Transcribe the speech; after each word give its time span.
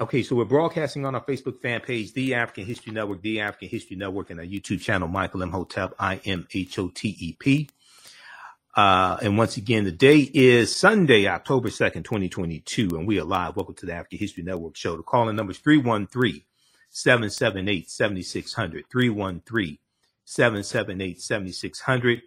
Okay, 0.00 0.22
so 0.22 0.36
we're 0.36 0.44
broadcasting 0.44 1.04
on 1.04 1.16
our 1.16 1.24
Facebook 1.24 1.60
fan 1.60 1.80
page, 1.80 2.12
The 2.12 2.34
African 2.34 2.64
History 2.64 2.92
Network, 2.92 3.20
The 3.20 3.40
African 3.40 3.68
History 3.68 3.96
Network, 3.96 4.30
and 4.30 4.38
our 4.38 4.46
YouTube 4.46 4.80
channel, 4.80 5.08
Michael 5.08 5.42
Imhotep, 5.42 5.92
I 5.98 6.20
M 6.24 6.46
H 6.54 6.78
O 6.78 6.86
T 6.86 7.16
E 7.18 7.32
P. 7.32 7.68
Uh, 8.76 9.16
and 9.20 9.36
once 9.36 9.56
again, 9.56 9.82
the 9.82 9.90
day 9.90 10.30
is 10.32 10.74
Sunday, 10.74 11.26
October 11.26 11.68
2nd, 11.68 12.04
2022, 12.04 12.90
and 12.90 13.08
we 13.08 13.18
are 13.18 13.24
live. 13.24 13.56
Welcome 13.56 13.74
to 13.74 13.86
the 13.86 13.92
African 13.92 14.20
History 14.20 14.44
Network 14.44 14.76
show. 14.76 14.96
The 14.96 15.02
calling 15.02 15.34
number 15.34 15.50
is 15.50 15.58
313 15.58 16.42
778 16.90 17.90
7600. 17.90 18.84
313 18.88 19.78
778 20.24 21.20
7600 21.20 22.22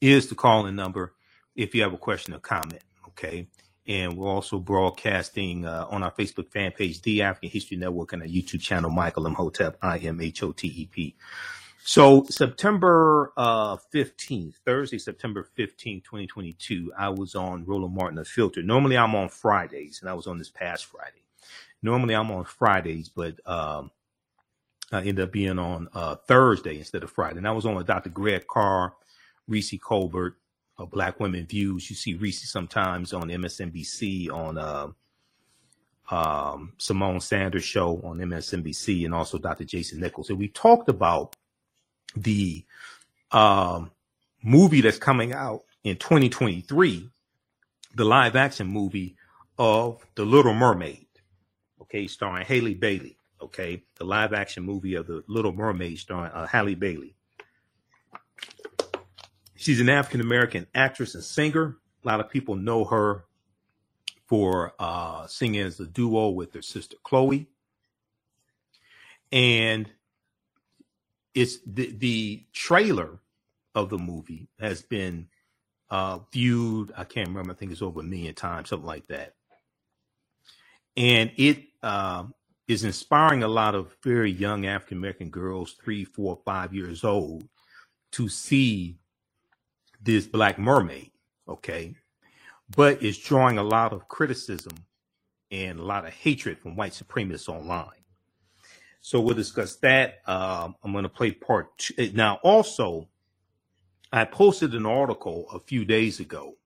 is 0.00 0.28
the 0.28 0.36
calling 0.36 0.76
number 0.76 1.14
if 1.56 1.74
you 1.74 1.82
have 1.82 1.94
a 1.94 1.98
question 1.98 2.32
or 2.32 2.38
comment. 2.38 2.84
Okay. 3.08 3.48
And 3.86 4.16
we're 4.16 4.28
also 4.28 4.58
broadcasting 4.58 5.66
uh, 5.66 5.86
on 5.90 6.02
our 6.02 6.10
Facebook 6.12 6.50
fan 6.50 6.72
page, 6.72 7.02
The 7.02 7.22
African 7.22 7.50
History 7.50 7.76
Network, 7.76 8.12
and 8.12 8.22
our 8.22 8.28
YouTube 8.28 8.62
channel, 8.62 8.90
Michael 8.90 9.26
Imhotep, 9.26 9.76
I 9.82 9.98
M 9.98 10.20
H 10.20 10.42
O 10.42 10.52
T 10.52 10.68
E 10.68 10.86
P. 10.86 11.14
So 11.86 12.24
September 12.30 13.34
uh, 13.36 13.76
15th, 13.76 14.54
Thursday, 14.64 14.96
September 14.96 15.46
15th, 15.58 16.02
2022, 16.04 16.90
I 16.96 17.10
was 17.10 17.34
on 17.34 17.66
Roland 17.66 17.94
Martin 17.94 18.16
Unfiltered. 18.16 18.64
Normally 18.66 18.96
I'm 18.96 19.14
on 19.14 19.28
Fridays, 19.28 20.00
and 20.00 20.08
I 20.08 20.14
was 20.14 20.26
on 20.26 20.38
this 20.38 20.48
past 20.48 20.86
Friday. 20.86 21.22
Normally 21.82 22.14
I'm 22.14 22.30
on 22.30 22.46
Fridays, 22.46 23.10
but 23.10 23.38
um, 23.46 23.90
I 24.92 25.00
ended 25.00 25.20
up 25.20 25.32
being 25.32 25.58
on 25.58 25.88
uh, 25.92 26.14
Thursday 26.26 26.78
instead 26.78 27.02
of 27.02 27.10
Friday. 27.10 27.36
And 27.36 27.46
I 27.46 27.52
was 27.52 27.66
on 27.66 27.74
with 27.74 27.86
Dr. 27.86 28.08
Greg 28.08 28.46
Carr, 28.46 28.94
Reese 29.46 29.74
Colbert, 29.82 30.38
uh, 30.78 30.84
Black 30.84 31.20
Women 31.20 31.46
Views. 31.46 31.88
You 31.88 31.96
see 31.96 32.14
Reese 32.14 32.50
sometimes 32.50 33.12
on 33.12 33.28
MSNBC, 33.28 34.30
on 34.30 34.58
uh, 34.58 34.88
um, 36.10 36.72
Symone 36.78 37.22
Sanders 37.22 37.64
show 37.64 38.00
on 38.04 38.18
MSNBC, 38.18 39.04
and 39.04 39.14
also 39.14 39.38
Dr. 39.38 39.64
Jason 39.64 40.00
Nichols. 40.00 40.30
And 40.30 40.38
we 40.38 40.48
talked 40.48 40.88
about 40.88 41.36
the 42.16 42.64
um, 43.32 43.90
movie 44.42 44.80
that's 44.80 44.98
coming 44.98 45.32
out 45.32 45.62
in 45.82 45.96
2023, 45.96 47.10
the 47.94 48.04
live 48.04 48.36
action 48.36 48.66
movie 48.66 49.16
of 49.58 50.04
The 50.14 50.24
Little 50.24 50.54
Mermaid, 50.54 51.06
okay, 51.82 52.06
starring 52.06 52.46
Halle 52.46 52.74
Bailey, 52.74 53.18
okay, 53.40 53.82
the 53.96 54.04
live 54.04 54.32
action 54.32 54.64
movie 54.64 54.94
of 54.94 55.06
The 55.06 55.22
Little 55.26 55.52
Mermaid 55.52 55.98
starring 55.98 56.32
uh, 56.32 56.46
Halle 56.46 56.74
Bailey. 56.74 57.14
She's 59.56 59.80
an 59.80 59.88
African 59.88 60.20
American 60.20 60.66
actress 60.74 61.14
and 61.14 61.24
singer. 61.24 61.76
A 62.04 62.06
lot 62.06 62.20
of 62.20 62.30
people 62.30 62.56
know 62.56 62.84
her 62.84 63.24
for 64.26 64.74
uh, 64.78 65.26
singing 65.26 65.60
as 65.60 65.78
a 65.80 65.86
duo 65.86 66.30
with 66.30 66.52
her 66.54 66.62
sister 66.62 66.96
Chloe. 67.02 67.48
And 69.30 69.90
it's 71.34 71.58
the, 71.66 71.92
the 71.96 72.44
trailer 72.52 73.18
of 73.74 73.90
the 73.90 73.98
movie 73.98 74.48
has 74.60 74.82
been 74.82 75.28
uh, 75.90 76.20
viewed, 76.32 76.92
I 76.96 77.04
can't 77.04 77.28
remember, 77.28 77.52
I 77.52 77.54
think 77.54 77.72
it's 77.72 77.82
over 77.82 78.00
a 78.00 78.04
million 78.04 78.34
times, 78.34 78.68
something 78.68 78.86
like 78.86 79.06
that. 79.08 79.34
And 80.96 81.32
it 81.36 81.64
uh, 81.82 82.24
is 82.68 82.84
inspiring 82.84 83.42
a 83.42 83.48
lot 83.48 83.74
of 83.74 83.96
very 84.02 84.30
young 84.30 84.66
African 84.66 84.98
American 84.98 85.30
girls, 85.30 85.72
three, 85.72 86.04
four, 86.04 86.38
five 86.44 86.72
years 86.72 87.04
old, 87.04 87.48
to 88.12 88.28
see 88.28 88.98
this 90.04 90.26
Black 90.26 90.58
Mermaid, 90.58 91.10
okay? 91.48 91.94
But 92.76 93.02
it's 93.02 93.18
drawing 93.18 93.58
a 93.58 93.62
lot 93.62 93.92
of 93.92 94.08
criticism 94.08 94.72
and 95.50 95.78
a 95.78 95.84
lot 95.84 96.06
of 96.06 96.12
hatred 96.12 96.58
from 96.58 96.76
white 96.76 96.92
supremacists 96.92 97.48
online. 97.48 97.88
So 99.00 99.20
we'll 99.20 99.34
discuss 99.34 99.76
that. 99.76 100.20
Um, 100.26 100.76
I'm 100.82 100.92
going 100.92 101.02
to 101.02 101.10
play 101.10 101.30
part 101.30 101.76
two. 101.78 101.94
Eh, 101.98 102.10
now, 102.14 102.38
also, 102.42 103.08
I 104.12 104.24
posted 104.24 104.74
an 104.74 104.86
article 104.86 105.46
a 105.52 105.58
few 105.58 105.84
days 105.84 106.20
ago 106.20 106.56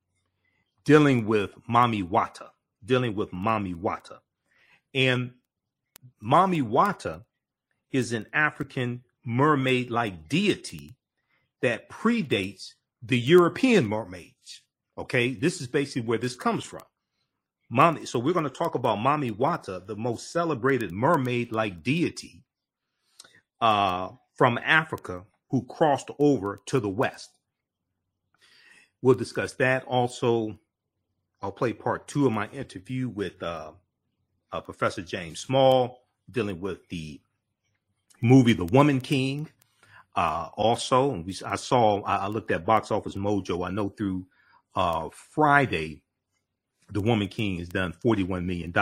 dealing 0.84 1.26
with 1.26 1.50
Mami 1.68 2.08
Wata, 2.08 2.48
dealing 2.84 3.14
with 3.14 3.30
Mami 3.32 3.74
Wata. 3.74 4.18
And 4.94 5.32
Mami 6.22 6.62
Wata 6.62 7.24
is 7.90 8.12
an 8.12 8.26
African 8.32 9.02
mermaid 9.24 9.90
like 9.90 10.28
deity 10.28 10.96
that 11.60 11.90
predates 11.90 12.74
the 13.02 13.18
European 13.18 13.86
mermaids. 13.86 14.62
Okay, 14.96 15.32
this 15.32 15.60
is 15.60 15.68
basically 15.68 16.02
where 16.02 16.18
this 16.18 16.34
comes 16.34 16.64
from. 16.64 16.82
Mommy, 17.70 18.06
so 18.06 18.18
we're 18.18 18.32
going 18.32 18.44
to 18.44 18.50
talk 18.50 18.74
about 18.74 18.98
Mami 18.98 19.30
Wata, 19.30 19.86
the 19.86 19.94
most 19.94 20.32
celebrated 20.32 20.90
mermaid-like 20.90 21.82
deity 21.82 22.42
uh, 23.60 24.08
from 24.34 24.58
Africa 24.58 25.24
who 25.50 25.64
crossed 25.66 26.10
over 26.18 26.62
to 26.66 26.80
the 26.80 26.88
West. 26.88 27.30
We'll 29.02 29.14
discuss 29.14 29.52
that. 29.54 29.84
Also, 29.84 30.58
I'll 31.42 31.52
play 31.52 31.72
part 31.72 32.08
two 32.08 32.26
of 32.26 32.32
my 32.32 32.48
interview 32.48 33.08
with 33.08 33.42
uh, 33.42 33.72
uh, 34.50 34.60
Professor 34.60 35.02
James 35.02 35.38
Small, 35.38 36.00
dealing 36.30 36.60
with 36.60 36.88
the 36.88 37.20
movie 38.20 38.54
The 38.54 38.64
Woman 38.64 39.00
King. 39.00 39.48
Uh, 40.18 40.48
also, 40.56 41.10
we, 41.10 41.32
I 41.46 41.54
saw, 41.54 42.02
I, 42.02 42.16
I 42.16 42.26
looked 42.26 42.50
at 42.50 42.66
Box 42.66 42.90
Office 42.90 43.14
Mojo. 43.14 43.64
I 43.64 43.70
know 43.70 43.88
through 43.88 44.26
uh, 44.74 45.10
Friday, 45.12 46.02
The 46.90 47.00
Woman 47.00 47.28
King 47.28 47.60
has 47.60 47.68
done 47.68 47.94
$41 48.04 48.44
million 48.44 48.72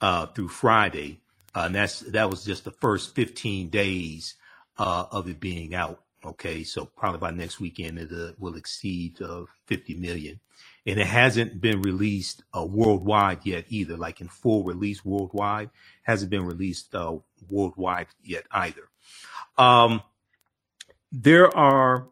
uh, 0.00 0.26
through 0.28 0.48
Friday. 0.48 1.20
Uh, 1.54 1.64
and 1.66 1.74
that's 1.74 2.00
that 2.00 2.30
was 2.30 2.42
just 2.42 2.64
the 2.64 2.70
first 2.70 3.14
15 3.14 3.68
days 3.68 4.36
uh, 4.78 5.04
of 5.10 5.28
it 5.28 5.38
being 5.38 5.74
out. 5.74 6.02
Okay, 6.24 6.64
so 6.64 6.86
probably 6.86 7.20
by 7.20 7.32
next 7.32 7.60
weekend 7.60 7.98
it 7.98 8.10
will 8.38 8.56
exceed 8.56 9.20
uh, 9.20 9.44
50 9.66 9.96
million, 9.96 10.40
and 10.86 10.98
it 10.98 11.06
hasn't 11.06 11.60
been 11.60 11.82
released 11.82 12.42
uh, 12.56 12.64
worldwide 12.64 13.40
yet 13.44 13.64
either. 13.68 13.96
Like 13.96 14.20
in 14.20 14.28
full 14.28 14.64
release 14.64 15.04
worldwide, 15.04 15.70
hasn't 16.02 16.30
been 16.30 16.44
released 16.44 16.94
uh, 16.94 17.16
worldwide 17.48 18.08
yet 18.22 18.44
either. 18.50 18.88
Um, 19.58 20.02
there 21.12 21.54
are. 21.56 22.08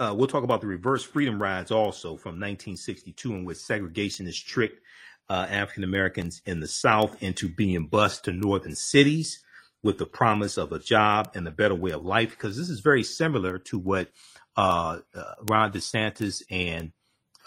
Uh, 0.00 0.14
we'll 0.16 0.28
talk 0.28 0.44
about 0.44 0.60
the 0.60 0.66
reverse 0.68 1.02
freedom 1.02 1.42
rides 1.42 1.72
also 1.72 2.10
from 2.10 2.34
1962, 2.34 3.34
in 3.34 3.44
which 3.44 3.58
segregationists 3.58 4.44
tricked 4.44 4.80
uh, 5.28 5.46
African 5.50 5.82
Americans 5.82 6.40
in 6.46 6.60
the 6.60 6.68
South 6.68 7.20
into 7.20 7.48
being 7.48 7.86
bused 7.86 8.24
to 8.24 8.32
northern 8.32 8.76
cities 8.76 9.42
with 9.82 9.98
the 9.98 10.06
promise 10.06 10.56
of 10.56 10.72
a 10.72 10.78
job 10.78 11.32
and 11.34 11.46
a 11.48 11.50
better 11.50 11.74
way 11.74 11.90
of 11.90 12.04
life. 12.04 12.30
Because 12.30 12.56
this 12.56 12.68
is 12.68 12.78
very 12.78 13.02
similar 13.02 13.58
to 13.58 13.78
what 13.78 14.10
uh, 14.56 15.00
uh, 15.14 15.34
Ron 15.48 15.72
DeSantis 15.72 16.42
and 16.48 16.92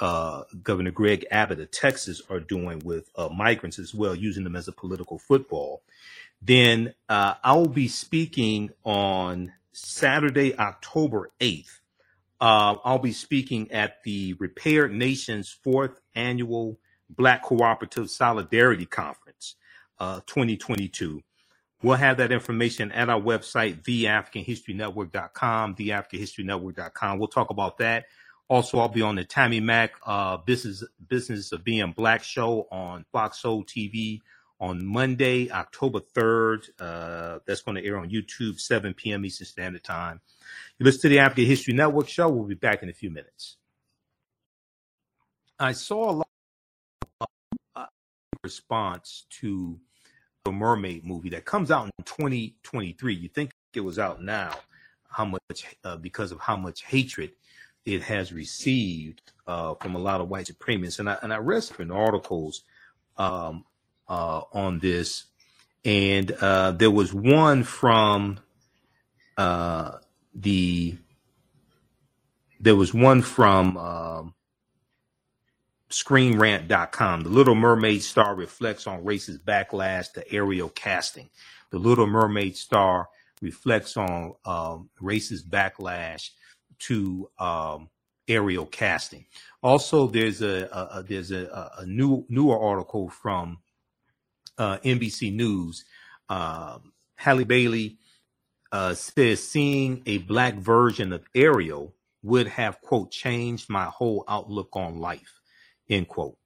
uh, 0.01 0.44
Governor 0.63 0.91
Greg 0.91 1.25
Abbott 1.31 1.59
of 1.59 1.72
Texas 1.72 2.22
are 2.29 2.39
doing 2.39 2.79
with 2.79 3.09
uh, 3.16 3.29
migrants 3.29 3.79
as 3.79 3.94
well, 3.94 4.16
using 4.16 4.44
them 4.44 4.56
as 4.56 4.67
a 4.67 4.73
political 4.73 5.17
football. 5.17 5.84
Then 6.41 6.94
uh, 7.07 7.35
I 7.44 7.53
will 7.53 7.69
be 7.69 7.88
speaking 7.88 8.72
on 8.84 9.53
Saturday, 9.72 10.57
October 10.57 11.31
8th. 11.39 11.79
I'll 12.41 12.97
be 13.00 13.13
speaking 13.13 13.72
at 13.72 14.03
the 14.03 14.34
Repaired 14.39 14.91
Nations 14.91 15.50
fourth 15.50 16.01
annual 16.16 16.79
Black 17.09 17.44
Cooperative 17.44 18.09
Solidarity 18.09 18.88
Conference 18.88 19.56
uh, 20.00 20.22
2022. 20.25 21.22
We'll 21.83 21.95
have 21.95 22.18
that 22.18 22.31
information 22.31 22.92
at 22.92 23.09
our 23.09 23.19
website, 23.19 23.83
theafricanhistorynetwork.com, 23.83 25.75
theafricanhistorynetwork.com. 25.75 27.19
We'll 27.19 27.27
talk 27.27 27.50
about 27.50 27.77
that. 27.80 28.06
Also, 28.51 28.80
I'll 28.80 28.89
be 28.89 29.01
on 29.01 29.15
the 29.15 29.24
Tammy 29.24 29.62
Mack 29.62 29.94
uh, 30.06 30.36
Business 30.36 30.83
Business 31.07 31.53
of 31.53 31.63
Being 31.63 31.94
Black 31.94 32.21
show 32.21 32.68
on 32.69 33.06
Fox 33.09 33.42
Soul 33.42 33.63
TV 33.63 34.19
on 34.59 34.86
Monday, 34.86 35.50
October 35.50 36.01
3rd. 36.01 36.69
Uh, 36.77 37.39
that's 37.48 37.62
going 37.62 37.75
to 37.75 37.86
air 37.86 37.98
on 37.98 38.09
YouTube, 38.09 38.59
7 38.59 38.94
p.m. 38.94 39.24
Eastern 39.24 39.48
Standard 39.48 39.86
Time. 39.86 40.19
You 40.77 40.83
listen 40.83 41.00
to 41.03 41.07
the 41.07 41.19
African 41.19 41.45
History 41.45 41.74
Network 41.74 42.09
show. 42.09 42.27
We'll 42.27 42.44
be 42.44 42.56
back 42.56 42.83
in 42.83 42.89
a 42.89 42.94
few 42.94 43.09
minutes. 43.09 43.56
I 45.57 45.71
saw 45.71 46.09
a 46.09 46.15
lot 47.21 47.30
of 47.77 47.88
response 48.44 49.27
to 49.39 49.80
the 50.44 50.51
Mermaid 50.51 51.06
movie 51.06 51.30
that 51.30 51.45
comes 51.45 51.71
out 51.71 51.86
in 51.86 52.03
2023. 52.03 53.15
You 53.15 53.30
think 53.30 53.53
it 53.74 53.80
was 53.80 53.98
out 53.98 54.21
now? 54.21 54.56
How 55.09 55.24
much 55.24 55.74
uh, 55.86 55.95
because 55.95 56.33
of 56.33 56.39
how 56.42 56.57
much 56.57 56.83
hatred 56.83 57.31
it 57.86 58.04
has 58.04 58.31
received 58.31 59.22
uh, 59.48 59.75
from 59.75 59.95
a 59.95 60.00
lot 60.00 60.22
of 60.22 60.30
white 60.30 60.48
supremacists, 60.48 61.00
and 61.00 61.10
I 61.10 61.18
and 61.22 61.33
I 61.33 61.38
read 61.38 61.63
some 61.63 61.92
articles 61.92 62.63
um, 63.18 63.66
uh, 64.07 64.42
on 64.54 64.80
this, 64.80 65.25
and 65.83 66.31
uh, 66.31 66.72
there 66.72 66.92
was 66.92 67.13
one 67.13 67.63
from 67.63 68.39
uh, 69.38 69.98
the 70.33 70.98
there 72.60 72.75
was 72.75 72.94
one 72.94 73.22
from 73.24 73.78
um, 73.78 74.34
ScreenRant.com. 75.89 77.22
The 77.22 77.30
Little 77.30 77.56
Mermaid 77.56 78.04
star 78.04 78.36
reflects 78.36 78.86
on 78.86 79.04
racist 79.04 79.39
backlash 79.39 80.13
to 80.13 80.34
Ariel 80.34 80.69
casting. 80.69 81.30
The 81.72 81.80
Little 81.80 82.07
Mermaid 82.07 82.56
star 82.56 83.10
reflects 83.42 83.98
on 83.98 84.36
um, 84.45 84.89
racist 85.01 85.50
backlash 85.50 86.30
to 86.88 87.30
um, 87.39 87.89
Ariel 88.28 88.66
casting. 88.66 89.25
Also, 89.62 90.07
there's 90.07 90.42
a, 90.42 90.68
a, 90.72 91.00
a 91.00 91.04
there's 91.04 91.31
a, 91.31 91.72
a, 91.80 91.86
new 91.86 92.25
newer 92.30 92.60
article 92.60 93.10
from 93.10 93.60
uh, 94.57 94.78
NBC 94.78 95.33
News. 95.33 95.86
Um, 96.30 96.94
Halle 97.16 97.44
Bailey 97.44 97.98
uh, 98.72 98.94
says 98.94 99.48
seeing 99.48 100.01
a 100.06 100.19
black 100.19 100.56
version 100.56 101.13
of 101.13 101.24
Ariel 101.36 101.94
would 102.24 102.48
have 102.48 102.81
quote 102.81 103.12
changed 103.12 103.69
my 103.69 103.86
whole 103.86 104.24
outlook 104.27 104.69
on 104.74 105.00
life 105.00 105.42
end 105.92 106.07
quote. 106.07 106.38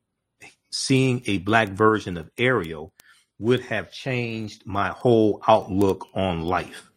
Seeing 0.72 1.22
a 1.26 1.38
black 1.40 1.70
version 1.70 2.18
of 2.18 2.30
Ariel 2.38 2.94
would 3.40 3.62
have 3.62 3.92
changed 3.92 4.66
my 4.66 4.90
whole 4.90 5.42
outlook 5.48 6.08
on 6.14 6.42
life. 6.42 6.92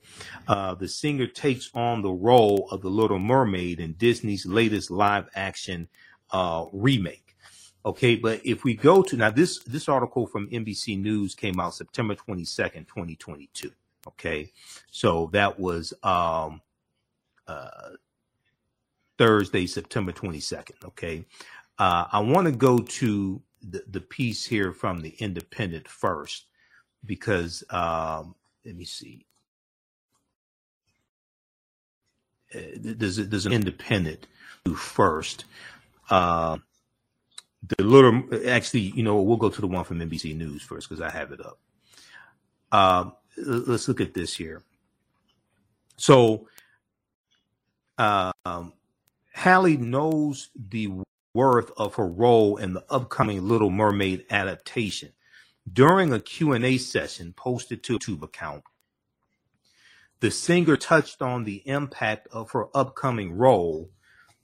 Uh, 0.46 0.74
the 0.74 0.88
singer 0.88 1.26
takes 1.26 1.70
on 1.74 2.02
the 2.02 2.10
role 2.10 2.68
of 2.70 2.82
the 2.82 2.90
Little 2.90 3.18
Mermaid 3.18 3.80
in 3.80 3.92
Disney's 3.94 4.46
latest 4.46 4.90
live 4.90 5.28
action 5.34 5.88
uh, 6.30 6.66
remake. 6.72 7.36
Okay, 7.84 8.16
but 8.16 8.44
if 8.44 8.64
we 8.64 8.74
go 8.74 9.02
to 9.02 9.16
now 9.16 9.30
this 9.30 9.60
this 9.60 9.88
article 9.88 10.26
from 10.26 10.50
NBC 10.50 11.00
News 11.00 11.34
came 11.34 11.60
out 11.60 11.74
September 11.74 12.14
22nd, 12.14 12.86
2022. 12.86 13.70
Okay, 14.06 14.52
so 14.90 15.30
that 15.32 15.58
was 15.58 15.94
um, 16.02 16.60
uh, 17.46 17.90
Thursday, 19.16 19.66
September 19.66 20.12
22nd. 20.12 20.84
Okay, 20.84 21.24
uh, 21.78 22.06
I 22.12 22.20
want 22.20 22.46
to 22.46 22.52
go 22.52 22.78
to 22.78 23.42
the, 23.62 23.84
the 23.88 24.00
piece 24.00 24.44
here 24.44 24.72
from 24.72 25.00
the 25.00 25.14
Independent 25.18 25.88
first 25.88 26.46
because 27.04 27.64
um, 27.70 28.34
let 28.64 28.76
me 28.76 28.84
see. 28.84 29.24
There's, 32.52 33.16
there's 33.16 33.46
an 33.46 33.52
independent 33.52 34.26
first. 34.76 35.44
Uh, 36.10 36.58
the 37.76 37.84
little, 37.84 38.22
actually, 38.48 38.80
you 38.80 39.02
know, 39.02 39.20
we'll 39.20 39.36
go 39.36 39.48
to 39.48 39.60
the 39.60 39.66
one 39.66 39.84
from 39.84 39.98
NBC 39.98 40.36
News 40.36 40.62
first 40.62 40.88
because 40.88 41.02
I 41.02 41.10
have 41.10 41.32
it 41.32 41.40
up. 41.40 41.58
Uh, 42.70 43.10
let's 43.36 43.88
look 43.88 44.00
at 44.00 44.14
this 44.14 44.36
here. 44.36 44.62
So, 45.96 46.48
um, 47.98 48.72
Halle 49.32 49.76
knows 49.76 50.50
the 50.54 50.90
worth 51.34 51.70
of 51.76 51.96
her 51.96 52.06
role 52.06 52.56
in 52.56 52.74
the 52.74 52.84
upcoming 52.90 53.46
Little 53.46 53.70
Mermaid 53.70 54.24
adaptation. 54.30 55.10
During 55.70 56.12
a 56.12 56.20
Q&A 56.20 56.78
session 56.78 57.34
posted 57.36 57.82
to 57.84 57.96
a 57.96 57.98
YouTube 57.98 58.22
account, 58.22 58.64
the 60.20 60.30
singer 60.30 60.76
touched 60.76 61.22
on 61.22 61.44
the 61.44 61.62
impact 61.66 62.28
of 62.32 62.52
her 62.52 62.66
upcoming 62.74 63.36
role 63.36 63.90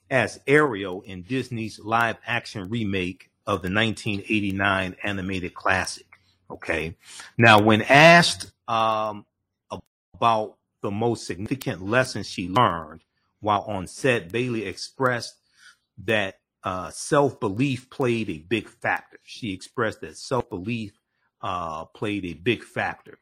as 0.09 0.39
Ariel 0.47 1.01
in 1.01 1.23
Disney's 1.23 1.79
live 1.79 2.17
action 2.25 2.69
remake 2.69 3.29
of 3.47 3.61
the 3.61 3.71
1989 3.71 4.95
animated 5.03 5.53
classic. 5.53 6.05
Okay. 6.49 6.95
Now, 7.37 7.61
when 7.61 7.81
asked 7.83 8.51
um, 8.67 9.25
about 10.13 10.57
the 10.81 10.91
most 10.91 11.25
significant 11.25 11.81
lessons 11.81 12.29
she 12.29 12.47
learned 12.47 13.03
while 13.41 13.61
on 13.61 13.87
set, 13.87 14.31
Bailey 14.31 14.65
expressed 14.65 15.35
that 16.05 16.35
uh, 16.63 16.89
self 16.91 17.39
belief 17.39 17.89
played 17.89 18.29
a 18.29 18.39
big 18.39 18.69
factor. 18.69 19.19
She 19.23 19.53
expressed 19.53 20.01
that 20.01 20.17
self 20.17 20.49
belief 20.49 20.93
uh, 21.41 21.85
played 21.85 22.25
a 22.25 22.33
big 22.33 22.63
factor. 22.63 23.19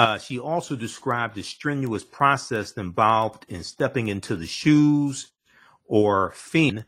Uh, 0.00 0.16
she 0.16 0.38
also 0.38 0.74
described 0.74 1.34
the 1.34 1.42
strenuous 1.42 2.04
process 2.04 2.72
involved 2.72 3.44
in 3.50 3.62
stepping 3.62 4.08
into 4.08 4.34
the 4.34 4.46
shoes 4.46 5.32
or 5.84 6.30
fin, 6.30 6.86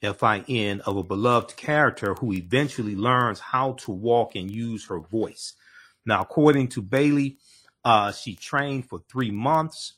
F-I-N, 0.00 0.80
of 0.80 0.96
a 0.96 1.02
beloved 1.02 1.58
character 1.58 2.14
who 2.14 2.32
eventually 2.32 2.96
learns 2.96 3.38
how 3.38 3.72
to 3.72 3.90
walk 3.90 4.34
and 4.34 4.50
use 4.50 4.86
her 4.86 4.98
voice. 4.98 5.52
Now, 6.06 6.22
according 6.22 6.68
to 6.68 6.80
Bailey, 6.80 7.36
uh, 7.84 8.12
she 8.12 8.34
trained 8.34 8.88
for 8.88 9.00
three 9.10 9.30
months. 9.30 9.96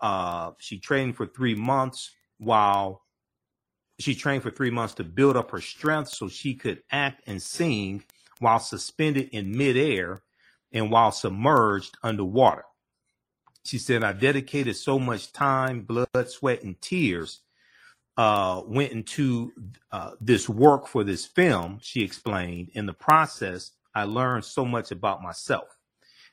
Uh, 0.00 0.52
she 0.58 0.78
trained 0.78 1.16
for 1.16 1.26
three 1.26 1.56
months 1.56 2.12
while 2.38 3.02
she 3.98 4.14
trained 4.14 4.44
for 4.44 4.52
three 4.52 4.70
months 4.70 4.94
to 4.94 5.02
build 5.02 5.36
up 5.36 5.50
her 5.50 5.60
strength 5.60 6.10
so 6.10 6.28
she 6.28 6.54
could 6.54 6.84
act 6.92 7.24
and 7.26 7.42
sing 7.42 8.04
while 8.38 8.60
suspended 8.60 9.28
in 9.32 9.56
midair 9.56 10.22
and 10.76 10.90
while 10.90 11.10
submerged 11.10 11.96
underwater. 12.02 12.64
She 13.64 13.78
said, 13.78 14.04
I 14.04 14.12
dedicated 14.12 14.76
so 14.76 14.98
much 14.98 15.32
time, 15.32 15.80
blood, 15.80 16.28
sweat, 16.28 16.62
and 16.62 16.78
tears 16.82 17.40
uh, 18.18 18.60
went 18.66 18.92
into 18.92 19.52
uh, 19.90 20.12
this 20.20 20.48
work 20.48 20.86
for 20.86 21.02
this 21.02 21.24
film, 21.24 21.78
she 21.80 22.02
explained. 22.02 22.70
In 22.74 22.84
the 22.84 22.92
process, 22.92 23.72
I 23.94 24.04
learned 24.04 24.44
so 24.44 24.66
much 24.66 24.90
about 24.90 25.22
myself. 25.22 25.68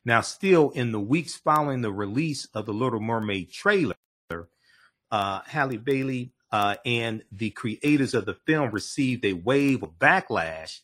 Now, 0.04 0.20
still 0.20 0.72
in 0.72 0.92
the 0.92 1.00
weeks 1.00 1.36
following 1.36 1.82
the 1.82 1.94
release 1.94 2.46
of 2.54 2.66
the 2.66 2.74
Little 2.74 3.00
Mermaid 3.00 3.50
trailer, 3.50 3.96
uh, 4.30 5.40
Halle 5.46 5.78
Bailey 5.78 6.34
uh, 6.52 6.76
and 6.86 7.24
the 7.32 7.52
creators 7.52 8.14
of 8.14 8.26
the 8.26 8.34
film 8.46 8.72
received 8.72 9.24
a 9.24 9.34
wave 9.34 9.84
of 9.84 9.98
backlash 9.98 10.82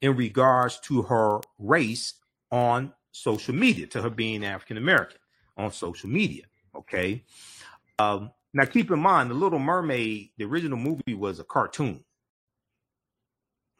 in 0.00 0.16
regards 0.16 0.80
to 0.80 1.02
her 1.02 1.40
race 1.58 2.14
on 2.50 2.94
social 3.12 3.54
media, 3.54 3.86
to 3.88 4.02
her 4.02 4.10
being 4.10 4.44
African 4.44 4.78
American 4.78 5.18
on 5.58 5.72
social 5.72 6.10
media. 6.10 6.44
Okay. 6.76 7.24
Um, 7.98 8.32
now, 8.54 8.66
keep 8.66 8.90
in 8.90 9.00
mind, 9.00 9.30
The 9.30 9.34
Little 9.34 9.60
Mermaid, 9.60 10.30
the 10.38 10.44
original 10.44 10.78
movie 10.78 11.14
was 11.14 11.40
a 11.40 11.44
cartoon. 11.44 12.04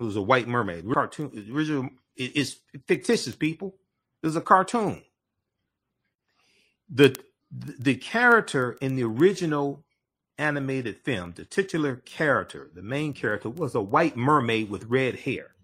It 0.00 0.05
was 0.05 0.17
a 0.17 0.23
white 0.23 0.49
mermaid. 0.49 0.84
Cartoon, 0.93 1.31
original, 1.52 1.90
it, 2.17 2.32
it's 2.37 2.56
fictitious, 2.87 3.34
people. 3.37 3.76
It 4.23 4.26
was 4.26 4.37
a 4.37 4.40
cartoon. 4.43 5.02
The 6.90 7.16
the 7.50 7.97
character 7.97 8.78
in 8.80 8.97
the 8.97 9.04
original 9.04 9.85
animated 10.38 10.99
film, 11.04 11.35
the 11.37 11.45
titular 11.45 11.97
character, 11.97 12.71
the 12.75 12.83
main 12.83 13.12
character, 13.12 13.50
was 13.50 13.75
a 13.75 13.83
white 13.83 14.16
mermaid 14.16 14.71
with 14.71 14.85
red 14.87 15.16
hair. 15.21 15.54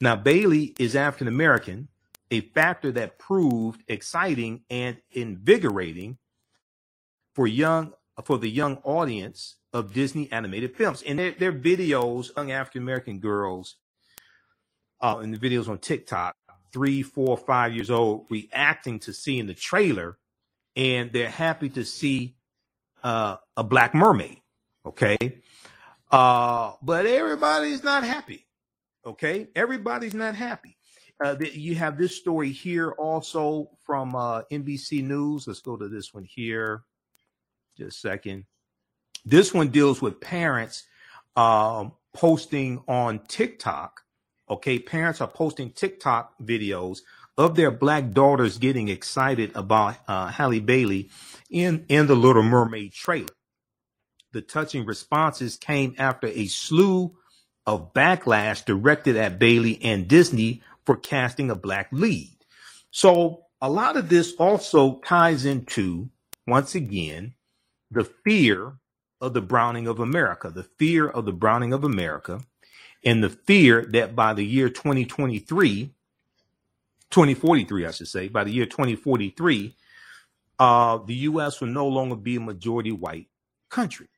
Now, 0.00 0.16
Bailey 0.16 0.74
is 0.78 0.96
African 0.96 1.28
American, 1.28 1.88
a 2.30 2.40
factor 2.40 2.92
that 2.92 3.18
proved 3.18 3.82
exciting 3.88 4.62
and 4.70 4.96
invigorating 5.12 6.18
for 7.34 7.46
young 7.46 7.92
for 8.24 8.38
the 8.38 8.48
young 8.48 8.76
audience 8.84 9.56
of 9.72 9.94
Disney 9.94 10.30
animated 10.30 10.76
films. 10.76 11.02
And 11.02 11.18
their, 11.18 11.32
their 11.32 11.52
videos, 11.52 12.34
young 12.36 12.52
African 12.52 12.82
American 12.82 13.18
girls, 13.18 13.76
uh, 15.00 15.20
in 15.22 15.30
the 15.30 15.38
videos 15.38 15.68
on 15.68 15.78
TikTok, 15.78 16.36
three, 16.72 17.02
four, 17.02 17.36
five 17.36 17.74
years 17.74 17.90
old, 17.90 18.26
reacting 18.30 18.98
to 19.00 19.12
seeing 19.12 19.46
the 19.46 19.54
trailer, 19.54 20.18
and 20.76 21.12
they're 21.12 21.30
happy 21.30 21.68
to 21.70 21.84
see 21.84 22.36
uh, 23.02 23.36
a 23.56 23.64
black 23.64 23.94
mermaid. 23.94 24.38
Okay. 24.84 25.16
Uh, 26.10 26.72
but 26.82 27.06
everybody's 27.06 27.82
not 27.82 28.04
happy. 28.04 28.46
Okay. 29.06 29.48
Everybody's 29.54 30.14
not 30.14 30.34
happy. 30.34 30.76
Uh, 31.22 31.36
you 31.52 31.74
have 31.74 31.98
this 31.98 32.16
story 32.16 32.50
here 32.50 32.92
also 32.92 33.68
from 33.84 34.16
uh, 34.16 34.42
NBC 34.50 35.04
News. 35.04 35.46
Let's 35.46 35.60
go 35.60 35.76
to 35.76 35.88
this 35.88 36.14
one 36.14 36.24
here. 36.24 36.84
Just 37.76 37.98
a 37.98 38.00
second. 38.00 38.44
This 39.24 39.52
one 39.52 39.68
deals 39.68 40.00
with 40.00 40.20
parents 40.20 40.84
um, 41.36 41.92
posting 42.14 42.82
on 42.88 43.20
TikTok. 43.28 44.00
Okay, 44.48 44.78
parents 44.78 45.20
are 45.20 45.28
posting 45.28 45.70
TikTok 45.70 46.34
videos 46.42 47.00
of 47.36 47.54
their 47.54 47.70
black 47.70 48.10
daughters 48.10 48.58
getting 48.58 48.88
excited 48.88 49.52
about 49.54 49.96
uh, 50.08 50.28
Halle 50.28 50.60
Bailey 50.60 51.10
in, 51.50 51.84
in 51.88 52.06
the 52.06 52.16
Little 52.16 52.42
Mermaid 52.42 52.92
trailer. 52.92 53.28
The 54.32 54.40
touching 54.40 54.86
responses 54.86 55.56
came 55.56 55.94
after 55.98 56.28
a 56.28 56.46
slew 56.46 57.16
of 57.66 57.92
backlash 57.92 58.64
directed 58.64 59.16
at 59.16 59.38
Bailey 59.38 59.78
and 59.82 60.08
Disney 60.08 60.62
for 60.90 60.96
casting 60.96 61.52
a 61.52 61.54
black 61.54 61.86
lead. 61.92 62.36
So 62.90 63.44
a 63.62 63.70
lot 63.70 63.96
of 63.96 64.08
this 64.08 64.34
also 64.40 65.00
ties 65.06 65.44
into, 65.44 66.10
once 66.48 66.74
again, 66.74 67.34
the 67.92 68.02
fear 68.02 68.74
of 69.20 69.32
the 69.34 69.40
browning 69.40 69.86
of 69.86 70.00
America, 70.00 70.50
the 70.50 70.64
fear 70.80 71.08
of 71.08 71.26
the 71.26 71.32
browning 71.32 71.72
of 71.72 71.84
America, 71.84 72.40
and 73.04 73.22
the 73.22 73.30
fear 73.30 73.86
that 73.92 74.16
by 74.16 74.34
the 74.34 74.44
year 74.44 74.68
2023, 74.68 75.92
2043, 77.10 77.86
I 77.86 77.90
should 77.92 78.08
say, 78.08 78.26
by 78.26 78.42
the 78.42 78.50
year 78.50 78.66
2043, 78.66 79.76
uh, 80.58 80.98
the 81.06 81.14
U.S. 81.14 81.60
will 81.60 81.68
no 81.68 81.86
longer 81.86 82.16
be 82.16 82.34
a 82.34 82.40
majority 82.40 82.90
white 82.90 83.28
country. 83.70 84.08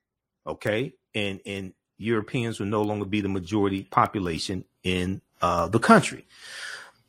Okay. 0.46 0.94
and 1.14 1.40
and 1.46 1.74
Europeans 1.98 2.58
will 2.58 2.66
no 2.66 2.82
longer 2.82 3.04
be 3.04 3.20
the 3.20 3.28
majority 3.28 3.84
population 3.84 4.64
in 4.84 5.20
uh, 5.42 5.68
the 5.68 5.78
country. 5.78 6.26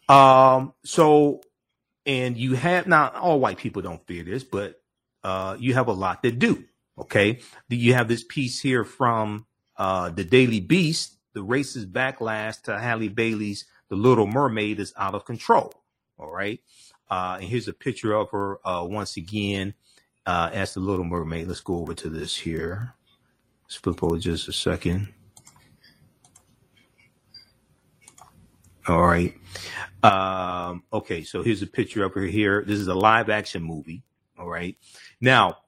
Um, 0.09 0.73
so, 0.83 1.41
and 2.05 2.35
you 2.35 2.55
have 2.55 2.87
not 2.87 3.15
all 3.15 3.39
white 3.39 3.57
people 3.57 3.81
don't 3.81 4.05
fear 4.05 4.23
this, 4.23 4.43
but 4.43 4.81
uh, 5.23 5.55
you 5.59 5.75
have 5.75 5.87
a 5.87 5.93
lot 5.93 6.23
that 6.23 6.39
do. 6.39 6.65
Okay, 6.97 7.39
you 7.69 7.93
have 7.93 8.07
this 8.07 8.23
piece 8.23 8.59
here 8.59 8.83
from 8.83 9.45
uh, 9.77 10.09
the 10.09 10.23
Daily 10.23 10.59
Beast. 10.59 11.17
The 11.33 11.43
racist 11.43 11.91
backlash 11.91 12.61
to 12.63 12.77
Halle 12.77 13.07
Bailey's 13.07 13.65
The 13.89 13.95
Little 13.95 14.27
Mermaid 14.27 14.79
is 14.79 14.93
out 14.95 15.15
of 15.15 15.25
control. 15.25 15.73
All 16.19 16.29
right, 16.29 16.59
uh, 17.09 17.37
and 17.39 17.49
here's 17.49 17.67
a 17.67 17.73
picture 17.73 18.13
of 18.13 18.29
her 18.29 18.59
uh, 18.67 18.83
once 18.83 19.17
again 19.17 19.73
uh, 20.25 20.49
as 20.53 20.73
the 20.73 20.81
Little 20.81 21.05
Mermaid. 21.05 21.47
Let's 21.47 21.61
go 21.61 21.77
over 21.77 21.95
to 21.95 22.09
this 22.09 22.37
here. 22.37 22.93
Let's 23.63 23.75
flip 23.75 24.03
over 24.03 24.19
just 24.19 24.47
a 24.47 24.53
second. 24.53 25.13
All 28.87 29.05
right. 29.05 29.33
Um, 30.03 30.83
okay, 30.91 31.23
so 31.23 31.41
here's 31.41 31.61
a 31.61 31.67
picture 31.67 32.03
her 32.13 32.25
here. 32.25 32.63
This 32.65 32.79
is 32.79 32.87
a 32.87 32.93
live 32.93 33.29
action 33.29 33.63
movie. 33.63 34.03
All 34.37 34.49
right. 34.49 34.75
Now, 35.21 35.59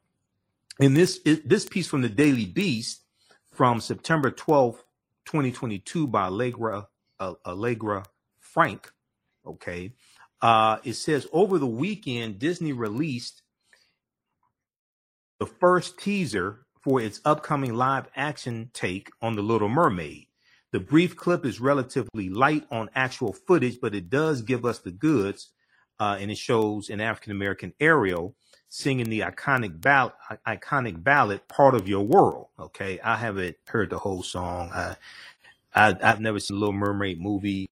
in 0.80 0.94
this 0.94 1.22
this 1.24 1.66
piece 1.66 1.88
from 1.88 2.02
the 2.02 2.10
Daily 2.10 2.46
Beast 2.46 3.04
from 3.52 3.80
September 3.80 4.32
12th, 4.32 4.80
2022 5.26 6.08
by 6.08 6.26
Allegra 6.26 6.88
Allegra 7.20 8.06
Frank, 8.40 8.92
okay. 9.46 9.94
Uh, 10.42 10.78
it 10.84 10.94
says 10.94 11.26
over 11.32 11.58
the 11.58 11.66
weekend 11.66 12.38
Disney 12.38 12.74
released 12.74 13.42
the 15.40 15.46
first 15.46 15.98
teaser 16.00 16.66
for 16.82 17.00
its 17.00 17.22
upcoming 17.24 17.74
live 17.74 18.08
action 18.16 18.70
take 18.74 19.10
on 19.22 19.36
The 19.36 19.42
Little 19.42 19.70
Mermaid. 19.70 20.28
The 20.72 20.80
brief 20.80 21.16
clip 21.16 21.46
is 21.46 21.62
relatively 21.62 22.30
light 22.30 22.66
on 22.72 22.90
actual 22.96 23.34
footage, 23.34 23.80
but 23.82 23.96
it 23.96 24.10
does 24.10 24.42
give 24.42 24.66
us 24.66 24.80
the 24.80 24.92
goods, 24.92 25.50
uh, 26.00 26.18
and 26.20 26.32
it 26.32 26.38
shows 26.38 26.90
an 26.90 27.00
African 27.00 27.32
American 27.32 27.74
Ariel 27.80 28.36
singing 28.68 29.10
the 29.10 29.22
iconic 29.22 29.80
ballad, 29.80 30.14
iconic 30.46 31.02
ballad, 31.02 31.48
"Part 31.48 31.76
of 31.76 31.88
Your 31.88 32.04
World." 32.04 32.48
Okay, 32.60 33.00
I 33.00 33.16
haven't 33.16 33.56
heard 33.68 33.90
the 33.90 34.00
whole 34.00 34.24
song. 34.24 34.70
I, 34.74 34.98
I 35.74 35.96
have 36.02 36.20
never 36.20 36.40
seen 36.40 36.60
Little 36.60 36.74
Mermaid 36.74 37.22
movie. 37.22 37.70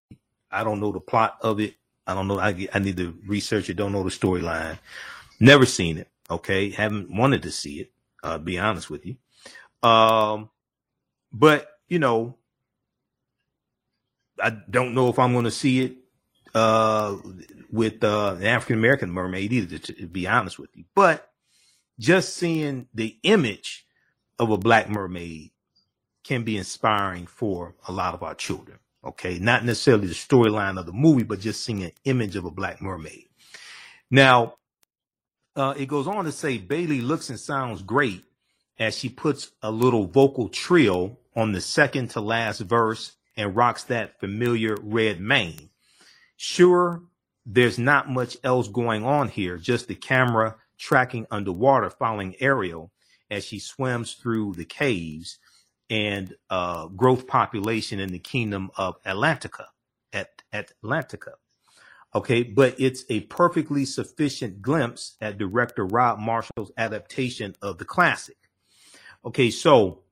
I 0.52 0.64
don't 0.64 0.80
know 0.80 0.92
the 0.92 1.00
plot 1.00 1.38
of 1.42 1.60
it. 1.60 1.76
I 2.08 2.14
don't 2.14 2.28
know. 2.28 2.40
I 2.40 2.68
I 2.74 2.80
need 2.80 2.98
to 2.98 3.18
research 3.26 3.70
it. 3.70 3.76
Don't 3.76 3.92
know 3.92 4.04
the 4.04 4.10
storyline. 4.10 4.78
Never 5.40 5.66
seen 5.66 5.98
it. 5.98 6.08
Okay, 6.30 6.70
haven't 6.70 7.14
wanted 7.14 7.44
to 7.44 7.52
see 7.52 7.80
it. 7.82 7.92
Uh, 8.24 8.38
be 8.38 8.58
honest 8.58 8.90
with 8.90 9.06
you. 9.06 9.18
Um, 9.88 10.50
but 11.34 11.68
you 11.90 12.00
know, 12.00 12.38
I 14.42 14.52
don't 14.70 14.94
know 14.94 15.10
if 15.10 15.20
I'm 15.20 15.34
going 15.34 15.46
to 15.46 15.52
see 15.52 15.82
it 15.82 15.98
uh, 16.54 17.18
with 17.72 18.04
uh, 18.04 18.36
an 18.38 18.46
African 18.46 18.78
American 18.78 19.12
mermaid 19.12 19.54
either, 19.54 19.78
to, 19.78 20.08
be 20.08 20.28
honest 20.28 20.60
with 20.60 20.70
you. 20.76 20.86
But 20.96 21.30
just 22.00 22.36
seeing 22.36 22.88
the 22.94 23.18
image 23.24 23.86
of 24.40 24.52
a 24.52 24.58
black 24.58 24.90
mermaid 24.90 25.52
can 26.24 26.44
be 26.44 26.58
inspiring 26.58 27.28
for 27.28 27.76
a 27.88 27.92
lot 27.92 28.14
of 28.14 28.24
our 28.24 28.36
children. 28.36 28.80
Okay, 29.06 29.38
not 29.38 29.66
necessarily 29.66 30.08
the 30.08 30.14
storyline 30.14 30.80
of 30.80 30.86
the 30.86 30.94
movie, 30.94 31.24
but 31.24 31.42
just 31.42 31.64
seeing 31.64 31.84
an 31.84 31.92
image 32.06 32.36
of 32.36 32.46
a 32.46 32.52
black 32.52 32.82
mermaid. 32.82 33.28
Now, 34.10 34.56
uh, 35.56 35.74
it 35.78 35.88
goes 35.88 36.08
on 36.08 36.26
to 36.26 36.32
say 36.32 36.58
Bailey 36.58 37.02
looks 37.02 37.30
and 37.30 37.40
sounds 37.40 37.82
great 37.82 38.24
as 38.80 38.98
she 38.98 39.10
puts 39.10 39.52
a 39.62 39.70
little 39.70 40.08
vocal 40.08 40.50
trill 40.50 41.20
on 41.36 41.52
the 41.52 41.62
second 41.62 42.12
to 42.12 42.22
last 42.22 42.60
verse 42.62 43.14
and 43.36 43.56
rocks 43.56 43.86
that 43.86 44.20
familiar 44.20 44.78
red 44.82 45.20
mane. 45.20 45.70
Sure, 46.38 47.04
there's 47.46 47.80
not 47.80 48.10
much 48.10 48.38
else 48.44 48.68
going 48.68 49.04
on 49.04 49.28
here, 49.28 49.58
just 49.58 49.88
the 49.88 49.96
camera 49.96 50.56
tracking 50.78 51.28
underwater, 51.32 51.90
following 51.90 52.36
Ariel 52.40 52.92
as 53.30 53.46
she 53.46 53.60
swims 53.60 54.14
through 54.14 54.54
the 54.54 54.66
caves 54.66 55.40
and 55.90 56.36
uh, 56.50 56.88
growth 56.88 57.28
population 57.28 58.00
in 58.00 58.10
the 58.10 58.20
kingdom 58.20 58.72
of 58.78 59.02
Atlantica. 59.04 59.66
At 60.12 60.44
Atlantica. 60.54 61.34
Okay, 62.14 62.44
but 62.44 62.76
it's 62.78 63.04
a 63.10 63.22
perfectly 63.22 63.86
sufficient 63.86 64.62
glimpse 64.62 65.16
at 65.20 65.40
director 65.40 65.86
Rob 65.86 66.20
Marshall's 66.20 66.72
adaptation 66.78 67.56
of 67.62 67.80
the 67.80 67.86
classic. 67.86 68.38
Okay, 69.26 69.50
so, 69.50 70.04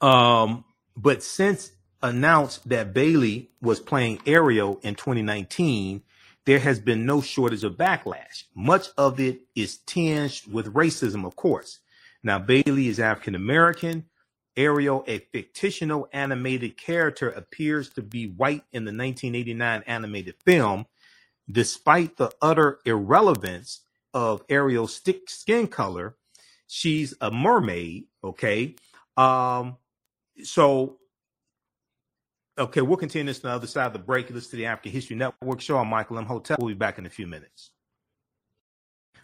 um, 0.00 0.64
but 0.96 1.22
since 1.22 1.72
announced 2.02 2.68
that 2.68 2.94
Bailey 2.94 3.50
was 3.60 3.80
playing 3.80 4.20
Ariel 4.26 4.80
in 4.82 4.94
2019, 4.94 6.02
there 6.44 6.58
has 6.60 6.80
been 6.80 7.06
no 7.06 7.20
shortage 7.20 7.64
of 7.64 7.74
backlash. 7.74 8.44
Much 8.54 8.88
of 8.98 9.20
it 9.20 9.42
is 9.54 9.78
tinged 9.78 10.42
with 10.52 10.74
racism, 10.74 11.26
of 11.26 11.36
course. 11.36 11.80
Now, 12.22 12.38
Bailey 12.38 12.88
is 12.88 13.00
African 13.00 13.34
American. 13.34 14.06
Ariel, 14.56 15.04
a 15.06 15.18
fictional 15.54 16.08
animated 16.12 16.76
character, 16.76 17.30
appears 17.30 17.90
to 17.90 18.02
be 18.02 18.26
white 18.26 18.64
in 18.72 18.84
the 18.84 18.90
1989 18.90 19.84
animated 19.86 20.34
film, 20.44 20.86
despite 21.50 22.16
the 22.16 22.30
utter 22.42 22.80
irrelevance 22.84 23.80
of 24.14 24.44
Ariel's 24.48 24.94
stick 24.94 25.30
skin 25.30 25.68
color. 25.68 26.16
She's 26.66 27.14
a 27.20 27.30
mermaid, 27.30 28.04
okay? 28.24 28.76
Um, 29.16 29.76
so 30.44 30.98
Okay, 32.58 32.82
we'll 32.82 32.98
continue 32.98 33.32
this 33.32 33.42
on 33.42 33.50
the 33.50 33.54
other 33.54 33.66
side 33.66 33.86
of 33.86 33.94
the 33.94 33.98
break. 33.98 34.28
Listen 34.28 34.50
to 34.50 34.56
the 34.56 34.66
African 34.66 34.92
History 34.92 35.16
Network 35.16 35.62
show. 35.62 35.78
I'm 35.78 35.88
Michael 35.88 36.18
Imhotep. 36.18 36.58
We'll 36.58 36.68
be 36.68 36.74
back 36.74 36.98
in 36.98 37.06
a 37.06 37.10
few 37.10 37.26
minutes. 37.26 37.70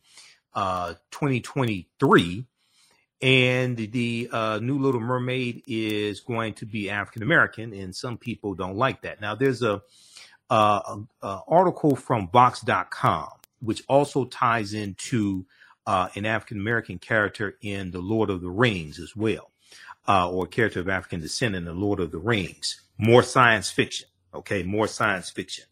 uh, 0.54 0.94
2023. 1.12 2.46
And 3.24 3.78
the 3.78 4.30
uh, 4.32 4.60
new 4.62 4.80
Little 4.80 5.00
Mermaid 5.00 5.64
is 5.68 6.20
going 6.22 6.56
to 6.56 6.66
be 6.66 6.90
African 6.90 7.22
American, 7.22 7.72
and 7.74 7.96
some 7.96 8.18
people 8.18 8.56
don't 8.56 8.78
like 8.78 9.04
that. 9.04 9.22
Now, 9.22 9.36
there's 9.36 9.62
a, 9.62 9.82
a, 10.50 10.98
a 11.22 11.40
article 11.48 11.96
from 11.96 12.30
Vox.com, 12.30 13.30
which 13.62 13.84
also 13.88 14.26
ties 14.26 14.74
into 14.74 15.46
uh, 15.86 16.10
an 16.16 16.26
African 16.26 16.60
American 16.60 16.98
character 16.98 17.58
in 17.62 17.92
The 17.92 18.02
Lord 18.02 18.32
of 18.32 18.42
the 18.42 18.50
Rings 18.50 19.00
as 19.00 19.16
well 19.16 19.52
uh, 20.08 20.30
or 20.30 20.48
character 20.48 20.80
of 20.80 20.90
African 20.90 21.22
descent 21.22 21.56
in 21.56 21.66
the 21.66 21.74
Lord 21.74 22.00
of 22.00 22.12
the 22.12 22.20
Rings. 22.20 22.82
More 22.98 23.24
science 23.24 23.70
fiction. 23.70 24.08
Okay, 24.34 24.64
more 24.64 24.88
science 24.88 25.30
fiction. 25.30 25.66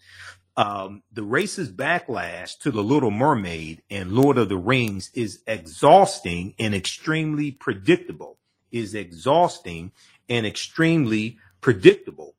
Um, 0.57 1.03
the 1.12 1.21
racist 1.21 1.75
backlash 1.75 2.59
to 2.59 2.71
the 2.71 2.83
Little 2.83 3.12
Mermaid 3.12 3.81
and 3.89 4.12
Lord 4.12 4.38
of 4.38 4.50
the 4.50 4.57
Rings 4.57 5.09
is 5.13 5.41
exhausting 5.48 6.53
and 6.59 6.75
extremely 6.75 7.51
predictable. 7.51 8.38
Is 8.71 8.93
exhausting 8.93 9.93
and 10.27 10.45
extremely 10.45 11.38
predictable. 11.62 12.36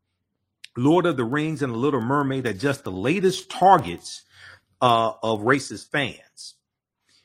Lord 0.76 1.06
of 1.06 1.16
the 1.16 1.24
Rings 1.24 1.62
and 1.62 1.72
the 1.72 1.78
Little 1.78 2.00
Mermaid 2.00 2.46
are 2.46 2.52
just 2.52 2.84
the 2.84 2.92
latest 2.92 3.50
targets 3.50 4.22
uh, 4.80 5.12
of 5.22 5.40
racist 5.40 5.90
fans. 5.90 6.54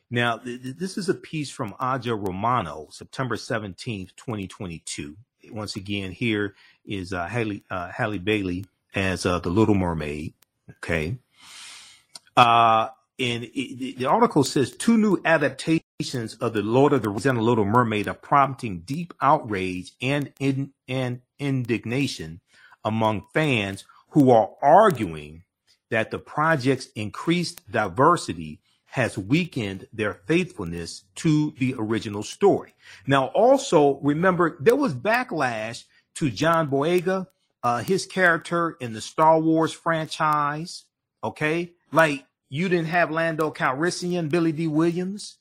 Now, 0.09 0.38
th- 0.38 0.62
this 0.62 0.97
is 0.97 1.09
a 1.09 1.13
piece 1.13 1.50
from 1.50 1.75
Aja 1.79 2.15
Romano, 2.15 2.88
September 2.91 3.35
17th, 3.35 4.15
2022. 4.15 5.15
Once 5.51 5.75
again, 5.75 6.12
here 6.12 6.55
is 6.85 7.13
uh, 7.13 7.27
Halle, 7.27 7.63
uh, 7.69 7.91
Halle 7.91 8.17
Bailey 8.17 8.65
as 8.93 9.25
uh, 9.25 9.39
the 9.39 9.50
Little 9.50 9.75
Mermaid. 9.75 10.33
Okay. 10.69 11.17
Uh, 12.35 12.89
and 13.19 13.45
it, 13.45 13.97
the 13.97 14.05
article 14.05 14.43
says 14.43 14.71
two 14.71 14.97
new 14.97 15.21
adaptations 15.25 16.35
of 16.41 16.53
the 16.53 16.62
Lord 16.62 16.93
of 16.93 17.01
the 17.01 17.09
Rings 17.09 17.25
and 17.25 17.38
the 17.38 17.43
Little 17.43 17.65
Mermaid 17.65 18.07
are 18.07 18.13
prompting 18.13 18.79
deep 18.79 19.13
outrage 19.21 19.93
and 20.01 20.31
in, 20.39 20.71
and 20.88 21.21
indignation 21.39 22.41
among 22.83 23.25
fans 23.33 23.85
who 24.09 24.31
are 24.31 24.50
arguing 24.62 25.43
that 25.89 26.12
the 26.12 26.19
project's 26.19 26.88
increased 26.95 27.69
diversity 27.71 28.59
has 28.96 29.18
weakened 29.18 29.86
their 29.92 30.14
faithfulness 30.14 31.04
to 31.16 31.54
the 31.60 31.75
original 31.78 32.24
story. 32.24 32.74
Now, 33.06 33.25
also 33.25 34.00
remember, 34.02 34.56
there 34.62 34.78
was 34.78 34.94
backlash 34.94 35.84
to 36.14 36.30
John 36.30 36.70
Boyega, 36.70 37.28
uh, 37.62 37.80
his 37.80 38.06
character 38.06 38.78
in 38.80 38.94
the 38.94 39.02
Star 39.02 39.38
Wars 39.38 39.74
franchise. 39.74 40.86
Okay, 41.22 41.74
like 41.92 42.25
you 42.48 42.70
didn't 42.70 42.88
have 42.88 43.12
Lando 43.12 43.52
Calrissian, 43.52 44.30
Billy 44.30 44.54
Dee 44.54 44.68
Williams. 44.68 45.40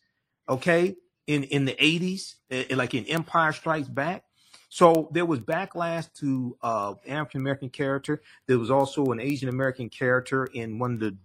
Okay, 0.48 0.96
in 1.28 1.44
in 1.44 1.64
the 1.64 1.76
eighties, 1.78 2.34
eh, 2.50 2.64
like 2.74 2.92
in 2.92 3.04
Empire 3.04 3.52
Strikes 3.52 3.86
Back. 3.88 4.24
So 4.74 5.08
there 5.12 5.24
was 5.24 5.38
backlash 5.38 6.12
to 6.14 6.56
uh, 6.60 6.94
African 7.06 7.42
American 7.42 7.70
character. 7.70 8.20
There 8.48 8.58
was 8.58 8.72
also 8.72 9.12
an 9.12 9.20
Asian 9.20 9.48
American 9.48 9.88
character 9.88 10.46
in 10.46 10.80
one 10.80 10.94
of 10.94 10.98
the 10.98 11.16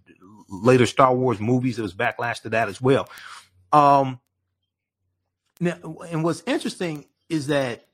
later 0.48 0.86
Star 0.86 1.12
Wars 1.12 1.40
movies. 1.40 1.74
There 1.74 1.82
was 1.82 1.92
backlash 1.92 2.42
to 2.42 2.50
that 2.50 2.68
as 2.68 2.80
well. 2.80 3.08
Um, 3.72 4.20
now, 5.58 5.74
and 6.08 6.22
what's 6.22 6.44
interesting 6.46 7.06
is 7.28 7.48
that 7.48 7.88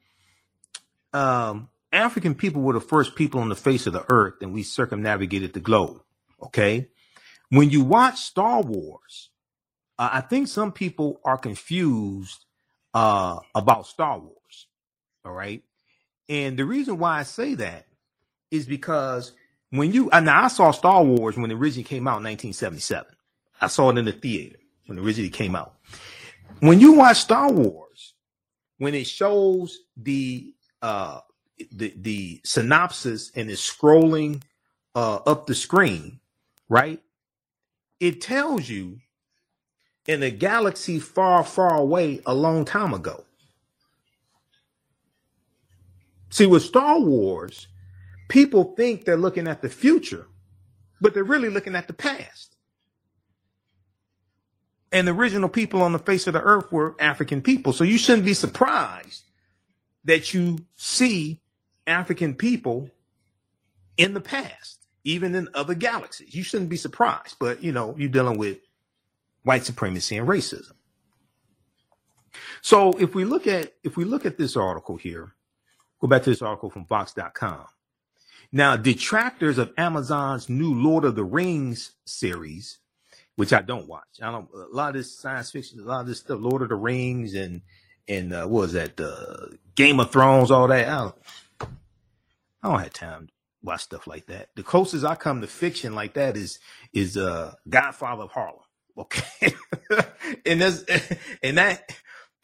um, 1.14 1.70
African 1.90 2.34
people 2.34 2.60
were 2.60 2.74
the 2.74 2.80
first 2.82 3.14
people 3.14 3.40
on 3.40 3.48
the 3.48 3.56
face 3.56 3.86
of 3.86 3.94
the 3.94 4.04
earth, 4.10 4.34
and 4.42 4.52
we 4.52 4.62
circumnavigated 4.62 5.54
the 5.54 5.60
globe. 5.60 6.02
Okay, 6.42 6.88
when 7.48 7.70
you 7.70 7.82
watch 7.82 8.18
Star 8.18 8.60
Wars, 8.60 9.30
uh, 9.98 10.10
I 10.12 10.20
think 10.20 10.48
some 10.48 10.70
people 10.70 11.18
are 11.24 11.38
confused 11.38 12.44
uh, 12.92 13.38
about 13.54 13.86
Star 13.86 14.18
Wars. 14.18 14.36
All 15.26 15.32
right. 15.32 15.62
And 16.28 16.56
the 16.56 16.64
reason 16.64 16.98
why 16.98 17.18
I 17.18 17.24
say 17.24 17.54
that 17.54 17.86
is 18.52 18.64
because 18.64 19.32
when 19.70 19.92
you, 19.92 20.08
now 20.12 20.44
I 20.44 20.48
saw 20.48 20.70
Star 20.70 21.02
Wars 21.02 21.36
when 21.36 21.50
it 21.50 21.54
originally 21.54 21.82
came 21.82 22.06
out 22.06 22.18
in 22.18 22.24
1977. 22.24 23.12
I 23.60 23.66
saw 23.66 23.90
it 23.90 23.98
in 23.98 24.04
the 24.04 24.12
theater 24.12 24.56
when 24.86 24.98
it 24.98 25.04
originally 25.04 25.30
came 25.30 25.56
out. 25.56 25.74
When 26.60 26.78
you 26.78 26.92
watch 26.92 27.18
Star 27.18 27.50
Wars, 27.50 28.14
when 28.78 28.94
it 28.94 29.08
shows 29.08 29.80
the, 29.96 30.54
uh, 30.80 31.20
the, 31.72 31.92
the 31.96 32.40
synopsis 32.44 33.32
and 33.34 33.50
it's 33.50 33.68
scrolling, 33.68 34.42
uh, 34.94 35.16
up 35.26 35.46
the 35.46 35.54
screen, 35.54 36.20
right? 36.68 37.02
It 37.98 38.20
tells 38.20 38.68
you 38.68 38.98
in 40.06 40.22
a 40.22 40.30
galaxy 40.30 41.00
far, 41.00 41.42
far 41.42 41.76
away 41.76 42.20
a 42.26 42.34
long 42.34 42.64
time 42.64 42.94
ago. 42.94 43.25
See, 46.30 46.46
with 46.46 46.62
Star 46.62 47.00
Wars, 47.00 47.68
people 48.28 48.74
think 48.76 49.04
they're 49.04 49.16
looking 49.16 49.48
at 49.48 49.62
the 49.62 49.68
future, 49.68 50.26
but 51.00 51.14
they're 51.14 51.24
really 51.24 51.48
looking 51.48 51.74
at 51.76 51.86
the 51.86 51.92
past. 51.92 52.56
And 54.92 55.06
the 55.06 55.12
original 55.12 55.48
people 55.48 55.82
on 55.82 55.92
the 55.92 55.98
face 55.98 56.26
of 56.26 56.32
the 56.32 56.40
earth 56.40 56.72
were 56.72 56.96
African 57.00 57.42
people. 57.42 57.72
So 57.72 57.84
you 57.84 57.98
shouldn't 57.98 58.24
be 58.24 58.34
surprised 58.34 59.24
that 60.04 60.32
you 60.32 60.58
see 60.76 61.40
African 61.86 62.34
people 62.34 62.90
in 63.96 64.14
the 64.14 64.20
past, 64.20 64.86
even 65.04 65.34
in 65.34 65.48
other 65.54 65.74
galaxies. 65.74 66.34
You 66.34 66.42
shouldn't 66.42 66.70
be 66.70 66.76
surprised, 66.76 67.36
but 67.38 67.62
you 67.62 67.72
know, 67.72 67.94
you're 67.98 68.08
dealing 68.08 68.38
with 68.38 68.58
white 69.42 69.64
supremacy 69.64 70.16
and 70.16 70.28
racism. 70.28 70.72
So 72.62 72.92
if 72.92 73.14
we 73.14 73.24
look 73.24 73.46
at 73.46 73.74
if 73.84 73.96
we 73.96 74.04
look 74.04 74.26
at 74.26 74.38
this 74.38 74.56
article 74.56 74.96
here, 74.96 75.35
Go 76.00 76.08
back 76.08 76.22
to 76.24 76.30
this 76.30 76.42
article 76.42 76.70
from 76.70 76.86
Vox.com. 76.86 77.66
Now, 78.52 78.76
detractors 78.76 79.58
of 79.58 79.72
Amazon's 79.76 80.48
new 80.48 80.72
Lord 80.74 81.04
of 81.04 81.16
the 81.16 81.24
Rings 81.24 81.92
series, 82.04 82.78
which 83.36 83.52
I 83.52 83.62
don't 83.62 83.88
watch. 83.88 84.20
I 84.22 84.30
don't. 84.30 84.48
A 84.54 84.74
lot 84.74 84.90
of 84.90 84.94
this 84.94 85.18
science 85.18 85.50
fiction, 85.50 85.80
a 85.80 85.82
lot 85.82 86.02
of 86.02 86.06
this 86.06 86.20
stuff, 86.20 86.38
Lord 86.40 86.62
of 86.62 86.68
the 86.68 86.76
Rings, 86.76 87.34
and 87.34 87.62
and 88.08 88.32
uh, 88.32 88.46
what 88.46 88.60
was 88.62 88.72
that? 88.74 89.00
Uh, 89.00 89.56
Game 89.74 90.00
of 90.00 90.12
Thrones, 90.12 90.50
all 90.50 90.68
that. 90.68 90.88
I 90.88 90.98
don't, 90.98 91.14
I 92.62 92.70
don't 92.70 92.80
have 92.80 92.92
time 92.92 93.26
to 93.26 93.32
watch 93.62 93.82
stuff 93.82 94.06
like 94.06 94.26
that. 94.26 94.50
The 94.54 94.62
closest 94.62 95.04
I 95.04 95.16
come 95.16 95.40
to 95.40 95.46
fiction 95.46 95.94
like 95.94 96.14
that 96.14 96.36
is 96.36 96.58
is 96.92 97.16
uh 97.16 97.54
Godfather 97.68 98.24
of 98.24 98.30
Harlem. 98.32 98.60
Okay, 98.96 99.54
and 100.46 100.60
that's 100.60 100.84
and 101.42 101.58
that 101.58 101.90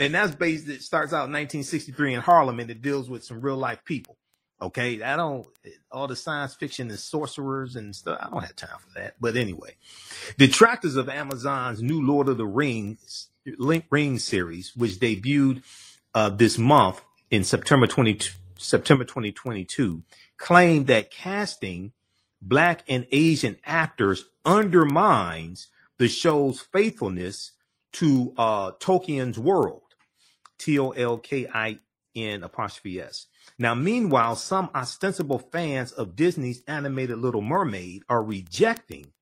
and 0.02 0.14
that's 0.14 0.34
based. 0.34 0.68
It 0.68 0.82
starts 0.82 1.12
out 1.12 1.26
in 1.26 1.32
1963 1.32 2.14
in 2.14 2.20
Harlem, 2.20 2.60
and 2.60 2.70
it 2.70 2.82
deals 2.82 3.08
with 3.08 3.24
some 3.24 3.40
real 3.40 3.56
life 3.56 3.84
people. 3.84 4.16
Okay, 4.60 5.02
I 5.02 5.16
don't 5.16 5.46
all 5.90 6.06
the 6.06 6.16
science 6.16 6.54
fiction 6.54 6.90
and 6.90 6.98
sorcerers 6.98 7.76
and 7.76 7.94
stuff. 7.94 8.18
I 8.20 8.30
don't 8.30 8.42
have 8.42 8.56
time 8.56 8.78
for 8.78 9.00
that. 9.00 9.14
But 9.20 9.36
anyway, 9.36 9.76
detractors 10.38 10.96
of 10.96 11.08
Amazon's 11.08 11.82
new 11.82 12.04
Lord 12.04 12.28
of 12.28 12.36
the 12.36 12.46
Rings 12.46 13.28
Ring 13.90 14.18
series, 14.18 14.76
which 14.76 14.92
debuted 14.92 15.62
uh, 16.14 16.30
this 16.30 16.58
month 16.58 17.02
in 17.30 17.44
September 17.44 17.86
20 17.86 18.20
September 18.56 19.04
2022, 19.04 20.02
claim 20.36 20.84
that 20.84 21.10
casting 21.10 21.92
black 22.40 22.84
and 22.88 23.06
Asian 23.12 23.56
actors 23.64 24.26
undermines 24.44 25.68
the 25.98 26.08
show's 26.08 26.60
faithfulness 26.60 27.52
to 27.92 28.32
uh, 28.36 28.72
Tolkien's 28.72 29.38
world. 29.38 29.81
T 30.58 30.78
O 30.78 30.90
L 30.90 31.18
K 31.18 31.48
I 31.52 31.78
N 32.14 32.42
apostrophe 32.42 33.00
S. 33.00 33.26
Now, 33.58 33.74
meanwhile, 33.74 34.36
some 34.36 34.70
ostensible 34.74 35.38
fans 35.38 35.92
of 35.92 36.16
Disney's 36.16 36.62
animated 36.66 37.18
Little 37.18 37.42
Mermaid 37.42 38.02
are 38.08 38.22
rejecting 38.22 39.12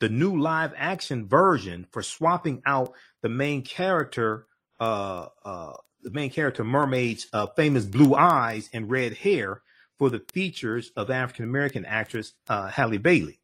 the 0.00 0.08
new 0.08 0.40
live 0.40 0.72
action 0.76 1.26
version 1.26 1.86
for 1.90 2.02
swapping 2.02 2.62
out 2.66 2.92
the 3.22 3.28
main 3.28 3.62
character, 3.62 4.46
uh, 4.78 5.28
uh, 5.44 5.72
the 6.02 6.10
main 6.10 6.30
character 6.30 6.64
mermaid's 6.64 7.26
uh, 7.32 7.46
famous 7.56 7.84
blue 7.84 8.14
eyes 8.14 8.68
and 8.72 8.90
red 8.90 9.14
hair 9.14 9.62
for 9.98 10.10
the 10.10 10.22
features 10.32 10.92
of 10.96 11.10
African 11.10 11.44
American 11.44 11.84
actress 11.86 12.34
uh, 12.48 12.68
Halle 12.68 12.98
Bailey. 12.98 13.40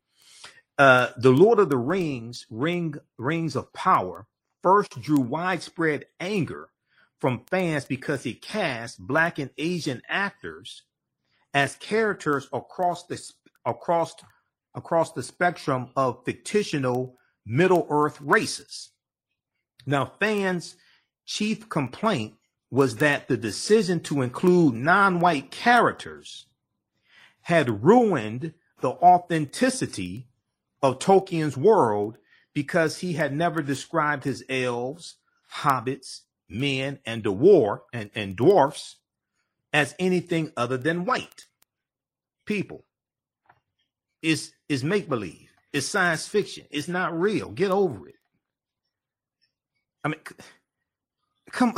Uh, 0.79 1.09
the 1.17 1.31
Lord 1.31 1.59
of 1.59 1.69
the 1.69 1.79
Rings, 1.79 2.47
Ring 2.51 2.95
Rings 3.19 3.57
of 3.57 3.73
Power, 3.73 4.27
first 4.63 5.01
drew 5.01 5.21
widespread 5.21 6.05
anger 6.21 6.69
from 7.23 7.45
fans 7.49 7.85
because 7.85 8.25
he 8.25 8.35
cast 8.35 8.99
black 8.99 9.39
and 9.39 9.49
Asian 9.57 10.03
actors 10.09 10.83
as 11.55 11.77
characters 11.77 12.49
across 12.53 13.07
the 13.07 13.23
across 13.65 14.13
across 14.75 15.13
the 15.13 15.23
spectrum 15.23 15.89
of 15.95 16.25
fictional 16.25 17.17
Middle 17.47 17.87
Earth 17.89 18.21
races. 18.21 18.91
Now, 19.87 20.15
fans' 20.19 20.75
chief 21.25 21.69
complaint 21.69 22.35
was 22.73 22.97
that 22.97 23.29
the 23.29 23.37
decision 23.37 24.01
to 24.01 24.23
include 24.23 24.75
non-white 24.75 25.53
characters 25.53 26.47
had 27.43 27.85
ruined 27.85 28.53
the 28.81 28.91
authenticity 28.91 30.27
of 30.83 30.99
Tolkien's 30.99 31.57
world 31.57 32.19
because 32.53 32.99
he 32.99 33.13
had 33.13 33.33
never 33.33 33.63
described 33.63 34.25
his 34.25 34.43
elves, 34.49 35.19
hobbits, 35.59 36.23
men 36.53 36.99
and 37.05 37.25
dwarf 37.25 37.81
and, 37.93 38.11
and 38.15 38.37
dwarfs 38.37 38.97
as 39.73 39.95
anything 39.99 40.53
other 40.57 40.77
than 40.77 41.05
white 41.05 41.47
people. 42.47 42.85
It's, 44.21 44.53
it's 44.69 44.83
make 44.83 45.09
believe. 45.09 45.49
It's 45.73 45.87
science 45.87 46.29
fiction. 46.29 46.67
It's 46.71 46.89
not 46.89 47.19
real. 47.19 47.51
Get 47.51 47.71
over 47.71 48.09
it. 48.09 48.17
I 50.05 50.09
mean, 50.09 50.21
come, 51.51 51.75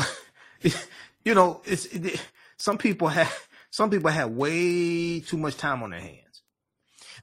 you 1.25 1.35
know, 1.35 1.61
it's 1.65 1.87
it, 1.87 2.21
some 2.57 2.79
people 2.79 3.09
have 3.09 3.33
some 3.71 3.91
people 3.91 4.11
have 4.11 4.31
way 4.31 5.21
too 5.21 5.37
much 5.37 5.57
time 5.57 5.83
on 5.83 5.91
their 5.91 6.01
hands. 6.01 6.43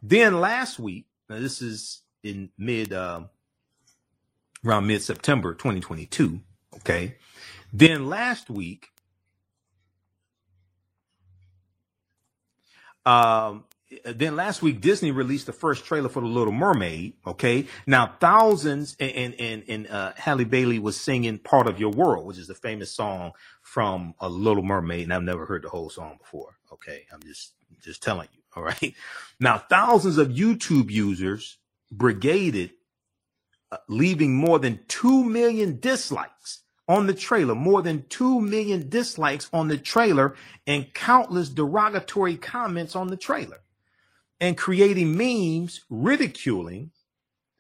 Then 0.02 0.40
last 0.40 0.80
week, 0.80 1.06
now 1.30 1.40
this 1.40 1.62
is 1.62 2.04
in 2.24 2.50
mid 2.58 2.94
uh, 2.94 3.22
around 4.66 4.88
mid 4.88 5.02
September 5.02 5.54
2022. 5.54 6.40
Okay, 6.76 7.16
then 7.74 8.08
last 8.10 8.50
week, 8.50 8.90
um, 13.06 13.66
then 14.06 14.36
last 14.36 14.62
week 14.62 14.82
Disney 14.82 15.12
released 15.12 15.48
the 15.48 15.54
first 15.54 15.86
trailer 15.86 16.10
for 16.10 16.22
The 16.22 16.28
Little 16.28 16.54
Mermaid. 16.54 17.14
Okay, 17.28 17.68
now 17.88 18.16
thousands 18.20 18.96
and 19.00 19.36
and 19.40 19.64
and 19.68 19.88
uh, 19.90 20.14
Halle 20.18 20.46
Bailey 20.46 20.80
was 20.80 21.00
singing 21.00 21.40
"Part 21.40 21.68
of 21.68 21.80
Your 21.80 21.92
World," 21.92 22.26
which 22.28 22.38
is 22.38 22.50
a 22.50 22.56
famous 22.56 22.92
song 22.92 23.34
from 23.62 24.16
A 24.20 24.30
Little 24.30 24.64
Mermaid, 24.64 25.04
and 25.04 25.14
I've 25.14 25.24
never 25.24 25.46
heard 25.46 25.64
the 25.64 25.70
whole 25.70 25.90
song 25.90 26.18
before. 26.20 26.58
Okay, 26.74 27.06
I'm 27.14 27.22
just 27.24 27.54
just 27.82 28.04
telling 28.04 28.30
you. 28.34 28.42
All 28.56 28.64
right, 28.64 28.96
now 29.40 29.58
thousands 29.60 30.18
of 30.18 30.30
YouTube 30.30 30.92
users 30.92 31.58
brigaded, 31.92 32.72
uh, 33.72 33.78
leaving 33.90 34.36
more 34.36 34.60
than 34.60 34.80
two 34.88 35.24
million 35.26 35.80
dislikes 35.80 36.62
on 36.88 37.08
the 37.08 37.14
trailer, 37.14 37.56
more 37.56 37.82
than 37.82 38.06
2 38.10 38.42
million 38.42 38.90
dislikes 38.90 39.50
on 39.54 39.68
the 39.68 39.78
trailer, 39.78 40.36
and 40.68 40.94
countless 40.94 41.50
derogatory 41.50 42.36
comments 42.38 42.96
on 42.96 43.08
the 43.08 43.18
trailer, 43.18 43.62
and 44.40 44.58
creating 44.58 45.16
memes 45.16 45.82
ridiculing 45.90 46.92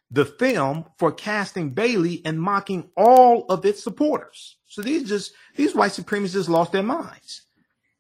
the 0.09 0.25
film 0.25 0.85
for 0.97 1.11
casting 1.11 1.69
Bailey 1.69 2.21
and 2.25 2.41
mocking 2.41 2.89
all 2.97 3.45
of 3.47 3.65
its 3.65 3.81
supporters. 3.81 4.57
So 4.67 4.81
these 4.81 5.07
just 5.07 5.33
these 5.55 5.73
white 5.73 5.91
supremacists 5.91 6.49
lost 6.49 6.73
their 6.73 6.83
minds. 6.83 7.43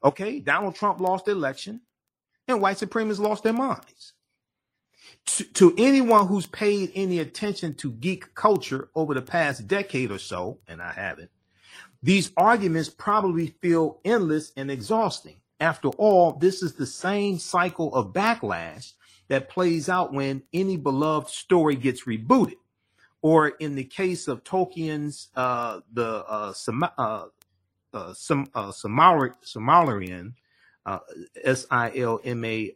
Okay, 0.03 0.39
Donald 0.39 0.75
Trump 0.75 0.99
lost 0.99 1.25
the 1.25 1.31
election, 1.31 1.81
and 2.47 2.61
white 2.61 2.77
supremacists 2.77 3.19
lost 3.19 3.43
their 3.43 3.53
minds. 3.53 4.13
To, 5.25 5.43
to 5.43 5.75
anyone 5.77 6.27
who's 6.27 6.47
paid 6.47 6.91
any 6.95 7.19
attention 7.19 7.75
to 7.75 7.91
geek 7.91 8.33
culture 8.35 8.89
over 8.95 9.13
the 9.13 9.21
past 9.21 9.67
decade 9.67 10.11
or 10.11 10.19
so, 10.19 10.59
and 10.67 10.81
I 10.81 10.91
haven't, 10.91 11.29
these 12.03 12.31
arguments 12.35 12.89
probably 12.89 13.47
feel 13.61 13.99
endless 14.03 14.51
and 14.57 14.71
exhausting. 14.71 15.37
After 15.59 15.89
all, 15.89 16.33
this 16.33 16.63
is 16.63 16.73
the 16.73 16.87
same 16.87 17.37
cycle 17.37 17.93
of 17.93 18.13
backlash 18.13 18.93
that 19.27 19.49
plays 19.49 19.87
out 19.87 20.11
when 20.11 20.43
any 20.51 20.75
beloved 20.77 21.29
story 21.29 21.75
gets 21.75 22.05
rebooted. 22.05 22.55
Or 23.21 23.49
in 23.49 23.75
the 23.75 23.83
case 23.83 24.27
of 24.27 24.43
Tolkien's 24.43 25.29
uh, 25.35 25.81
the 25.93 26.25
uh, 26.27 26.53
Sam- 26.53 26.83
uh, 26.97 27.27
uh, 27.93 28.13
uh, 28.55 28.71
uh, 30.85 30.99
S 31.43 31.67
I 31.69 31.91
L 31.95 32.19
M 32.23 32.43
A 32.43 32.75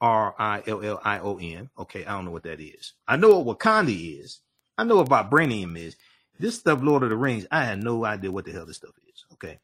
R 0.00 0.34
I 0.38 0.62
L 0.66 0.84
L 0.84 1.00
I 1.04 1.18
O 1.20 1.38
N. 1.38 1.70
Okay, 1.78 2.04
I 2.04 2.12
don't 2.12 2.24
know 2.24 2.30
what 2.30 2.44
that 2.44 2.60
is. 2.60 2.94
I 3.06 3.16
know 3.16 3.38
what 3.38 3.58
Wakanda 3.58 4.20
is. 4.22 4.40
I 4.78 4.84
know 4.84 4.96
what 4.96 5.08
vibranium 5.08 5.76
is. 5.76 5.96
This 6.38 6.58
stuff, 6.58 6.80
Lord 6.82 7.02
of 7.02 7.10
the 7.10 7.16
Rings, 7.16 7.46
I 7.50 7.64
had 7.64 7.82
no 7.82 8.04
idea 8.04 8.30
what 8.30 8.44
the 8.44 8.52
hell 8.52 8.66
this 8.66 8.76
stuff 8.76 8.94
is. 9.08 9.24
Okay. 9.32 9.58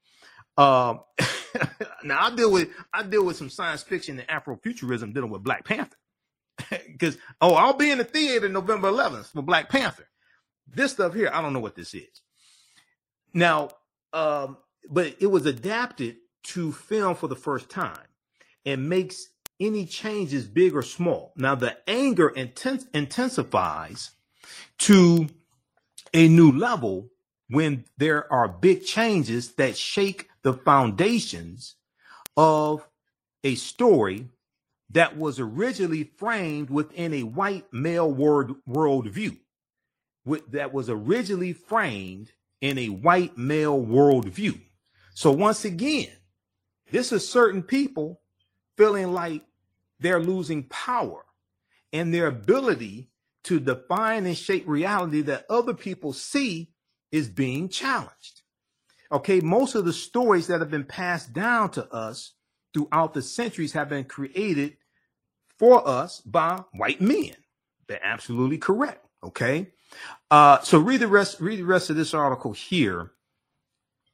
Um, 0.57 1.01
now 2.05 2.27
I 2.27 2.35
deal 2.35 2.51
with 2.51 2.69
I 2.93 3.03
deal 3.03 3.25
with 3.25 3.37
some 3.37 3.51
science 3.51 3.83
fiction 3.83 4.19
and 4.19 4.29
Afrofuturism 4.29 5.15
dealing 5.15 5.31
with 5.31 5.45
Black 5.45 5.65
Panther. 5.65 5.97
Because 6.87 7.19
oh, 7.41 7.55
I'll 7.55 7.73
be 7.73 7.91
in 7.91 7.99
the 7.99 8.05
theater 8.05 8.49
November 8.49 8.89
11th 8.91 9.33
for 9.33 9.43
Black 9.43 9.69
Panther. 9.69 10.07
This 10.69 10.93
stuff 10.93 11.15
here, 11.15 11.31
I 11.33 11.43
don't 11.43 11.53
know 11.53 11.61
what 11.61 11.75
this 11.75 11.95
is. 11.95 12.23
Now, 13.35 13.71
um, 14.13 14.59
but 14.89 15.17
it 15.19 15.27
was 15.27 15.47
adapted 15.47 16.17
to 16.45 16.73
film 16.73 17.15
for 17.15 17.27
the 17.29 17.37
first 17.37 17.69
time 17.69 18.07
and 18.65 18.89
makes 18.89 19.29
any 19.65 19.87
changes 19.87 20.47
big 20.47 20.75
or 20.75 20.83
small. 20.83 21.33
Now 21.37 21.55
the 21.55 21.77
anger 21.89 22.29
intens- 22.29 22.87
intensifies 22.93 24.11
to 24.79 25.29
a 26.13 26.29
new 26.29 26.53
level 26.53 27.11
when 27.49 27.85
there 27.99 28.31
are 28.33 28.49
big 28.49 28.85
changes 28.85 29.53
that 29.55 29.77
shake 29.77 30.29
the 30.43 30.55
foundations 30.55 31.77
of 32.37 32.87
a 33.45 33.55
story 33.55 34.29
that 34.91 35.17
was 35.17 35.39
originally 35.39 36.05
framed 36.05 36.71
within 36.71 37.15
a 37.15 37.23
white 37.23 37.65
male 37.73 38.11
world 38.11 38.57
worldview, 38.69 39.39
that 40.51 40.73
was 40.73 40.89
originally 40.89 41.53
framed 41.53 42.33
in 42.61 42.79
a 42.79 42.89
white 42.89 43.37
male 43.37 43.81
worldview. 43.81 44.61
So 45.15 45.31
once 45.31 45.65
again, 45.65 46.11
this 46.91 47.13
is 47.13 47.29
certain 47.29 47.63
people 47.63 48.21
feeling 48.77 49.13
like 49.13 49.43
they're 50.03 50.21
losing 50.21 50.65
power 50.65 51.25
and 51.93 52.13
their 52.13 52.27
ability 52.27 53.11
to 53.45 53.61
define 53.61 54.27
and 54.27 54.37
shape 54.37 54.65
reality 54.67 55.23
that 55.23 55.47
other 55.51 55.75
people 55.75 56.13
see 56.13 56.71
is 57.11 57.29
being 57.29 57.69
challenged. 57.69 58.43
Okay, 59.11 59.41
most 59.41 59.75
of 59.75 59.85
the 59.85 59.93
stories 59.93 60.47
that 60.47 60.61
have 60.61 60.71
been 60.71 60.85
passed 60.85 61.33
down 61.33 61.71
to 61.73 61.87
us 61.93 62.33
throughout 62.73 63.13
the 63.13 63.23
centuries 63.23 63.73
have 63.73 63.89
been 63.89 64.05
created 64.05 64.77
for 65.59 65.87
us 65.87 66.21
by 66.21 66.63
white 66.73 67.01
men. 67.01 67.35
They're 67.89 68.05
absolutely 68.05 68.59
correct. 68.59 69.07
Okay. 69.23 69.69
Uh, 70.31 70.61
so 70.63 70.79
read 70.79 71.01
the 71.01 71.09
rest, 71.09 71.41
read 71.41 71.59
the 71.59 71.65
rest 71.65 71.91
of 71.91 71.97
this 71.97 72.15
article 72.15 72.53
here. 72.53 73.13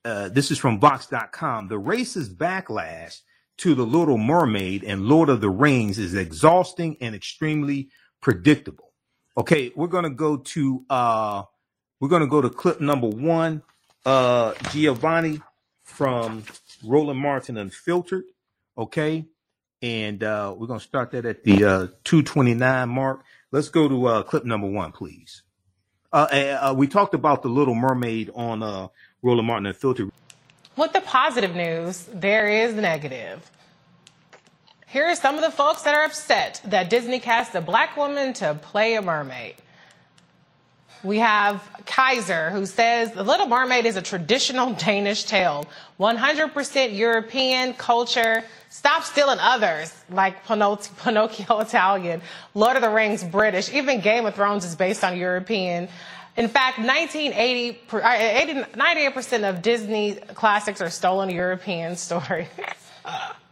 Uh, 0.05 0.29
this 0.29 0.51
is 0.51 0.59
from 0.59 0.81
Vox.com. 0.81 1.69
The 1.69 1.81
racist 1.81 2.37
backlash 2.37 3.21
to 3.59 3.75
The 3.75 3.85
Little 3.87 4.19
Mermaid 4.19 4.85
and 4.85 5.05
Lord 5.07 5.29
of 5.29 5.41
the 5.41 5.51
Rings 5.51 5.99
is 5.99 6.15
exhausting 6.15 6.97
and 7.01 7.15
extremely 7.15 7.91
predictable. 8.21 8.93
Okay, 9.37 9.73
we're 9.77 9.89
gonna 9.89 10.11
go 10.11 10.39
to 10.39 10.85
uh 10.91 11.45
we're 12.01 12.09
gonna 12.09 12.27
go 12.27 12.43
to 12.43 12.51
clip 12.51 12.81
number 12.81 13.09
one. 13.09 13.63
Uh 14.07 14.55
Giovanni 14.71 15.41
from 15.85 16.45
Roland 16.85 17.21
Martin 17.21 17.57
Unfiltered. 17.57 18.25
Okay. 18.77 19.27
And 19.83 20.23
uh 20.25 20.55
we're 20.57 20.67
gonna 20.69 20.81
start 20.81 21.13
that 21.13 21.27
at 21.27 21.45
the 21.45 21.65
uh 21.65 21.87
229 22.05 22.89
mark. 22.89 23.23
Let's 23.53 23.69
go 23.69 23.89
to 23.89 24.07
uh 24.07 24.23
clip 24.25 24.45
number 24.45 24.69
one, 24.69 24.93
please. 24.93 25.43
Uh, 26.13 26.27
uh, 26.63 26.75
we 26.77 26.89
talked 26.89 27.15
about 27.15 27.43
the 27.43 27.49
Little 27.49 27.75
Mermaid 27.75 28.31
on 28.35 28.63
uh, 28.63 28.89
Roland 29.23 29.47
Martin 29.47 29.67
Unfiltered. 29.67 30.11
With 30.79 30.93
the 30.93 31.01
positive 31.01 31.57
news, 31.57 32.05
there 32.15 32.47
is 32.47 32.73
negative. 32.73 33.51
Here 34.87 35.07
are 35.07 35.17
some 35.17 35.35
of 35.35 35.41
the 35.41 35.51
folks 35.51 35.83
that 35.83 35.93
are 35.93 36.05
upset 36.05 36.61
that 36.67 36.89
Disney 36.89 37.19
cast 37.19 37.57
a 37.57 37.61
black 37.61 37.97
woman 37.97 38.33
to 38.35 38.55
play 38.55 38.95
a 38.95 39.03
mermaid. 39.03 39.57
We 41.03 41.19
have 41.19 41.69
Kaiser, 41.85 42.51
who 42.51 42.65
says 42.65 43.11
The 43.11 43.25
Little 43.25 43.47
Mermaid 43.47 43.87
is 43.87 43.97
a 43.97 44.03
traditional 44.03 44.73
Danish 44.79 45.25
tale, 45.25 45.67
100% 45.99 46.97
European 46.97 47.75
culture. 47.75 48.45
Stop 48.71 49.03
stealing 49.03 49.39
others, 49.41 49.93
like 50.11 50.47
Pinocchio 50.47 51.59
Italian, 51.59 52.23
Lord 52.55 52.77
of 52.77 52.83
the 52.83 52.91
Rings 52.91 53.25
British, 53.25 53.73
even 53.75 54.01
Game 54.01 54.27
of 54.27 54.37
Thrones 54.37 54.65
is 54.65 54.77
based 54.77 55.03
on 55.03 55.19
European. 55.19 55.89
In 56.39 56.47
fact, 56.47 56.79
1980, 56.79 57.81
98% 57.89 59.43
uh, 59.43 59.49
of 59.49 59.61
Disney 59.61 60.15
classics 60.35 60.81
are 60.81 60.89
stolen 60.89 61.31
European 61.31 61.97
stories. 62.07 62.47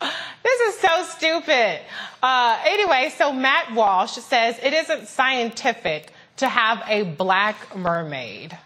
this 0.01 0.61
is 0.61 0.79
so 0.79 1.03
stupid. 1.03 1.81
Uh, 2.23 2.59
anyway, 2.65 3.13
so 3.17 3.33
Matt 3.33 3.75
Walsh 3.75 4.13
says 4.13 4.57
it 4.63 4.73
isn't 4.73 5.09
scientific 5.09 6.13
to 6.37 6.49
have 6.49 6.81
a 6.87 7.03
black 7.03 7.77
mermaid. 7.77 8.57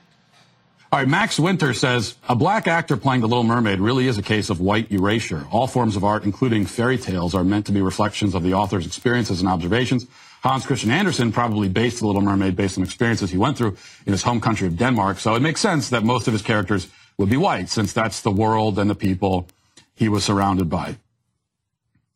All 0.92 0.98
right, 0.98 1.09
Max 1.09 1.38
Winter 1.38 1.72
says 1.72 2.16
a 2.28 2.35
black 2.35 2.66
actor 2.66 2.98
playing 2.98 3.22
the 3.22 3.28
Little 3.28 3.44
Mermaid 3.44 3.78
really 3.78 4.06
is 4.06 4.18
a 4.18 4.22
case 4.22 4.50
of 4.50 4.61
white 4.61 4.90
erasure. 4.92 5.46
All 5.50 5.66
forms 5.66 5.96
of 5.96 6.04
art, 6.04 6.24
including 6.24 6.66
fairy 6.66 6.98
tales, 6.98 7.35
are 7.35 7.44
meant 7.44 7.66
to 7.66 7.72
be 7.72 7.80
reflections 7.80 8.35
of 8.35 8.42
the 8.42 8.52
author's 8.52 8.87
experiences 8.87 9.40
and 9.40 9.48
observations. 9.48 10.06
Hans 10.42 10.64
Christian 10.64 10.90
Andersen 10.90 11.33
probably 11.33 11.68
based 11.68 12.00
the 12.00 12.07
Little 12.07 12.22
Mermaid 12.22 12.57
based 12.57 12.79
on 12.79 12.85
experiences 12.85 13.31
he 13.31 13.37
went 13.37 13.59
through 13.59 13.76
in 14.07 14.12
his 14.12 14.22
home 14.22 14.40
country 14.40 14.66
of 14.66 14.76
Denmark. 14.76 15.18
So 15.18 15.35
it 15.35 15.40
makes 15.40 15.61
sense 15.61 15.90
that 15.90 16.03
most 16.03 16.26
of 16.26 16.33
his 16.33 16.42
characters 16.42 16.88
would 17.18 17.29
be 17.29 17.37
white, 17.37 17.68
since 17.68 17.92
that's 17.92 18.22
the 18.22 18.31
world 18.31 18.79
and 18.79 18.88
the 18.88 18.94
people 18.94 19.46
he 19.94 20.09
was 20.09 20.24
surrounded 20.24 20.70
by. 20.70 20.96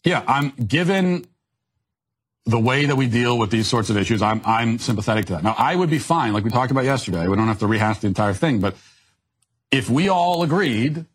Yeah, 0.04 0.22
I'm 0.26 0.50
given 0.50 1.26
the 2.46 2.58
way 2.58 2.86
that 2.86 2.96
we 2.96 3.06
deal 3.06 3.38
with 3.38 3.50
these 3.50 3.66
sorts 3.66 3.90
of 3.90 3.96
issues, 3.96 4.20
I'm, 4.20 4.40
I'm 4.44 4.78
sympathetic 4.78 5.26
to 5.26 5.34
that. 5.34 5.42
Now, 5.42 5.54
I 5.56 5.76
would 5.76 5.90
be 5.90 5.98
fine, 5.98 6.32
like 6.32 6.44
we 6.44 6.50
talked 6.50 6.70
about 6.70 6.84
yesterday. 6.84 7.26
We 7.26 7.36
don't 7.36 7.48
have 7.48 7.60
to 7.60 7.66
rehash 7.66 8.00
the 8.00 8.06
entire 8.06 8.34
thing, 8.34 8.60
but 8.60 8.76
if 9.70 9.88
we 9.88 10.08
all 10.08 10.42
agreed 10.42 11.06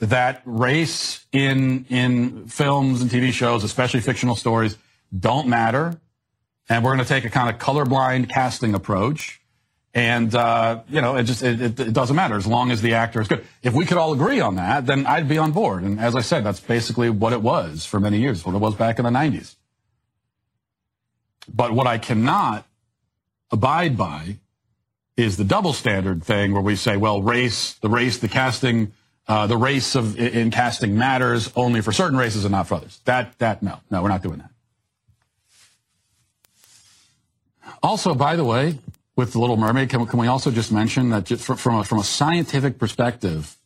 that 0.00 0.42
race 0.44 1.24
in, 1.32 1.86
in 1.88 2.46
films 2.46 3.00
and 3.00 3.10
TV 3.10 3.32
shows, 3.32 3.64
especially 3.64 4.00
fictional 4.00 4.36
stories, 4.36 4.76
don't 5.18 5.48
matter, 5.48 5.98
and 6.68 6.84
we're 6.84 6.94
going 6.94 7.04
to 7.04 7.08
take 7.08 7.24
a 7.24 7.30
kind 7.30 7.48
of 7.48 7.60
colorblind 7.60 8.28
casting 8.28 8.74
approach, 8.74 9.40
and 9.94 10.34
uh, 10.34 10.82
you 10.88 11.00
know, 11.00 11.16
it 11.16 11.24
just 11.24 11.42
it, 11.42 11.60
it, 11.60 11.80
it, 11.80 11.92
doesn't 11.92 12.14
matter 12.14 12.36
as 12.36 12.46
long 12.46 12.70
as 12.70 12.82
the 12.82 12.94
actor 12.94 13.20
is 13.20 13.28
good. 13.28 13.44
If 13.62 13.74
we 13.74 13.86
could 13.86 13.96
all 13.96 14.12
agree 14.12 14.40
on 14.40 14.56
that, 14.56 14.86
then 14.86 15.06
I'd 15.06 15.28
be 15.28 15.38
on 15.38 15.52
board. 15.52 15.82
And 15.82 15.98
as 15.98 16.14
I 16.14 16.20
said, 16.20 16.44
that's 16.44 16.60
basically 16.60 17.10
what 17.10 17.32
it 17.32 17.42
was 17.42 17.84
for 17.84 17.98
many 17.98 18.18
years, 18.18 18.44
what 18.44 18.54
it 18.54 18.58
was 18.58 18.74
back 18.74 18.98
in 18.98 19.04
the 19.04 19.10
'90s. 19.10 19.56
But 21.52 21.72
what 21.72 21.86
I 21.86 21.98
cannot 21.98 22.66
abide 23.50 23.96
by 23.96 24.36
is 25.16 25.36
the 25.36 25.44
double 25.44 25.72
standard 25.72 26.22
thing 26.22 26.52
where 26.52 26.62
we 26.62 26.76
say, 26.76 26.96
well, 26.96 27.20
race, 27.20 27.74
the 27.74 27.88
race, 27.88 28.18
the 28.18 28.28
casting, 28.28 28.92
uh, 29.26 29.46
the 29.46 29.56
race 29.56 29.94
of 29.96 30.18
in 30.18 30.50
casting 30.50 30.96
matters 30.96 31.50
only 31.56 31.80
for 31.80 31.92
certain 31.92 32.16
races 32.16 32.44
and 32.44 32.52
not 32.52 32.68
for 32.68 32.76
others. 32.76 33.00
That, 33.04 33.36
that, 33.38 33.62
no, 33.62 33.80
no, 33.90 34.02
we're 34.02 34.10
not 34.10 34.22
doing 34.22 34.38
that. 34.38 34.50
Also, 37.82 38.14
by 38.14 38.36
the 38.36 38.44
way, 38.44 38.78
with 39.16 39.32
the 39.32 39.38
Little 39.38 39.56
Mermaid, 39.56 39.88
can, 39.90 40.06
can 40.06 40.18
we 40.18 40.26
also 40.26 40.50
just 40.50 40.72
mention 40.72 41.10
that 41.10 41.24
just 41.24 41.44
from 41.44 41.76
a, 41.76 41.84
from 41.84 41.98
a 41.98 42.04
scientific 42.04 42.78
perspective, 42.78 43.56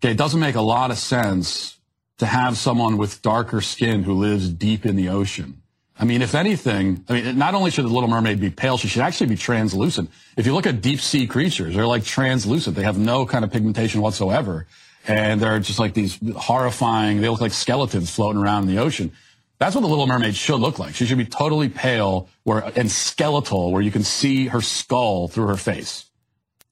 okay, 0.00 0.12
it 0.12 0.16
doesn't 0.16 0.40
make 0.40 0.54
a 0.54 0.60
lot 0.60 0.90
of 0.90 0.98
sense 0.98 1.78
to 2.18 2.26
have 2.26 2.56
someone 2.56 2.96
with 2.96 3.22
darker 3.22 3.60
skin 3.60 4.02
who 4.02 4.14
lives 4.14 4.48
deep 4.48 4.86
in 4.86 4.96
the 4.96 5.08
ocean 5.08 5.62
I 5.98 6.04
mean, 6.04 6.20
if 6.20 6.34
anything, 6.34 7.04
I 7.08 7.12
mean, 7.14 7.38
not 7.38 7.54
only 7.54 7.70
should 7.70 7.86
the 7.86 7.90
Little 7.90 8.08
Mermaid 8.08 8.38
be 8.38 8.50
pale, 8.50 8.76
she 8.76 8.86
should 8.86 9.00
actually 9.00 9.28
be 9.28 9.36
translucent. 9.36 10.10
If 10.36 10.44
you 10.44 10.52
look 10.52 10.66
at 10.66 10.82
deep 10.82 11.00
sea 11.00 11.26
creatures, 11.26 11.74
they're 11.74 11.86
like 11.86 12.04
translucent. 12.04 12.76
They 12.76 12.82
have 12.82 12.98
no 12.98 13.24
kind 13.24 13.44
of 13.44 13.50
pigmentation 13.50 14.02
whatsoever. 14.02 14.66
And 15.08 15.40
they're 15.40 15.58
just 15.58 15.78
like 15.78 15.94
these 15.94 16.18
horrifying, 16.36 17.22
they 17.22 17.28
look 17.30 17.40
like 17.40 17.52
skeletons 17.52 18.10
floating 18.10 18.42
around 18.42 18.68
in 18.68 18.74
the 18.74 18.82
ocean. 18.82 19.12
That's 19.58 19.74
what 19.74 19.80
the 19.80 19.86
Little 19.86 20.06
Mermaid 20.06 20.36
should 20.36 20.60
look 20.60 20.78
like. 20.78 20.94
She 20.94 21.06
should 21.06 21.18
be 21.18 21.24
totally 21.24 21.68
pale 21.68 22.28
where, 22.44 22.62
and 22.76 22.90
skeletal 22.90 23.72
where 23.72 23.80
you 23.82 23.90
can 23.90 24.02
see 24.04 24.48
her 24.48 24.60
skull 24.60 25.28
through 25.28 25.46
her 25.46 25.56
face. 25.56 26.04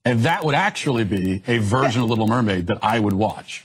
And 0.04 0.20
that 0.20 0.44
would 0.44 0.54
actually 0.54 1.04
be 1.04 1.42
a 1.46 1.58
version 1.58 2.02
of 2.02 2.10
Little 2.10 2.26
Mermaid 2.26 2.66
that 2.66 2.78
I 2.82 2.98
would 2.98 3.14
watch 3.14 3.64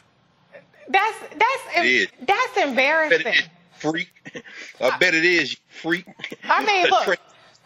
That's 0.88 1.17
that's 1.19 2.08
that's 2.25 2.58
embarrassing. 2.58 3.34
freak. 3.77 4.10
I 4.79 4.97
bet 4.97 5.13
it 5.13 5.25
is, 5.25 5.58
freak. 5.67 6.05
I 6.43 6.65
mean, 6.65 6.89
look 6.89 7.19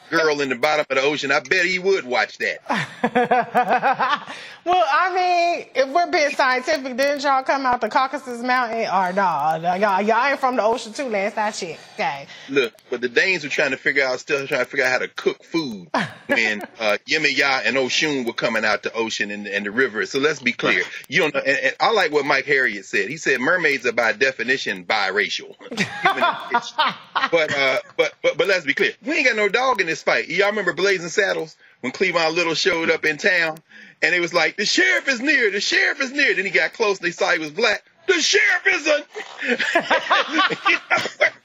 girl 0.09 0.41
in 0.41 0.49
the 0.49 0.55
bottom 0.55 0.85
of 0.89 0.95
the 0.95 1.01
ocean, 1.01 1.31
I 1.31 1.39
bet 1.39 1.65
he 1.65 1.79
would 1.79 2.05
watch 2.05 2.37
that. 2.39 2.59
well, 4.65 4.83
I 4.91 5.13
mean, 5.13 5.67
if 5.75 5.89
we're 5.89 6.11
being 6.11 6.31
scientific, 6.31 6.97
didn't 6.97 7.23
y'all 7.23 7.43
come 7.43 7.65
out 7.65 7.81
the 7.81 7.89
Caucasus 7.89 8.41
Mountain 8.41 8.87
or 8.87 9.13
no? 9.13 9.75
Y'all, 9.77 10.01
y'all 10.01 10.25
ain't 10.25 10.39
from 10.39 10.55
the 10.55 10.63
ocean 10.63 10.93
too, 10.93 11.05
last 11.05 11.37
I 11.37 11.51
checked. 11.51 11.79
Okay. 11.95 12.27
Look, 12.49 12.73
but 12.89 13.01
the 13.01 13.09
Danes 13.09 13.43
were 13.43 13.49
trying 13.49 13.71
to 13.71 13.77
figure 13.77 14.03
out, 14.03 14.19
still 14.19 14.45
trying 14.47 14.61
to 14.61 14.65
figure 14.65 14.85
out 14.85 14.91
how 14.91 14.99
to 14.99 15.07
cook 15.07 15.43
food 15.43 15.89
when 16.27 16.61
uh, 16.79 16.97
Yemaya 17.07 17.61
and 17.65 17.77
Oshun 17.77 18.25
were 18.25 18.33
coming 18.33 18.65
out 18.65 18.83
the 18.83 18.93
ocean 18.93 19.31
and, 19.31 19.47
and 19.47 19.65
the 19.65 19.71
river. 19.71 20.05
So 20.05 20.19
let's 20.19 20.41
be 20.41 20.53
clear. 20.53 20.83
You 21.07 21.21
don't 21.21 21.33
know. 21.33 21.41
And, 21.41 21.57
and 21.57 21.75
I 21.79 21.91
like 21.91 22.11
what 22.11 22.25
Mike 22.25 22.45
Harriot 22.45 22.85
said. 22.85 23.09
He 23.09 23.17
said 23.17 23.39
mermaids 23.39 23.85
are 23.85 23.91
by 23.91 24.13
definition 24.13 24.85
biracial. 24.85 25.55
but, 27.31 27.55
uh, 27.55 27.79
but 27.97 28.13
but 28.21 28.37
but 28.37 28.47
let's 28.47 28.65
be 28.65 28.73
clear. 28.73 28.93
We 29.05 29.13
ain't 29.13 29.27
got 29.27 29.35
no 29.35 29.49
dog 29.49 29.81
in 29.81 29.87
this 29.87 30.02
Y'all 30.07 30.49
remember 30.49 30.73
Blazing 30.73 31.09
Saddles 31.09 31.55
when 31.81 31.91
Cleavon 31.91 32.33
Little 32.33 32.55
showed 32.55 32.89
up 32.89 33.05
in 33.05 33.17
town 33.17 33.57
and 34.01 34.13
it 34.13 34.19
was 34.19 34.33
like, 34.33 34.57
the 34.57 34.65
sheriff 34.65 35.07
is 35.07 35.21
near, 35.21 35.49
the 35.51 35.61
sheriff 35.61 36.01
is 36.01 36.11
near. 36.11 36.35
Then 36.35 36.45
he 36.45 36.51
got 36.51 36.73
close 36.73 36.99
and 36.99 37.07
they 37.07 37.11
saw 37.11 37.31
he 37.31 37.39
was 37.39 37.51
black. 37.51 37.83
The 38.07 38.19
sheriff 38.21 38.67
isn't. 38.67 39.05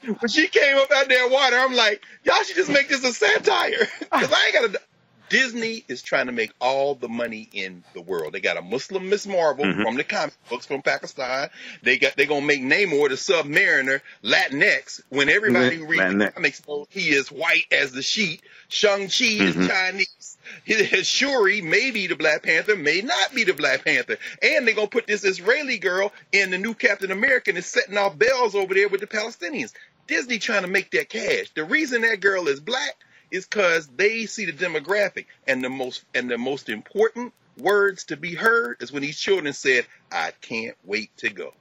when 0.19 0.29
she 0.29 0.47
came 0.47 0.77
up 0.77 0.91
out 0.91 1.07
there 1.07 1.29
water, 1.29 1.57
I'm 1.57 1.73
like, 1.73 2.03
y'all 2.23 2.43
should 2.43 2.57
just 2.57 2.69
make 2.69 2.89
this 2.89 3.03
a 3.03 3.13
satire. 3.13 3.87
Cause 4.11 4.31
I 4.31 4.45
ain't 4.45 4.53
got 4.53 4.73
to. 4.73 4.81
Disney 5.29 5.83
is 5.87 6.01
trying 6.01 6.25
to 6.25 6.31
make 6.31 6.51
all 6.59 6.95
the 6.95 7.07
money 7.07 7.47
in 7.53 7.83
the 7.93 8.01
world. 8.01 8.33
They 8.33 8.39
got 8.39 8.57
a 8.57 8.61
Muslim 8.61 9.09
Miss 9.09 9.27
Marvel 9.27 9.65
mm-hmm. 9.65 9.81
from 9.81 9.95
the 9.95 10.03
comic 10.03 10.33
books 10.49 10.65
from 10.65 10.81
Pakistan. 10.81 11.49
They 11.83 11.97
got 11.97 12.15
they 12.15 12.25
gonna 12.25 12.45
make 12.45 12.61
Namor 12.61 13.09
the 13.09 13.15
Submariner 13.15 14.01
Latinx 14.23 15.01
when 15.09 15.29
everybody 15.29 15.77
mm-hmm. 15.77 15.85
who 15.85 15.89
reads 15.89 16.17
the 16.17 16.31
comics 16.31 16.67
knows 16.67 16.87
he 16.89 17.09
is 17.09 17.31
white 17.31 17.65
as 17.71 17.91
the 17.91 18.01
sheet. 18.01 18.41
Shang 18.67 19.01
Chi 19.01 19.07
mm-hmm. 19.07 19.61
is 19.61 19.67
Chinese. 19.67 20.37
His 20.65 21.07
Shuri 21.07 21.61
may 21.61 21.91
be 21.91 22.07
the 22.07 22.15
Black 22.15 22.43
Panther, 22.43 22.75
may 22.75 23.01
not 23.01 23.33
be 23.33 23.43
the 23.43 23.53
Black 23.53 23.85
Panther, 23.85 24.17
and 24.41 24.67
they're 24.67 24.75
gonna 24.75 24.87
put 24.87 25.07
this 25.07 25.23
Israeli 25.23 25.77
girl 25.77 26.11
in 26.31 26.51
the 26.51 26.57
new 26.57 26.73
Captain 26.73 27.11
America 27.11 27.51
and 27.51 27.57
is 27.57 27.67
setting 27.67 27.97
off 27.97 28.17
bells 28.17 28.55
over 28.55 28.73
there 28.73 28.89
with 28.89 29.01
the 29.01 29.07
Palestinians. 29.07 29.73
Disney 30.07 30.39
trying 30.39 30.63
to 30.63 30.67
make 30.67 30.89
that 30.91 31.07
cash. 31.07 31.51
The 31.53 31.63
reason 31.63 32.01
that 32.01 32.19
girl 32.19 32.47
is 32.47 32.59
black 32.59 32.95
is 33.31 33.45
because 33.45 33.87
they 33.87 34.25
see 34.25 34.45
the 34.45 34.53
demographic 34.53 35.25
and 35.47 35.63
the 35.63 35.69
most 35.69 36.03
and 36.13 36.29
the 36.29 36.37
most 36.37 36.69
important 36.69 37.33
words 37.57 38.05
to 38.05 38.17
be 38.17 38.35
heard 38.35 38.77
is 38.81 38.91
when 38.91 39.01
these 39.01 39.19
children 39.19 39.53
said, 39.53 39.85
"I 40.11 40.31
can't 40.41 40.77
wait 40.83 41.15
to 41.17 41.29
go." 41.29 41.53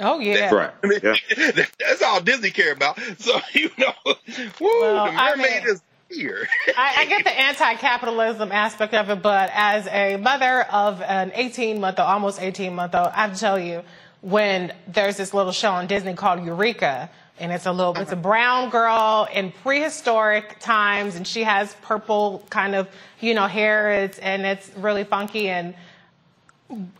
Oh 0.00 0.18
yeah, 0.20 0.50
that, 0.50 0.52
right. 0.52 0.70
I 0.84 0.86
mean, 0.86 1.00
yeah. 1.02 1.64
that's 1.78 2.02
all 2.02 2.20
Disney 2.20 2.50
care 2.50 2.72
about. 2.72 2.98
So 3.18 3.38
you 3.52 3.70
know, 3.78 3.92
woo, 4.04 4.14
well, 4.60 5.06
the 5.06 5.12
mermaid 5.12 5.18
I 5.18 5.36
mean, 5.36 5.68
is 5.68 5.82
here. 6.10 6.48
I, 6.76 6.94
I, 6.98 7.06
get 7.06 7.24
the 7.24 7.38
anti-capitalism 7.38 8.50
aspect 8.50 8.94
of 8.94 9.10
it, 9.10 9.22
but 9.22 9.50
as 9.52 9.86
a 9.88 10.16
mother 10.16 10.62
of 10.62 11.02
an 11.02 11.32
18 11.34 11.80
month 11.80 11.98
old, 11.98 12.08
almost 12.08 12.40
18 12.40 12.74
month 12.74 12.94
old, 12.94 13.08
I 13.08 13.22
have 13.22 13.34
to 13.34 13.40
tell 13.40 13.58
you, 13.58 13.82
when 14.20 14.72
there's 14.86 15.16
this 15.16 15.34
little 15.34 15.52
show 15.52 15.72
on 15.72 15.86
Disney 15.86 16.14
called 16.14 16.44
Eureka, 16.44 17.10
and 17.40 17.52
it's 17.52 17.66
a 17.66 17.72
little 17.72 17.96
it's 17.96 18.12
a 18.12 18.16
brown 18.16 18.70
girl 18.70 19.28
in 19.32 19.52
prehistoric 19.52 20.58
times 20.60 21.16
and 21.16 21.26
she 21.26 21.44
has 21.44 21.74
purple 21.82 22.44
kind 22.50 22.74
of 22.74 22.88
you 23.20 23.34
know 23.34 23.46
hair. 23.46 23.90
It's 23.90 24.18
and 24.18 24.44
it's 24.44 24.70
really 24.76 25.04
funky. 25.04 25.48
And 25.48 25.74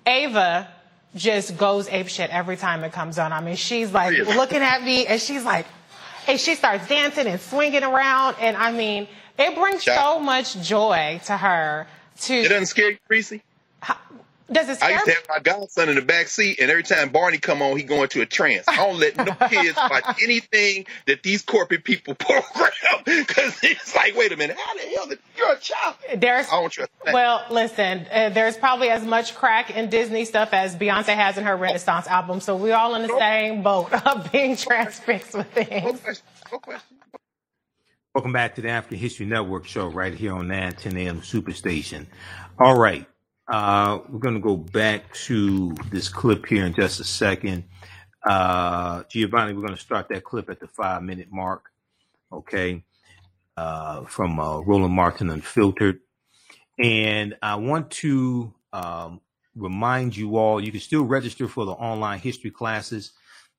ava 0.06 0.68
just 1.14 1.56
goes 1.56 1.88
ape 1.88 2.08
shit 2.08 2.30
every 2.30 2.56
time 2.56 2.84
it 2.84 2.92
comes 2.92 3.18
on. 3.18 3.32
I 3.32 3.40
mean 3.40 3.56
she's 3.56 3.92
like 3.92 4.16
looking 4.18 4.62
at 4.62 4.82
me 4.82 5.06
and 5.06 5.20
she's 5.20 5.44
like 5.44 5.66
and 6.26 6.38
she 6.38 6.54
starts 6.54 6.86
dancing 6.88 7.26
and 7.26 7.40
swinging 7.40 7.82
around. 7.82 8.36
And 8.40 8.56
i 8.56 8.72
mean 8.72 9.08
it 9.38 9.54
brings 9.54 9.84
so 9.84 10.18
much 10.18 10.60
joy 10.62 11.20
to 11.26 11.36
her 11.36 11.86
to 12.22 12.34
it 12.34 12.48
doesn't 12.48 12.66
scare 12.66 12.90
you 12.90 12.98
Reese? 13.08 13.32
Does 14.50 14.68
it 14.68 14.76
scare 14.76 14.88
I 14.88 14.92
used 14.92 15.04
to 15.04 15.12
have 15.12 15.26
my 15.28 15.40
godson 15.40 15.90
in 15.90 15.96
the 15.96 16.02
back 16.02 16.28
seat, 16.28 16.58
and 16.58 16.70
every 16.70 16.82
time 16.82 17.10
Barney 17.10 17.36
come 17.38 17.60
on, 17.60 17.76
he 17.76 17.82
go 17.82 18.02
into 18.02 18.22
a 18.22 18.26
trance. 18.26 18.66
I 18.66 18.76
don't 18.76 18.98
let 18.98 19.16
no 19.16 19.24
kids 19.48 19.76
watch 19.76 20.22
anything 20.22 20.86
that 21.06 21.22
these 21.22 21.42
corporate 21.42 21.84
people 21.84 22.14
program 22.18 22.72
because 23.04 23.58
it's 23.62 23.94
like, 23.94 24.16
wait 24.16 24.32
a 24.32 24.36
minute, 24.36 24.56
how 24.58 24.74
the 24.74 24.80
hell 24.80 25.06
did 25.06 25.18
you're 25.36 25.52
a 25.52 25.58
child? 25.58 25.96
There's, 26.16 26.48
I 26.48 26.60
don't 26.60 26.70
trust 26.70 26.90
that. 27.04 27.12
Well, 27.12 27.44
listen, 27.50 28.06
uh, 28.10 28.30
there's 28.30 28.56
probably 28.56 28.88
as 28.88 29.04
much 29.04 29.34
crack 29.34 29.70
in 29.70 29.90
Disney 29.90 30.24
stuff 30.24 30.54
as 30.54 30.74
Beyonce 30.74 31.14
has 31.14 31.36
in 31.36 31.44
her 31.44 31.56
Renaissance 31.56 32.06
oh. 32.08 32.14
album, 32.14 32.40
so 32.40 32.56
we're 32.56 32.74
all 32.74 32.94
in 32.94 33.02
the 33.02 33.18
same 33.18 33.62
boat 33.62 33.92
of 34.06 34.32
being 34.32 34.56
transfixed 34.56 35.34
with 35.34 35.50
things. 35.52 35.84
No 35.84 35.92
question. 35.92 36.26
No 36.50 36.58
question. 36.58 36.96
Welcome 38.14 38.32
back 38.32 38.54
to 38.54 38.62
the 38.62 38.70
African 38.70 38.98
History 38.98 39.26
Network 39.26 39.66
show 39.66 39.88
right 39.88 40.14
here 40.14 40.32
on 40.32 40.48
9 40.48 40.72
10 40.72 40.96
a.m. 40.96 41.20
Superstation. 41.20 42.06
All 42.58 42.76
right. 42.76 43.06
Uh, 43.48 44.00
we're 44.10 44.18
going 44.18 44.34
to 44.34 44.40
go 44.40 44.56
back 44.56 45.12
to 45.14 45.74
this 45.90 46.08
clip 46.08 46.44
here 46.46 46.66
in 46.66 46.74
just 46.74 47.00
a 47.00 47.04
second. 47.04 47.64
Uh, 48.28 49.04
Giovanni, 49.04 49.54
we're 49.54 49.62
going 49.62 49.74
to 49.74 49.80
start 49.80 50.08
that 50.10 50.24
clip 50.24 50.50
at 50.50 50.60
the 50.60 50.66
five 50.68 51.02
minute 51.02 51.28
mark. 51.30 51.70
Okay. 52.30 52.84
Uh, 53.56 54.04
from 54.04 54.38
uh, 54.38 54.60
Roland 54.60 54.94
Martin 54.94 55.30
Unfiltered. 55.30 56.00
And 56.78 57.36
I 57.42 57.56
want 57.56 57.90
to 57.90 58.54
um, 58.72 59.20
remind 59.56 60.16
you 60.16 60.36
all 60.36 60.62
you 60.62 60.70
can 60.70 60.80
still 60.80 61.02
register 61.04 61.48
for 61.48 61.64
the 61.64 61.72
online 61.72 62.20
history 62.20 62.52
classes 62.52 63.12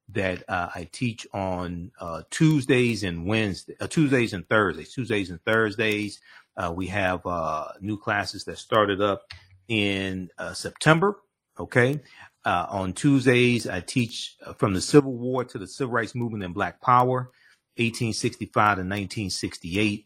that 0.09 0.43
uh, 0.47 0.69
I 0.73 0.87
teach 0.91 1.27
on 1.33 1.91
uh, 1.99 2.21
Tuesdays 2.29 3.03
and 3.03 3.25
Wednesdays, 3.25 3.75
Tuesdays 3.89 4.33
and 4.33 4.47
Thursdays. 4.47 4.93
Tuesdays 4.93 5.31
and 5.31 5.43
Thursdays, 5.43 6.21
we 6.73 6.87
have 6.87 7.21
new 7.81 7.97
classes 7.97 8.45
that 8.45 8.57
started 8.57 9.01
up 9.01 9.23
in 9.69 10.29
uh, 10.37 10.53
September. 10.53 11.17
Okay. 11.57 12.01
Uh, 12.43 12.65
on 12.69 12.93
Tuesdays, 12.93 13.67
I 13.67 13.79
teach 13.81 14.35
uh, 14.45 14.53
from 14.53 14.73
the 14.73 14.81
Civil 14.81 15.13
War 15.13 15.45
to 15.45 15.57
the 15.57 15.67
Civil 15.67 15.93
Rights 15.93 16.15
Movement 16.15 16.43
and 16.43 16.53
Black 16.53 16.81
Power, 16.81 17.31
1865 17.77 18.53
to 18.53 18.81
1968. 18.81 20.05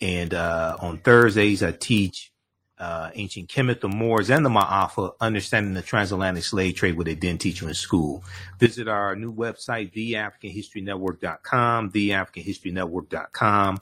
And 0.00 0.34
uh, 0.34 0.76
on 0.80 0.98
Thursdays, 0.98 1.62
I 1.62 1.72
teach 1.72 2.32
uh, 2.78 3.10
ancient 3.14 3.48
Kemet, 3.48 3.80
the 3.80 3.88
Moors, 3.88 4.30
and 4.30 4.44
the 4.44 4.50
Ma'afa, 4.50 5.14
understanding 5.20 5.74
the 5.74 5.82
transatlantic 5.82 6.44
slave 6.44 6.74
trade, 6.74 6.96
what 6.96 7.06
they 7.06 7.14
didn't 7.14 7.40
teach 7.40 7.60
you 7.62 7.68
in 7.68 7.74
school. 7.74 8.22
Visit 8.58 8.88
our 8.88 9.16
new 9.16 9.32
website, 9.32 9.94
theafricanhistorynetwork.com, 9.94 11.90
theafricanhistorynetwork.com, 11.92 13.78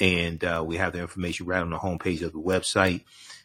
and 0.00 0.42
uh, 0.44 0.64
we 0.66 0.76
have 0.76 0.92
the 0.92 1.00
information 1.00 1.46
right 1.46 1.62
on 1.62 1.70
the 1.70 1.78
homepage 1.78 2.22
of 2.22 2.32
the 2.32 2.40
website. 2.40 3.02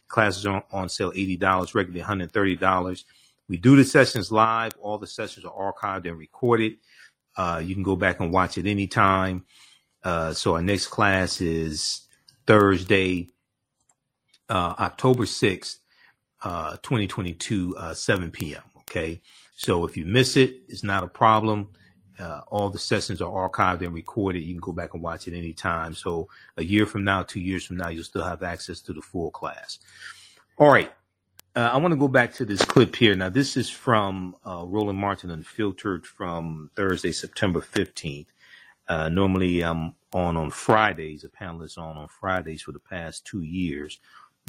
Classes 0.09 0.45
are 0.45 0.63
on 0.71 0.89
sale 0.89 1.11
$80, 1.13 1.75
regularly 1.75 2.03
$130. 2.03 3.05
We 3.47 3.57
do 3.57 3.75
the 3.75 3.85
sessions 3.85 4.31
live. 4.31 4.73
All 4.81 4.97
the 4.97 5.07
sessions 5.07 5.45
are 5.45 5.73
archived 5.73 6.07
and 6.07 6.17
recorded. 6.17 6.77
Uh, 7.37 7.61
you 7.63 7.73
can 7.75 7.83
go 7.83 7.95
back 7.95 8.19
and 8.19 8.33
watch 8.33 8.57
it 8.57 8.67
anytime. 8.67 9.45
Uh, 10.03 10.33
so 10.33 10.55
our 10.55 10.61
next 10.61 10.87
class 10.87 11.41
is 11.41 12.07
Thursday, 12.47 13.29
uh, 14.49 14.75
October 14.79 15.25
6th, 15.25 15.77
uh, 16.43 16.71
2022, 16.83 17.75
uh, 17.77 17.93
7 17.93 18.31
p.m. 18.31 18.63
Okay. 18.81 19.21
So 19.55 19.85
if 19.85 19.97
you 19.97 20.05
miss 20.05 20.37
it, 20.37 20.61
it's 20.67 20.83
not 20.83 21.03
a 21.03 21.07
problem. 21.07 21.69
Uh, 22.19 22.41
all 22.47 22.69
the 22.69 22.79
sessions 22.79 23.21
are 23.21 23.49
archived 23.49 23.81
and 23.81 23.93
recorded. 23.93 24.43
You 24.43 24.53
can 24.53 24.61
go 24.61 24.71
back 24.71 24.93
and 24.93 25.01
watch 25.01 25.27
it 25.27 25.37
anytime. 25.37 25.93
So 25.93 26.27
a 26.57 26.63
year 26.63 26.85
from 26.85 27.03
now, 27.03 27.23
two 27.23 27.39
years 27.39 27.65
from 27.65 27.77
now, 27.77 27.89
you'll 27.89 28.03
still 28.03 28.23
have 28.23 28.43
access 28.43 28.81
to 28.81 28.93
the 28.93 29.01
full 29.01 29.31
class. 29.31 29.79
All 30.57 30.71
right. 30.71 30.91
Uh, 31.55 31.71
I 31.73 31.77
want 31.77 31.93
to 31.93 31.99
go 31.99 32.07
back 32.07 32.33
to 32.35 32.45
this 32.45 32.63
clip 32.63 32.95
here. 32.95 33.15
Now, 33.15 33.29
this 33.29 33.57
is 33.57 33.69
from 33.69 34.35
uh, 34.45 34.63
Roland 34.67 34.99
Martin 34.99 35.31
Unfiltered 35.31 36.05
from 36.05 36.69
Thursday, 36.75 37.11
September 37.11 37.59
15th. 37.59 38.27
Uh, 38.87 39.09
normally, 39.09 39.61
I'm 39.61 39.95
on 40.13 40.37
on 40.37 40.51
Fridays. 40.51 41.23
A 41.23 41.29
panelist 41.29 41.77
on 41.77 41.97
on 41.97 42.07
Fridays 42.07 42.61
for 42.61 42.71
the 42.71 42.79
past 42.79 43.25
two 43.25 43.41
years 43.41 43.99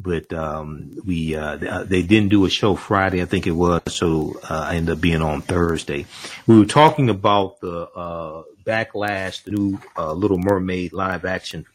but 0.01 0.33
um, 0.33 0.97
we 1.05 1.35
uh, 1.35 1.57
uh, 1.57 1.83
they 1.83 2.01
didn't 2.01 2.29
do 2.29 2.45
a 2.45 2.49
show 2.49 2.75
Friday, 2.75 3.21
I 3.21 3.25
think 3.25 3.47
it 3.47 3.51
was, 3.51 3.81
so 3.87 4.39
uh, 4.49 4.65
I 4.67 4.75
ended 4.75 4.93
up 4.95 5.01
being 5.01 5.21
on 5.21 5.41
Thursday. 5.41 6.05
We 6.47 6.57
were 6.57 6.65
talking 6.65 7.09
about 7.09 7.59
the 7.59 7.89
uh, 7.89 8.43
backlash 8.63 9.43
the 9.43 9.51
new 9.51 9.79
uh, 9.97 10.13
Little 10.13 10.37
Mermaid 10.37 10.93
live 10.93 11.25
action 11.25 11.65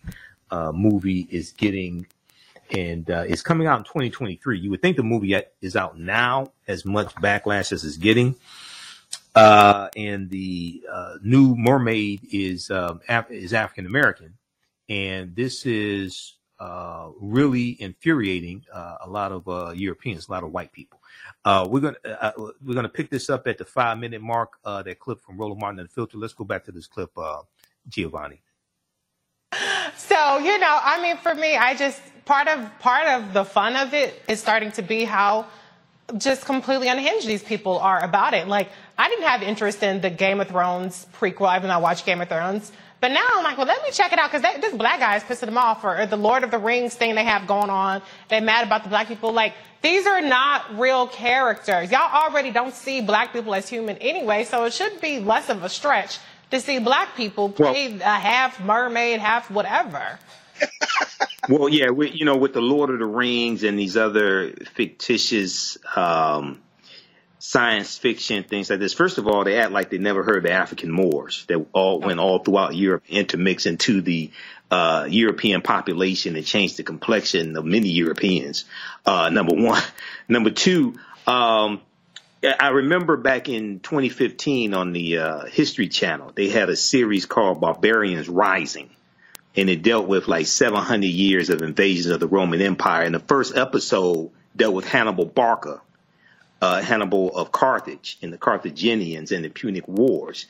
uh, 0.51 0.73
movie 0.73 1.27
is 1.31 1.53
getting, 1.53 2.07
and 2.71 3.09
it's 3.09 3.43
coming 3.43 3.67
out 3.67 3.79
in 3.79 3.85
2023. 3.85 4.59
You 4.59 4.71
would 4.71 4.83
think 4.83 4.97
the 4.97 5.03
movie 5.03 5.41
is 5.61 5.77
out 5.77 5.99
now, 5.99 6.53
as 6.67 6.85
much 6.85 7.15
backlash 7.17 7.73
as 7.73 7.85
it's 7.85 7.97
getting. 7.97 8.35
and 9.35 10.31
the 10.31 10.83
new 11.23 11.55
Mermaid 11.57 12.27
is 12.33 12.71
um, 12.71 13.01
Af- 13.09 13.31
is 13.31 13.55
African 13.55 13.87
American, 13.87 14.35
and 14.89 15.37
this 15.37 15.67
is 15.67 16.37
uh, 16.59 17.11
really 17.21 17.81
infuriating 17.81 18.65
uh, 18.73 18.97
a 19.03 19.09
lot 19.09 19.33
of 19.33 19.47
uh, 19.49 19.73
Europeans, 19.75 20.29
a 20.29 20.33
lot 20.33 20.43
of 20.43 20.53
white 20.53 20.73
people. 20.73 21.01
Uh, 21.45 21.67
we're 21.69 21.81
gonna 21.81 21.97
uh, 22.05 22.33
uh, 22.37 22.51
we're 22.65 22.75
gonna 22.75 22.89
pick 22.89 23.11
this 23.11 23.31
up 23.31 23.47
at 23.47 23.59
the 23.59 23.65
five 23.65 23.99
minute 23.99 24.23
mark. 24.23 24.59
Uh, 24.65 24.83
that 24.83 24.99
clip 24.99 25.21
from 25.21 25.37
Roland 25.37 25.61
Martin 25.61 25.81
Unfiltered. 25.81 26.21
Let's 26.21 26.35
go 26.35 26.45
back 26.45 26.65
to 26.65 26.73
this 26.73 26.87
clip, 26.87 27.11
uh, 27.17 27.43
Giovanni. 27.89 28.43
So 29.97 30.39
you 30.39 30.59
know, 30.59 30.79
I 30.83 31.01
mean, 31.03 31.17
for 31.19 31.35
me, 31.35 31.57
I 31.57 31.75
just 31.75 32.01
part 32.25 32.49
of 32.49 32.71
part 32.81 33.07
of 33.07 33.33
the 33.33 33.45
fun 33.45 33.77
of 33.77 33.95
it 33.95 34.21
is 34.29 34.41
starting 34.41 34.73
to 34.73 34.83
be 34.83 35.05
how 35.05 35.47
just 36.19 36.45
completely 36.45 36.89
unhinged 36.89 37.27
these 37.27 37.43
people 37.43 37.79
are 37.79 38.03
about 38.03 38.35
it. 38.35 38.47
Like, 38.47 38.69
I 38.97 39.09
didn't 39.09 39.25
have 39.25 39.43
interest 39.43 39.83
in 39.83 40.01
the 40.01 40.11
Game 40.11 40.41
of 40.41 40.49
Thrones 40.49 41.07
prequel, 41.19 41.55
even 41.57 41.69
though 41.69 41.75
I 41.75 41.79
watched 41.79 42.07
Game 42.07 42.21
of 42.21 42.29
Thrones. 42.29 42.73
But 43.01 43.13
now 43.13 43.27
I'm 43.35 43.45
like, 43.45 43.59
well, 43.59 43.67
let 43.67 43.83
me 43.83 43.91
check 43.91 44.13
it 44.13 44.19
out 44.19 44.33
because 44.33 44.61
this 44.61 44.75
black 44.75 45.01
guy 45.01 45.17
is 45.17 45.23
pissing 45.23 45.47
them 45.47 45.59
off, 45.59 45.85
or, 45.85 46.01
or 46.01 46.07
the 46.07 46.17
Lord 46.17 46.45
of 46.45 46.51
the 46.51 46.59
Rings 46.59 46.95
thing 46.95 47.15
they 47.15 47.25
have 47.25 47.47
going 47.47 47.71
on. 47.71 48.01
They're 48.29 48.41
mad 48.41 48.67
about 48.67 48.85
the 48.85 48.89
black 48.89 49.09
people. 49.09 49.33
Like, 49.33 49.53
these 49.83 50.07
are 50.07 50.23
not 50.23 50.79
real 50.79 51.07
characters. 51.07 51.91
Y'all 51.93 52.11
already 52.13 52.51
don't 52.51 52.75
see 52.75 53.03
black 53.03 53.33
people 53.33 53.55
as 53.55 53.69
human 53.69 53.97
anyway, 53.99 54.45
so 54.45 54.65
it 54.65 54.73
should 54.73 55.01
be 55.01 55.21
less 55.21 55.51
of 55.51 55.63
a 55.63 55.69
stretch 55.69 56.19
to 56.51 56.61
see 56.61 56.79
black 56.79 57.15
people 57.17 57.51
play 57.51 57.93
well, 57.93 58.01
a 58.01 58.19
half 58.19 58.61
mermaid, 58.61 59.21
half 59.21 59.51
whatever. 59.51 60.19
well, 61.49 61.69
yeah, 61.69 61.91
we, 61.91 62.11
you 62.11 62.25
know, 62.25 62.37
with 62.37 62.55
the 62.55 62.61
Lord 62.61 62.91
of 62.91 62.99
the 62.99 63.07
Rings 63.07 63.63
and 63.63 63.79
these 63.79 63.97
other 63.97 64.53
fictitious 64.75 65.77
um, 65.95 66.63
science 67.39 67.99
fiction 67.99 68.45
things 68.45 68.71
like 68.71 68.79
this. 68.79 68.95
First 68.95 69.19
of 69.19 69.27
all, 69.27 69.45
they 69.45 69.59
act 69.59 69.73
like 69.73 69.91
they 69.91 69.99
never 69.99 70.23
heard 70.23 70.43
the 70.43 70.53
African 70.53 70.91
Moors 70.91 71.45
that 71.49 71.65
all 71.73 72.01
went 72.01 72.19
all 72.19 72.39
throughout 72.39 72.75
Europe, 72.75 73.05
intermixed 73.09 73.67
into 73.67 74.01
the 74.01 74.31
uh, 74.71 75.07
European 75.09 75.63
population 75.63 76.37
and 76.37 76.45
changed 76.45 76.77
the 76.77 76.83
complexion 76.83 77.57
of 77.57 77.65
many 77.65 77.89
Europeans. 77.89 78.65
Uh, 79.05 79.29
number 79.31 79.55
one, 79.55 79.83
number 80.29 80.51
two. 80.51 80.99
Um, 81.27 81.81
I 82.43 82.69
remember 82.69 83.17
back 83.17 83.49
in 83.49 83.81
2015 83.81 84.75
on 84.75 84.93
the 84.93 85.19
uh, 85.19 85.47
History 85.47 85.89
Channel, 85.89 86.33
they 86.35 86.49
had 86.49 86.69
a 86.69 86.77
series 86.77 87.27
called 87.27 87.61
Barbarians 87.61 88.29
Rising 88.29 88.91
and 89.57 89.71
it 89.71 89.83
dealt 89.83 90.07
with 90.07 90.29
like 90.29 90.47
700 90.47 91.07
years 91.07 91.51
of 91.51 91.63
invasions 91.63 92.07
of 92.07 92.21
the 92.21 92.29
Roman 92.29 92.61
Empire. 92.61 93.03
And 93.03 93.15
the 93.15 93.21
first 93.21 93.57
episode 93.57 94.31
dealt 94.55 94.75
with 94.75 94.87
Hannibal 94.87 95.25
Barca, 95.25 95.81
uh, 96.67 96.83
Hannibal 96.83 97.37
of 97.37 97.53
Carthage 97.53 98.19
and 98.23 98.33
the 98.33 98.39
Carthaginians 98.39 99.31
and 99.31 99.45
the 99.45 99.51
Punic 99.51 99.87
Wars. 99.87 100.47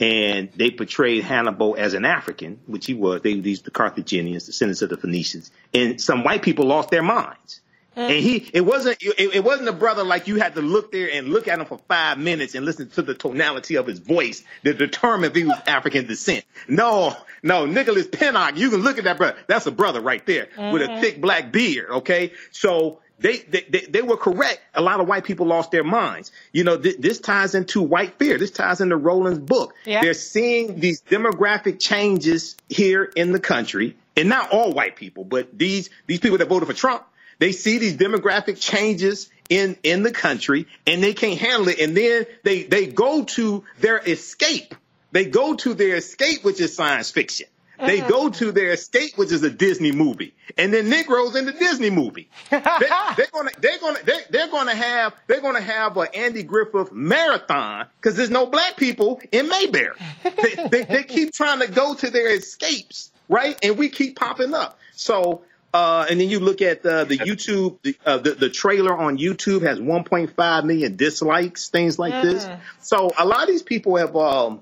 And 0.00 0.50
they 0.56 0.70
portrayed 0.70 1.22
Hannibal 1.22 1.76
as 1.78 1.94
an 1.94 2.04
African, 2.04 2.58
which 2.66 2.86
he 2.86 2.94
was. 2.94 3.20
They, 3.22 3.38
these 3.38 3.62
the 3.62 3.70
Carthaginians, 3.70 4.46
descendants 4.46 4.82
of 4.82 4.88
the 4.88 4.96
Phoenicians, 4.96 5.52
and 5.74 6.00
some 6.00 6.24
white 6.24 6.42
people 6.42 6.66
lost 6.66 6.90
their 6.90 7.02
minds. 7.02 7.60
And 7.96 8.12
he, 8.12 8.48
it 8.54 8.62
wasn't, 8.62 9.02
it, 9.02 9.34
it, 9.34 9.44
wasn't 9.44 9.68
a 9.68 9.72
brother 9.72 10.04
like 10.04 10.26
you 10.26 10.36
had 10.36 10.54
to 10.54 10.62
look 10.62 10.90
there 10.90 11.10
and 11.12 11.28
look 11.28 11.48
at 11.48 11.58
him 11.58 11.66
for 11.66 11.78
five 11.88 12.18
minutes 12.18 12.54
and 12.54 12.64
listen 12.64 12.88
to 12.90 13.02
the 13.02 13.14
tonality 13.14 13.74
of 13.74 13.86
his 13.86 13.98
voice 13.98 14.42
to 14.64 14.72
determine 14.72 15.30
if 15.30 15.36
he 15.36 15.44
was 15.44 15.58
African 15.66 16.06
descent. 16.06 16.44
No, 16.66 17.14
no, 17.42 17.66
Nicholas 17.66 18.06
Pinnock, 18.06 18.56
you 18.56 18.70
can 18.70 18.80
look 18.80 18.96
at 18.96 19.04
that 19.04 19.18
brother. 19.18 19.36
That's 19.48 19.66
a 19.66 19.72
brother 19.72 20.00
right 20.00 20.24
there 20.24 20.46
mm-hmm. 20.46 20.72
with 20.72 20.82
a 20.82 20.86
mm-hmm. 20.86 21.00
thick 21.00 21.20
black 21.20 21.52
beard. 21.52 21.90
Okay. 21.90 22.32
So 22.52 23.00
they, 23.20 23.38
they, 23.38 23.66
they, 23.68 23.80
they, 23.80 24.02
were 24.02 24.16
correct. 24.16 24.60
A 24.74 24.80
lot 24.80 25.00
of 25.00 25.06
white 25.06 25.24
people 25.24 25.46
lost 25.46 25.70
their 25.70 25.84
minds. 25.84 26.32
You 26.52 26.64
know, 26.64 26.78
th- 26.78 26.96
this 26.98 27.20
ties 27.20 27.54
into 27.54 27.82
white 27.82 28.18
fear. 28.18 28.38
This 28.38 28.50
ties 28.50 28.80
into 28.80 28.96
Roland's 28.96 29.38
book. 29.38 29.74
Yeah. 29.84 30.00
They're 30.00 30.14
seeing 30.14 30.80
these 30.80 31.02
demographic 31.02 31.78
changes 31.78 32.56
here 32.68 33.04
in 33.04 33.32
the 33.32 33.40
country 33.40 33.96
and 34.16 34.28
not 34.28 34.50
all 34.50 34.72
white 34.72 34.96
people, 34.96 35.24
but 35.24 35.56
these, 35.56 35.90
these 36.06 36.18
people 36.18 36.38
that 36.38 36.48
voted 36.48 36.68
for 36.68 36.74
Trump, 36.74 37.04
they 37.38 37.52
see 37.52 37.78
these 37.78 37.96
demographic 37.96 38.58
changes 38.58 39.30
in, 39.48 39.76
in 39.82 40.02
the 40.02 40.12
country 40.12 40.66
and 40.86 41.02
they 41.02 41.12
can't 41.12 41.38
handle 41.38 41.68
it. 41.68 41.78
And 41.78 41.94
then 41.94 42.26
they, 42.42 42.62
they 42.62 42.86
go 42.86 43.24
to 43.24 43.64
their 43.80 43.98
escape. 43.98 44.74
They 45.12 45.26
go 45.26 45.56
to 45.56 45.74
their 45.74 45.96
escape, 45.96 46.44
which 46.44 46.60
is 46.60 46.74
science 46.74 47.10
fiction. 47.10 47.48
They 47.80 47.98
mm-hmm. 47.98 48.08
go 48.08 48.28
to 48.28 48.52
their 48.52 48.72
escape, 48.72 49.16
which 49.16 49.32
is 49.32 49.42
a 49.42 49.50
Disney 49.50 49.92
movie, 49.92 50.34
and 50.58 50.72
then 50.72 50.88
Negroes 50.88 51.36
in 51.36 51.46
the 51.46 51.52
Disney 51.52 51.90
movie. 51.90 52.28
they, 52.50 52.56
are 52.60 53.16
gonna, 53.32 53.50
they're 53.58 53.78
gonna, 53.78 53.98
they, 54.04 54.18
they're 54.30 54.50
gonna 54.50 54.74
have, 54.74 55.14
they're 55.26 55.40
gonna 55.40 55.60
have 55.60 55.96
an 55.96 56.08
Andy 56.14 56.42
Griffith 56.42 56.92
marathon 56.92 57.86
because 57.96 58.16
there's 58.16 58.30
no 58.30 58.46
black 58.46 58.76
people 58.76 59.20
in 59.32 59.48
Mayberry. 59.48 59.96
they, 60.22 60.68
they, 60.68 60.84
they 60.84 61.02
keep 61.04 61.32
trying 61.32 61.60
to 61.60 61.68
go 61.68 61.94
to 61.94 62.10
their 62.10 62.34
escapes, 62.34 63.10
right? 63.28 63.58
And 63.62 63.78
we 63.78 63.88
keep 63.88 64.16
popping 64.16 64.54
up. 64.54 64.78
So 64.94 65.42
uh, 65.72 66.06
and 66.10 66.20
then 66.20 66.28
you 66.28 66.40
look 66.40 66.62
at 66.62 66.82
the, 66.82 67.04
the 67.04 67.16
YouTube, 67.16 67.78
the, 67.82 67.96
uh, 68.04 68.18
the, 68.18 68.32
the 68.32 68.50
trailer 68.50 68.96
on 68.96 69.18
YouTube 69.18 69.62
has 69.62 69.78
1.5 69.78 70.64
million 70.64 70.96
dislikes, 70.96 71.68
things 71.68 71.98
like 71.98 72.22
this. 72.22 72.48
So 72.80 73.12
a 73.16 73.24
lot 73.24 73.42
of 73.42 73.48
these 73.48 73.62
people 73.62 73.96
have 73.96 74.16
um, 74.16 74.60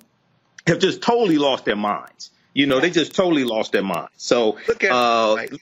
have 0.66 0.78
just 0.78 1.00
totally 1.00 1.38
lost 1.38 1.64
their 1.64 1.76
minds. 1.76 2.30
You 2.58 2.66
know, 2.66 2.80
they 2.80 2.90
just 2.90 3.14
totally 3.14 3.44
lost 3.44 3.72
their 3.72 3.82
mind. 3.82 4.08
So 4.16 4.58
look 4.66 4.82
at 4.84 4.90
uh, 4.90 5.36
it. 5.38 5.52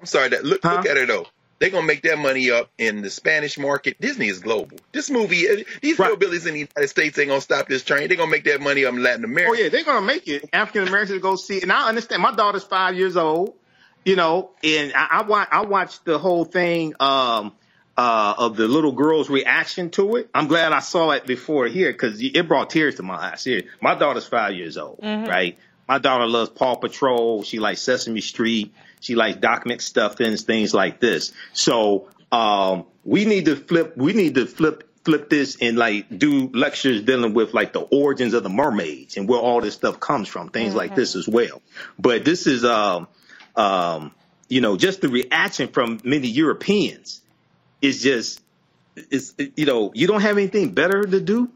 I'm 0.00 0.06
sorry 0.06 0.28
that 0.30 0.44
look 0.44 0.60
huh? 0.62 0.76
look 0.76 0.86
at 0.86 0.96
it 0.96 1.08
though. 1.08 1.26
They're 1.58 1.70
gonna 1.70 1.86
make 1.86 2.02
that 2.02 2.18
money 2.18 2.50
up 2.50 2.70
in 2.76 3.02
the 3.02 3.10
Spanish 3.10 3.56
market. 3.56 4.00
Disney 4.00 4.28
is 4.28 4.40
global. 4.40 4.76
This 4.90 5.10
movie, 5.10 5.48
uh, 5.48 5.64
these 5.80 5.98
right. 5.98 6.12
hillbillies 6.12 6.46
in 6.46 6.54
the 6.54 6.60
United 6.60 6.88
States 6.88 7.18
ain't 7.18 7.28
gonna 7.28 7.40
stop 7.40 7.68
this 7.68 7.84
train. 7.84 8.08
They're 8.08 8.16
gonna 8.16 8.30
make 8.30 8.44
that 8.44 8.60
money 8.60 8.84
up 8.84 8.92
in 8.92 9.02
Latin 9.02 9.24
America. 9.24 9.52
Oh 9.52 9.62
yeah, 9.62 9.68
they're 9.70 9.84
gonna 9.84 10.04
make 10.04 10.28
it. 10.28 10.48
African 10.52 10.88
Americans 10.88 11.22
go 11.22 11.36
see 11.36 11.58
it. 11.58 11.62
And 11.62 11.72
I 11.72 11.88
understand. 11.88 12.20
My 12.20 12.34
daughter's 12.34 12.64
five 12.64 12.96
years 12.96 13.16
old 13.16 13.54
you 14.04 14.16
know, 14.16 14.50
and 14.62 14.92
I, 14.94 15.08
I 15.10 15.22
watch 15.22 15.48
I 15.50 15.62
watched 15.62 16.04
the 16.04 16.18
whole 16.18 16.44
thing 16.44 16.94
um, 17.00 17.52
uh, 17.96 18.34
of 18.36 18.56
the 18.56 18.66
little 18.66 18.92
girl's 18.92 19.30
reaction 19.30 19.90
to 19.90 20.16
it. 20.16 20.30
I'm 20.34 20.48
glad 20.48 20.72
I 20.72 20.80
saw 20.80 21.10
it 21.10 21.26
before 21.26 21.66
here 21.66 21.92
because 21.92 22.20
it 22.20 22.48
brought 22.48 22.70
tears 22.70 22.96
to 22.96 23.02
my 23.02 23.14
eyes. 23.14 23.44
Here, 23.44 23.62
my 23.80 23.94
daughter's 23.94 24.26
five 24.26 24.54
years 24.54 24.76
old, 24.76 25.00
mm-hmm. 25.00 25.28
right? 25.28 25.58
My 25.92 25.98
daughter 25.98 26.26
loves 26.26 26.48
Paw 26.48 26.76
Patrol. 26.76 27.42
She 27.42 27.58
likes 27.58 27.82
Sesame 27.82 28.22
Street. 28.22 28.72
She 29.00 29.14
likes 29.14 29.36
Doc 29.36 29.66
McStuffins, 29.66 30.40
things 30.40 30.72
like 30.72 31.00
this. 31.00 31.34
So 31.52 32.08
um, 32.32 32.86
we 33.04 33.26
need 33.26 33.44
to 33.44 33.56
flip. 33.56 33.94
We 33.94 34.14
need 34.14 34.36
to 34.36 34.46
flip 34.46 34.88
flip 35.04 35.28
this 35.28 35.58
and 35.60 35.76
like 35.76 36.06
do 36.18 36.48
lectures 36.54 37.02
dealing 37.02 37.34
with 37.34 37.52
like 37.52 37.74
the 37.74 37.80
origins 37.80 38.32
of 38.32 38.42
the 38.42 38.48
mermaids 38.48 39.18
and 39.18 39.28
where 39.28 39.38
all 39.38 39.60
this 39.60 39.74
stuff 39.74 40.00
comes 40.00 40.28
from, 40.28 40.48
things 40.48 40.74
like 40.74 40.94
this 40.94 41.14
as 41.14 41.28
well. 41.28 41.60
But 41.98 42.24
this 42.24 42.46
is 42.46 42.64
um 42.64 43.06
um, 43.54 44.14
you 44.48 44.62
know, 44.62 44.78
just 44.78 45.02
the 45.02 45.10
reaction 45.10 45.68
from 45.68 46.00
many 46.04 46.28
Europeans 46.28 47.20
is 47.82 48.02
just, 48.02 48.40
is 49.10 49.34
you 49.36 49.66
know, 49.66 49.92
you 49.92 50.06
don't 50.06 50.22
have 50.22 50.38
anything 50.38 50.70
better 50.70 51.02
to 51.02 51.20
do 51.20 51.50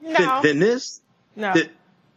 no. 0.00 0.12
than, 0.12 0.42
than, 0.42 0.58
this. 0.60 1.00
No. 1.34 1.52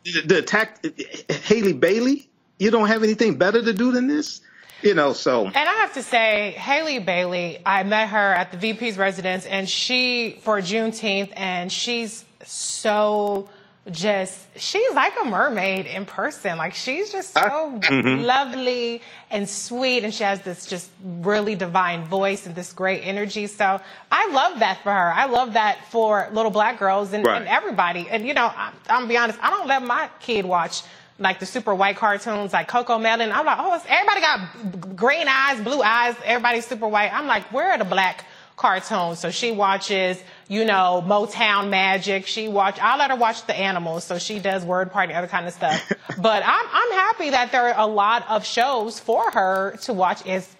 The, 0.05 0.37
attack 0.37 0.85
Halle 1.29 1.73
Bailey. 1.73 2.29
You 2.59 2.71
don't 2.71 2.87
have 2.87 3.03
anything 3.03 3.37
better 3.37 3.61
to 3.61 3.73
do 3.73 3.91
than 3.91 4.07
this. 4.07 4.41
You 4.81 4.93
know, 4.93 5.13
so. 5.13 5.45
And 5.45 5.55
I 5.55 5.73
have 5.73 5.93
to 5.93 6.03
say, 6.03 6.51
Halle 6.57 6.99
Bailey, 6.99 7.59
I 7.65 7.83
met 7.83 8.09
her 8.09 8.33
at 8.33 8.51
the 8.51 8.57
VP's 8.57 8.97
residence 8.97 9.45
and 9.45 9.67
she, 9.67 10.39
for 10.41 10.59
Juneteenth, 10.59 11.31
and 11.35 11.71
she's 11.71 12.23
so 12.43 13.49
just 13.91 14.39
she's 14.57 14.93
like 14.93 15.13
a 15.21 15.25
mermaid 15.25 15.85
in 15.85 16.05
person. 16.05 16.57
Like 16.57 16.73
she's 16.73 17.11
just 17.11 17.33
so 17.33 17.39
mm-hmm. 17.79 18.23
lovely 18.23 19.01
and 19.29 19.47
sweet 19.47 20.03
and 20.03 20.13
she 20.13 20.23
has 20.23 20.41
this 20.41 20.65
just 20.65 20.89
really 21.03 21.55
divine 21.55 22.03
voice 22.05 22.47
and 22.47 22.55
this 22.55 22.73
great 22.73 23.01
energy. 23.01 23.45
So 23.47 23.79
I 24.11 24.29
love 24.31 24.59
that 24.59 24.81
for 24.81 24.91
her. 24.91 25.13
I 25.13 25.25
love 25.25 25.53
that 25.53 25.85
for 25.91 26.27
little 26.31 26.51
black 26.51 26.79
girls 26.79 27.13
and, 27.13 27.25
right. 27.25 27.41
and 27.41 27.47
everybody. 27.47 28.07
And 28.09 28.27
you 28.27 28.33
know, 28.33 28.45
I, 28.45 28.71
I'm 28.89 29.01
gonna 29.01 29.07
be 29.07 29.17
honest, 29.17 29.37
I 29.41 29.51
don't 29.51 29.67
let 29.67 29.83
my 29.83 30.09
kid 30.19 30.45
watch 30.45 30.81
like 31.19 31.39
the 31.39 31.45
super 31.45 31.73
white 31.73 31.95
cartoons 31.95 32.53
like 32.53 32.69
Cocomelon. 32.69 33.31
I'm 33.31 33.45
like, 33.45 33.57
oh, 33.59 33.81
everybody 33.87 34.21
got 34.21 34.95
green 34.95 35.27
eyes, 35.27 35.61
blue 35.61 35.81
eyes, 35.81 36.15
everybody's 36.25 36.65
super 36.65 36.87
white. 36.87 37.13
I'm 37.13 37.27
like, 37.27 37.43
where 37.53 37.71
are 37.71 37.77
the 37.77 37.85
black 37.85 38.25
cartoons. 38.55 39.19
So 39.19 39.31
she 39.31 39.51
watches, 39.51 40.21
you 40.47 40.65
know, 40.65 41.03
Motown 41.05 41.69
Magic. 41.69 42.27
She 42.27 42.47
watch. 42.47 42.79
I 42.79 42.97
let 42.97 43.11
her 43.11 43.17
watch 43.17 43.45
the 43.47 43.55
animals, 43.55 44.03
so 44.03 44.17
she 44.17 44.39
does 44.39 44.63
Word 44.63 44.91
Party, 44.91 45.13
other 45.13 45.27
kind 45.27 45.47
of 45.47 45.53
stuff. 45.53 45.91
but 46.17 46.43
I'm 46.45 46.65
I'm 46.71 46.91
happy 46.91 47.29
that 47.31 47.51
there 47.51 47.73
are 47.73 47.79
a 47.79 47.87
lot 47.87 48.25
of 48.29 48.45
shows 48.45 48.99
for 48.99 49.29
her 49.31 49.77
to 49.83 49.93
watch. 49.93 50.25
Is 50.25 50.53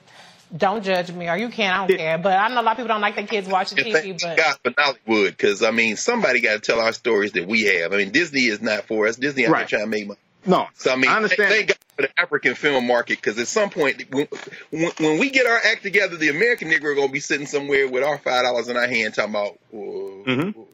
don't 0.55 0.83
judge 0.83 1.11
me, 1.11 1.29
or 1.29 1.37
you 1.37 1.49
can. 1.49 1.73
I 1.73 1.87
don't 1.87 1.97
care. 1.97 2.17
But 2.17 2.37
I 2.37 2.47
know 2.49 2.61
a 2.61 2.63
lot 2.63 2.71
of 2.71 2.77
people 2.77 2.87
don't 2.89 3.01
like 3.01 3.15
their 3.15 3.27
kids 3.27 3.47
watching 3.47 3.77
TV. 3.77 3.93
Thank 3.93 4.21
but 4.21 4.37
God 4.37 4.57
for 4.63 4.73
Hollywood, 4.77 5.31
because 5.31 5.63
I 5.63 5.71
mean, 5.71 5.95
somebody 5.95 6.41
got 6.41 6.53
to 6.53 6.59
tell 6.59 6.79
our 6.79 6.93
stories 6.93 7.31
that 7.33 7.47
we 7.47 7.63
have. 7.63 7.93
I 7.93 7.97
mean, 7.97 8.11
Disney 8.11 8.41
is 8.41 8.61
not 8.61 8.85
for 8.85 9.07
us. 9.07 9.15
Disney, 9.15 9.45
I'm 9.45 9.51
right. 9.51 9.67
trying 9.67 9.83
to 9.83 9.87
make 9.87 10.07
money. 10.07 10.19
No. 10.45 10.67
So 10.75 10.91
I 10.91 10.95
mean, 10.95 11.09
I 11.09 11.15
understand. 11.15 11.49
Thank 11.49 11.67
God 11.69 11.77
for 11.95 12.01
the 12.03 12.19
African 12.19 12.55
film 12.55 12.87
market 12.87 13.17
because 13.21 13.39
at 13.39 13.47
some 13.47 13.69
point, 13.69 14.03
when, 14.11 14.27
when, 14.71 15.19
we 15.19 15.29
get 15.29 15.45
our 15.45 15.59
act 15.65 15.83
together, 15.83 16.17
the 16.17 16.29
American 16.29 16.69
Negro 16.69 16.91
are 16.91 16.95
gonna 16.95 17.11
be 17.11 17.19
sitting 17.19 17.47
somewhere 17.47 17.87
with 17.87 18.03
our 18.03 18.17
five 18.17 18.43
dollars 18.43 18.67
in 18.67 18.77
our 18.77 18.87
hand, 18.87 19.13
talking 19.13 19.31
about. 19.31 19.59
Mm-hmm. 19.73 20.61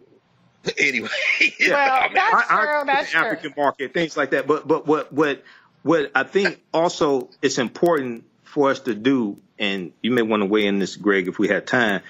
Anyway, 0.77 1.09
well, 1.69 1.89
I 1.89 2.03
mean, 2.03 2.13
that's 2.13 2.51
I, 2.51 2.61
true. 2.61 2.85
that's 2.85 3.11
the 3.11 3.17
African 3.17 3.53
market, 3.57 3.95
things 3.95 4.15
like 4.15 4.29
that. 4.29 4.45
But 4.45 4.67
but 4.67 4.85
what 4.85 5.11
what 5.11 5.43
what 5.81 6.11
I 6.13 6.21
think 6.21 6.61
also 6.71 7.29
it's 7.41 7.57
important 7.57 8.25
for 8.43 8.69
us 8.69 8.81
to 8.81 8.93
do, 8.93 9.39
and 9.57 9.91
you 10.03 10.11
may 10.11 10.21
want 10.21 10.41
to 10.41 10.45
weigh 10.45 10.67
in 10.67 10.77
this, 10.77 10.97
Greg, 10.97 11.27
if 11.27 11.39
we 11.39 11.47
had 11.47 11.65
time. 11.65 12.01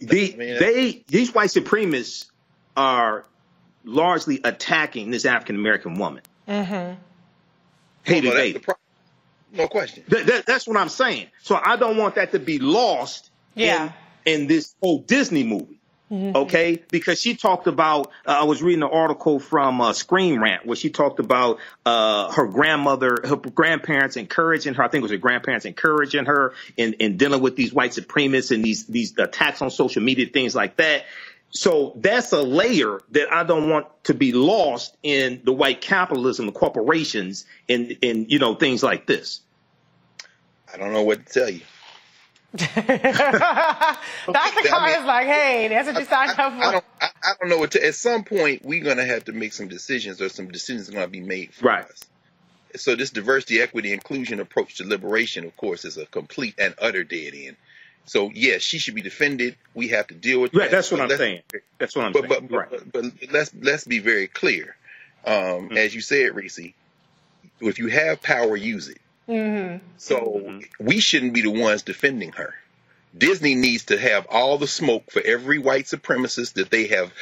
The, 0.00 0.32
they 0.32 1.02
these 1.06 1.34
white 1.34 1.48
supremacists 1.48 2.26
are 2.76 3.24
largely 3.84 4.42
attacking 4.44 5.10
this 5.10 5.24
African 5.24 5.56
American 5.56 5.94
woman. 5.94 6.22
Mm-hmm. 6.46 7.00
Hated, 8.04 8.24
Well, 8.28 8.34
that's 8.36 8.46
hated. 8.46 8.62
pro- 8.62 8.74
no 9.52 9.68
question. 9.68 10.04
That, 10.08 10.26
that, 10.26 10.46
that's 10.46 10.66
what 10.66 10.76
I'm 10.76 10.88
saying. 10.88 11.26
So 11.42 11.58
I 11.62 11.76
don't 11.76 11.96
want 11.96 12.14
that 12.16 12.32
to 12.32 12.38
be 12.38 12.58
lost 12.58 13.30
Yeah. 13.54 13.92
in, 14.24 14.42
in 14.42 14.46
this 14.46 14.74
whole 14.82 14.98
Disney 15.00 15.44
movie. 15.44 15.80
Okay, 16.12 16.80
because 16.92 17.20
she 17.20 17.34
talked 17.34 17.66
about. 17.66 18.06
Uh, 18.24 18.36
I 18.40 18.44
was 18.44 18.62
reading 18.62 18.84
an 18.84 18.90
article 18.92 19.40
from 19.40 19.80
uh, 19.80 19.92
Screen 19.92 20.38
Rant 20.38 20.64
where 20.64 20.76
she 20.76 20.90
talked 20.90 21.18
about 21.18 21.58
uh, 21.84 22.30
her 22.30 22.46
grandmother, 22.46 23.16
her 23.24 23.34
grandparents 23.34 24.16
encouraging 24.16 24.74
her. 24.74 24.84
I 24.84 24.88
think 24.88 25.00
it 25.00 25.02
was 25.02 25.10
her 25.10 25.16
grandparents 25.16 25.64
encouraging 25.66 26.26
her 26.26 26.52
in, 26.76 26.92
in 26.94 27.16
dealing 27.16 27.42
with 27.42 27.56
these 27.56 27.72
white 27.72 27.92
supremacists 27.92 28.54
and 28.54 28.64
these 28.64 28.86
these 28.86 29.18
attacks 29.18 29.60
on 29.60 29.70
social 29.72 30.02
media, 30.02 30.26
things 30.26 30.54
like 30.54 30.76
that. 30.76 31.04
So 31.54 31.92
that's 31.96 32.32
a 32.32 32.42
layer 32.42 33.00
that 33.12 33.32
I 33.32 33.44
don't 33.44 33.68
want 33.70 33.86
to 34.04 34.14
be 34.14 34.32
lost 34.32 34.96
in 35.02 35.42
the 35.44 35.52
white 35.52 35.80
capitalism, 35.82 36.46
the 36.46 36.52
corporations, 36.52 37.44
and 37.68 37.96
and 38.02 38.26
you 38.30 38.38
know 38.40 38.54
things 38.56 38.82
like 38.82 39.06
this. 39.06 39.40
I 40.72 40.76
don't 40.78 40.92
know 40.92 41.02
what 41.04 41.26
to 41.26 41.32
tell 41.40 41.50
you. 41.50 41.62
Dr. 42.56 42.72
Carr 44.64 45.00
is 45.00 45.04
like, 45.06 45.26
hey, 45.26 45.68
that's 45.68 45.88
what 45.88 45.96
you 45.96 46.04
signed 46.04 46.34
up 46.38 46.52
I 46.60 46.64
for. 46.72 46.72
don't. 46.72 46.84
I, 47.00 47.08
I 47.24 47.34
don't 47.40 47.50
know 47.50 47.58
what 47.58 47.72
to. 47.72 47.86
At 47.86 47.96
some 47.96 48.24
point, 48.24 48.62
we're 48.64 48.84
gonna 48.84 49.06
have 49.06 49.26
to 49.26 49.32
make 49.32 49.54
some 49.54 49.68
decisions, 49.68 50.22
or 50.22 50.30
some 50.30 50.50
decisions 50.50 50.90
are 50.90 50.94
gonna 50.94 51.08
be 51.08 51.20
made 51.20 51.54
for 51.54 51.66
Right. 51.66 51.80
us. 51.80 51.86
So 52.76 52.96
this 52.96 53.10
diversity, 53.10 53.60
equity, 53.62 53.92
inclusion 53.92 54.40
approach 54.40 54.78
to 54.78 54.84
liberation, 54.86 55.44
of 55.44 55.56
course, 55.56 55.84
is 55.84 55.98
a 55.98 56.06
complete 56.06 56.54
and 56.58 56.74
utter 56.80 57.04
dead 57.04 57.34
end. 57.34 57.56
So 58.06 58.30
yes, 58.34 58.62
she 58.62 58.78
should 58.78 58.94
be 58.94 59.00
defended. 59.02 59.56
We 59.74 59.88
have 59.88 60.06
to 60.08 60.14
deal 60.14 60.40
with 60.40 60.54
Right, 60.54 60.70
that. 60.70 60.76
that's 60.76 60.90
what 60.90 60.98
But 60.98 61.02
I'm 61.04 61.08
let's- 61.10 61.18
saying. 61.20 61.42
That's 61.78 61.96
what 61.96 62.04
I'm 62.04 62.12
But 62.12 62.28
saying. 62.28 62.46
but, 62.48 62.56
right. 62.56 62.70
but, 62.92 62.92
but 63.20 63.32
let's 63.32 63.52
let's 63.60 63.84
be 63.84 63.98
very 63.98 64.26
clear. 64.28 64.76
Um, 65.26 65.72
As 65.76 65.94
you 65.94 66.00
said, 66.02 66.34
Reese, 66.34 66.58
if 67.60 67.78
you 67.78 67.88
have 67.88 68.20
power, 68.22 68.56
use 68.56 68.88
it. 68.88 69.80
So 69.96 70.60
we 70.78 71.00
shouldn't 71.00 71.32
be 71.32 71.40
the 71.42 71.50
ones 71.50 71.82
defending 71.82 72.32
her. 72.32 72.54
Disney 73.16 73.54
needs 73.54 73.84
to 73.86 73.98
have 73.98 74.26
all 74.28 74.58
the 74.58 74.66
smoke 74.66 75.10
for 75.10 75.22
every 75.24 75.58
white 75.58 75.84
supremacist 75.84 76.54
that 76.54 76.70
they 76.70 76.88
have 76.88 77.12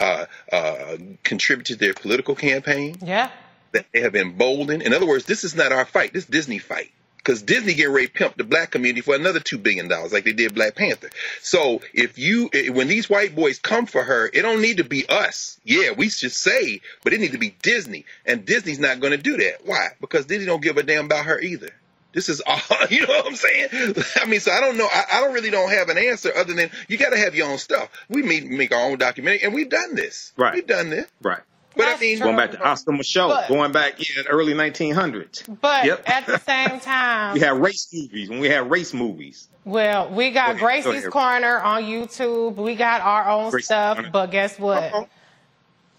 uh, 0.00 0.24
uh, 0.50 0.96
contributed 1.22 1.78
to 1.78 1.84
their 1.84 1.94
political 1.94 2.34
campaign, 2.34 2.96
Yeah. 3.02 3.30
that 3.72 3.84
they 3.92 4.00
have 4.00 4.16
emboldened. 4.16 4.82
In 4.82 4.94
other 4.94 5.06
words, 5.06 5.26
this 5.26 5.44
is 5.44 5.54
not 5.54 5.70
our 5.70 5.84
fight. 5.84 6.12
This 6.14 6.24
is 6.24 6.30
Disney 6.30 6.58
fight. 6.58 6.90
Because 7.22 7.42
Disney 7.42 7.74
getting 7.74 7.92
ready 7.92 8.08
to 8.08 8.12
pimp 8.12 8.36
the 8.36 8.44
black 8.44 8.72
community 8.72 9.00
for 9.00 9.14
another 9.14 9.38
two 9.38 9.58
billion 9.58 9.86
dollars, 9.86 10.12
like 10.12 10.24
they 10.24 10.32
did 10.32 10.54
Black 10.54 10.74
Panther. 10.74 11.08
So 11.40 11.80
if 11.94 12.18
you, 12.18 12.50
eh, 12.52 12.70
when 12.70 12.88
these 12.88 13.08
white 13.08 13.36
boys 13.36 13.60
come 13.60 13.86
for 13.86 14.02
her, 14.02 14.28
it 14.32 14.42
don't 14.42 14.60
need 14.60 14.78
to 14.78 14.84
be 14.84 15.06
us. 15.08 15.60
Yeah, 15.64 15.92
we 15.92 16.08
should 16.08 16.32
say, 16.32 16.80
but 17.04 17.12
it 17.12 17.20
need 17.20 17.32
to 17.32 17.38
be 17.38 17.54
Disney, 17.62 18.06
and 18.26 18.44
Disney's 18.44 18.80
not 18.80 18.98
going 18.98 19.12
to 19.12 19.18
do 19.18 19.36
that. 19.36 19.64
Why? 19.64 19.90
Because 20.00 20.26
Disney 20.26 20.46
don't 20.46 20.62
give 20.62 20.78
a 20.78 20.82
damn 20.82 21.04
about 21.04 21.26
her 21.26 21.38
either. 21.38 21.70
This 22.12 22.28
is 22.28 22.40
all, 22.40 22.58
you 22.90 23.06
know 23.06 23.14
what 23.14 23.26
I'm 23.26 23.36
saying? 23.36 23.68
I 24.16 24.26
mean, 24.26 24.40
so 24.40 24.52
I 24.52 24.60
don't 24.60 24.76
know. 24.76 24.88
I, 24.92 25.04
I 25.12 25.20
don't 25.20 25.32
really 25.32 25.50
don't 25.50 25.70
have 25.70 25.88
an 25.88 25.98
answer 25.98 26.32
other 26.36 26.54
than 26.54 26.70
you 26.88 26.98
got 26.98 27.10
to 27.10 27.18
have 27.18 27.34
your 27.34 27.50
own 27.50 27.58
stuff. 27.58 27.88
We 28.08 28.22
make, 28.22 28.50
make 28.50 28.72
our 28.72 28.82
own 28.82 28.98
documentary, 28.98 29.42
and 29.42 29.54
we've 29.54 29.70
done 29.70 29.94
this. 29.94 30.32
Right. 30.36 30.54
We've 30.54 30.66
done 30.66 30.90
this. 30.90 31.06
Right. 31.22 31.40
But 31.76 31.86
I 31.88 31.98
mean, 31.98 32.16
true. 32.18 32.24
Going 32.26 32.36
back 32.36 32.50
to 32.52 32.62
Oscar 32.62 32.92
Micheaux, 32.92 33.28
But- 33.28 33.48
going 33.48 33.72
back 33.72 33.98
in 33.98 34.06
yeah, 34.16 34.22
early 34.28 34.52
1900s. 34.54 35.42
But 35.60 35.84
Yep. 35.86 36.02
at 36.08 36.26
the 36.26 36.38
same 36.38 36.80
time, 36.80 37.34
We 37.34 37.40
had 37.40 37.56
race 37.60 37.88
movies 37.92 38.28
when 38.28 38.40
we 38.40 38.48
had 38.48 38.70
race 38.70 38.92
movies. 38.92 39.48
well, 39.64 40.08
we 40.10 40.30
got 40.30 40.58
Go 40.58 40.66
ahead, 40.66 40.84
go 40.84 40.90
Gracie's 40.90 41.00
ahead. 41.02 41.10
Corner 41.12 41.58
on 41.60 41.84
YouTube. 41.84 42.56
We 42.56 42.74
got 42.74 43.00
our 43.00 43.28
own 43.28 43.50
Gracie's 43.50 43.66
stuff. 43.66 43.96
Corner. 43.96 44.10
But 44.10 44.30
guess 44.30 44.58
what? 44.58 44.82
Uh-oh. 44.82 45.08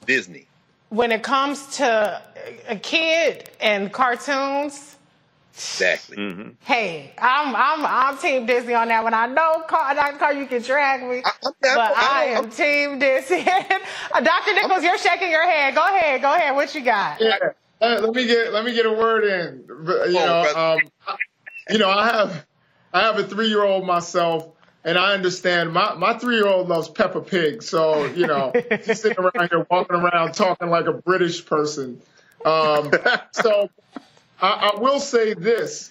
Disney. 0.05 0.47
When 0.89 1.11
it 1.11 1.23
comes 1.23 1.77
to 1.77 2.21
a 2.67 2.75
kid 2.75 3.49
and 3.59 3.91
cartoons, 3.91 4.92
Exactly. 5.53 6.17
Mm-hmm. 6.17 6.49
hey, 6.61 7.11
I'm 7.17 7.55
I'm 7.55 7.85
I'm 7.85 8.17
Team 8.17 8.45
Disney 8.47 8.73
on 8.73 8.87
that 8.87 9.03
one. 9.03 9.13
I 9.13 9.27
know, 9.27 9.63
Car- 9.67 9.93
Dr. 9.93 10.17
Carr, 10.17 10.33
you 10.33 10.47
can 10.47 10.61
drag 10.63 11.03
me, 11.03 11.21
I- 11.23 11.31
I'm 11.45 11.53
but 11.61 11.77
I 11.77 11.93
I 11.95 12.23
am 12.25 12.43
don't- 12.45 12.53
Team 12.53 12.99
Disney. 12.99 13.45
Uh, 14.15 14.19
Dr. 14.21 14.53
Nichols, 14.53 14.83
you're 14.83 14.97
shaking 14.97 15.31
your 15.31 15.47
head. 15.49 15.73
Go 15.73 15.81
ahead, 15.83 16.21
go 16.21 16.33
ahead. 16.33 16.55
What 16.55 16.73
you 16.75 16.81
got? 16.81 17.19
Yeah, 17.19 17.37
uh, 17.81 17.99
let 18.01 18.13
me 18.13 18.25
get 18.27 18.51
let 18.53 18.63
me 18.65 18.73
get 18.73 18.85
a 18.85 18.91
word 18.91 19.23
in. 19.23 19.63
You 20.07 20.13
know, 20.13 20.41
um, 20.55 20.79
I- 21.07 21.15
you 21.69 21.77
know, 21.77 21.89
I 21.89 22.05
have 22.07 22.45
I 22.93 23.01
have 23.01 23.17
a 23.19 23.23
three 23.23 23.47
year 23.47 23.63
old 23.63 23.85
myself, 23.87 24.49
and 24.83 24.97
I 24.97 25.13
understand 25.13 25.71
my 25.71 25.93
my 25.95 26.17
three 26.17 26.35
year 26.35 26.47
old 26.47 26.67
loves 26.67 26.89
Peppa 26.89 27.21
Pig. 27.21 27.61
So 27.63 28.05
you 28.05 28.27
know, 28.27 28.51
she's 28.85 29.01
sitting 29.01 29.17
around 29.23 29.49
here 29.51 29.65
walking 29.69 29.95
around 29.97 30.33
talking 30.33 30.69
like 30.69 30.85
a 30.87 30.93
British 30.93 31.45
person. 31.45 32.01
Um, 32.45 32.91
so 33.31 33.69
I, 34.43 34.71
I 34.75 34.79
will 34.79 34.99
say 34.99 35.33
this. 35.33 35.89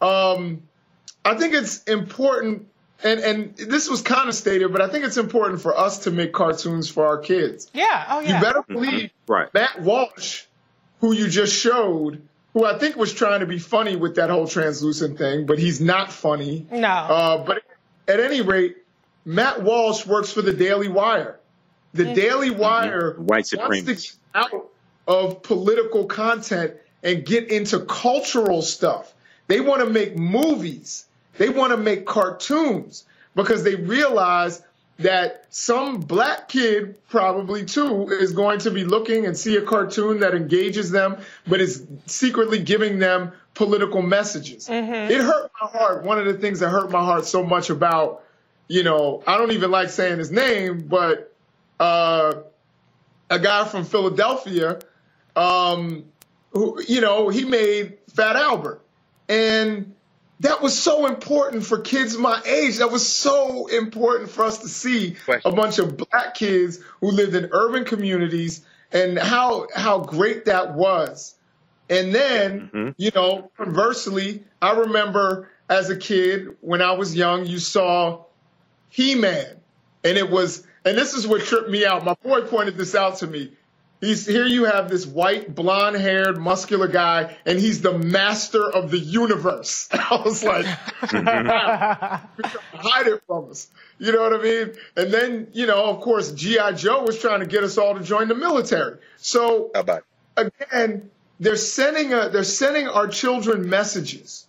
Um, 0.00 0.62
I 1.24 1.34
think 1.36 1.54
it's 1.54 1.82
important, 1.84 2.66
and 3.04 3.20
and 3.20 3.56
this 3.56 3.88
was 3.88 4.02
kind 4.02 4.28
of 4.28 4.34
stated, 4.34 4.72
but 4.72 4.80
I 4.80 4.88
think 4.88 5.04
it's 5.04 5.16
important 5.18 5.60
for 5.60 5.78
us 5.78 5.98
to 6.00 6.10
make 6.10 6.32
cartoons 6.32 6.88
for 6.88 7.06
our 7.06 7.18
kids. 7.18 7.70
Yeah. 7.72 8.06
Oh 8.08 8.20
yeah. 8.20 8.36
You 8.38 8.42
better 8.44 8.62
believe 8.66 9.10
Right. 9.28 9.52
Matt 9.54 9.80
Walsh, 9.82 10.44
who 11.00 11.12
you 11.12 11.28
just 11.28 11.54
showed, 11.54 12.22
who 12.54 12.64
I 12.64 12.78
think 12.78 12.96
was 12.96 13.12
trying 13.12 13.40
to 13.40 13.46
be 13.46 13.58
funny 13.58 13.94
with 13.94 14.16
that 14.16 14.30
whole 14.30 14.48
translucent 14.48 15.18
thing, 15.18 15.46
but 15.46 15.58
he's 15.58 15.80
not 15.80 16.10
funny. 16.10 16.66
No. 16.72 16.88
Uh, 16.88 17.44
but 17.44 17.62
at 18.08 18.18
any 18.18 18.40
rate, 18.40 18.76
Matt 19.24 19.62
Walsh 19.62 20.04
works 20.06 20.32
for 20.32 20.42
the 20.42 20.52
Daily 20.52 20.88
Wire. 20.88 21.38
The 21.94 22.14
Daily 22.14 22.50
Wire 22.50 23.12
Mm-hmm. 23.12 23.22
White 23.26 23.28
wants 23.36 23.50
to 23.50 23.56
supremacists. 23.58 24.16
get 24.34 24.52
out 24.52 24.70
of 25.06 25.42
political 25.42 26.06
content 26.06 26.74
and 27.02 27.24
get 27.24 27.50
into 27.50 27.80
cultural 27.80 28.62
stuff. 28.62 29.14
They 29.48 29.60
want 29.60 29.80
to 29.80 29.90
make 29.90 30.16
movies. 30.16 31.06
They 31.38 31.48
want 31.48 31.72
to 31.72 31.76
make 31.76 32.06
cartoons 32.06 33.04
because 33.34 33.64
they 33.64 33.74
realize 33.74 34.62
that 34.98 35.46
some 35.50 36.00
black 36.00 36.48
kid 36.48 36.94
probably 37.08 37.64
too 37.64 38.08
is 38.08 38.32
going 38.32 38.60
to 38.60 38.70
be 38.70 38.84
looking 38.84 39.26
and 39.26 39.36
see 39.36 39.56
a 39.56 39.62
cartoon 39.62 40.20
that 40.20 40.34
engages 40.34 40.90
them 40.90 41.16
but 41.46 41.60
is 41.60 41.84
secretly 42.06 42.58
giving 42.62 42.98
them 42.98 43.32
political 43.54 44.02
messages. 44.02 44.68
It 45.10 45.20
hurt 45.20 45.50
my 45.60 45.68
heart. 45.68 46.04
One 46.04 46.18
of 46.18 46.26
the 46.26 46.34
things 46.34 46.60
that 46.60 46.68
hurt 46.68 46.90
my 46.90 47.04
heart 47.04 47.24
so 47.24 47.42
much 47.42 47.70
about, 47.70 48.22
you 48.68 48.82
know, 48.82 49.22
I 49.26 49.38
don't 49.38 49.52
even 49.52 49.70
like 49.70 49.90
saying 49.90 50.18
his 50.18 50.30
name, 50.30 50.86
but 50.88 51.34
uh, 51.80 52.34
a 53.28 53.38
guy 53.38 53.64
from 53.64 53.84
Philadelphia, 53.84 54.78
um, 55.34 56.04
who, 56.52 56.82
you 56.86 57.00
know, 57.00 57.28
he 57.28 57.44
made 57.44 57.98
Fat 58.14 58.36
Albert. 58.36 58.84
And 59.28 59.94
that 60.40 60.60
was 60.60 60.78
so 60.78 61.06
important 61.06 61.64
for 61.64 61.78
kids 61.78 62.16
my 62.16 62.40
age. 62.44 62.78
That 62.78 62.90
was 62.90 63.06
so 63.06 63.68
important 63.68 64.30
for 64.30 64.44
us 64.44 64.58
to 64.58 64.68
see 64.68 65.16
a 65.44 65.52
bunch 65.52 65.78
of 65.78 65.96
black 65.96 66.34
kids 66.34 66.80
who 67.00 67.10
lived 67.10 67.34
in 67.34 67.48
urban 67.52 67.84
communities 67.84 68.64
and 68.90 69.18
how 69.18 69.68
how 69.74 70.00
great 70.00 70.46
that 70.46 70.74
was. 70.74 71.34
And 71.88 72.14
then, 72.14 72.70
mm-hmm. 72.72 72.90
you 72.96 73.10
know, 73.14 73.50
conversely, 73.56 74.44
I 74.60 74.72
remember 74.72 75.50
as 75.68 75.90
a 75.90 75.96
kid 75.96 76.56
when 76.60 76.82
I 76.82 76.92
was 76.92 77.14
young, 77.14 77.46
you 77.46 77.58
saw 77.58 78.24
He-Man. 78.88 79.56
And 80.04 80.18
it 80.18 80.28
was, 80.28 80.66
and 80.84 80.98
this 80.98 81.14
is 81.14 81.26
what 81.26 81.42
tripped 81.42 81.70
me 81.70 81.86
out. 81.86 82.04
My 82.04 82.14
boy 82.22 82.42
pointed 82.42 82.76
this 82.76 82.94
out 82.94 83.18
to 83.18 83.26
me. 83.26 83.52
He's 84.02 84.26
here 84.26 84.44
you 84.44 84.64
have 84.64 84.90
this 84.90 85.06
white, 85.06 85.54
blonde 85.54 85.94
haired, 85.94 86.36
muscular 86.36 86.88
guy, 86.88 87.36
and 87.46 87.56
he's 87.56 87.82
the 87.82 87.96
master 87.96 88.68
of 88.68 88.90
the 88.90 88.98
universe. 88.98 89.88
I 89.92 90.20
was 90.24 90.42
like, 90.42 90.66
hide 91.00 92.26
it 93.06 93.22
from 93.28 93.48
us. 93.52 93.68
You 94.00 94.10
know 94.10 94.22
what 94.22 94.32
I 94.32 94.42
mean? 94.42 94.72
And 94.96 95.14
then, 95.14 95.46
you 95.52 95.66
know, 95.66 95.84
of 95.84 96.00
course, 96.00 96.32
G.I. 96.32 96.72
Joe 96.72 97.04
was 97.04 97.20
trying 97.20 97.40
to 97.40 97.46
get 97.46 97.62
us 97.62 97.78
all 97.78 97.94
to 97.94 98.02
join 98.02 98.26
the 98.26 98.34
military. 98.34 98.98
So 99.18 99.70
again, 100.36 101.08
they're 101.38 101.54
sending 101.54 102.12
a, 102.12 102.28
they're 102.28 102.42
sending 102.42 102.88
our 102.88 103.06
children 103.06 103.70
messages 103.70 104.48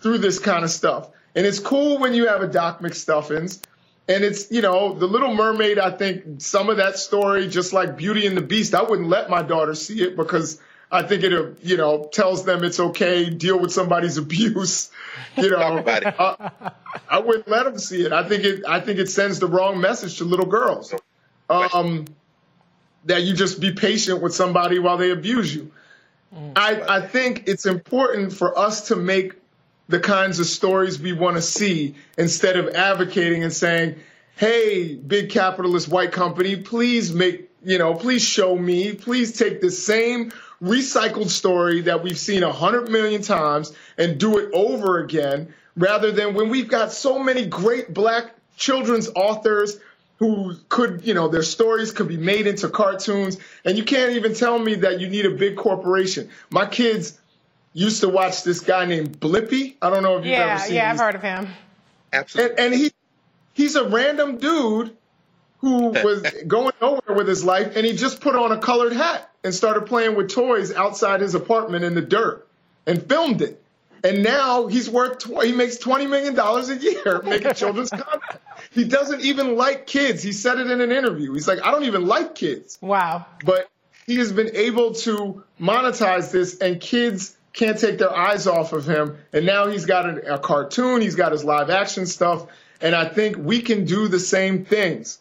through 0.00 0.18
this 0.18 0.40
kind 0.40 0.64
of 0.64 0.70
stuff. 0.70 1.10
And 1.36 1.46
it's 1.46 1.60
cool 1.60 1.98
when 1.98 2.12
you 2.12 2.26
have 2.26 2.42
a 2.42 2.48
Doc 2.48 2.80
McStuffins. 2.80 3.62
And 4.10 4.24
it's, 4.24 4.50
you 4.50 4.60
know, 4.60 4.92
The 4.92 5.06
Little 5.06 5.32
Mermaid, 5.32 5.78
I 5.78 5.92
think 5.92 6.40
some 6.40 6.68
of 6.68 6.78
that 6.78 6.98
story, 6.98 7.46
just 7.46 7.72
like 7.72 7.96
Beauty 7.96 8.26
and 8.26 8.36
the 8.36 8.42
Beast, 8.42 8.74
I 8.74 8.82
wouldn't 8.82 9.08
let 9.08 9.30
my 9.30 9.40
daughter 9.42 9.72
see 9.76 10.02
it 10.02 10.16
because 10.16 10.60
I 10.90 11.02
think 11.02 11.22
it, 11.22 11.58
you 11.62 11.76
know, 11.76 12.08
tells 12.12 12.44
them 12.44 12.64
it's 12.64 12.80
okay, 12.80 13.30
deal 13.30 13.60
with 13.60 13.70
somebody's 13.70 14.16
abuse. 14.24 14.90
You 15.36 15.50
know, 15.50 15.82
Talk. 15.82 16.40
Uh, 16.60 16.70
I 17.08 17.20
wouldn't 17.20 17.46
let 17.46 17.64
them 17.64 17.78
see 17.78 18.04
it. 18.04 18.12
I 18.12 18.28
think 18.28 18.42
it, 18.42 18.64
I 18.66 18.80
think 18.80 18.98
it 18.98 19.08
sends 19.08 19.38
the 19.38 19.46
wrong 19.46 19.80
message 19.80 20.18
to 20.18 20.24
little 20.24 20.46
girls. 20.46 20.92
Um, 21.48 22.06
that 23.04 23.22
you 23.22 23.34
just 23.34 23.60
be 23.60 23.72
patient 23.72 24.20
with 24.20 24.34
somebody 24.34 24.80
while 24.80 24.96
they 24.96 25.10
abuse 25.10 25.54
you. 25.54 25.70
I, 26.56 26.82
I 26.96 27.00
think 27.06 27.44
it's 27.46 27.66
important 27.66 28.32
for 28.32 28.58
us 28.58 28.88
to 28.88 28.96
make 28.96 29.39
the 29.90 29.98
kinds 29.98 30.38
of 30.38 30.46
stories 30.46 31.00
we 31.00 31.12
want 31.12 31.36
to 31.36 31.42
see 31.42 31.96
instead 32.16 32.56
of 32.56 32.68
advocating 32.68 33.42
and 33.42 33.52
saying, 33.52 33.96
hey, 34.36 34.94
big 34.94 35.30
capitalist 35.30 35.88
white 35.88 36.12
company, 36.12 36.54
please 36.54 37.12
make, 37.12 37.50
you 37.64 37.76
know, 37.76 37.92
please 37.94 38.22
show 38.22 38.56
me, 38.56 38.94
please 38.94 39.36
take 39.36 39.60
the 39.60 39.70
same 39.70 40.30
recycled 40.62 41.28
story 41.28 41.80
that 41.82 42.04
we've 42.04 42.18
seen 42.18 42.44
a 42.44 42.52
hundred 42.52 42.88
million 42.88 43.20
times 43.20 43.72
and 43.98 44.20
do 44.20 44.38
it 44.38 44.48
over 44.52 45.00
again, 45.00 45.52
rather 45.76 46.12
than 46.12 46.34
when 46.34 46.50
we've 46.50 46.68
got 46.68 46.92
so 46.92 47.18
many 47.18 47.44
great 47.44 47.92
black 47.92 48.34
children's 48.56 49.08
authors 49.16 49.80
who 50.18 50.54
could, 50.68 51.04
you 51.04 51.14
know, 51.14 51.26
their 51.26 51.42
stories 51.42 51.90
could 51.90 52.06
be 52.06 52.16
made 52.16 52.46
into 52.46 52.68
cartoons, 52.68 53.38
and 53.64 53.76
you 53.76 53.82
can't 53.82 54.12
even 54.12 54.34
tell 54.34 54.58
me 54.58 54.76
that 54.76 55.00
you 55.00 55.08
need 55.08 55.26
a 55.26 55.30
big 55.30 55.56
corporation. 55.56 56.28
My 56.50 56.66
kids 56.66 57.18
used 57.72 58.00
to 58.00 58.08
watch 58.08 58.42
this 58.42 58.60
guy 58.60 58.84
named 58.84 59.20
Blippi. 59.20 59.76
I 59.80 59.90
don't 59.90 60.02
know 60.02 60.18
if 60.18 60.24
you've 60.24 60.32
yeah, 60.32 60.54
ever 60.54 60.58
seen. 60.60 60.70
Him. 60.70 60.76
Yeah, 60.76 60.92
these. 60.92 61.00
I've 61.00 61.06
heard 61.06 61.14
of 61.14 61.22
him. 61.22 61.48
Absolutely. 62.12 62.56
And, 62.56 62.72
and 62.72 62.74
he 62.74 62.92
he's 63.54 63.76
a 63.76 63.88
random 63.88 64.38
dude 64.38 64.96
who 65.58 65.88
was 66.04 66.22
going 66.46 66.72
nowhere 66.80 67.16
with 67.16 67.28
his 67.28 67.44
life, 67.44 67.76
and 67.76 67.86
he 67.86 67.92
just 67.92 68.20
put 68.20 68.34
on 68.34 68.52
a 68.52 68.58
colored 68.58 68.92
hat 68.92 69.30
and 69.44 69.54
started 69.54 69.86
playing 69.86 70.16
with 70.16 70.30
toys 70.30 70.72
outside 70.72 71.20
his 71.20 71.34
apartment 71.34 71.84
in 71.84 71.94
the 71.94 72.02
dirt 72.02 72.46
and 72.86 73.06
filmed 73.08 73.42
it. 73.42 73.62
And 74.02 74.22
now 74.22 74.66
he's 74.66 74.88
worth 74.88 75.18
tw- 75.18 75.44
he 75.44 75.52
makes 75.52 75.76
twenty 75.76 76.06
million 76.06 76.34
dollars 76.34 76.70
a 76.70 76.76
year 76.76 77.20
making 77.24 77.54
children's 77.54 77.90
content. 77.90 78.40
He 78.72 78.84
doesn't 78.84 79.20
even 79.20 79.56
like 79.56 79.86
kids. 79.86 80.22
He 80.22 80.32
said 80.32 80.58
it 80.58 80.70
in 80.70 80.80
an 80.80 80.90
interview. 80.90 81.32
He's 81.34 81.46
like, 81.46 81.62
I 81.62 81.70
don't 81.70 81.84
even 81.84 82.06
like 82.06 82.34
kids. 82.34 82.78
Wow. 82.80 83.26
But 83.44 83.68
he 84.06 84.16
has 84.16 84.32
been 84.32 84.56
able 84.56 84.94
to 84.94 85.44
monetize 85.60 86.32
this, 86.32 86.58
and 86.58 86.80
kids 86.80 87.36
can't 87.52 87.78
take 87.78 87.98
their 87.98 88.14
eyes 88.14 88.46
off 88.46 88.72
of 88.72 88.86
him. 88.86 89.18
And 89.32 89.44
now 89.46 89.66
he's 89.66 89.86
got 89.86 90.08
a, 90.08 90.34
a 90.34 90.38
cartoon. 90.38 91.00
He's 91.00 91.14
got 91.16 91.32
his 91.32 91.44
live 91.44 91.70
action 91.70 92.06
stuff, 92.06 92.46
and 92.80 92.94
I 92.94 93.08
think 93.08 93.36
we 93.36 93.60
can 93.60 93.84
do 93.84 94.08
the 94.08 94.20
same 94.20 94.64
things. 94.64 95.18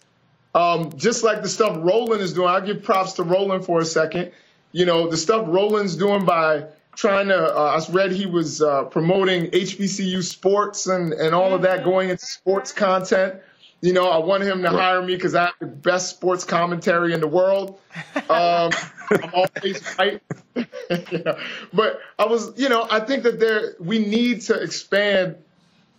Um, 0.56 0.92
just 0.98 1.24
like 1.24 1.42
the 1.42 1.50
stuff 1.50 1.78
Roland 1.80 2.22
is 2.22 2.34
doing. 2.34 2.50
I'll 2.50 2.62
give 2.62 2.84
props 2.84 3.14
to 3.14 3.24
Roland 3.24 3.66
for 3.66 3.80
a 3.80 3.86
second. 3.86 4.32
You 4.72 4.86
know, 4.86 5.10
the 5.10 5.18
stuff 5.18 5.46
Roland's 5.48 5.96
doing 5.96 6.26
by 6.26 6.66
trying 6.96 7.28
to, 7.30 7.56
uh, 7.56 7.80
I 7.80 7.92
read 7.94 8.12
he 8.12 8.26
was 8.26 8.62
uh, 8.62 8.84
promoting 8.86 9.52
HBCU 9.52 10.24
sports 10.24 10.88
and, 10.88 11.14
and 11.14 11.34
all 11.34 11.54
of 11.54 11.62
that, 11.62 11.84
going 11.84 12.10
into 12.10 12.26
sports 12.26 12.72
content. 12.72 13.36
You 13.82 13.94
know, 13.94 14.10
I 14.10 14.18
want 14.18 14.44
him 14.44 14.62
to 14.64 14.70
hire 14.70 15.02
me 15.02 15.16
because 15.16 15.36
I 15.36 15.46
have 15.46 15.54
the 15.60 15.66
best 15.66 16.10
sports 16.10 16.44
commentary 16.44 17.14
in 17.14 17.22
the 17.22 17.28
world. 17.28 17.80
Um, 18.16 18.72
I'm 19.12 19.34
always 19.34 19.96
right. 19.98 20.22
yeah. 20.56 21.40
But 21.74 22.00
I 22.18 22.26
was, 22.26 22.60
you 22.60 22.68
know, 22.68 22.86
I 22.90 23.00
think 23.00 23.24
that 23.24 23.40
there 23.40 23.76
we 23.80 24.00
need 24.00 24.42
to 24.42 24.62
expand 24.62 25.38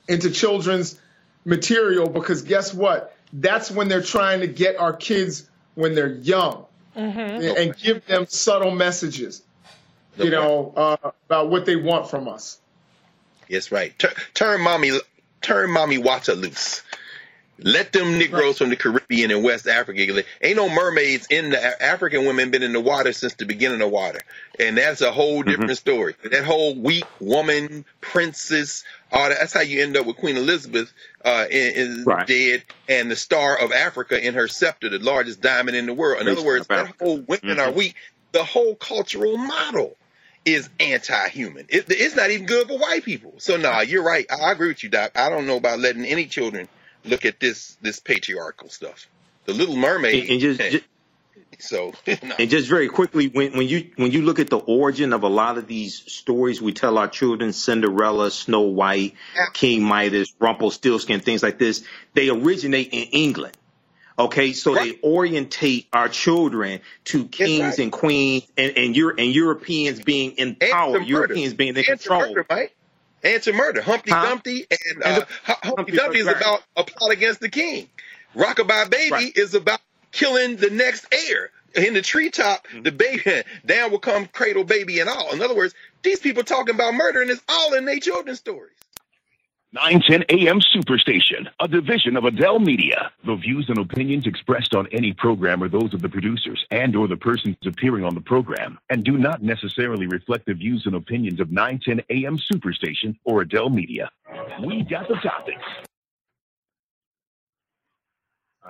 into 0.09 0.31
children's 0.31 1.01
material 1.45 2.09
because 2.09 2.43
guess 2.43 2.75
what? 2.75 3.17
That's 3.33 3.71
when 3.71 3.89
they're 3.89 4.03
trying 4.03 4.41
to 4.41 4.47
get 4.47 4.77
our 4.77 4.93
kids 4.93 5.49
when 5.75 5.95
they're 5.95 6.13
young 6.13 6.67
and 6.95 7.77
give 7.77 8.05
them 8.07 8.27
subtle 8.27 8.73
messages, 8.73 9.43
you 10.17 10.31
know, 10.31 10.73
uh, 10.77 11.11
about 11.27 11.49
what 11.49 11.65
they 11.65 11.77
want 11.77 12.11
from 12.11 12.29
us. 12.29 12.59
Yes, 13.49 13.73
right. 13.73 13.99
Turn, 13.99 14.13
turn 14.35 14.61
mommy, 14.61 14.93
turn 15.41 15.71
Mami 15.71 16.03
Wata 16.03 16.41
loose. 16.41 16.83
Let 17.63 17.93
them 17.93 18.19
Negroes 18.19 18.59
from 18.59 18.71
the 18.71 18.77
Caribbean 18.77 19.31
and 19.31 19.45
West 19.45 19.67
Africa. 19.67 20.25
Ain't 20.43 20.57
no 20.57 20.69
mermaids 20.69 21.27
in 21.31 21.51
the 21.51 21.83
African 21.83 22.25
women 22.27 22.51
been 22.51 22.63
in 22.63 22.73
the 22.73 22.81
water 22.81 23.13
since 23.13 23.35
the 23.35 23.47
beginning 23.47 23.83
of 23.83 23.91
water, 23.91 24.21
and 24.59 24.79
that's 24.79 25.01
a 25.03 25.13
whole 25.13 25.43
different 25.43 25.77
story. 25.77 26.15
That 26.25 26.45
whole 26.45 26.75
weak 26.75 27.05
woman, 27.21 27.85
princess, 28.01 28.85
all 29.13 29.29
that. 29.29 29.39
That's 29.41 29.53
how 29.53 29.61
you 29.61 29.83
end 29.83 29.97
up 29.97 30.07
with 30.07 30.17
Queen 30.17 30.37
Elizabeth 30.37 30.93
uh, 31.25 31.47
is 31.51 32.07
Right. 32.07 32.27
dead, 32.27 32.65
and 32.89 33.11
the 33.11 33.17
Star 33.17 33.59
of 33.59 33.73
Africa 33.73 34.25
in 34.25 34.35
her 34.35 34.49
scepter, 34.49 34.89
the 34.89 34.99
largest 34.99 35.41
diamond 35.41 35.77
in 35.77 35.87
the 35.87 35.95
world. 35.95 36.21
In 36.23 36.29
other 36.29 36.43
words, 36.43 36.67
that 36.69 36.95
whole 37.01 37.21
women 37.29 37.61
are 37.61 37.73
weak. 37.73 37.95
The 38.33 38.45
whole 38.45 38.77
cultural 38.77 39.37
model 39.37 39.97
is 40.45 40.71
anti-human. 40.81 41.67
It, 41.69 41.87
it's 41.89 42.17
not 42.17 42.31
even 42.31 42.47
good 42.47 42.69
for 42.69 42.79
white 42.79 43.05
people. 43.05 43.35
So 43.39 43.57
nah, 43.57 43.81
you're 43.81 44.05
right. 44.05 44.27
I, 44.31 44.47
I 44.49 44.53
agree 44.53 44.69
with 44.69 44.83
you, 44.83 44.89
Doc. 44.89 45.13
I 45.17 45.29
don't 45.29 45.47
know 45.47 45.57
about 45.57 45.81
letting 45.81 46.05
any 46.05 46.27
children 46.27 46.69
look 47.05 47.25
at 47.25 47.41
this 47.41 47.77
this 47.83 48.01
patriarchal 48.01 48.69
stuff. 48.69 49.07
The 49.47 49.55
Little 49.55 49.77
Mermaid. 49.77 50.23
And, 50.25 50.31
and 50.33 50.41
just, 50.41 50.61
just 50.61 50.85
so 51.59 51.93
no. 52.07 52.35
and 52.39 52.49
just 52.51 52.69
very 52.69 52.89
quickly, 52.89 53.29
when, 53.29 53.53
when 53.57 53.69
you 53.69 53.91
when 53.97 54.13
you 54.13 54.23
look 54.23 54.39
at 54.39 54.49
the 54.51 54.59
origin 54.59 55.13
of 55.13 55.23
a 55.23 55.29
lot 55.29 55.59
of 55.59 55.67
these 55.67 55.95
stories 56.11 56.61
we 56.63 56.73
tell 56.73 56.97
our 56.99 57.09
children, 57.09 57.53
Cinderella, 57.53 58.31
Snow 58.31 58.63
White, 58.63 59.15
King 59.53 59.83
Midas, 59.83 60.33
Rumpelstiltskin, 60.39 61.21
things 61.21 61.43
like 61.43 61.59
this, 61.59 61.85
they 62.15 62.29
originate 62.29 62.89
in 62.93 63.09
England. 63.13 63.57
Okay, 64.19 64.53
so 64.53 64.75
Right. 64.75 65.01
they 65.01 65.09
orientate 65.09 65.87
our 65.95 66.09
children 66.09 66.81
to 67.05 67.25
kings 67.25 67.61
right. 67.63 67.79
and 67.79 67.91
queens 67.93 68.47
and 68.57 68.77
and, 68.77 68.97
Euro- 68.97 69.15
and 69.17 69.35
Europeans 69.35 70.01
being 70.01 70.33
in 70.33 70.57
And 70.61 70.71
power. 70.71 71.01
Europeans 71.01 71.55
being 71.55 71.71
in 71.71 71.77
And 71.79 71.87
control. 71.87 72.21
murder, 72.21 72.47
Mike. 72.51 72.75
And 73.23 73.43
to 73.43 73.53
murder. 73.53 73.83
Humpty 73.83 74.11
Huh? 74.11 74.25
Dumpty 74.27 74.67
and, 74.71 75.05
And 75.05 75.23
uh, 75.23 75.25
Humpty 75.45 75.69
Humpty 75.77 75.93
Dumpty 75.97 76.19
is 76.21 76.27
right. 76.27 76.37
about 76.37 76.63
a 76.77 76.85
plot 76.85 77.11
against 77.13 77.41
the 77.41 77.49
king. 77.49 77.89
Rockabye 78.35 78.91
Baby 78.91 79.11
Right. 79.13 79.37
is 79.37 79.55
about 79.55 79.81
killing 80.13 80.57
the 80.57 80.71
next 80.71 81.07
heir. 81.13 81.51
In 81.75 81.95
the 81.95 82.03
treetop, 82.03 82.67
Mm-hmm. 82.69 82.83
the 82.83 82.93
baby 82.93 83.43
down 83.67 83.91
will 83.93 83.99
come 84.01 84.27
cradle 84.27 84.65
baby 84.65 84.99
and 85.01 85.09
all. 85.09 85.33
In 85.33 85.41
other 85.43 85.55
words, 85.55 85.75
these 86.03 86.19
people 86.19 86.43
talking 86.43 86.75
about 86.75 86.95
murder 86.95 87.21
and 87.23 87.31
it's 87.31 87.43
all 87.49 87.75
in 87.75 87.85
their 87.85 87.99
children's 88.01 88.39
stories. 88.41 88.73
910 89.73 90.25
AM 90.37 90.59
Superstation, 90.59 91.47
a 91.61 91.69
division 91.69 92.17
of 92.17 92.25
Adell 92.25 92.61
Media. 92.61 93.13
The 93.25 93.37
views 93.37 93.67
and 93.69 93.79
opinions 93.79 94.27
expressed 94.27 94.75
on 94.75 94.89
any 94.91 95.13
program 95.13 95.63
are 95.63 95.69
those 95.69 95.95
of 95.95 96.03
the 96.03 96.09
producers 96.09 96.67
and 96.73 96.97
or 96.97 97.07
the 97.07 97.17
persons 97.17 97.57
appearing 97.65 98.05
on 98.05 98.17
the 98.17 98.21
program 98.21 98.81
and 98.91 99.05
do 99.05 99.17
not 99.17 99.45
necessarily 99.45 100.09
reflect 100.09 100.47
the 100.47 100.55
views 100.55 100.87
and 100.87 100.97
opinions 100.97 101.39
of 101.39 101.53
910 101.53 102.05
AM 102.11 102.37
Superstation 102.37 103.17
or 103.23 103.45
Adell 103.45 103.73
Media. 103.73 104.11
We 104.61 104.83
got 104.83 105.07
the 105.07 105.15
topics. 105.23 105.63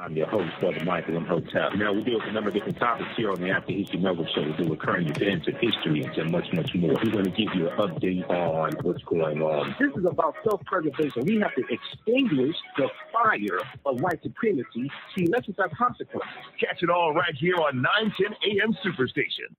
I'm 0.01 0.17
your 0.17 0.29
host, 0.29 0.49
Brother 0.61 0.83
Michael 0.83 1.19
Imhotep. 1.19 1.75
Now, 1.77 1.93
we 1.93 2.03
deal 2.03 2.15
with 2.15 2.29
a 2.29 2.33
number 2.33 2.49
of 2.49 2.55
different 2.55 2.79
topics 2.79 3.11
here 3.19 3.31
on 3.31 3.39
the 3.39 3.51
African 3.51 3.81
History 3.81 3.99
Network 3.99 4.29
show. 4.35 4.41
We 4.41 4.53
do 4.53 4.75
current 4.75 5.11
events 5.11 5.47
and 5.47 5.57
history 5.59 6.03
and 6.17 6.33
much, 6.33 6.47
much 6.55 6.75
more. 6.75 6.95
We're 7.05 7.13
going 7.13 7.25
to 7.25 7.31
give 7.31 7.55
you 7.55 7.69
an 7.69 7.77
update 7.77 8.31
on 8.31 8.73
what's 8.81 9.03
going 9.03 9.43
on. 9.43 9.77
This 9.79 9.91
is 9.95 10.07
about 10.07 10.37
self-preservation. 10.43 11.27
We 11.27 11.39
have 11.41 11.55
to 11.55 11.65
extinguish 11.69 12.57
the 12.79 12.89
fire 13.13 13.61
of 13.85 14.01
white 14.01 14.23
supremacy. 14.23 14.91
See, 15.15 15.27
let's 15.27 15.47
just 15.47 15.61
have 15.61 15.71
consequences. 15.73 16.31
Catch 16.59 16.83
it 16.83 16.89
all 16.89 17.13
right 17.13 17.35
here 17.39 17.57
on 17.57 17.83
910 17.83 18.59
AM 18.59 18.73
Superstation. 18.83 19.55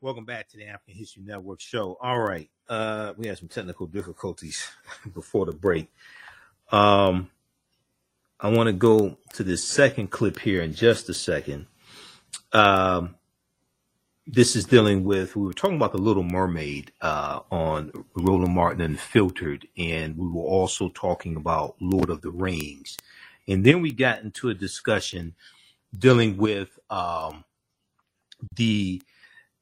Welcome 0.00 0.24
back 0.24 0.48
to 0.48 0.56
the 0.56 0.64
African 0.64 0.94
History 0.94 1.24
Network 1.26 1.60
show. 1.60 1.98
All 2.00 2.20
right. 2.20 2.48
Uh, 2.70 3.12
we 3.18 3.26
had 3.26 3.36
some 3.36 3.48
technical 3.48 3.86
difficulties 3.86 4.66
before 5.14 5.44
the 5.44 5.52
break. 5.52 5.88
Um, 6.72 7.28
I 8.40 8.50
want 8.50 8.68
to 8.68 8.72
go 8.72 9.16
to 9.34 9.42
this 9.42 9.64
second 9.64 10.10
clip 10.10 10.38
here 10.38 10.62
in 10.62 10.72
just 10.72 11.08
a 11.08 11.14
second. 11.14 11.66
Um, 12.52 13.16
this 14.26 14.54
is 14.54 14.64
dealing 14.64 15.02
with, 15.02 15.34
we 15.34 15.44
were 15.44 15.52
talking 15.52 15.76
about 15.76 15.92
the 15.92 15.98
Little 15.98 16.22
Mermaid, 16.22 16.92
uh, 17.00 17.40
on 17.50 17.90
Roland 18.14 18.54
Martin 18.54 18.82
Unfiltered, 18.82 19.66
and 19.76 20.16
we 20.16 20.28
were 20.28 20.44
also 20.44 20.90
talking 20.90 21.34
about 21.34 21.76
Lord 21.80 22.10
of 22.10 22.20
the 22.20 22.30
Rings. 22.30 22.96
And 23.48 23.64
then 23.64 23.82
we 23.82 23.90
got 23.90 24.22
into 24.22 24.50
a 24.50 24.54
discussion 24.54 25.34
dealing 25.98 26.36
with, 26.36 26.78
um, 26.90 27.44
the, 28.54 29.02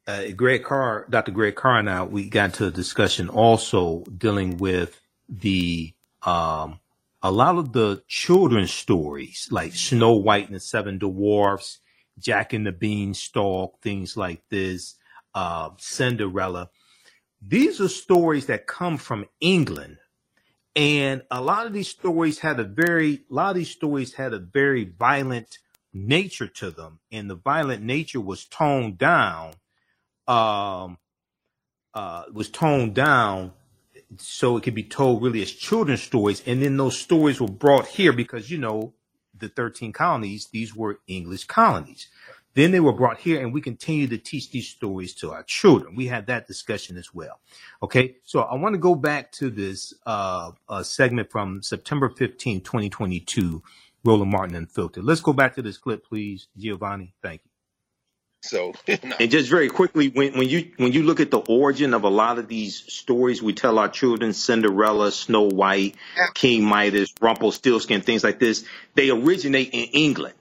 uh, 0.06 0.32
Greg 0.36 0.64
Carr, 0.64 1.06
Dr. 1.08 1.32
Greg 1.32 1.54
Carr 1.54 1.78
and 1.78 1.88
I, 1.88 2.02
we 2.02 2.28
got 2.28 2.46
into 2.46 2.66
a 2.66 2.70
discussion 2.70 3.30
also 3.30 4.04
dealing 4.18 4.58
with 4.58 5.00
the, 5.28 5.94
um, 6.22 6.80
a 7.26 7.32
lot 7.32 7.58
of 7.58 7.72
the 7.72 8.04
children's 8.06 8.72
stories 8.72 9.48
like 9.50 9.74
Snow 9.74 10.12
White 10.12 10.46
and 10.46 10.54
the 10.54 10.60
Seven 10.60 10.96
Dwarfs, 10.96 11.80
Jack 12.20 12.52
and 12.52 12.64
the 12.64 12.70
Beanstalk, 12.70 13.82
things 13.82 14.16
like 14.16 14.44
this, 14.48 14.94
uh, 15.34 15.70
Cinderella. 15.76 16.70
These 17.42 17.80
are 17.80 17.88
stories 17.88 18.46
that 18.46 18.68
come 18.68 18.96
from 18.96 19.26
England. 19.40 19.98
And 20.76 21.22
a 21.28 21.40
lot 21.40 21.66
of 21.66 21.72
these 21.72 21.88
stories 21.88 22.38
had 22.38 22.60
a 22.60 22.64
very, 22.64 23.24
a 23.28 23.34
lot 23.34 23.50
of 23.50 23.56
these 23.56 23.70
stories 23.70 24.14
had 24.14 24.32
a 24.32 24.38
very 24.38 24.84
violent 24.84 25.58
nature 25.92 26.46
to 26.46 26.70
them. 26.70 27.00
And 27.10 27.28
the 27.28 27.34
violent 27.34 27.82
nature 27.82 28.20
was 28.20 28.44
toned 28.44 28.98
down, 28.98 29.54
um, 30.28 30.98
uh, 31.92 32.22
was 32.32 32.50
toned 32.50 32.94
down 32.94 33.52
so 34.18 34.56
it 34.56 34.62
could 34.62 34.74
be 34.74 34.82
told 34.84 35.22
really 35.22 35.42
as 35.42 35.52
children's 35.52 36.02
stories. 36.02 36.42
And 36.46 36.62
then 36.62 36.76
those 36.76 36.98
stories 36.98 37.40
were 37.40 37.48
brought 37.48 37.86
here 37.86 38.12
because, 38.12 38.50
you 38.50 38.58
know, 38.58 38.94
the 39.38 39.48
13 39.48 39.92
colonies, 39.92 40.48
these 40.52 40.74
were 40.74 41.00
English 41.06 41.44
colonies. 41.44 42.08
Then 42.54 42.70
they 42.70 42.80
were 42.80 42.92
brought 42.94 43.18
here, 43.18 43.42
and 43.42 43.52
we 43.52 43.60
continue 43.60 44.06
to 44.08 44.16
teach 44.16 44.50
these 44.50 44.66
stories 44.66 45.14
to 45.16 45.30
our 45.30 45.42
children. 45.42 45.94
We 45.94 46.06
had 46.06 46.26
that 46.28 46.46
discussion 46.46 46.96
as 46.96 47.14
well. 47.14 47.38
Okay, 47.82 48.16
so 48.24 48.40
I 48.40 48.54
want 48.54 48.72
to 48.72 48.78
go 48.78 48.94
back 48.94 49.30
to 49.32 49.50
this 49.50 49.92
uh, 50.06 50.52
uh, 50.66 50.82
segment 50.82 51.30
from 51.30 51.62
September 51.62 52.08
15, 52.08 52.62
2022, 52.62 53.62
Roland 54.04 54.30
Martin 54.30 54.56
Unfiltered. 54.56 55.04
Let's 55.04 55.20
go 55.20 55.34
back 55.34 55.54
to 55.56 55.62
this 55.62 55.76
clip, 55.76 56.06
please, 56.06 56.48
Giovanni. 56.56 57.12
Thank 57.22 57.42
you. 57.44 57.55
So, 58.48 58.74
no. 58.88 59.16
And 59.20 59.30
just 59.30 59.48
very 59.50 59.68
quickly, 59.68 60.08
when, 60.08 60.36
when 60.38 60.48
you 60.48 60.70
when 60.76 60.92
you 60.92 61.02
look 61.02 61.20
at 61.20 61.30
the 61.30 61.38
origin 61.38 61.94
of 61.94 62.04
a 62.04 62.08
lot 62.08 62.38
of 62.38 62.48
these 62.48 62.76
stories 62.92 63.42
we 63.42 63.52
tell 63.52 63.78
our 63.78 63.88
children, 63.88 64.32
Cinderella, 64.32 65.12
Snow 65.12 65.42
White, 65.42 65.96
King 66.34 66.64
Midas, 66.64 67.12
Rumpelstiltskin, 67.20 68.00
things 68.02 68.22
like 68.24 68.38
this, 68.38 68.64
they 68.94 69.10
originate 69.10 69.70
in 69.72 69.84
England. 69.92 70.34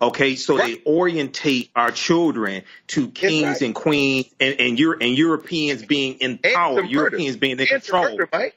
Okay, 0.00 0.36
so 0.36 0.56
Right. 0.56 0.76
they 0.84 0.90
orientate 0.90 1.70
our 1.74 1.90
children 1.90 2.62
to 2.88 3.08
kings 3.08 3.42
right. 3.46 3.62
and 3.62 3.74
queens 3.74 4.26
and 4.38 4.54
and, 4.60 4.78
Euro- 4.78 4.98
and 5.00 5.18
Europeans 5.18 5.84
being 5.84 6.14
in 6.20 6.38
and 6.44 6.54
power. 6.54 6.84
Europeans 6.84 7.36
being 7.36 7.54
in 7.54 7.60
and 7.60 7.68
control. 7.68 8.04
murder, 8.04 8.28
Mike. 8.32 8.56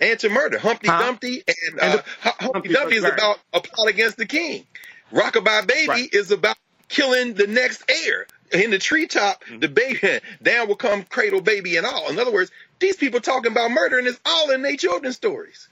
And 0.00 0.18
to 0.18 0.28
murder. 0.28 0.58
Humpty 0.58 0.88
Huh? 0.88 0.98
Dumpty 1.00 1.44
and, 1.46 1.80
uh, 1.80 2.02
Humpty 2.20 2.44
Humpty 2.44 2.68
Dumpty 2.74 2.96
is 2.96 3.04
about 3.04 3.38
a 3.54 3.60
plot 3.60 3.88
against 3.88 4.16
the 4.18 4.26
king. 4.26 4.66
Rockabye 5.12 5.66
Baby 5.66 5.88
Right. 5.88 6.08
is 6.12 6.30
about 6.30 6.56
killing 6.88 7.34
the 7.34 7.46
next 7.46 7.84
heir. 7.88 8.26
In 8.52 8.70
the 8.70 8.78
treetop, 8.78 9.42
Mm-hmm. 9.44 9.58
the 9.60 9.68
baby 9.68 10.20
down 10.42 10.68
will 10.68 10.76
come 10.76 11.02
cradle 11.04 11.40
baby 11.40 11.76
and 11.76 11.86
all. 11.86 12.08
In 12.10 12.18
other 12.18 12.32
words, 12.32 12.50
these 12.78 12.96
people 12.96 13.20
talking 13.20 13.50
about 13.52 13.70
murder 13.70 13.98
and 13.98 14.06
it's 14.06 14.20
all 14.26 14.50
in 14.50 14.62
their 14.62 14.76
children's 14.76 15.16
stories. 15.16 15.68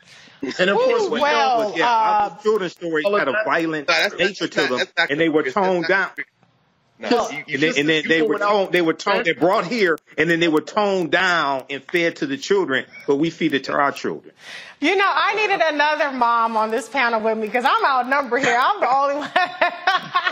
And 0.59 0.70
of 0.70 0.76
course, 0.78 1.03
Ooh, 1.05 1.11
we 1.11 1.20
well, 1.20 1.70
know, 1.70 1.76
yeah, 1.76 1.87
uh, 1.87 2.31
our 2.31 2.43
children's 2.43 2.72
stories 2.72 3.05
had 3.07 3.28
a 3.28 3.33
that's- 3.33 3.45
violent 3.45 3.89
No, 3.89 3.95
that's- 3.95 4.18
nature 4.18 4.47
that's 4.47 4.55
to 4.68 4.76
not- 4.78 4.95
them, 4.97 5.07
and 5.11 5.20
they 5.20 5.28
were 5.28 5.43
toned 5.43 5.87
down. 5.87 6.11
correct. 6.11 6.31
No, 6.99 7.31
you- 7.31 7.45
you 7.47 7.55
And 7.55 7.62
then, 7.62 7.72
and 7.78 7.89
then 7.89 8.03
they 8.09 8.22
were 8.22 8.39
toned, 8.39 8.72
they 8.72 8.83
were 8.83 8.93
toned, 8.93 9.24
they 9.24 9.33
brought 9.33 9.66
here, 9.66 9.99
and 10.18 10.28
then 10.31 10.39
they 10.41 10.49
were 10.49 10.61
toned 10.61 11.11
down 11.11 11.64
and 11.70 11.83
fed 11.85 12.16
to 12.16 12.26
the 12.26 12.37
children, 12.37 12.85
but 13.07 13.16
we 13.16 13.31
feed 13.31 13.55
it 13.55 13.64
to 13.64 13.72
our 13.72 13.91
children. 13.93 14.35
You 14.81 14.97
know, 14.97 15.05
I 15.07 15.35
needed 15.35 15.61
another 15.61 16.11
mom 16.11 16.57
on 16.57 16.70
this 16.70 16.89
panel 16.89 17.20
with 17.20 17.37
me 17.37 17.47
because 17.47 17.66
I'm 17.68 17.85
outnumbered 17.85 18.43
here. 18.43 18.59
I'm 18.59 18.81
the 18.81 18.95
only 18.95 19.14
one. 19.16 19.31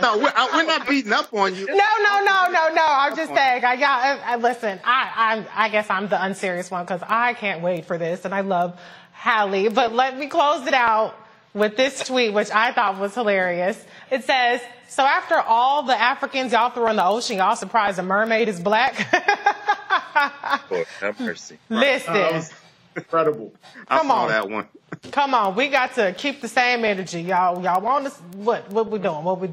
No, 0.01 0.17
we're, 0.17 0.33
uh, 0.35 0.47
we're 0.55 0.63
not 0.63 0.89
beating 0.89 1.13
up 1.13 1.35
on 1.35 1.57
you. 1.57 1.67
No, 1.67 1.75
no, 1.75 2.25
no, 2.25 2.47
no, 2.53 2.73
no. 2.73 2.85
I'm 2.87 3.17
just 3.17 3.35
saying. 3.35 3.65
I, 3.65 3.75
y'all, 3.75 3.89
I, 3.89 4.21
I, 4.25 4.37
listen, 4.37 4.79
I, 4.85 5.45
I, 5.57 5.65
I 5.67 5.69
guess 5.71 5.91
I'm 5.91 6.07
the 6.07 6.23
unserious 6.23 6.71
one 6.71 6.85
because 6.85 7.01
I 7.05 7.35
can't 7.35 7.63
wait 7.63 7.85
for 7.85 7.99
this, 7.99 8.25
and 8.25 8.33
I 8.33 8.43
love 8.43 8.79
Halle. 9.11 9.69
But 9.71 9.93
let 9.93 10.17
me 10.17 10.29
close 10.29 10.65
it 10.69 10.73
out 10.73 11.17
with 11.53 11.77
this 11.77 12.05
tweet, 12.07 12.33
which 12.33 12.49
I 12.53 12.73
thought 12.73 12.99
was 13.01 13.13
hilarious. 13.13 13.85
It 14.09 14.23
says, 14.23 14.61
"So 14.89 15.03
after 15.03 15.35
all 15.41 15.83
the 15.83 16.01
Africans 16.01 16.53
y'all 16.53 16.71
threw 16.71 16.87
in 16.89 16.95
the 16.95 17.05
ocean, 17.05 17.39
y'all 17.39 17.57
surprised 17.57 17.99
a 17.99 18.05
mermaid 18.05 18.49
is 18.49 18.61
black." 18.61 18.95
Lord, 20.71 20.87
have 21.01 21.19
mercy. 21.19 21.59
listen, 21.69 22.15
that 22.15 22.33
was 22.35 22.53
incredible. 22.97 23.55
I 23.89 23.99
Come 23.99 24.09
saw 24.09 24.25
on. 24.25 24.29
that 24.29 24.51
one. 24.51 24.69
come 25.13 25.35
on, 25.35 25.55
we 25.57 25.69
got 25.69 25.95
to 25.97 26.13
keep 26.15 26.41
the 26.43 26.49
same 26.49 26.85
energy, 26.85 27.23
y'all. 27.23 27.63
Y'all 27.63 27.81
want 27.83 28.07
us? 28.07 28.19
What? 28.37 28.71
What 28.71 28.91
we 28.91 28.99
doing? 29.01 29.25
What 29.25 29.41
we? 29.41 29.51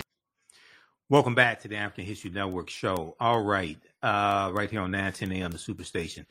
Welcome 1.10 1.36
back 1.36 1.62
to 1.62 1.68
the 1.68 1.78
African 1.78 2.06
History 2.06 2.32
Network 2.32 2.70
show. 2.70 3.16
All 3.20 3.42
right, 3.44 3.78
uh, 4.04 4.52
right 4.54 4.70
here 4.72 4.82
on 4.82 4.92
910 4.92 5.32
AM, 5.34 5.52
the 5.52 5.58
Superstation. 5.60 6.26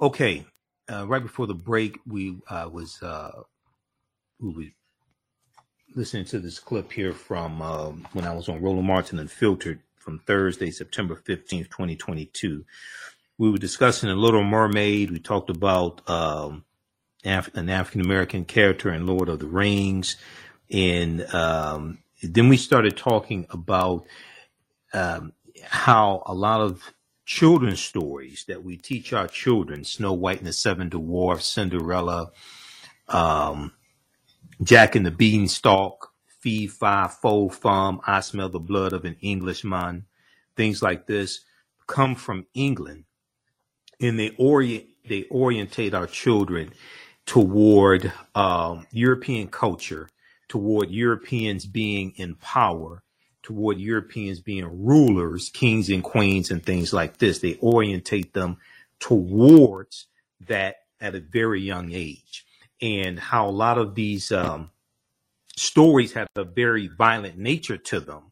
Okay, 0.00 0.46
uh, 0.92 1.06
right 1.08 1.22
before 1.22 1.46
the 1.46 1.54
break, 1.54 1.98
we 2.06 2.38
uh, 2.50 2.68
was 2.72 3.02
uh, 3.02 3.42
we 4.40 4.50
were 4.54 4.64
listening 5.96 6.24
to 6.26 6.40
this 6.40 6.58
clip 6.58 6.92
here 6.92 7.12
from 7.12 7.62
um, 7.62 8.08
when 8.12 8.26
I 8.26 8.34
was 8.34 8.48
on 8.48 8.62
Roland 8.62 8.86
Martin 8.88 9.18
Unfiltered 9.18 9.80
from 9.96 10.20
Thursday, 10.20 10.70
September 10.70 11.16
15th, 11.16 11.70
2022. 11.70 12.64
We 13.42 13.50
were 13.50 13.58
discussing 13.58 14.08
The 14.08 14.14
Little 14.14 14.44
Mermaid. 14.44 15.10
We 15.10 15.18
talked 15.18 15.50
about 15.50 16.08
um, 16.08 16.64
Af- 17.24 17.52
an 17.56 17.68
African 17.68 18.00
American 18.00 18.44
character 18.44 18.92
in 18.92 19.04
Lord 19.04 19.28
of 19.28 19.40
the 19.40 19.48
Rings. 19.48 20.14
And 20.70 21.22
um, 21.34 21.98
then 22.22 22.48
we 22.48 22.56
started 22.56 22.96
talking 22.96 23.48
about 23.50 24.04
um, 24.92 25.32
how 25.64 26.22
a 26.26 26.32
lot 26.32 26.60
of 26.60 26.94
children's 27.26 27.80
stories 27.80 28.44
that 28.46 28.62
we 28.62 28.76
teach 28.76 29.12
our 29.12 29.26
children 29.26 29.82
Snow 29.82 30.12
White 30.12 30.38
and 30.38 30.46
the 30.46 30.52
Seven 30.52 30.88
Dwarfs, 30.88 31.46
Cinderella, 31.46 32.30
um, 33.08 33.72
Jack 34.62 34.94
and 34.94 35.04
the 35.04 35.10
Beanstalk, 35.10 36.12
Fee, 36.38 36.68
Fi, 36.68 37.08
Fo, 37.08 37.48
Fum, 37.48 38.02
I 38.06 38.20
Smell 38.20 38.50
the 38.50 38.60
Blood 38.60 38.92
of 38.92 39.04
an 39.04 39.16
Englishman, 39.20 40.06
things 40.54 40.80
like 40.80 41.08
this 41.08 41.40
come 41.88 42.14
from 42.14 42.46
England 42.54 43.02
and 44.02 44.18
they 44.18 44.34
orient 44.36 44.86
they 45.08 45.24
orientate 45.30 45.94
our 45.94 46.06
children 46.06 46.72
toward 47.26 48.12
um, 48.34 48.86
European 48.92 49.48
culture, 49.48 50.08
toward 50.48 50.90
Europeans 50.90 51.66
being 51.66 52.12
in 52.16 52.34
power, 52.36 53.02
toward 53.42 53.78
Europeans 53.78 54.40
being 54.40 54.84
rulers, 54.84 55.50
kings 55.50 55.88
and 55.88 56.04
queens, 56.04 56.50
and 56.50 56.64
things 56.64 56.92
like 56.92 57.18
this. 57.18 57.38
They 57.38 57.58
orientate 57.62 58.32
them 58.32 58.58
towards 59.00 60.06
that 60.46 60.76
at 61.00 61.14
a 61.14 61.20
very 61.20 61.62
young 61.62 61.92
age, 61.92 62.44
and 62.80 63.18
how 63.18 63.48
a 63.48 63.50
lot 63.50 63.78
of 63.78 63.94
these 63.94 64.30
um, 64.30 64.70
stories 65.56 66.12
have 66.12 66.28
a 66.36 66.44
very 66.44 66.86
violent 66.86 67.38
nature 67.38 67.76
to 67.76 67.98
them, 67.98 68.30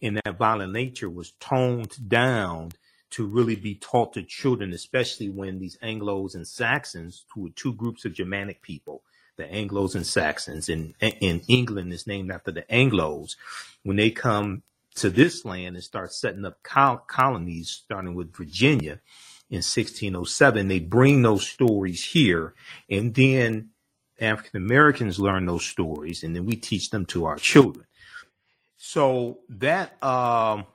and 0.00 0.20
that 0.24 0.38
violent 0.38 0.72
nature 0.72 1.10
was 1.10 1.32
toned 1.32 1.96
down 2.08 2.70
to 3.10 3.26
really 3.26 3.56
be 3.56 3.74
taught 3.74 4.12
to 4.14 4.22
children, 4.22 4.72
especially 4.72 5.28
when 5.28 5.58
these 5.58 5.78
Anglos 5.82 6.34
and 6.34 6.46
Saxons, 6.46 7.24
who 7.34 7.42
were 7.42 7.50
two 7.50 7.72
groups 7.72 8.04
of 8.04 8.12
Germanic 8.12 8.60
people, 8.62 9.02
the 9.36 9.44
Anglos 9.44 9.94
and 9.94 10.06
Saxons, 10.06 10.68
and 10.68 10.94
in 11.00 11.40
England 11.48 11.92
is 11.92 12.06
named 12.06 12.30
after 12.30 12.50
the 12.50 12.62
Anglos, 12.62 13.36
when 13.82 13.96
they 13.96 14.10
come 14.10 14.62
to 14.96 15.10
this 15.10 15.44
land 15.44 15.76
and 15.76 15.84
start 15.84 16.12
setting 16.12 16.44
up 16.44 16.62
col- 16.62 16.98
colonies, 16.98 17.70
starting 17.70 18.14
with 18.14 18.34
Virginia 18.36 19.00
in 19.48 19.58
1607, 19.58 20.68
they 20.68 20.80
bring 20.80 21.22
those 21.22 21.46
stories 21.46 22.04
here, 22.04 22.54
and 22.90 23.14
then 23.14 23.70
African 24.20 24.62
Americans 24.62 25.18
learn 25.18 25.46
those 25.46 25.64
stories, 25.64 26.22
and 26.24 26.34
then 26.34 26.44
we 26.44 26.56
teach 26.56 26.90
them 26.90 27.06
to 27.06 27.24
our 27.24 27.36
children. 27.36 27.86
So 28.76 29.38
that 29.48 30.02
um, 30.02 30.66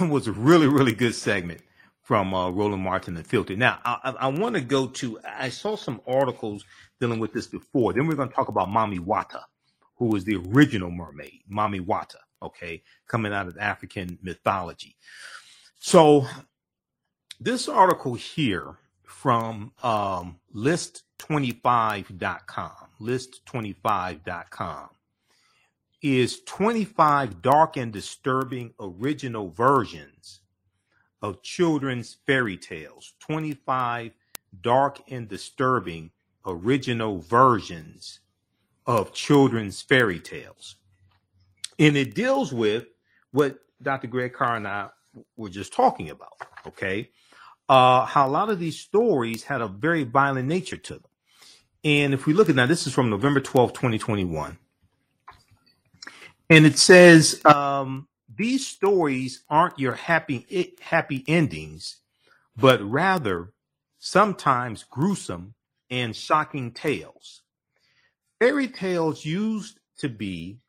was 0.00 0.26
a 0.26 0.32
really, 0.32 0.66
really 0.66 0.92
good 0.92 1.14
segment 1.14 1.62
from 2.08 2.32
uh, 2.32 2.48
Roland 2.48 2.82
Martin 2.82 3.18
Unfiltered. 3.18 3.58
Now, 3.58 3.78
I, 3.84 4.14
I, 4.18 4.28
want 4.28 4.54
to 4.54 4.62
go 4.62 4.86
to, 4.86 5.20
I 5.22 5.50
saw 5.50 5.76
some 5.76 6.00
articles 6.06 6.64
dealing 7.02 7.18
with 7.18 7.34
this 7.34 7.46
before. 7.46 7.92
Then 7.92 8.06
we're 8.06 8.14
going 8.14 8.30
to 8.30 8.34
talk 8.34 8.48
about 8.48 8.68
Mami 8.68 8.98
Wata, 8.98 9.42
who 9.96 10.06
was 10.06 10.24
the 10.24 10.36
original 10.36 10.90
mermaid, 10.90 11.42
Mami 11.52 11.84
Wata, 11.84 12.16
okay, 12.42 12.82
coming 13.08 13.34
out 13.34 13.46
of 13.46 13.58
African 13.58 14.18
mythology. 14.22 14.96
So 15.80 16.26
this 17.38 17.68
article 17.68 18.14
here 18.14 18.78
from 19.04 19.72
um, 19.82 20.40
list25.com, 20.56 22.72
list25.com, 23.02 24.88
is 26.00 26.40
25 26.46 27.42
dark 27.42 27.76
and 27.76 27.92
disturbing 27.92 28.72
original 28.80 29.50
versions 29.50 30.40
of 31.22 31.42
children's 31.42 32.16
fairy 32.26 32.56
tales. 32.56 33.14
25 33.20 34.12
dark 34.62 35.00
and 35.10 35.28
disturbing 35.28 36.10
original 36.46 37.18
versions 37.18 38.20
of 38.86 39.12
children's 39.12 39.82
fairy 39.82 40.18
tales. 40.18 40.76
And 41.78 41.96
it 41.96 42.14
deals 42.14 42.52
with 42.52 42.86
what 43.32 43.58
Dr. 43.82 44.06
Greg 44.06 44.32
Carr 44.32 44.56
and 44.56 44.66
I 44.66 44.88
were 45.36 45.50
just 45.50 45.72
talking 45.72 46.10
about, 46.10 46.32
okay? 46.66 47.10
Uh, 47.68 48.06
how 48.06 48.26
a 48.26 48.30
lot 48.30 48.48
of 48.48 48.58
these 48.58 48.78
stories 48.78 49.44
had 49.44 49.60
a 49.60 49.68
very 49.68 50.04
violent 50.04 50.48
nature 50.48 50.76
to 50.76 50.94
them. 50.94 51.02
And 51.84 52.14
if 52.14 52.26
we 52.26 52.32
look 52.32 52.48
at 52.48 52.56
now, 52.56 52.66
this 52.66 52.86
is 52.86 52.94
from 52.94 53.10
November 53.10 53.40
12, 53.40 53.72
2021. 53.72 54.58
And 56.50 56.66
it 56.66 56.78
says, 56.78 57.44
um, 57.44 58.07
these 58.38 58.66
stories 58.66 59.42
aren't 59.50 59.80
your 59.80 59.94
happy, 59.94 60.74
happy 60.80 61.24
endings, 61.26 61.96
but 62.56 62.80
rather 62.80 63.52
sometimes 63.98 64.84
gruesome 64.84 65.54
and 65.90 66.14
shocking 66.14 66.70
tales. 66.70 67.42
Fairy 68.38 68.68
tales 68.68 69.24
used 69.24 69.80
to 69.98 70.08
be, 70.08 70.60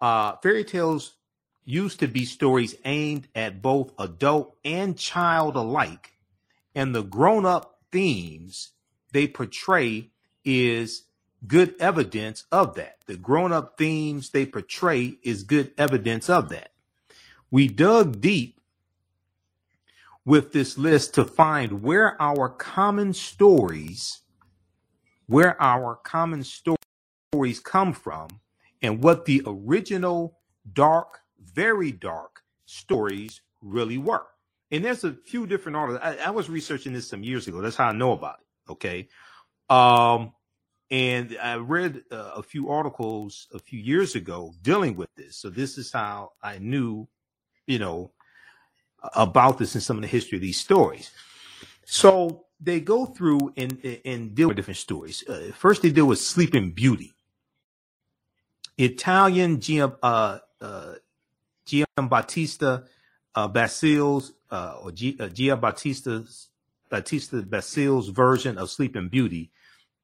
uh, 0.00 0.36
fairy 0.36 0.62
tales 0.62 1.16
used 1.64 1.98
to 1.98 2.06
be 2.06 2.24
stories 2.24 2.76
aimed 2.84 3.26
at 3.34 3.60
both 3.60 3.92
adult 3.98 4.56
and 4.64 4.96
child 4.96 5.56
alike. 5.56 6.12
And 6.76 6.94
the 6.94 7.02
grown 7.02 7.44
up 7.44 7.80
themes 7.90 8.70
they 9.10 9.26
portray 9.26 10.10
is 10.44 11.02
good 11.44 11.74
evidence 11.80 12.44
of 12.52 12.76
that. 12.76 12.98
The 13.06 13.16
grown 13.16 13.50
up 13.50 13.76
themes 13.76 14.30
they 14.30 14.46
portray 14.46 15.18
is 15.24 15.42
good 15.42 15.72
evidence 15.76 16.30
of 16.30 16.50
that. 16.50 16.70
We 17.50 17.68
dug 17.68 18.20
deep 18.20 18.60
with 20.24 20.52
this 20.52 20.76
list 20.76 21.14
to 21.14 21.24
find 21.24 21.82
where 21.82 22.20
our 22.20 22.48
common 22.48 23.12
stories, 23.12 24.20
where 25.26 25.60
our 25.62 25.96
common 25.96 26.42
stories 26.42 27.60
come 27.60 27.92
from, 27.92 28.28
and 28.82 29.02
what 29.02 29.24
the 29.24 29.42
original 29.46 30.38
dark, 30.72 31.20
very 31.40 31.92
dark 31.92 32.42
stories 32.66 33.40
really 33.62 33.98
were. 33.98 34.26
And 34.72 34.84
there's 34.84 35.04
a 35.04 35.12
few 35.12 35.46
different 35.46 35.76
articles. 35.76 36.00
I, 36.02 36.26
I 36.26 36.30
was 36.30 36.50
researching 36.50 36.92
this 36.92 37.08
some 37.08 37.22
years 37.22 37.46
ago. 37.46 37.60
That's 37.60 37.76
how 37.76 37.88
I 37.88 37.92
know 37.92 38.12
about 38.12 38.40
it. 38.40 38.72
Okay. 38.72 39.08
Um, 39.70 40.32
and 40.90 41.36
I 41.40 41.56
read 41.56 42.02
uh, 42.10 42.32
a 42.36 42.42
few 42.42 42.70
articles 42.70 43.48
a 43.52 43.58
few 43.58 43.78
years 43.78 44.14
ago 44.14 44.54
dealing 44.62 44.96
with 44.96 45.12
this. 45.16 45.36
So 45.36 45.50
this 45.50 45.78
is 45.78 45.92
how 45.92 46.32
I 46.42 46.58
knew, 46.58 47.08
you 47.66 47.78
know, 47.78 48.12
about 49.14 49.58
this 49.58 49.74
and 49.74 49.82
some 49.82 49.96
of 49.96 50.02
the 50.02 50.08
history 50.08 50.36
of 50.36 50.42
these 50.42 50.60
stories. 50.60 51.10
So 51.84 52.46
they 52.60 52.80
go 52.80 53.06
through 53.06 53.52
and, 53.56 54.00
and 54.04 54.34
deal 54.34 54.48
with 54.48 54.56
different 54.56 54.78
stories. 54.78 55.24
Uh, 55.28 55.52
first, 55.54 55.82
they 55.82 55.90
deal 55.90 56.06
with 56.06 56.18
Sleeping 56.18 56.72
Beauty. 56.72 57.12
Italian 58.78 59.60
Gian, 59.60 59.92
uh, 60.02 60.38
uh, 60.60 60.94
Giambattista 61.66 62.84
uh, 63.34 63.48
Basile's 63.48 64.32
uh, 64.50 64.78
or 64.82 64.92
G, 64.92 65.16
uh, 65.18 65.56
Battista 65.56 67.42
Basile's 67.42 68.08
version 68.08 68.58
of 68.58 68.70
Sleeping 68.70 69.08
Beauty 69.08 69.50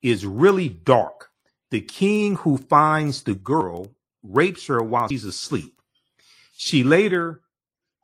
is 0.02 0.26
really 0.26 0.68
dark. 0.68 1.30
The 1.70 1.80
king 1.80 2.36
who 2.36 2.58
finds 2.58 3.22
the 3.22 3.34
girl 3.34 3.88
rapes 4.22 4.66
her 4.66 4.82
while 4.82 5.08
she's 5.08 5.24
asleep. 5.24 5.80
She 6.56 6.84
later 6.84 7.40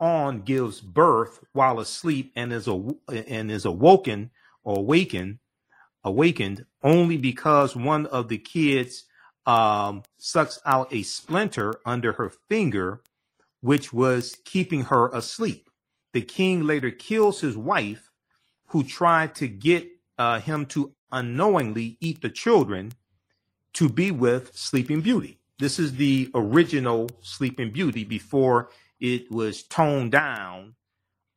on 0.00 0.42
gives 0.42 0.80
birth 0.80 1.40
while 1.52 1.80
asleep 1.80 2.32
and 2.36 2.52
is 2.52 2.68
a, 2.68 2.82
and 3.08 3.50
is 3.50 3.64
awoken 3.64 4.30
or 4.64 4.78
awakened 4.78 5.38
awakened 6.04 6.64
only 6.82 7.16
because 7.16 7.76
one 7.76 8.06
of 8.06 8.28
the 8.28 8.38
kids 8.38 9.04
um, 9.46 10.02
sucks 10.18 10.60
out 10.66 10.92
a 10.92 11.02
splinter 11.02 11.80
under 11.86 12.12
her 12.12 12.30
finger, 12.48 13.02
which 13.60 13.92
was 13.92 14.36
keeping 14.44 14.84
her 14.84 15.08
asleep. 15.10 15.70
The 16.12 16.22
king 16.22 16.64
later 16.64 16.90
kills 16.90 17.40
his 17.40 17.56
wife, 17.56 18.10
who 18.66 18.84
tried 18.84 19.34
to 19.36 19.48
get 19.48 19.88
uh, 20.18 20.40
him 20.40 20.66
to 20.66 20.92
unknowingly 21.10 21.96
eat 22.00 22.20
the 22.20 22.28
children 22.28 22.92
to 23.74 23.88
be 23.88 24.10
with 24.10 24.54
Sleeping 24.56 25.00
Beauty. 25.00 25.38
This 25.58 25.78
is 25.78 25.94
the 25.94 26.30
original 26.34 27.08
Sleeping 27.22 27.70
Beauty 27.72 28.04
before 28.04 28.70
it 29.00 29.30
was 29.30 29.62
toned 29.64 30.12
down 30.12 30.74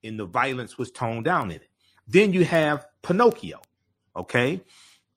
and 0.04 0.20
the 0.20 0.26
violence 0.26 0.78
was 0.78 0.92
toned 0.92 1.26
down 1.26 1.52
in 1.52 1.58
it. 1.58 1.70
Then 2.08 2.34
you 2.34 2.46
have 2.46 2.88
Pinocchio. 3.04 3.62
Okay. 4.16 4.62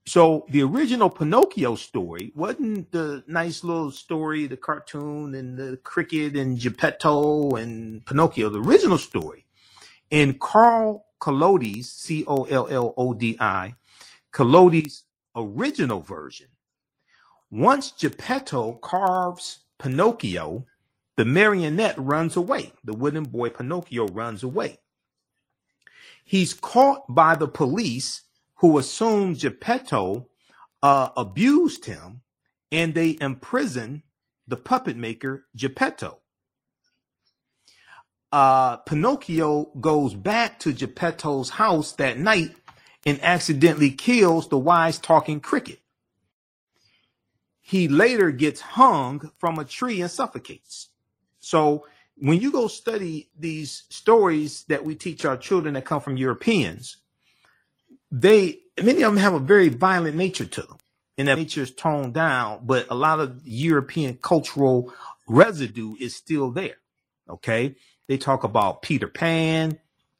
So 0.06 0.46
the 0.50 0.62
original 0.62 1.10
Pinocchio 1.10 1.76
story 1.76 2.32
wasn't 2.34 2.92
the 2.92 3.24
nice 3.26 3.64
little 3.64 3.90
story, 3.90 4.46
the 4.46 4.56
cartoon 4.56 5.34
and 5.34 5.56
the 5.56 5.78
cricket 5.78 6.36
and 6.36 6.58
Geppetto 6.60 7.56
and 7.56 8.04
Pinocchio. 8.06 8.50
The 8.50 8.60
original 8.60 8.98
story 8.98 9.46
in 10.10 10.38
Carl 10.38 11.06
Collodi's, 11.20 11.90
C 11.90 12.24
O 12.26 12.44
L 12.44 12.68
L 12.70 12.94
O 12.96 13.14
D 13.14 13.36
I, 13.40 13.74
Collodi's 14.32 15.04
original 15.36 16.00
version. 16.00 16.48
Once 17.50 17.92
Geppetto 17.92 18.74
carves 18.74 19.60
Pinocchio, 19.78 20.66
the 21.16 21.24
marionette 21.24 21.98
runs 21.98 22.36
away. 22.36 22.72
The 22.82 22.94
wooden 22.94 23.24
boy 23.24 23.50
Pinocchio 23.50 24.06
runs 24.08 24.42
away. 24.42 24.78
He's 26.24 26.54
caught 26.54 27.02
by 27.08 27.34
the 27.36 27.48
police 27.48 28.22
who 28.56 28.78
assume 28.78 29.34
Geppetto 29.34 30.28
uh, 30.82 31.10
abused 31.16 31.84
him 31.84 32.22
and 32.72 32.94
they 32.94 33.16
imprison 33.20 34.02
the 34.48 34.56
puppet 34.56 34.96
maker 34.96 35.46
Geppetto. 35.54 36.18
Uh, 38.32 38.78
Pinocchio 38.78 39.66
goes 39.80 40.14
back 40.14 40.58
to 40.60 40.72
Geppetto's 40.72 41.50
house 41.50 41.92
that 41.92 42.18
night 42.18 42.50
and 43.06 43.22
accidentally 43.22 43.90
kills 43.90 44.48
the 44.48 44.58
wise 44.58 44.98
talking 44.98 45.40
cricket. 45.40 45.78
He 47.60 47.86
later 47.86 48.30
gets 48.30 48.60
hung 48.60 49.30
from 49.38 49.58
a 49.58 49.64
tree 49.64 50.00
and 50.00 50.10
suffocates. 50.10 50.90
So 51.44 51.86
when 52.16 52.40
you 52.40 52.50
go 52.50 52.68
study 52.68 53.28
these 53.38 53.84
stories 53.90 54.64
that 54.68 54.84
we 54.84 54.94
teach 54.94 55.24
our 55.24 55.36
children 55.36 55.74
that 55.74 55.84
come 55.84 56.00
from 56.00 56.16
Europeans, 56.16 56.98
they 58.10 58.60
many 58.82 59.02
of 59.02 59.12
them 59.12 59.16
have 59.18 59.34
a 59.34 59.38
very 59.38 59.68
violent 59.68 60.16
nature 60.16 60.46
to 60.46 60.62
them. 60.62 60.78
And 61.16 61.28
that 61.28 61.38
nature 61.38 61.62
is 61.62 61.70
toned 61.70 62.14
down, 62.14 62.60
but 62.64 62.86
a 62.90 62.94
lot 62.94 63.20
of 63.20 63.40
European 63.44 64.18
cultural 64.20 64.92
residue 65.28 65.94
is 66.00 66.16
still 66.16 66.50
there. 66.50 66.76
Okay. 67.28 67.76
They 68.08 68.18
talk 68.18 68.44
about 68.44 68.82
Peter 68.82 69.06
Pan 69.06 69.78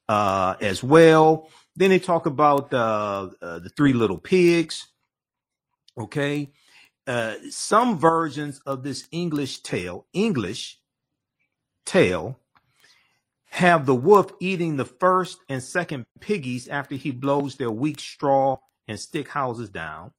uh, 0.09 0.55
as 0.61 0.83
well. 0.83 1.49
Then 1.77 1.91
they 1.91 1.99
talk 1.99 2.27
about 2.27 2.73
uh, 2.73 3.31
uh, 3.43 3.59
the 3.59 3.71
Three 3.77 3.93
Little 3.93 4.19
Pigs. 4.19 4.87
Okay. 5.99 6.53
Uh, 7.07 7.35
some 7.51 7.99
versions 7.99 8.61
of 8.61 8.83
this 8.83 9.07
English 9.11 9.61
tale, 9.61 10.07
English 10.13 10.79
tale, 11.85 12.39
have 13.51 13.87
the 13.87 13.95
wolf 13.95 14.33
eating 14.41 14.77
the 14.77 14.85
first 14.85 15.39
and 15.49 15.63
second 15.63 16.07
piggies 16.21 16.67
after 16.69 16.97
he 16.97 17.11
blows 17.13 17.57
their 17.57 17.71
weak 17.71 18.01
straw 18.01 18.59
and 18.89 18.99
stick 18.99 19.29
houses 19.29 19.71
down. 19.71 20.13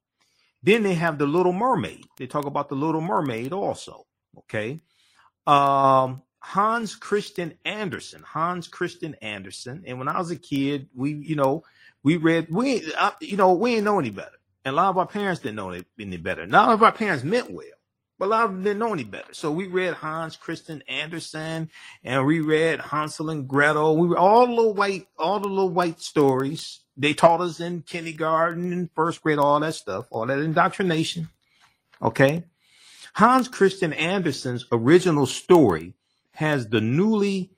Then 0.63 0.84
they 0.84 0.95
have 0.95 1.18
the 1.18 1.28
Little 1.28 1.53
Mermaid. 1.53 2.05
They 2.18 2.28
talk 2.28 2.45
about 2.45 2.70
the 2.70 2.76
Little 2.76 3.01
Mermaid 3.01 3.53
also. 3.53 4.05
Okay. 4.38 4.82
Um, 5.45 6.24
Hans 6.39 6.95
Christian 6.95 7.53
Andersen. 7.66 8.24
Hans 8.24 8.68
Christian 8.68 9.16
Andersen. 9.22 9.84
And 9.86 9.99
when 9.99 10.07
I 10.07 10.18
was 10.18 10.32
a 10.32 10.36
kid, 10.36 10.89
we, 10.95 11.13
you 11.13 11.36
know, 11.36 11.63
we 12.03 12.18
read, 12.18 12.47
we, 12.49 12.91
uh, 12.97 13.11
you 13.20 13.38
know, 13.38 13.53
we 13.53 13.72
didn't 13.72 13.86
know 13.86 13.99
any 13.99 14.11
better. 14.11 14.38
And 14.63 14.74
a 14.74 14.76
lot 14.76 14.89
of 14.89 14.97
our 14.97 15.07
parents 15.07 15.41
didn't 15.41 15.57
know 15.57 15.80
any 15.99 16.18
better. 16.18 16.47
None 16.47 16.72
of 16.72 16.82
our 16.82 16.91
parents 16.91 17.24
meant 17.24 17.51
well, 17.51 17.66
but 18.18 18.26
a 18.26 18.30
lot 18.30 18.45
of 18.45 18.51
them 18.51 18.63
didn't 18.63 18.80
know 18.80 18.93
any 18.93 19.03
better. 19.03 19.34
So 19.34 19.51
we 19.51 19.68
read 19.68 19.93
Hans 19.93 20.36
Christian 20.36 20.82
Andersen 20.88 21.70
and 22.03 22.26
we 22.26 22.39
read 22.39 22.80
Hansel 22.80 23.30
and 23.30 23.47
Gretel. 23.47 23.97
We 23.97 24.07
read 24.07 24.18
all 24.18 24.47
the 24.47 24.53
little 24.53 24.74
white, 24.74 25.07
all 25.18 25.39
the 25.39 25.47
little 25.47 25.70
white 25.70 25.99
stories. 25.99 26.80
They 26.97 27.13
taught 27.13 27.41
us 27.41 27.59
in 27.59 27.82
kindergarten 27.82 28.72
and 28.72 28.89
first 28.95 29.22
grade, 29.22 29.38
all 29.38 29.59
that 29.59 29.76
stuff, 29.76 30.07
all 30.11 30.26
that 30.28 30.39
indoctrination. 30.39 31.30
Okay. 32.01 32.45
Hans 33.16 33.47
Christian 33.47 33.93
Andersen's 33.93 34.66
original 34.72 35.26
story 35.26 35.93
has 36.32 36.68
the 36.68 36.82
newly 36.82 37.51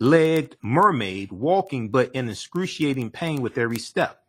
legged 0.00 0.56
mermaid 0.62 1.30
walking 1.30 1.90
but 1.90 2.12
in 2.12 2.28
excruciating 2.28 3.10
pain 3.10 3.40
with 3.40 3.56
every 3.56 3.78
step. 3.78 4.24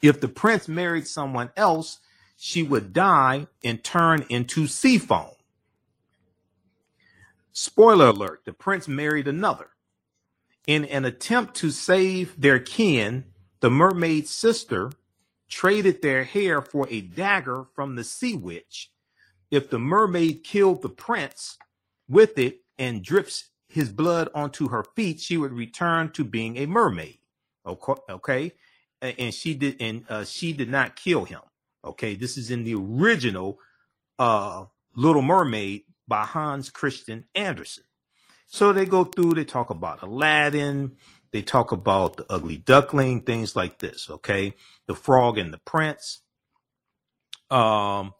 If 0.00 0.20
the 0.20 0.28
prince 0.28 0.68
married 0.68 1.08
someone 1.08 1.50
else, 1.56 1.98
she 2.36 2.62
would 2.62 2.92
die 2.92 3.46
and 3.64 3.82
turn 3.82 4.24
into 4.28 4.66
sea 4.66 4.98
foam. 4.98 5.30
Spoiler 7.52 8.08
alert, 8.08 8.42
the 8.44 8.52
prince 8.52 8.86
married 8.86 9.28
another. 9.28 9.70
In 10.66 10.84
an 10.86 11.04
attempt 11.04 11.54
to 11.56 11.70
save 11.70 12.40
their 12.40 12.58
kin, 12.58 13.24
the 13.60 13.70
mermaid's 13.70 14.30
sister 14.30 14.92
traded 15.48 16.02
their 16.02 16.24
hair 16.24 16.60
for 16.60 16.86
a 16.90 17.00
dagger 17.00 17.66
from 17.74 17.94
the 17.94 18.04
sea 18.04 18.34
witch. 18.34 18.90
If 19.50 19.70
the 19.70 19.78
mermaid 19.78 20.44
killed 20.44 20.82
the 20.82 20.88
prince 20.88 21.56
with 22.08 22.38
it, 22.38 22.60
and 22.78 23.02
drips 23.02 23.50
his 23.68 23.90
blood 23.90 24.28
onto 24.34 24.68
her 24.68 24.84
feet, 24.94 25.20
she 25.20 25.36
would 25.36 25.52
return 25.52 26.10
to 26.12 26.24
being 26.24 26.56
a 26.58 26.66
mermaid. 26.66 27.18
Okay, 27.66 28.52
and 29.00 29.34
she 29.34 29.54
did, 29.54 29.76
and 29.80 30.04
uh, 30.08 30.24
she 30.24 30.52
did 30.52 30.68
not 30.68 30.96
kill 30.96 31.24
him. 31.24 31.40
Okay, 31.86 32.14
this 32.14 32.36
is 32.36 32.50
in 32.50 32.64
the 32.64 32.74
original 32.74 33.58
uh, 34.18 34.64
Little 34.94 35.22
Mermaid 35.22 35.82
by 36.08 36.24
Hans 36.24 36.70
Christian 36.70 37.24
Andersen. 37.34 37.84
So 38.46 38.72
they 38.72 38.86
go 38.86 39.04
through, 39.04 39.34
they 39.34 39.44
talk 39.44 39.70
about 39.70 40.02
Aladdin, 40.02 40.96
they 41.32 41.42
talk 41.42 41.72
about 41.72 42.16
the 42.16 42.26
ugly 42.30 42.56
duckling, 42.56 43.22
things 43.22 43.56
like 43.56 43.78
this. 43.78 44.08
Okay, 44.08 44.54
the 44.86 44.94
frog 44.94 45.38
and 45.38 45.52
the 45.52 45.58
prince. 45.58 46.20
Um, 47.50 48.14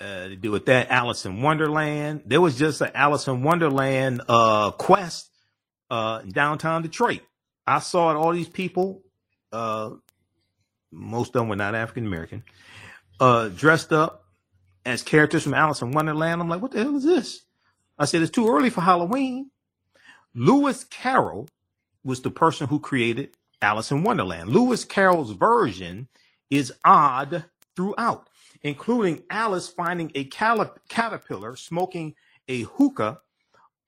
uh, 0.00 0.28
to 0.28 0.36
do 0.36 0.50
with 0.50 0.66
that. 0.66 0.90
Alice 0.90 1.26
in 1.26 1.42
Wonderland. 1.42 2.22
There 2.26 2.40
was 2.40 2.56
just 2.56 2.80
an 2.80 2.90
Alice 2.94 3.26
in 3.26 3.42
Wonderland 3.42 4.22
uh, 4.28 4.70
quest 4.72 5.30
uh, 5.90 6.20
in 6.22 6.30
downtown 6.30 6.82
Detroit. 6.82 7.22
I 7.66 7.80
saw 7.80 8.10
it, 8.10 8.14
all 8.14 8.32
these 8.32 8.48
people, 8.48 9.02
uh, 9.52 9.90
most 10.90 11.28
of 11.28 11.34
them 11.34 11.48
were 11.48 11.56
not 11.56 11.74
African 11.74 12.06
American, 12.06 12.42
uh, 13.20 13.48
dressed 13.48 13.92
up 13.92 14.24
as 14.84 15.02
characters 15.02 15.42
from 15.42 15.54
Alice 15.54 15.82
in 15.82 15.92
Wonderland. 15.92 16.40
I'm 16.40 16.48
like, 16.48 16.62
what 16.62 16.70
the 16.70 16.82
hell 16.82 16.96
is 16.96 17.04
this? 17.04 17.42
I 17.98 18.04
said, 18.04 18.22
it's 18.22 18.30
too 18.30 18.48
early 18.48 18.70
for 18.70 18.80
Halloween. 18.80 19.50
Lewis 20.34 20.84
Carroll 20.84 21.48
was 22.04 22.22
the 22.22 22.30
person 22.30 22.68
who 22.68 22.78
created 22.78 23.36
Alice 23.60 23.90
in 23.90 24.04
Wonderland. 24.04 24.50
Lewis 24.50 24.84
Carroll's 24.84 25.32
version 25.32 26.08
is 26.48 26.72
odd 26.84 27.44
throughout, 27.74 28.28
including 28.62 29.24
Alice 29.30 29.68
finding 29.68 30.12
a 30.14 30.24
caterpillar 30.24 31.56
smoking 31.56 32.14
a 32.46 32.62
hookah 32.62 33.20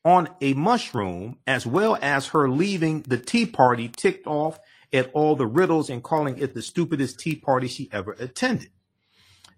on 0.04 0.28
a 0.40 0.54
mushroom, 0.54 1.38
as 1.46 1.66
well 1.66 1.98
as 2.02 2.28
her 2.28 2.48
leaving 2.48 3.02
the 3.02 3.18
tea 3.18 3.46
party 3.46 3.88
ticked 3.88 4.26
off 4.26 4.58
at 4.92 5.10
all 5.12 5.36
the 5.36 5.46
riddles 5.46 5.90
and 5.90 6.02
calling 6.02 6.38
it 6.38 6.54
the 6.54 6.62
stupidest 6.62 7.20
tea 7.20 7.36
party 7.36 7.68
she 7.68 7.88
ever 7.92 8.12
attended. 8.18 8.70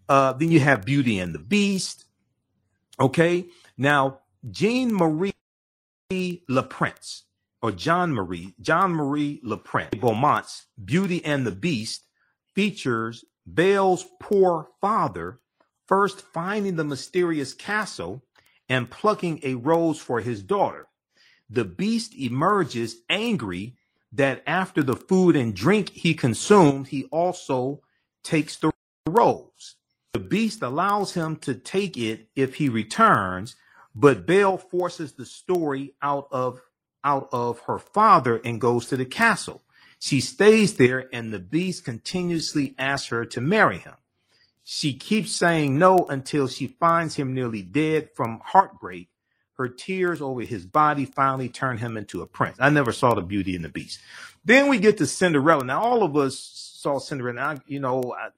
Uh, 0.09 0.33
then 0.35 0.51
you 0.51 0.61
have 0.61 0.85
Beauty 0.85 1.19
and 1.19 1.35
the 1.35 1.39
Beast. 1.39 2.05
Okay. 3.01 3.47
Now, 3.79 4.21
Jean 4.51 4.93
Marie 4.93 5.33
Le 6.11 6.63
Prince 6.63 7.25
or 7.63 7.73
John 7.73 8.13
Marie, 8.13 8.55
John 8.61 8.93
Marie 8.93 9.41
Le 9.43 9.57
Prince 9.57 9.91
Beaumont's 9.99 10.67
Beauty 10.85 11.25
and 11.25 11.47
the 11.47 11.53
Beast 11.53 12.07
features 12.55 13.25
Belle's 13.47 14.07
poor 14.21 14.69
father 14.81 15.41
first 15.87 16.23
finding 16.33 16.77
the 16.77 16.85
mysterious 16.85 17.55
castle 17.55 18.23
and 18.69 18.91
plucking 18.91 19.41
a 19.43 19.55
rose 19.55 19.99
for 19.99 20.21
his 20.21 20.43
daughter. 20.43 20.89
The 21.51 21.65
beast 21.65 22.15
emerges 22.15 22.97
angry 23.11 23.77
that 24.13 24.43
after 24.47 24.83
the 24.83 24.97
food 24.97 25.37
and 25.37 25.55
drink 25.55 25.91
he 25.91 26.15
consumed, 26.15 26.89
he 26.89 27.05
also 27.05 27.81
takes 28.23 28.57
the 28.57 28.71
rose. 29.07 29.77
The 30.13 30.19
beast 30.21 30.63
allows 30.63 31.15
him 31.15 31.37
to 31.37 31.55
take 31.55 31.97
it 31.97 32.29
if 32.37 32.57
he 32.57 32.69
returns, 32.69 33.57
but 33.95 34.27
Belle 34.27 34.59
forces 34.59 35.13
the 35.13 35.25
story 35.25 35.95
out 36.03 36.29
of 36.31 36.61
out 37.05 37.29
of 37.33 37.61
her 37.61 37.79
father 37.79 38.41
and 38.45 38.61
goes 38.61 38.87
to 38.87 38.97
the 38.97 39.05
castle. 39.05 39.63
She 39.99 40.21
stays 40.21 40.77
there 40.77 41.09
and 41.13 41.33
the 41.33 41.39
beast 41.39 41.85
continuously 41.85 42.75
asks 42.79 43.09
her 43.09 43.25
to 43.27 43.41
marry 43.41 43.79
him. 43.79 43.95
She 44.65 44.95
keeps 44.95 45.33
saying 45.33 45.79
no 45.79 46.07
until 46.09 46.47
she 46.47 46.69
finds 46.69 47.17
him 47.17 47.35
nearly 47.35 47.63
dead 47.63 48.11
from 48.15 48.41
heartbreak. 48.45 49.09
Her 49.63 49.69
tears 49.69 50.21
over 50.21 50.41
his 50.41 50.67
body 50.67 51.05
finally 51.05 51.49
turn 51.49 51.79
him 51.79 51.97
into 51.97 52.21
a 52.23 52.27
prince. 52.27 52.57
I 52.59 52.69
never 52.69 52.91
saw 52.91 53.15
the 53.15 53.23
Beauty 53.23 53.55
and 53.55 53.65
the 53.65 53.69
Beast. 53.69 54.01
Then 54.45 54.69
we 54.69 54.79
get 54.81 54.99
to 54.99 55.07
Cinderella. 55.07 55.63
Now, 55.63 55.81
all 55.81 56.03
of 56.03 56.17
us 56.17 56.37
saw 56.81 56.99
Cinderella. 56.99 57.41
I, 57.41 57.59
you 57.69 57.79
know, 57.79 58.13
I, 58.19 58.31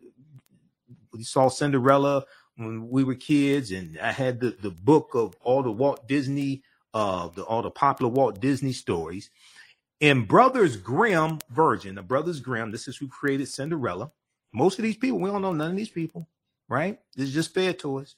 we 1.14 1.22
saw 1.22 1.48
Cinderella 1.48 2.24
when 2.56 2.90
we 2.90 3.04
were 3.04 3.14
kids, 3.14 3.72
and 3.72 3.98
I 3.98 4.12
had 4.12 4.38
the, 4.38 4.50
the 4.60 4.70
book 4.70 5.12
of 5.14 5.34
all 5.40 5.62
the 5.62 5.72
Walt 5.72 6.06
Disney, 6.06 6.62
uh, 6.92 7.28
the, 7.28 7.42
all 7.42 7.62
the 7.62 7.70
popular 7.70 8.12
Walt 8.12 8.38
Disney 8.38 8.74
stories. 8.74 9.30
And 10.02 10.28
Brothers 10.28 10.76
Grimm 10.76 11.38
Virgin, 11.48 11.94
the 11.94 12.02
Brothers 12.02 12.40
Grimm, 12.40 12.70
this 12.70 12.86
is 12.86 12.98
who 12.98 13.08
created 13.08 13.48
Cinderella. 13.48 14.12
Most 14.52 14.78
of 14.78 14.82
these 14.82 14.98
people, 14.98 15.20
we 15.20 15.30
don't 15.30 15.40
know 15.40 15.54
none 15.54 15.70
of 15.70 15.76
these 15.78 15.88
people, 15.88 16.28
right? 16.68 16.98
This 17.16 17.28
is 17.28 17.34
just 17.34 17.54
fed 17.54 17.78
to 17.78 18.00
us. 18.00 18.14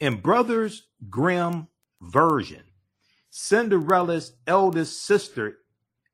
And 0.00 0.20
Brothers 0.20 0.88
Grimm 1.08 1.68
version, 2.00 2.62
Cinderella's 3.30 4.32
eldest 4.46 5.04
sister, 5.04 5.58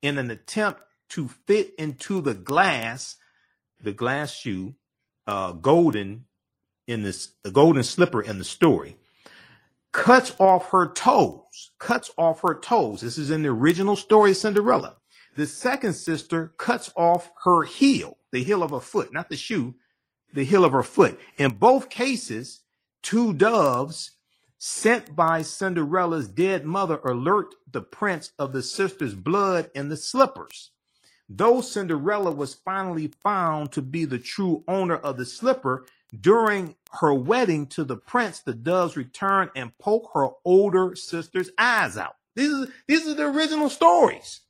in 0.03 0.18
an 0.18 0.30
attempt 0.30 0.82
to 1.11 1.28
fit 1.28 1.74
into 1.78 2.20
the 2.20 2.35
glass, 2.35 3.16
the 3.80 3.93
glass 3.93 4.35
shoe, 4.35 4.74
uh, 5.26 5.53
golden 5.53 6.26
in 6.87 7.03
this, 7.03 7.32
the 7.43 7.51
golden 7.51 7.82
slipper 7.82 8.20
in 8.20 8.39
the 8.39 8.45
story, 8.45 8.97
cuts 9.93 10.35
off 10.39 10.70
her 10.70 10.93
toes, 10.93 11.70
cuts 11.78 12.11
off 12.18 12.43
her 12.43 12.55
toes. 12.55 13.01
This 13.01 13.16
is 13.16 13.30
in 13.30 13.43
the 13.43 13.49
original 13.49 13.97
story 13.97 14.32
of 14.32 14.37
Cinderella. 14.37 14.97
The 15.37 15.47
second 15.47 15.95
sister 15.95 16.53
cuts 16.59 16.93
off 16.97 17.30
her 17.45 17.62
heel 17.62 18.18
the 18.35 18.43
heel 18.43 18.64
of 18.64 18.72
her 18.72 18.80
foot, 18.80 19.12
not 19.12 19.28
the 19.28 19.37
shoe, 19.37 19.76
the 20.35 20.45
heel 20.45 20.64
of 20.64 20.72
her 20.72 20.82
foot. 20.82 21.18
In 21.39 21.53
both 21.53 21.89
cases, 21.89 22.62
two 23.01 23.32
doves 23.32 24.11
sent 24.67 25.15
by 25.15 25.43
Cinderella's 25.43 26.27
dead 26.27 26.65
mother 26.65 26.97
alert 27.05 27.55
the 27.71 27.83
prince 27.83 28.33
of 28.39 28.55
the 28.55 28.62
sister's 28.62 29.15
blood 29.15 29.71
in 29.75 29.91
the 29.91 29.97
slippers. 29.97 30.71
Though 31.29 31.61
Cinderella 31.61 32.31
was 32.31 32.55
finally 32.55 33.12
found 33.23 33.73
to 33.73 33.83
be 33.83 34.07
the 34.07 34.19
true 34.19 34.65
owner 34.67 34.97
of 34.97 35.19
the 35.19 35.27
slipper, 35.27 35.85
during 36.19 36.77
her 36.93 37.12
wedding 37.12 37.67
to 37.69 37.85
the 37.85 37.99
prince, 37.99 38.41
the 38.41 38.55
doves 38.55 38.97
return 38.97 39.51
and 39.55 39.77
poke 39.77 40.11
her 40.15 40.29
older 40.47 40.97
sister's 40.97 41.51
eyes 41.59 41.99
out. 41.99 42.17
These 42.35 42.55
are, 42.55 42.67
these 42.89 43.07
are 43.07 43.15
the 43.15 43.27
original 43.27 43.69
stories 43.69 44.41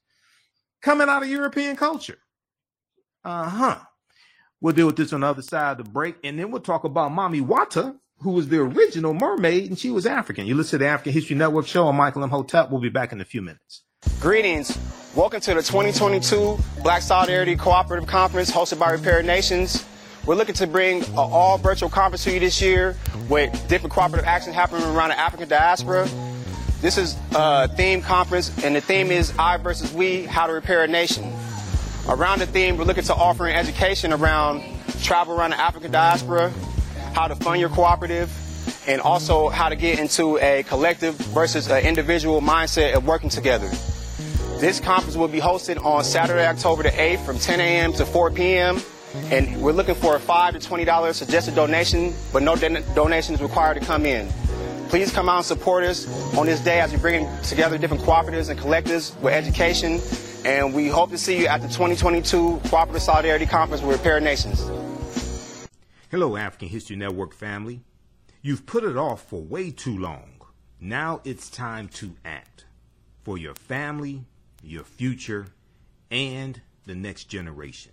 coming 0.81 1.09
out 1.09 1.25
of 1.25 1.29
European 1.29 1.75
culture. 1.75 2.19
Uh 3.25 3.49
huh. 3.49 3.79
We'll 4.61 4.75
deal 4.75 4.87
with 4.87 4.97
this 4.97 5.13
on 5.13 5.23
the 5.23 5.27
other 5.27 5.43
side 5.43 5.73
of 5.73 5.87
the 5.87 5.91
break, 5.91 6.15
and 6.23 6.39
then 6.39 6.53
we'll 6.53 6.63
talk 6.63 6.85
about 6.85 7.11
Mami 7.11 7.45
Wata, 7.45 7.99
who 8.25 8.31
was 8.31 8.49
the 8.49 8.59
original 8.59 9.13
mermaid, 9.13 9.69
and 9.69 9.79
she 9.79 9.91
was 9.91 10.07
African. 10.07 10.47
You 10.47 10.55
listen 10.55 10.79
to 10.79 10.85
the 10.85 10.89
African 10.89 11.13
History 11.13 11.37
Network 11.37 11.67
show 11.67 11.87
on 11.87 11.95
Michael 11.95 12.25
Imhotep. 12.25 12.71
We'll 12.71 12.81
be 12.81 12.89
back 12.89 13.13
in 13.13 13.21
a 13.21 13.25
few 13.25 13.43
minutes. 13.43 13.83
Greetings. 14.19 14.79
Welcome 15.15 15.43
to 15.43 15.53
the 15.53 15.61
2022 15.61 16.59
Black 16.83 17.03
Solidarity 17.03 17.55
Cooperative 17.55 18.09
Conference 18.09 18.51
hosted 18.51 18.79
by 18.79 18.93
Repair 18.93 19.23
Nations. 19.23 19.85
We're 20.25 20.37
looking 20.37 20.55
to 20.55 20.67
bring 20.67 21.05
an 21.05 21.15
all 21.17 21.59
virtual 21.59 21.91
conference 21.91 22.25
to 22.25 22.33
you 22.33 22.41
this 22.41 22.63
year 22.63 22.97
with 23.29 23.53
different 23.69 23.93
cooperative 23.93 24.27
actions 24.27 24.57
happening 24.57 24.85
around 24.85 25.11
the 25.11 25.19
African 25.19 25.47
diaspora. 25.47 26.09
This 26.81 26.97
is 26.97 27.19
a 27.35 27.69
theme 27.69 28.01
conference, 28.01 28.51
and 28.65 28.75
the 28.75 28.81
theme 28.81 29.11
is 29.11 29.35
I 29.39 29.59
versus 29.59 29.93
We, 29.93 30.25
How 30.25 30.47
to 30.47 30.55
Repair 30.55 30.83
a 30.83 30.89
Nation. 30.89 31.31
Around 32.09 32.39
the 32.39 32.47
theme, 32.47 32.79
we're 32.79 32.85
looking 32.85 33.05
to 33.05 33.15
offer 33.15 33.47
an 33.47 33.55
education 33.55 34.15
around 34.15 34.63
travel 35.03 35.39
around 35.39 35.51
the 35.51 35.61
African 35.61 35.93
diaspora, 35.93 36.51
how 37.15 37.29
to 37.29 37.35
fund 37.37 37.61
your 37.61 37.71
cooperative, 37.71 38.31
and 38.87 39.01
also 39.01 39.49
how 39.49 39.69
to 39.69 39.77
get 39.77 39.99
into 39.99 40.39
a 40.39 40.63
collective 40.65 41.15
versus 41.33 41.71
an 41.71 41.85
individual 41.85 42.41
mindset 42.41 42.95
of 42.95 43.07
working 43.07 43.31
together. 43.31 43.69
This 44.59 44.81
conference 44.81 45.17
will 45.17 45.29
be 45.29 45.41
hosted 45.41 45.83
on 45.85 46.05
Saturday, 46.05 46.47
October 46.47 46.83
the 46.83 46.91
8th 46.91 47.25
from 47.25 47.39
10 47.39 47.61
a.m. 47.61 47.93
to 47.95 48.05
4 48.05 48.31
p.m. 48.31 48.81
And 49.31 49.63
we're 49.63 49.73
looking 49.73 49.95
for 49.95 50.17
a 50.17 50.21
5 50.21 50.59
to 50.59 50.69
$20 50.69 51.15
suggested 51.15 51.55
donation, 51.55 52.13
but 52.33 52.43
no 52.43 52.57
donations 52.57 53.41
required 53.41 53.81
to 53.81 53.87
come 53.87 54.07
in. 54.07 54.29
Please 54.89 55.13
come 55.13 55.29
out 55.29 55.39
and 55.39 55.47
support 55.47 55.85
us 55.85 56.07
on 56.37 56.47
this 56.47 56.61
day 56.61 56.81
as 56.81 56.93
we 56.93 56.99
bring 56.99 57.29
together 57.43 57.79
different 57.79 58.03
cooperatives 58.03 58.49
and 58.51 58.59
collectives 58.59 59.19
with 59.21 59.33
education 59.33 60.01
and 60.45 60.75
we 60.75 60.89
hope 60.89 61.11
to 61.11 61.19
see 61.19 61.39
you 61.39 61.47
at 61.47 61.63
the 61.63 61.69
2022 61.69 62.61
Cooperative 62.67 63.03
Solidarity 63.03 63.47
Conference 63.47 63.83
with 63.83 63.97
Repair 63.97 64.21
Nations. 64.21 64.61
Hello, 66.15 66.37
African 66.37 66.69
History 66.69 66.95
Network 66.95 67.35
family. 67.35 67.81
You've 68.41 68.67
put 68.67 68.85
it 68.85 68.97
off 68.97 69.29
for 69.29 69.43
way 69.43 69.73
too 69.73 69.99
long. 69.99 70.43
Now 70.79 71.21
it's 71.25 71.51
time 71.51 71.89
to 71.89 72.15
act 72.25 72.67
for 73.25 73.37
your 73.37 73.57
family, 73.57 74.25
your 74.63 74.85
future, 74.85 75.49
and 76.13 76.61
the 76.87 76.95
next 76.95 77.25
generation. 77.25 77.91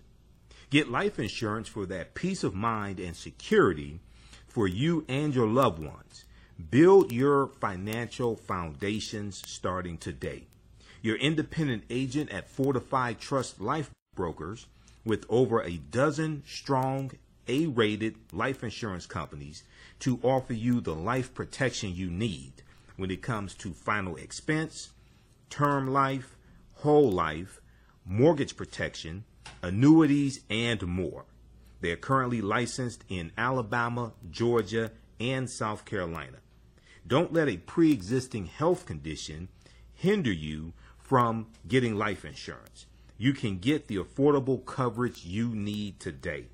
Get 0.70 0.92
life 0.92 1.18
insurance 1.18 1.68
for 1.68 1.88
that 1.88 2.14
peace 2.14 2.44
of 2.44 2.54
mind 2.54 3.00
and 3.00 3.16
security 3.16 4.02
for 4.48 4.68
you 4.68 5.04
and 5.10 5.34
your 5.34 5.48
loved 5.48 5.80
ones. 5.80 6.26
Build 6.70 7.12
your 7.12 7.48
financial 7.48 8.36
foundations 8.36 9.42
starting 9.48 9.98
today 9.98 10.46
your 11.02 11.16
independent 11.16 11.86
agent 11.90 12.30
at 12.30 12.48
Fortified 12.48 13.20
Trust 13.20 13.60
Life 13.60 13.90
Brokers 14.14 14.68
with 15.04 15.26
over 15.28 15.64
a 15.64 15.78
dozen 15.78 16.44
strong 16.46 17.10
A 17.48 17.68
rated 17.68 18.16
life 18.32 18.64
insurance 18.64 19.06
companies 19.06 19.64
to 20.00 20.20
offer 20.24 20.54
you 20.54 20.82
the 20.82 20.96
life 20.96 21.34
protection 21.34 21.94
you 21.96 22.10
need 22.10 22.64
when 22.98 23.12
it 23.12 23.22
comes 23.22 23.56
to 23.56 23.74
final 23.74 24.16
expense, 24.16 24.92
term 25.50 25.92
life, 25.92 26.38
whole 26.76 27.12
life, 27.12 27.62
mortgage 28.06 28.56
protection, 28.56 29.24
annuities, 29.62 30.42
and 30.50 30.82
more. 30.86 31.26
They 31.82 31.92
are 31.92 31.98
currently 31.98 32.42
licensed 32.42 33.04
in 33.10 33.32
Alabama, 33.38 34.14
Georgia, 34.30 34.92
and 35.20 35.50
South 35.50 35.86
Carolina. 35.86 36.38
Don't 37.06 37.34
let 37.34 37.50
a 37.50 37.58
pre 37.58 37.92
existing 37.92 38.46
health 38.46 38.86
condition 38.86 39.50
hinder 39.94 40.32
you 40.32 40.74
from 40.98 41.48
getting 41.68 41.96
life 41.96 42.24
insurance. 42.24 42.86
You 43.18 43.34
can 43.34 43.58
get 43.58 43.88
the 43.88 43.98
affordable 43.98 44.66
coverage 44.66 45.26
you 45.26 45.50
need 45.50 46.00
today. 46.00 46.46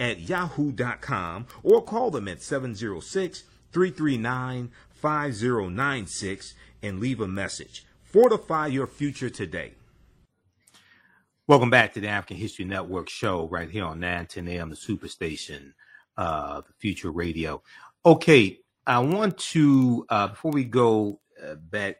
at 0.00 0.20
yahoo.com 0.20 1.46
or 1.62 1.82
call 1.82 2.10
them 2.10 2.28
at 2.28 2.42
706 2.42 3.44
339 3.72 4.70
5096 5.02 6.54
and 6.80 7.00
leave 7.00 7.20
a 7.20 7.26
message. 7.26 7.84
Fortify 8.04 8.68
your 8.68 8.86
future 8.86 9.28
today. 9.28 9.72
Welcome 11.48 11.70
back 11.70 11.92
to 11.94 12.00
the 12.00 12.06
African 12.06 12.36
History 12.36 12.64
Network 12.64 13.08
show 13.08 13.48
right 13.48 13.68
here 13.68 13.84
on 13.84 13.98
910 13.98 14.46
AM, 14.46 14.70
the 14.70 14.76
Superstation, 14.76 15.72
uh, 16.16 16.60
the 16.60 16.72
Future 16.78 17.10
Radio. 17.10 17.62
Okay, 18.06 18.60
I 18.86 19.00
want 19.00 19.36
to, 19.38 20.06
uh, 20.08 20.28
before 20.28 20.52
we 20.52 20.62
go 20.62 21.20
uh, 21.44 21.56
back, 21.56 21.96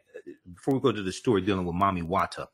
before 0.53 0.75
we 0.75 0.79
go 0.79 0.93
to 0.93 1.03
the 1.03 1.11
story 1.11 1.41
dealing 1.41 1.65
with 1.65 1.75
Mami 1.75 2.03
Wata, 2.03 2.47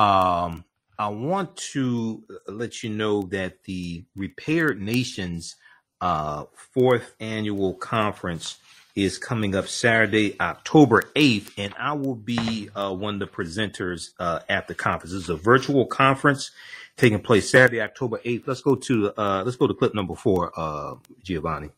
um, 0.00 0.64
I 1.00 1.08
want 1.08 1.56
to 1.72 2.22
let 2.46 2.84
you 2.84 2.90
know 2.90 3.22
that 3.22 3.64
the 3.64 4.04
Repaired 4.14 4.80
Nations 4.80 5.56
uh, 6.00 6.44
fourth 6.54 7.16
annual 7.18 7.74
conference 7.74 8.58
is 8.98 9.16
coming 9.16 9.54
up 9.54 9.68
Saturday, 9.68 10.34
October 10.40 11.04
8th, 11.14 11.52
and 11.56 11.72
I 11.78 11.92
will 11.92 12.16
be 12.16 12.68
uh, 12.74 12.92
one 12.92 13.14
of 13.14 13.20
the 13.20 13.26
presenters 13.28 14.10
uh, 14.18 14.40
at 14.48 14.66
the 14.66 14.74
conference. 14.74 15.12
This 15.12 15.24
is 15.24 15.28
a 15.28 15.36
virtual 15.36 15.86
conference 15.86 16.50
taking 16.96 17.20
place 17.20 17.48
Saturday, 17.48 17.80
October 17.80 18.18
8th. 18.24 18.42
Let's 18.46 18.60
go 18.60 18.74
to 18.74 19.12
uh, 19.16 19.44
let's 19.44 19.56
go 19.56 19.68
to 19.68 19.74
clip 19.74 19.94
number 19.94 20.16
four, 20.16 20.52
uh, 20.56 20.96
Giovanni. 21.22 21.70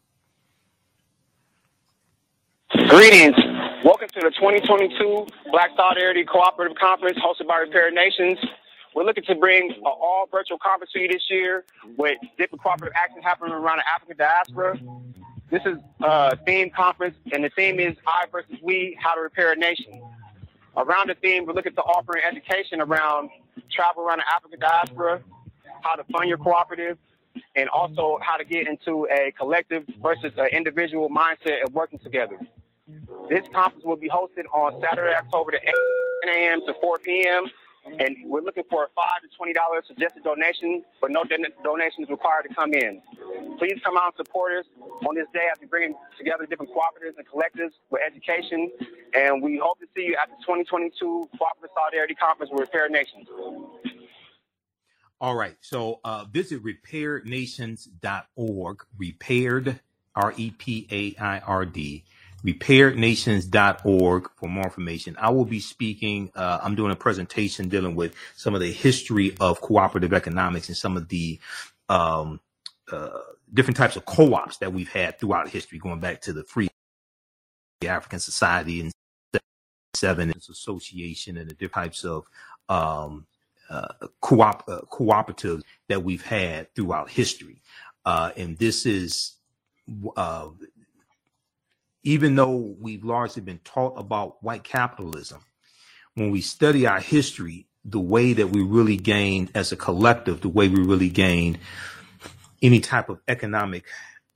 Greetings. 2.88 3.36
Welcome 3.84 4.08
to 4.08 4.20
the 4.20 4.30
2022 4.30 5.26
Black 5.50 5.70
Solidarity 5.76 6.24
Cooperative 6.24 6.76
Conference 6.78 7.18
hosted 7.18 7.46
by 7.46 7.58
Repair 7.58 7.90
Nations. 7.90 8.38
We're 8.94 9.04
looking 9.04 9.24
to 9.24 9.34
bring 9.34 9.70
an 9.70 9.82
all 9.84 10.26
virtual 10.30 10.58
conference 10.58 10.92
to 10.92 11.00
you 11.00 11.08
this 11.08 11.22
year 11.28 11.64
with 11.96 12.18
different 12.38 12.62
cooperative 12.62 12.94
actions 12.96 13.24
happening 13.24 13.52
around 13.52 13.78
the 13.78 13.84
African 13.94 14.16
diaspora. 14.16 14.78
This 15.50 15.62
is 15.66 15.78
a 16.00 16.36
theme 16.46 16.70
conference, 16.70 17.16
and 17.32 17.42
the 17.42 17.50
theme 17.50 17.80
is 17.80 17.96
I 18.06 18.26
versus 18.30 18.56
We, 18.62 18.96
How 19.00 19.16
to 19.16 19.20
Repair 19.20 19.52
a 19.52 19.56
Nation. 19.56 20.00
Around 20.76 21.08
the 21.08 21.16
theme, 21.16 21.44
we're 21.44 21.54
looking 21.54 21.74
to 21.74 21.82
offer 21.82 22.16
an 22.16 22.22
education 22.24 22.80
around 22.80 23.30
travel 23.68 24.04
around 24.04 24.18
the 24.18 24.32
African 24.32 24.60
diaspora, 24.60 25.20
how 25.82 25.96
to 25.96 26.04
fund 26.04 26.28
your 26.28 26.38
cooperative, 26.38 26.98
and 27.56 27.68
also 27.68 28.18
how 28.22 28.36
to 28.36 28.44
get 28.44 28.68
into 28.68 29.08
a 29.10 29.32
collective 29.32 29.84
versus 30.00 30.32
an 30.36 30.48
individual 30.52 31.08
mindset 31.08 31.64
of 31.64 31.74
working 31.74 31.98
together. 31.98 32.38
This 33.28 33.44
conference 33.52 33.84
will 33.84 33.96
be 33.96 34.08
hosted 34.08 34.44
on 34.52 34.80
Saturday, 34.80 35.14
October 35.16 35.52
the 35.52 35.58
8th, 35.58 36.30
8 36.30 36.36
a.m. 36.36 36.60
to 36.66 36.74
4 36.80 36.98
p.m. 36.98 37.44
And 37.86 38.16
we're 38.24 38.42
looking 38.42 38.64
for 38.68 38.84
a 38.84 38.88
five 38.94 39.22
to 39.22 39.28
twenty 39.36 39.52
dollars 39.52 39.84
suggested 39.86 40.22
donation, 40.22 40.84
but 41.00 41.10
no 41.10 41.24
don- 41.24 41.44
donations 41.64 42.08
required 42.10 42.46
to 42.48 42.54
come 42.54 42.72
in. 42.74 43.00
Please 43.58 43.80
come 43.84 43.96
out 43.96 44.14
and 44.16 44.26
support 44.26 44.52
us 44.58 44.66
on 45.06 45.14
this 45.14 45.26
day 45.32 45.48
as 45.50 45.58
we 45.60 45.66
bring 45.66 45.94
together 46.18 46.46
different 46.46 46.70
cooperatives 46.72 47.16
and 47.16 47.26
collectives 47.26 47.72
with 47.90 48.02
education. 48.06 48.70
And 49.14 49.42
we 49.42 49.58
hope 49.62 49.78
to 49.80 49.86
see 49.96 50.04
you 50.04 50.16
at 50.20 50.28
the 50.28 50.36
2022 50.42 51.30
Cooperative 51.38 51.70
Solidarity 51.74 52.14
Conference 52.14 52.50
with 52.52 52.60
Repair 52.60 52.88
Nations. 52.88 53.26
All 55.20 55.34
right. 55.34 55.56
So 55.60 56.00
uh, 56.04 56.24
visit 56.30 56.62
repairednations.org, 56.64 58.84
repaired, 58.96 59.80
R 60.14 60.32
E 60.36 60.50
P 60.50 60.86
A 60.90 61.14
I 61.22 61.38
R 61.40 61.66
D, 61.66 62.04
repairednations.org 62.44 64.30
for 64.36 64.48
more 64.48 64.64
information. 64.64 65.16
I 65.18 65.30
will 65.30 65.44
be 65.44 65.60
speaking, 65.60 66.30
uh, 66.34 66.60
I'm 66.62 66.74
doing 66.74 66.92
a 66.92 66.96
presentation 66.96 67.68
dealing 67.68 67.94
with 67.94 68.14
some 68.36 68.54
of 68.54 68.60
the 68.60 68.72
history 68.72 69.36
of 69.40 69.60
cooperative 69.60 70.12
economics 70.12 70.68
and 70.68 70.76
some 70.76 70.96
of 70.96 71.08
the 71.08 71.38
um, 71.88 72.40
uh, 72.90 73.08
different 73.52 73.76
types 73.76 73.96
of 73.96 74.04
co 74.04 74.34
ops 74.34 74.58
that 74.58 74.72
we've 74.72 74.90
had 74.90 75.18
throughout 75.18 75.48
history, 75.48 75.78
going 75.78 76.00
back 76.00 76.20
to 76.22 76.32
the 76.32 76.44
Free 76.44 76.68
African 77.86 78.20
Society 78.20 78.80
and 78.80 78.92
Seven 79.94 80.30
Association 80.30 81.36
and 81.36 81.50
the 81.50 81.54
different 81.54 81.86
types 81.86 82.04
of 82.04 82.24
um, 82.68 83.26
uh, 83.68 83.88
co-op 84.20 84.64
uh, 84.68 84.80
cooperatives 84.90 85.62
that 85.88 86.02
we've 86.02 86.24
had 86.24 86.74
throughout 86.74 87.10
history. 87.10 87.62
Uh, 88.04 88.30
and 88.36 88.58
this 88.58 88.86
is, 88.86 89.36
uh, 90.16 90.48
even 92.02 92.34
though 92.34 92.74
we've 92.80 93.04
largely 93.04 93.42
been 93.42 93.60
taught 93.64 93.94
about 93.98 94.42
white 94.42 94.64
capitalism, 94.64 95.40
when 96.14 96.30
we 96.30 96.40
study 96.40 96.86
our 96.86 97.00
history, 97.00 97.66
the 97.84 98.00
way 98.00 98.32
that 98.32 98.48
we 98.48 98.62
really 98.62 98.96
gained 98.96 99.50
as 99.54 99.72
a 99.72 99.76
collective, 99.76 100.40
the 100.40 100.48
way 100.48 100.68
we 100.68 100.82
really 100.82 101.08
gained 101.08 101.58
any 102.62 102.80
type 102.80 103.08
of 103.08 103.20
economic 103.26 103.84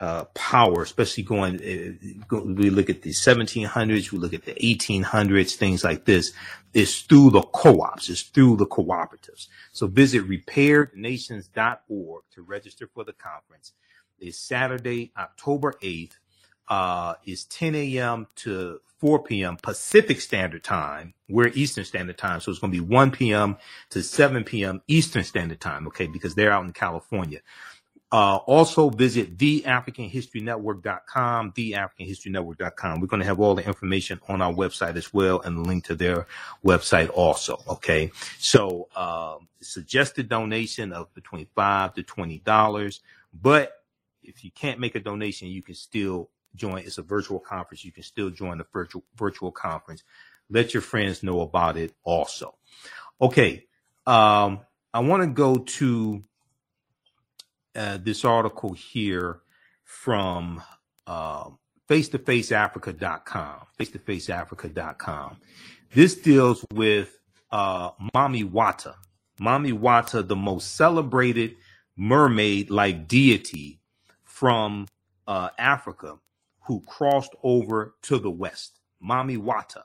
uh, 0.00 0.24
power, 0.34 0.82
especially 0.82 1.22
going, 1.22 1.56
uh, 1.56 1.92
go, 2.26 2.42
we 2.42 2.68
look 2.70 2.90
at 2.90 3.02
the 3.02 3.10
1700s, 3.10 4.12
we 4.12 4.18
look 4.18 4.34
at 4.34 4.44
the 4.44 4.54
1800s, 4.54 5.54
things 5.54 5.84
like 5.84 6.04
this, 6.04 6.32
is 6.72 7.02
through 7.02 7.30
the 7.30 7.42
co-ops, 7.42 8.08
is 8.08 8.22
through 8.22 8.56
the 8.56 8.66
cooperatives. 8.66 9.48
So 9.72 9.86
visit 9.86 10.28
repairednations.org 10.28 12.22
to 12.32 12.42
register 12.42 12.88
for 12.92 13.04
the 13.04 13.12
conference. 13.12 13.72
It's 14.18 14.38
Saturday, 14.38 15.12
October 15.16 15.74
8th. 15.82 16.16
Uh, 16.68 17.14
is 17.26 17.44
10 17.44 17.74
a.m. 17.74 18.26
to 18.36 18.80
4 19.00 19.22
p.m. 19.24 19.56
Pacific 19.62 20.20
Standard 20.20 20.64
Time. 20.64 21.12
We're 21.28 21.48
Eastern 21.48 21.84
Standard 21.84 22.16
Time. 22.18 22.40
So 22.40 22.50
it's 22.50 22.60
going 22.60 22.72
to 22.72 22.80
be 22.80 22.84
1 22.84 23.10
p.m. 23.10 23.56
to 23.90 24.02
7 24.02 24.44
p.m. 24.44 24.80
Eastern 24.88 25.24
Standard 25.24 25.60
Time. 25.60 25.86
Okay. 25.88 26.06
Because 26.06 26.34
they're 26.34 26.52
out 26.52 26.64
in 26.64 26.72
California. 26.72 27.40
Uh, 28.12 28.36
also 28.46 28.90
visit 28.90 29.36
theafricanhistorynetwork.com, 29.38 31.52
theafricanhistorynetwork.com. 31.52 33.00
We're 33.00 33.06
going 33.08 33.20
to 33.20 33.26
have 33.26 33.40
all 33.40 33.56
the 33.56 33.66
information 33.66 34.20
on 34.28 34.40
our 34.40 34.52
website 34.52 34.94
as 34.96 35.12
well 35.12 35.40
and 35.40 35.58
the 35.58 35.62
link 35.62 35.84
to 35.86 35.96
their 35.96 36.28
website 36.64 37.10
also. 37.12 37.58
Okay. 37.68 38.12
So, 38.38 38.86
um, 38.94 39.48
suggested 39.60 40.28
donation 40.28 40.92
of 40.92 41.12
between 41.14 41.48
five 41.56 41.94
to 41.94 42.04
$20. 42.04 43.00
But 43.34 43.72
if 44.22 44.44
you 44.44 44.50
can't 44.52 44.78
make 44.80 44.94
a 44.94 45.00
donation, 45.00 45.48
you 45.48 45.62
can 45.62 45.74
still 45.74 46.30
join. 46.54 46.78
It's 46.78 46.98
a 46.98 47.02
virtual 47.02 47.38
conference. 47.38 47.84
You 47.84 47.92
can 47.92 48.02
still 48.02 48.30
join 48.30 48.58
the 48.58 48.66
virtual, 48.72 49.04
virtual 49.16 49.50
conference. 49.50 50.04
Let 50.50 50.74
your 50.74 50.82
friends 50.82 51.22
know 51.22 51.40
about 51.40 51.76
it 51.76 51.92
also. 52.04 52.54
Okay. 53.20 53.66
Um, 54.06 54.60
I 54.92 55.00
want 55.00 55.22
to 55.22 55.28
go 55.28 55.56
to 55.56 56.22
uh, 57.74 57.98
this 58.02 58.24
article 58.24 58.72
here 58.72 59.40
from 59.82 60.62
uh, 61.06 61.50
face-to-faceafrica.com, 61.88 63.66
face-to-faceafrica.com. 63.78 65.36
This 65.92 66.14
deals 66.16 66.64
with 66.72 67.18
uh, 67.50 67.90
Mami 68.14 68.50
Wata. 68.50 68.94
Mami 69.40 69.78
Wata, 69.78 70.26
the 70.26 70.36
most 70.36 70.76
celebrated 70.76 71.56
mermaid-like 71.96 73.08
deity 73.08 73.80
from 74.22 74.86
uh, 75.26 75.50
Africa 75.58 76.18
who 76.66 76.82
crossed 76.86 77.34
over 77.42 77.94
to 78.02 78.18
the 78.18 78.30
West. 78.30 78.80
Mami 79.02 79.38
Wata. 79.38 79.82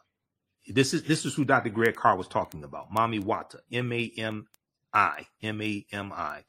This 0.67 0.93
is 0.93 1.03
this 1.03 1.25
is 1.25 1.33
who 1.33 1.45
Dr. 1.45 1.69
Greg 1.69 1.95
Carr 1.95 2.15
was 2.15 2.27
talking 2.27 2.63
about. 2.63 2.91
Mami 2.93 3.21
Wata, 3.23 3.57
M 3.71 3.91
A 3.91 4.11
M 4.17 4.47
I, 4.93 5.27
M 5.41 5.61
A 5.61 5.85
M 5.91 6.13
I. 6.13 6.43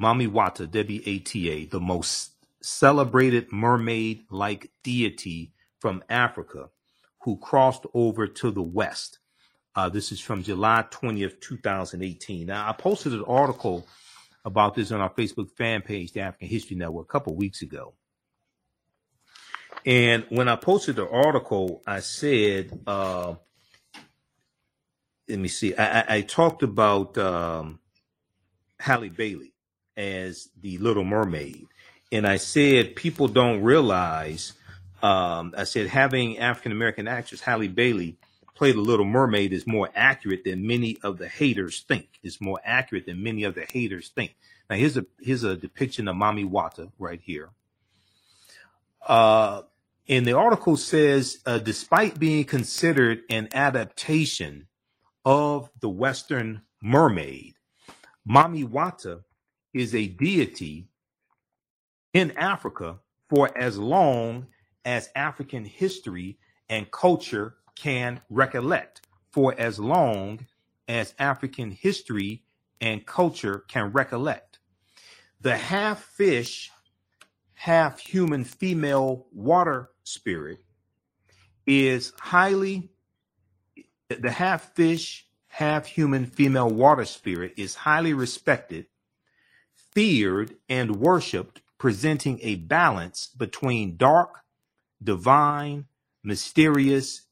Mami 0.00 0.28
Wata, 0.28 0.68
W-A-T-A, 0.70 1.66
the 1.66 1.80
most 1.80 2.32
celebrated 2.62 3.52
mermaid-like 3.52 4.70
deity 4.82 5.52
from 5.80 6.02
Africa 6.08 6.70
who 7.20 7.36
crossed 7.36 7.86
over 7.94 8.26
to 8.26 8.50
the 8.50 8.62
West. 8.62 9.18
Uh, 9.76 9.88
this 9.88 10.12
is 10.12 10.20
from 10.20 10.42
July 10.42 10.84
20th, 10.90 11.40
2018. 11.40 12.46
Now, 12.46 12.68
I 12.68 12.72
posted 12.72 13.12
an 13.12 13.24
article 13.26 13.86
about 14.44 14.74
this 14.74 14.90
on 14.90 15.00
our 15.00 15.10
Facebook 15.10 15.50
fan 15.56 15.82
page, 15.82 16.12
the 16.12 16.20
African 16.20 16.48
History 16.48 16.76
Network, 16.76 17.06
a 17.06 17.12
couple 17.12 17.34
weeks 17.36 17.62
ago. 17.62 17.94
And 19.84 20.24
when 20.28 20.48
I 20.48 20.56
posted 20.56 20.96
the 20.96 21.08
article, 21.08 21.82
I 21.86 22.00
said, 22.00 22.80
uh, 22.86 23.34
let 25.28 25.38
me 25.38 25.48
see, 25.48 25.74
I, 25.74 26.00
I, 26.00 26.04
I 26.16 26.20
talked 26.22 26.62
about 26.62 27.18
um, 27.18 27.80
Halle 28.78 29.08
Bailey 29.08 29.52
as 29.96 30.48
the 30.60 30.78
Little 30.78 31.04
Mermaid. 31.04 31.66
And 32.12 32.26
I 32.26 32.36
said, 32.36 32.94
people 32.94 33.26
don't 33.26 33.62
realize, 33.62 34.52
um, 35.02 35.54
I 35.56 35.64
said, 35.64 35.88
having 35.88 36.38
African 36.38 36.72
American 36.72 37.08
actress 37.08 37.40
Halle 37.40 37.68
Bailey 37.68 38.18
play 38.54 38.72
the 38.72 38.80
Little 38.80 39.06
Mermaid 39.06 39.52
is 39.52 39.66
more 39.66 39.88
accurate 39.94 40.44
than 40.44 40.66
many 40.66 40.98
of 41.02 41.18
the 41.18 41.28
haters 41.28 41.84
think. 41.88 42.08
Is 42.22 42.40
more 42.40 42.60
accurate 42.64 43.06
than 43.06 43.22
many 43.22 43.44
of 43.44 43.54
the 43.54 43.64
haters 43.64 44.10
think. 44.14 44.36
Now 44.68 44.76
here's 44.76 44.96
a 44.96 45.06
here's 45.20 45.42
a 45.42 45.56
depiction 45.56 46.06
of 46.06 46.16
Mami 46.16 46.48
Wata 46.48 46.92
right 46.98 47.20
here. 47.20 47.50
Uh, 49.06 49.62
and 50.08 50.26
the 50.26 50.36
article 50.36 50.76
says, 50.76 51.38
uh, 51.46 51.58
despite 51.58 52.18
being 52.18 52.44
considered 52.44 53.20
an 53.30 53.48
adaptation 53.54 54.66
of 55.24 55.70
the 55.80 55.88
Western 55.88 56.62
mermaid, 56.82 57.54
Mami 58.28 58.66
Wata 58.68 59.22
is 59.72 59.94
a 59.94 60.08
deity 60.08 60.88
in 62.12 62.32
Africa 62.32 62.98
for 63.30 63.56
as 63.56 63.78
long 63.78 64.46
as 64.84 65.08
African 65.14 65.64
history 65.64 66.38
and 66.68 66.90
culture 66.90 67.54
can 67.76 68.20
recollect. 68.28 69.06
For 69.30 69.54
as 69.58 69.78
long 69.78 70.46
as 70.88 71.14
African 71.18 71.70
history 71.70 72.42
and 72.80 73.06
culture 73.06 73.64
can 73.68 73.92
recollect. 73.92 74.58
The 75.40 75.56
half 75.56 76.02
fish, 76.02 76.70
half 77.54 77.98
human 78.00 78.44
female 78.44 79.26
water 79.32 79.91
spirit 80.04 80.58
is 81.66 82.12
highly, 82.18 82.90
the 84.08 84.30
half 84.30 84.74
fish, 84.74 85.26
half 85.48 85.86
human 85.86 86.26
female 86.26 86.68
water 86.68 87.04
spirit 87.04 87.54
is 87.56 87.74
highly 87.74 88.12
respected, 88.12 88.86
feared, 89.74 90.56
and 90.68 90.96
worshiped, 90.96 91.62
presenting 91.78 92.38
a 92.42 92.56
balance 92.56 93.28
between 93.36 93.96
dark, 93.96 94.40
divine, 95.02 95.86
mysterious, 96.22 97.22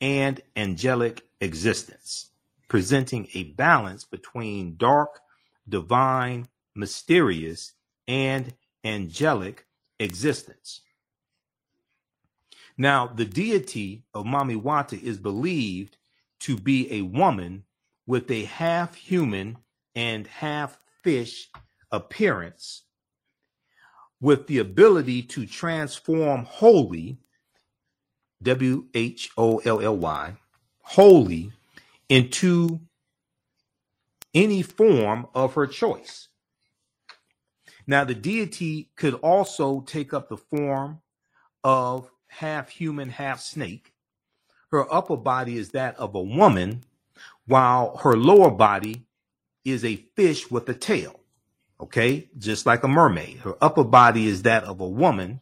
and 0.00 0.40
angelic 0.56 1.22
existence 1.40 2.30
presenting 2.70 3.26
a 3.34 3.42
balance 3.42 4.04
between 4.04 4.76
dark, 4.76 5.20
divine, 5.68 6.46
mysterious, 6.74 7.72
and 8.06 8.54
angelic 8.84 9.66
existence. 9.98 10.80
Now, 12.80 13.08
the 13.08 13.26
deity 13.26 14.04
of 14.14 14.24
Mami 14.24 14.58
Wata 14.58 14.98
is 14.98 15.18
believed 15.18 15.98
to 16.40 16.56
be 16.56 16.90
a 16.90 17.02
woman 17.02 17.64
with 18.06 18.30
a 18.30 18.44
half 18.44 18.94
human 18.94 19.58
and 19.94 20.26
half 20.26 20.78
fish 21.02 21.50
appearance 21.92 22.84
with 24.18 24.46
the 24.46 24.60
ability 24.60 25.24
to 25.24 25.44
transform 25.44 26.46
wholly, 26.46 27.18
W 28.42 28.86
H 28.94 29.28
O 29.36 29.58
L 29.58 29.82
L 29.82 29.98
Y, 29.98 30.32
wholly 30.80 31.52
into 32.08 32.80
any 34.32 34.62
form 34.62 35.26
of 35.34 35.52
her 35.52 35.66
choice. 35.66 36.28
Now, 37.86 38.04
the 38.04 38.14
deity 38.14 38.88
could 38.96 39.16
also 39.16 39.82
take 39.82 40.14
up 40.14 40.30
the 40.30 40.38
form 40.38 41.02
of 41.62 42.10
half 42.30 42.70
human, 42.70 43.10
half 43.10 43.40
snake. 43.40 43.92
Her 44.70 44.92
upper 44.92 45.16
body 45.16 45.56
is 45.56 45.70
that 45.70 45.96
of 45.96 46.14
a 46.14 46.22
woman, 46.22 46.84
while 47.46 47.96
her 47.98 48.16
lower 48.16 48.50
body 48.50 49.04
is 49.64 49.84
a 49.84 49.96
fish 50.16 50.50
with 50.50 50.68
a 50.68 50.74
tail. 50.74 51.20
Okay, 51.80 52.30
just 52.38 52.66
like 52.66 52.84
a 52.84 52.88
mermaid. 52.88 53.38
Her 53.38 53.56
upper 53.60 53.84
body 53.84 54.26
is 54.28 54.42
that 54.42 54.64
of 54.64 54.80
a 54.80 54.88
woman, 54.88 55.40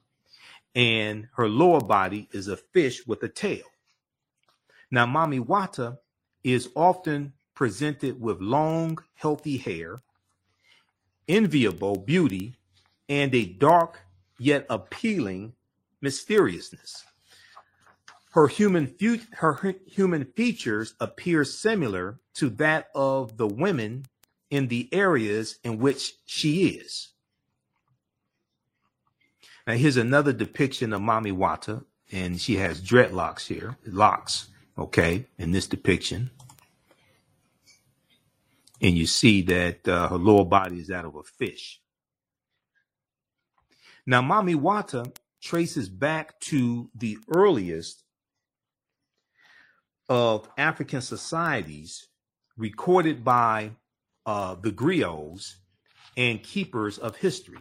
and 0.74 1.28
her 1.36 1.48
lower 1.48 1.80
body 1.80 2.28
is 2.32 2.48
a 2.48 2.56
fish 2.56 3.06
with 3.06 3.22
a 3.22 3.28
tail. 3.28 3.64
Now, 4.90 5.06
Mami 5.06 5.44
Wata 5.44 5.98
is 6.42 6.70
often 6.74 7.34
presented 7.54 8.20
with 8.20 8.40
long, 8.40 8.98
healthy 9.14 9.58
hair, 9.58 10.00
enviable 11.28 11.96
beauty, 11.96 12.54
and 13.08 13.34
a 13.34 13.44
dark 13.44 14.00
yet 14.38 14.64
appealing 14.70 15.52
mysteriousness. 16.02 17.04
Her 18.30 18.46
human, 18.46 18.94
her 19.32 19.74
human 19.86 20.24
features 20.24 20.94
appear 21.00 21.44
similar 21.44 22.20
to 22.34 22.50
that 22.50 22.88
of 22.94 23.36
the 23.36 23.48
women 23.48 24.04
in 24.50 24.68
the 24.68 24.88
areas 24.92 25.58
in 25.64 25.78
which 25.78 26.14
she 26.26 26.66
is. 26.68 27.08
Now, 29.66 29.74
here's 29.74 29.96
another 29.96 30.32
depiction 30.32 30.92
of 30.92 31.00
Mami 31.02 31.32
Wata, 31.32 31.84
and 32.10 32.40
she 32.40 32.56
has 32.56 32.80
dreadlocks 32.80 33.46
here, 33.46 33.76
locks 33.86 34.48
okay, 34.78 35.26
in 35.38 35.50
this 35.50 35.66
depiction. 35.66 36.30
And 38.80 38.96
you 38.96 39.06
see 39.06 39.42
that 39.42 39.86
uh, 39.88 40.08
her 40.08 40.16
lower 40.16 40.44
body 40.44 40.78
is 40.78 40.86
that 40.86 41.04
of 41.04 41.16
a 41.16 41.22
fish. 41.24 41.80
Now, 44.06 44.22
Mami 44.22 44.54
Wata 44.54 45.12
traces 45.40 45.88
back 45.88 46.38
to 46.40 46.90
the 46.94 47.18
earliest 47.28 48.04
of 50.08 50.48
African 50.56 51.00
societies 51.00 52.08
recorded 52.56 53.24
by 53.24 53.70
uh, 54.26 54.56
the 54.56 54.72
griots 54.72 55.54
and 56.16 56.42
keepers 56.42 56.98
of 56.98 57.16
history. 57.16 57.58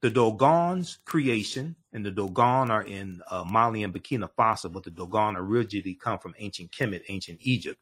The 0.00 0.10
Dogon's 0.10 0.98
creation, 1.04 1.76
and 1.92 2.04
the 2.04 2.10
Dogon 2.10 2.70
are 2.70 2.82
in 2.82 3.20
uh, 3.30 3.44
Mali 3.44 3.84
and 3.84 3.94
Burkina 3.94 4.28
Faso, 4.36 4.72
but 4.72 4.82
the 4.82 4.90
Dogon 4.90 5.36
originally 5.36 5.94
come 5.94 6.18
from 6.18 6.34
ancient 6.38 6.72
Kemet, 6.72 7.02
ancient 7.08 7.38
Egypt. 7.42 7.80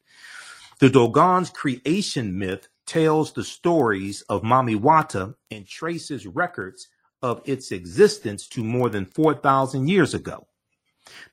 The 0.80 0.90
Dogon's 0.90 1.48
creation 1.50 2.38
myth 2.38 2.68
tells 2.84 3.32
the 3.32 3.44
stories 3.44 4.22
of 4.22 4.42
Mami 4.42 4.78
Wata 4.78 5.34
and 5.50 5.66
traces 5.66 6.26
records 6.26 6.88
of 7.22 7.42
its 7.44 7.72
existence 7.72 8.48
to 8.48 8.64
more 8.64 8.88
than 8.88 9.04
4,000 9.04 9.88
years 9.88 10.14
ago. 10.14 10.46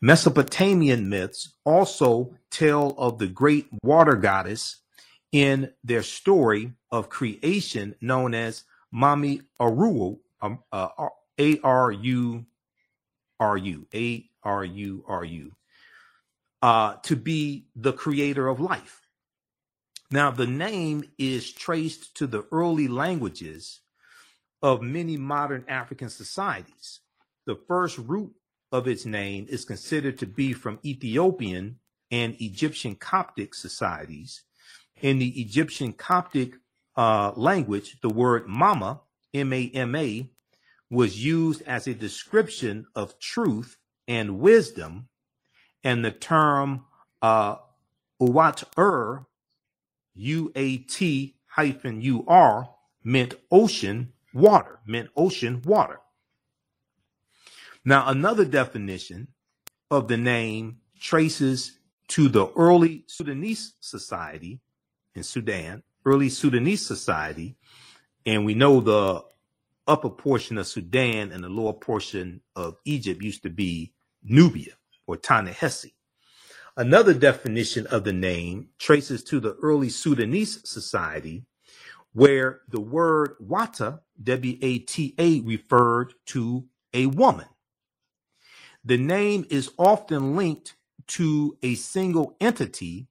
Mesopotamian 0.01 1.09
myths 1.09 1.53
also 1.65 2.35
tell 2.51 2.95
of 2.97 3.19
the 3.19 3.27
great 3.27 3.67
water 3.83 4.15
goddess 4.15 4.81
in 5.31 5.71
their 5.83 6.03
story 6.03 6.73
of 6.91 7.09
creation 7.09 7.95
known 8.01 8.33
as 8.33 8.63
Mami 8.93 9.41
Aru 9.59 10.17
um, 10.41 10.59
uh, 10.71 10.89
A 11.39 11.59
R 11.61 11.91
U 11.91 12.45
R 13.39 13.57
U 13.57 13.87
A 13.93 14.29
R 14.43 14.65
U 14.65 15.03
R 15.07 15.25
U 15.25 15.51
uh, 16.61 16.95
to 17.03 17.15
be 17.15 17.67
the 17.75 17.93
creator 17.93 18.47
of 18.47 18.59
life. 18.59 19.01
Now, 20.09 20.31
the 20.31 20.47
name 20.47 21.03
is 21.17 21.51
traced 21.51 22.15
to 22.17 22.27
the 22.27 22.45
early 22.51 22.87
languages 22.87 23.81
of 24.61 24.81
many 24.81 25.17
modern 25.17 25.63
African 25.67 26.09
societies. 26.09 27.01
The 27.45 27.59
first 27.67 27.97
root 27.97 28.33
of 28.71 28.87
its 28.87 29.05
name 29.05 29.45
is 29.49 29.65
considered 29.65 30.17
to 30.19 30.25
be 30.25 30.53
from 30.53 30.79
Ethiopian 30.85 31.79
and 32.11 32.35
Egyptian 32.39 32.95
Coptic 32.95 33.53
societies. 33.53 34.43
In 35.01 35.19
the 35.19 35.41
Egyptian 35.41 35.93
Coptic 35.93 36.55
uh, 36.95 37.31
language, 37.35 37.97
the 38.01 38.09
word 38.09 38.47
mama 38.47 39.01
M-A-M-A, 39.33 40.29
was 40.89 41.23
used 41.23 41.61
as 41.63 41.87
a 41.87 41.93
description 41.93 42.85
of 42.95 43.19
truth 43.19 43.77
and 44.07 44.39
wisdom, 44.39 45.09
and 45.83 46.03
the 46.03 46.11
term 46.11 46.85
uh, 47.21 47.55
uat-ur, 48.21 49.25
U-A-T 50.15 51.35
hyphen 51.47 52.01
U-R, 52.01 52.69
meant 53.03 53.35
ocean 53.51 54.13
water, 54.33 54.79
meant 54.85 55.09
ocean 55.15 55.61
water. 55.65 55.99
Now, 57.85 58.09
another 58.09 58.45
definition 58.45 59.29
of 59.89 60.07
the 60.07 60.17
name 60.17 60.77
traces 60.99 61.79
to 62.09 62.29
the 62.29 62.47
early 62.53 63.03
Sudanese 63.07 63.73
society 63.79 64.59
in 65.15 65.23
Sudan, 65.23 65.83
early 66.05 66.29
Sudanese 66.29 66.85
society, 66.85 67.55
and 68.25 68.45
we 68.45 68.53
know 68.53 68.81
the 68.81 69.23
upper 69.87 70.09
portion 70.09 70.57
of 70.57 70.67
Sudan 70.67 71.31
and 71.31 71.43
the 71.43 71.49
lower 71.49 71.73
portion 71.73 72.41
of 72.55 72.77
Egypt 72.85 73.23
used 73.23 73.43
to 73.43 73.49
be 73.49 73.93
Nubia 74.23 74.73
or 75.05 75.15
Ta-Nehisi. 75.15 75.93
Another 76.75 77.13
definition 77.13 77.87
of 77.87 78.03
the 78.03 78.13
name 78.13 78.69
traces 78.77 79.23
to 79.23 79.39
the 79.39 79.55
early 79.63 79.89
Sudanese 79.89 80.69
society, 80.69 81.45
where 82.17 82.61
the 82.69 82.81
word 82.81 83.35
wata, 83.39 83.99
W 84.23 84.57
A 84.63 84.79
T 84.79 85.13
A, 85.19 85.41
referred 85.41 86.15
to 86.27 86.65
a 86.93 87.05
woman. 87.05 87.45
The 88.83 88.97
name 88.97 89.45
is 89.51 89.71
often 89.77 90.35
linked 90.35 90.75
to 91.09 91.57
a 91.61 91.75
single 91.75 92.35
entity 92.41 93.07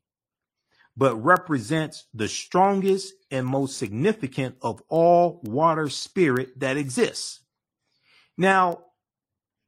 but 0.96 1.16
represents 1.16 2.06
the 2.14 2.28
strongest 2.28 3.14
and 3.30 3.46
most 3.46 3.78
significant 3.78 4.56
of 4.62 4.82
all 4.88 5.40
water 5.44 5.88
spirit 5.88 6.58
that 6.60 6.76
exists. 6.76 7.40
Now, 8.38 8.84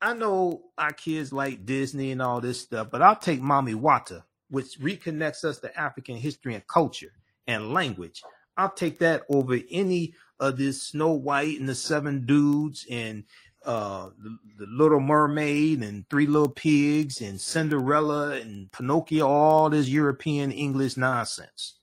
I 0.01 0.15
know 0.15 0.63
our 0.79 0.93
kids 0.93 1.33
like 1.33 1.67
Disney 1.67 2.13
and 2.13 2.23
all 2.23 2.41
this 2.41 2.61
stuff, 2.61 2.89
but 2.91 3.03
I'll 3.03 3.17
take 3.17 3.43
Mami 3.43 3.75
Wata, 3.75 4.25
which 4.51 4.81
reconnects 4.81 5.45
us 5.45 5.61
to 5.61 5.79
African 5.79 6.17
history 6.17 6.55
and 6.55 6.67
culture 6.67 7.13
and 7.47 7.75
language. 7.75 8.23
I'll 8.59 8.71
take 8.71 8.99
that 8.99 9.23
over 9.31 9.59
any 9.71 10.15
of 10.41 10.59
this 10.59 10.83
Snow 10.83 11.13
White 11.13 11.59
and 11.61 11.69
the 11.69 11.75
Seven 11.75 12.27
Dudes 12.27 12.85
and 12.91 13.25
uh, 13.65 14.11
the, 14.19 14.37
the, 14.59 14.67
Little 14.67 15.01
Mermaid 15.01 15.83
and 15.83 16.09
Three 16.11 16.27
Little 16.27 16.49
Pigs 16.49 17.21
and 17.21 17.41
Cinderella 17.41 18.33
and 18.33 18.71
Pinocchio, 18.73 19.27
all 19.27 19.71
this 19.71 19.89
European 19.89 20.51
English 20.53 20.97
nonsense. 20.97 21.79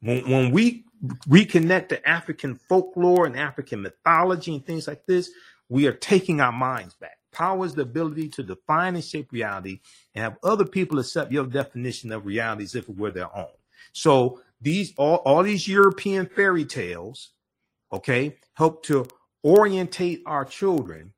When, 0.00 0.28
when 0.30 0.50
we 0.52 0.84
reconnect 1.28 1.88
to 1.88 2.08
African 2.08 2.54
folklore 2.54 3.26
and 3.26 3.38
African 3.38 3.82
mythology 3.82 4.54
and 4.54 4.64
things 4.64 4.86
like 4.86 5.04
this, 5.06 5.30
we 5.68 5.86
are 5.86 5.92
taking 5.92 6.40
our 6.40 6.52
minds 6.52 6.94
back. 6.94 7.18
Power 7.32 7.64
is 7.64 7.74
the 7.74 7.82
ability 7.82 8.28
to 8.30 8.42
define 8.42 8.94
and 8.94 9.04
shape 9.04 9.32
reality 9.32 9.80
and 10.14 10.22
have 10.22 10.36
other 10.42 10.66
people 10.66 10.98
accept 10.98 11.32
your 11.32 11.46
definition 11.46 12.12
of 12.12 12.26
reality 12.26 12.64
as 12.64 12.74
if 12.74 12.88
it 12.88 12.96
were 12.96 13.10
their 13.10 13.34
own. 13.34 13.46
So 13.92 14.40
these 14.62 14.94
all, 14.96 15.16
all 15.16 15.42
these 15.42 15.66
European 15.68 16.26
fairy 16.26 16.64
tales, 16.64 17.32
okay, 17.92 18.38
help 18.54 18.84
to 18.84 19.06
orientate 19.44 20.22
our 20.24 20.44
children 20.44 21.12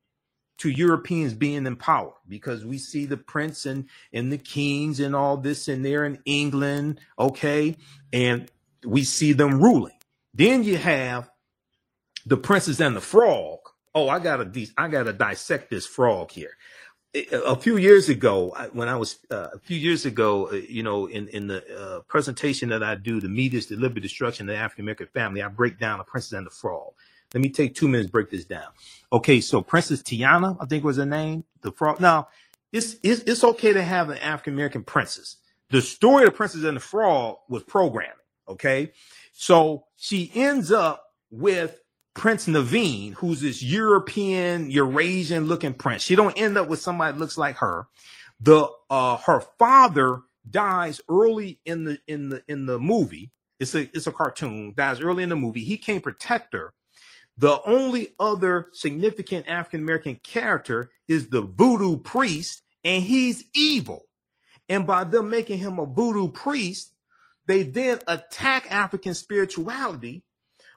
to 0.58 0.70
Europeans 0.70 1.34
being 1.34 1.66
in 1.66 1.76
power 1.76 2.14
because 2.26 2.64
we 2.64 2.78
see 2.78 3.06
the 3.06 3.16
prince 3.16 3.66
and 3.66 3.88
and 4.12 4.32
the 4.32 4.38
kings 4.38 4.98
and 4.98 5.14
all 5.14 5.36
this 5.36 5.68
and 5.68 5.84
there 5.84 6.04
in 6.04 6.18
England, 6.24 7.00
okay, 7.18 7.76
and 8.12 8.50
we 8.84 9.04
see 9.04 9.32
them 9.32 9.62
ruling. 9.62 9.98
Then 10.32 10.64
you 10.64 10.76
have 10.78 11.30
the 12.26 12.36
princess 12.36 12.80
and 12.80 12.96
the 12.96 13.00
frog. 13.00 13.58
Oh, 13.94 14.08
I 14.08 14.18
gotta 14.18 14.50
I 14.78 14.88
gotta 14.88 15.12
dissect 15.12 15.70
this 15.70 15.86
frog 15.86 16.30
here. 16.30 16.56
A 17.14 17.54
few 17.54 17.76
years 17.76 18.08
ago, 18.08 18.56
when 18.72 18.88
I 18.88 18.96
was 18.96 19.18
uh, 19.30 19.50
a 19.54 19.58
few 19.60 19.76
years 19.76 20.04
ago, 20.04 20.48
uh, 20.50 20.54
you 20.54 20.82
know, 20.82 21.06
in 21.06 21.28
in 21.28 21.46
the 21.46 21.62
uh, 21.78 22.00
presentation 22.08 22.68
that 22.70 22.82
I 22.82 22.96
do, 22.96 23.20
the 23.20 23.28
media's 23.28 23.66
deliberate 23.66 24.02
destruction 24.02 24.48
of 24.48 24.56
the 24.56 24.60
African 24.60 24.84
American 24.84 25.06
family, 25.06 25.40
I 25.40 25.46
break 25.46 25.78
down 25.78 25.98
the 25.98 26.04
princess 26.04 26.32
and 26.32 26.44
the 26.44 26.50
frog. 26.50 26.92
Let 27.32 27.40
me 27.40 27.50
take 27.50 27.76
two 27.76 27.86
minutes 27.86 28.10
break 28.10 28.30
this 28.30 28.44
down. 28.44 28.66
Okay, 29.12 29.40
so 29.40 29.62
Princess 29.62 30.02
Tiana, 30.02 30.56
I 30.60 30.66
think 30.66 30.82
was 30.82 30.96
her 30.96 31.06
name, 31.06 31.44
the 31.62 31.70
frog. 31.70 32.00
Now, 32.00 32.28
it's 32.72 32.96
it's, 33.04 33.22
it's 33.22 33.44
okay 33.44 33.72
to 33.72 33.82
have 33.82 34.10
an 34.10 34.18
African 34.18 34.54
American 34.54 34.82
princess. 34.82 35.36
The 35.70 35.82
story 35.82 36.24
of 36.24 36.30
the 36.30 36.36
princess 36.36 36.64
and 36.64 36.76
the 36.76 36.80
frog 36.80 37.36
was 37.48 37.62
programming. 37.62 38.10
Okay, 38.48 38.92
so 39.32 39.84
she 39.96 40.32
ends 40.34 40.72
up 40.72 41.04
with 41.30 41.80
Prince 42.14 42.46
Naveen, 42.46 43.14
who's 43.14 43.40
this 43.40 43.62
European, 43.62 44.70
Eurasian 44.70 45.46
looking 45.46 45.74
prince. 45.74 46.02
She 46.02 46.16
don't 46.16 46.38
end 46.38 46.56
up 46.56 46.68
with 46.68 46.80
somebody 46.80 47.18
looks 47.18 47.38
like 47.38 47.56
her. 47.56 47.88
The 48.40 48.68
uh 48.90 49.18
her 49.18 49.40
father 49.58 50.22
dies 50.48 51.00
early 51.08 51.60
in 51.64 51.84
the 51.84 51.98
in 52.06 52.30
the 52.30 52.42
in 52.48 52.66
the 52.66 52.78
movie. 52.78 53.32
It's 53.60 53.74
a 53.74 53.82
it's 53.96 54.06
a 54.06 54.12
cartoon, 54.12 54.74
dies 54.76 55.00
early 55.00 55.22
in 55.22 55.28
the 55.28 55.36
movie. 55.36 55.64
He 55.64 55.76
can't 55.76 56.02
protect 56.02 56.52
her. 56.54 56.72
The 57.38 57.60
only 57.66 58.14
other 58.20 58.68
significant 58.72 59.48
African 59.48 59.80
American 59.80 60.16
character 60.22 60.90
is 61.08 61.28
the 61.28 61.42
voodoo 61.42 61.98
priest, 61.98 62.62
and 62.84 63.02
he's 63.02 63.44
evil. 63.54 64.06
And 64.68 64.86
by 64.86 65.04
them 65.04 65.30
making 65.30 65.58
him 65.58 65.78
a 65.78 65.86
voodoo 65.86 66.28
priest, 66.28 66.92
they 67.46 67.64
then 67.64 68.00
attack 68.06 68.70
African 68.70 69.14
spirituality 69.14 70.23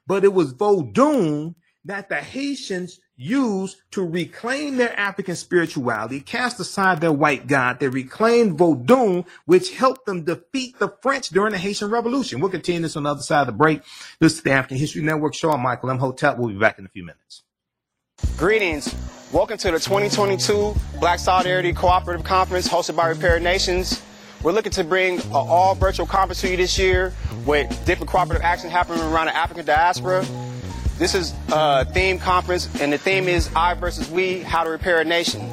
but 0.07 0.23
it 0.23 0.33
was 0.33 0.53
Vodun 0.53 1.55
that 1.85 2.09
the 2.09 2.15
Haitians 2.15 2.99
used 3.15 3.77
to 3.91 4.05
reclaim 4.05 4.77
their 4.77 4.97
African 4.97 5.35
spirituality, 5.35 6.19
cast 6.19 6.59
aside 6.59 7.01
their 7.01 7.11
white 7.11 7.47
god. 7.47 7.79
They 7.79 7.87
reclaimed 7.87 8.59
Vodun, 8.59 9.25
which 9.45 9.73
helped 9.73 10.05
them 10.05 10.23
defeat 10.23 10.77
the 10.79 10.93
French 11.01 11.29
during 11.29 11.53
the 11.53 11.57
Haitian 11.57 11.89
Revolution. 11.89 12.39
We'll 12.39 12.51
continue 12.51 12.81
this 12.81 12.95
on 12.95 13.03
the 13.03 13.11
other 13.11 13.21
side 13.21 13.41
of 13.41 13.47
the 13.47 13.53
break. 13.53 13.81
This 14.19 14.33
is 14.33 14.41
the 14.41 14.51
African 14.51 14.77
History 14.77 15.01
Network 15.01 15.33
show. 15.33 15.51
I'm 15.51 15.61
Michael 15.61 15.89
Imhotep 15.89 16.37
We'll 16.37 16.49
be 16.49 16.59
back 16.59 16.77
in 16.77 16.85
a 16.85 16.89
few 16.89 17.03
minutes. 17.03 17.43
Greetings. 18.37 18.93
Welcome 19.31 19.57
to 19.59 19.71
the 19.71 19.79
2022 19.79 20.75
Black 20.99 21.19
Solidarity 21.19 21.73
Cooperative 21.73 22.25
Conference 22.25 22.67
hosted 22.67 22.95
by 22.95 23.07
Repair 23.07 23.39
Nations. 23.39 24.01
We're 24.43 24.51
looking 24.51 24.71
to 24.73 24.83
bring 24.83 25.19
an 25.19 25.31
all 25.33 25.73
virtual 25.73 26.05
conference 26.05 26.41
to 26.41 26.49
you 26.49 26.57
this 26.57 26.77
year 26.77 27.11
with 27.45 27.67
different 27.85 28.09
cooperative 28.09 28.43
action 28.43 28.69
happening 28.69 29.01
around 29.01 29.25
the 29.25 29.35
African 29.35 29.65
diaspora. 29.65 30.25
This 30.99 31.15
is 31.15 31.33
a 31.51 31.85
theme 31.85 32.19
conference, 32.19 32.69
and 32.79 32.93
the 32.93 32.99
theme 32.99 33.27
is 33.27 33.49
I 33.55 33.73
versus 33.73 34.09
We, 34.11 34.39
How 34.39 34.63
to 34.63 34.69
Repair 34.69 34.99
a 34.99 35.05
Nation. 35.05 35.49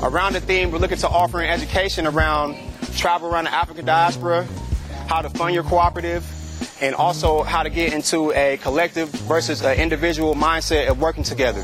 Around 0.00 0.34
the 0.34 0.40
theme, 0.40 0.70
we're 0.70 0.78
looking 0.78 0.98
to 0.98 1.08
offer 1.08 1.40
an 1.40 1.50
education 1.50 2.06
around 2.06 2.56
travel 2.96 3.28
around 3.28 3.44
the 3.44 3.54
African 3.54 3.84
diaspora, 3.84 4.46
how 5.08 5.20
to 5.20 5.28
fund 5.30 5.52
your 5.52 5.64
cooperative, 5.64 6.24
and 6.80 6.94
also 6.94 7.42
how 7.42 7.64
to 7.64 7.70
get 7.70 7.92
into 7.92 8.32
a 8.32 8.58
collective 8.58 9.08
versus 9.10 9.62
an 9.62 9.78
individual 9.78 10.36
mindset 10.36 10.88
of 10.88 11.00
working 11.00 11.24
together. 11.24 11.62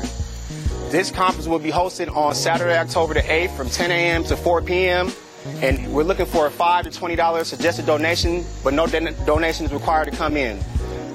This 0.89 1.11
conference 1.11 1.47
will 1.47 1.59
be 1.59 1.71
hosted 1.71 2.13
on 2.13 2.35
Saturday, 2.35 2.77
October 2.77 3.13
the 3.13 3.21
8th 3.21 3.55
from 3.55 3.69
10 3.69 3.91
a.m. 3.91 4.23
to 4.25 4.35
4 4.35 4.61
p.m. 4.63 5.11
And 5.45 5.93
we're 5.93 6.03
looking 6.03 6.25
for 6.25 6.45
a 6.45 6.51
5 6.51 6.85
to 6.85 6.89
$20 6.91 7.45
suggested 7.45 7.85
donation, 7.85 8.45
but 8.63 8.73
no 8.73 8.85
donation 8.87 9.65
is 9.65 9.73
required 9.73 10.05
to 10.05 10.15
come 10.15 10.37
in. 10.37 10.59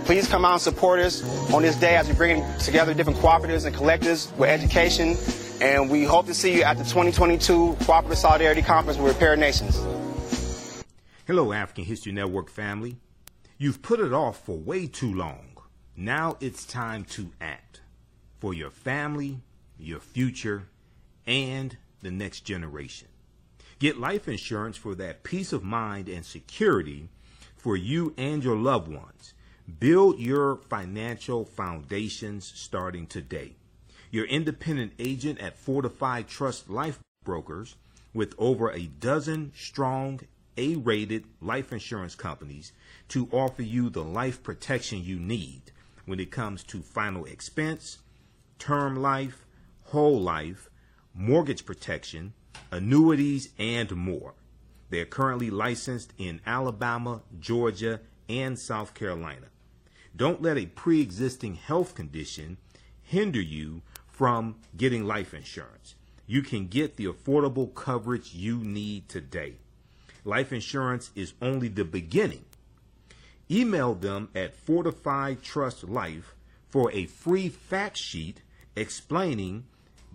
Please 0.04 0.28
come 0.28 0.44
out 0.44 0.52
and 0.52 0.62
support 0.62 1.00
us 1.00 1.22
on 1.52 1.62
this 1.62 1.76
day 1.76 1.96
as 1.96 2.08
we 2.08 2.14
bring 2.14 2.44
together 2.58 2.94
different 2.94 3.18
cooperatives 3.18 3.66
and 3.66 3.74
collectives 3.74 4.36
with 4.36 4.50
education. 4.50 5.16
And 5.60 5.90
we 5.90 6.04
hope 6.04 6.26
to 6.26 6.34
see 6.34 6.56
you 6.56 6.62
at 6.62 6.76
the 6.76 6.84
2022 6.84 7.76
Cooperative 7.80 8.18
Solidarity 8.18 8.62
Conference 8.62 8.98
with 8.98 9.12
Repair 9.14 9.36
Nations. 9.36 9.76
Hello, 11.26 11.52
African 11.52 11.84
History 11.84 12.12
Network 12.12 12.50
family. 12.50 12.98
You've 13.58 13.82
put 13.82 14.00
it 14.00 14.12
off 14.12 14.44
for 14.44 14.56
way 14.56 14.86
too 14.86 15.12
long. 15.12 15.56
Now 15.96 16.36
it's 16.40 16.64
time 16.64 17.04
to 17.06 17.30
act 17.40 17.80
for 18.38 18.52
your 18.52 18.70
family, 18.70 19.40
your 19.78 19.98
future, 19.98 20.68
and 21.26 21.76
the 22.02 22.10
next 22.10 22.40
generation. 22.42 23.08
Get 23.78 23.98
life 23.98 24.26
insurance 24.26 24.78
for 24.78 24.94
that 24.94 25.22
peace 25.22 25.52
of 25.52 25.62
mind 25.62 26.08
and 26.08 26.24
security 26.24 27.10
for 27.58 27.76
you 27.76 28.14
and 28.16 28.42
your 28.42 28.56
loved 28.56 28.88
ones. 28.88 29.34
Build 29.78 30.18
your 30.18 30.56
financial 30.56 31.44
foundations 31.44 32.50
starting 32.54 33.06
today. 33.06 33.56
Your 34.10 34.24
independent 34.24 34.92
agent 34.98 35.40
at 35.40 35.58
Fortified 35.58 36.26
Trust 36.26 36.70
Life 36.70 37.00
Brokers, 37.22 37.76
with 38.14 38.34
over 38.38 38.70
a 38.70 38.84
dozen 38.86 39.52
strong 39.54 40.20
A 40.56 40.76
rated 40.76 41.26
life 41.42 41.70
insurance 41.70 42.14
companies 42.14 42.72
to 43.08 43.28
offer 43.30 43.62
you 43.62 43.90
the 43.90 44.04
life 44.04 44.42
protection 44.42 45.04
you 45.04 45.18
need 45.18 45.60
when 46.06 46.18
it 46.18 46.30
comes 46.30 46.62
to 46.64 46.80
final 46.80 47.26
expense, 47.26 47.98
term 48.58 48.96
life, 48.96 49.44
whole 49.84 50.18
life, 50.18 50.70
mortgage 51.14 51.66
protection 51.66 52.32
annuities, 52.70 53.50
and 53.58 53.90
more. 53.94 54.34
They 54.90 55.00
are 55.00 55.06
currently 55.06 55.50
licensed 55.50 56.12
in 56.18 56.40
Alabama, 56.46 57.22
Georgia, 57.38 58.00
and 58.28 58.58
South 58.58 58.94
Carolina. 58.94 59.46
Don't 60.14 60.42
let 60.42 60.56
a 60.56 60.66
pre 60.66 61.00
existing 61.00 61.56
health 61.56 61.94
condition 61.94 62.56
hinder 63.02 63.40
you 63.40 63.82
from 64.06 64.56
getting 64.76 65.04
life 65.04 65.34
insurance. 65.34 65.94
You 66.26 66.42
can 66.42 66.66
get 66.66 66.96
the 66.96 67.06
affordable 67.06 67.72
coverage 67.74 68.34
you 68.34 68.56
need 68.56 69.08
today. 69.08 69.56
Life 70.24 70.52
insurance 70.52 71.10
is 71.14 71.34
only 71.40 71.68
the 71.68 71.84
beginning. 71.84 72.44
Email 73.48 73.94
them 73.94 74.28
at 74.34 74.56
Fortified 74.56 75.42
Trust 75.42 75.84
Life 75.84 76.34
for 76.68 76.90
a 76.92 77.06
free 77.06 77.48
fact 77.48 77.96
sheet 77.96 78.42
explaining 78.74 79.64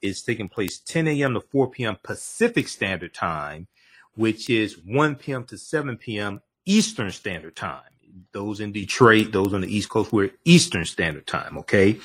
It's 0.02 0.22
taking 0.22 0.48
place 0.48 0.80
10 0.80 1.06
a.m. 1.06 1.34
to 1.34 1.40
4 1.40 1.70
p.m. 1.70 1.96
Pacific 2.02 2.66
Standard 2.66 3.14
Time, 3.14 3.68
which 4.16 4.50
is 4.50 4.76
1 4.84 5.14
p.m. 5.14 5.44
to 5.44 5.56
7 5.56 5.96
p.m. 5.96 6.42
Eastern 6.66 7.12
Standard 7.12 7.54
Time 7.54 7.91
those 8.32 8.60
in 8.60 8.72
Detroit, 8.72 9.32
those 9.32 9.54
on 9.54 9.62
the 9.62 9.74
East 9.74 9.88
Coast, 9.90 10.12
we're 10.12 10.30
Eastern 10.44 10.84
Standard 10.84 11.26
Time. 11.26 11.58
Okay. 11.58 11.98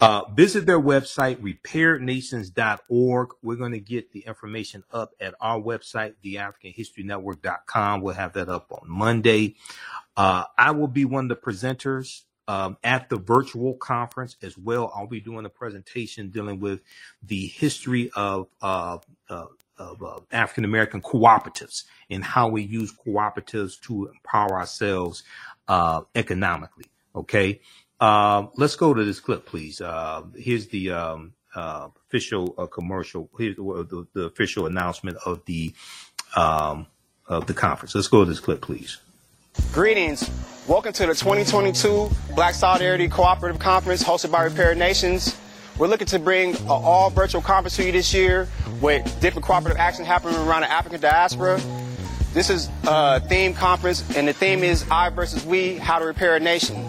Uh, 0.00 0.24
visit 0.34 0.66
their 0.66 0.80
website, 0.80 1.38
repairnations.org. 1.42 3.28
We're 3.42 3.56
going 3.56 3.72
to 3.72 3.80
get 3.80 4.12
the 4.12 4.20
information 4.20 4.84
up 4.92 5.12
at 5.20 5.34
our 5.40 5.60
website, 5.60 6.14
theafricanhistorynetwork.com. 6.24 8.00
We'll 8.02 8.14
have 8.14 8.32
that 8.34 8.48
up 8.48 8.70
on 8.72 8.88
Monday. 8.88 9.56
Uh, 10.16 10.44
I 10.56 10.70
will 10.70 10.88
be 10.88 11.04
one 11.04 11.24
of 11.24 11.28
the 11.30 11.36
presenters. 11.50 12.22
um, 12.48 12.78
at 12.82 13.10
the 13.10 13.18
virtual 13.18 13.74
conference 13.74 14.36
as 14.42 14.56
well. 14.56 14.90
I'll 14.94 15.06
be 15.06 15.20
doing 15.20 15.44
a 15.44 15.50
presentation 15.50 16.30
dealing 16.30 16.60
with 16.60 16.80
the 17.22 17.46
history 17.46 18.10
of 18.16 18.48
uh, 18.62 18.98
of 19.78 20.02
uh, 20.02 20.20
African 20.30 20.64
American 20.64 21.00
cooperatives 21.00 21.84
and 22.10 22.24
how 22.24 22.48
we 22.48 22.62
use 22.62 22.92
cooperatives 22.92 23.80
to 23.82 24.08
empower 24.08 24.58
ourselves 24.58 25.22
uh, 25.68 26.02
economically. 26.14 26.86
Okay, 27.14 27.60
um, 28.00 28.50
let's 28.56 28.76
go 28.76 28.94
to 28.94 29.04
this 29.04 29.20
clip, 29.20 29.46
please. 29.46 29.80
Uh, 29.80 30.22
here's 30.36 30.68
the 30.68 30.90
um, 30.90 31.32
uh, 31.54 31.88
official 32.06 32.54
uh, 32.58 32.66
commercial. 32.66 33.28
Here's 33.38 33.56
the, 33.56 33.62
the, 33.62 34.06
the, 34.12 34.24
official 34.26 34.66
announcement 34.66 35.16
of 35.24 35.44
the 35.46 35.74
um, 36.36 36.86
of 37.26 37.46
the 37.46 37.54
conference. 37.54 37.94
Let's 37.94 38.08
go 38.08 38.24
to 38.24 38.30
this 38.30 38.40
clip, 38.40 38.60
please. 38.60 38.98
Greetings. 39.72 40.30
Welcome 40.68 40.92
to 40.92 41.06
the 41.06 41.14
2022 41.14 42.10
Black 42.34 42.54
Solidarity 42.54 43.08
Cooperative 43.08 43.58
Conference 43.58 44.02
hosted 44.04 44.30
by 44.30 44.44
Repair 44.44 44.74
Nations. 44.74 45.36
We're 45.78 45.86
looking 45.86 46.08
to 46.08 46.18
bring 46.18 46.56
an 46.56 46.66
all 46.68 47.08
virtual 47.08 47.40
conference 47.40 47.76
to 47.76 47.84
you 47.84 47.92
this 47.92 48.12
year 48.12 48.48
with 48.80 49.04
different 49.20 49.46
cooperative 49.46 49.78
action 49.78 50.04
happening 50.04 50.34
around 50.34 50.62
the 50.62 50.70
African 50.70 51.00
diaspora. 51.00 51.60
This 52.34 52.50
is 52.50 52.68
a 52.84 53.20
theme 53.20 53.54
conference, 53.54 54.02
and 54.16 54.26
the 54.26 54.32
theme 54.32 54.64
is 54.64 54.84
I 54.90 55.10
versus 55.10 55.46
We, 55.46 55.76
How 55.76 56.00
to 56.00 56.04
Repair 56.04 56.34
a 56.34 56.40
Nation. 56.40 56.84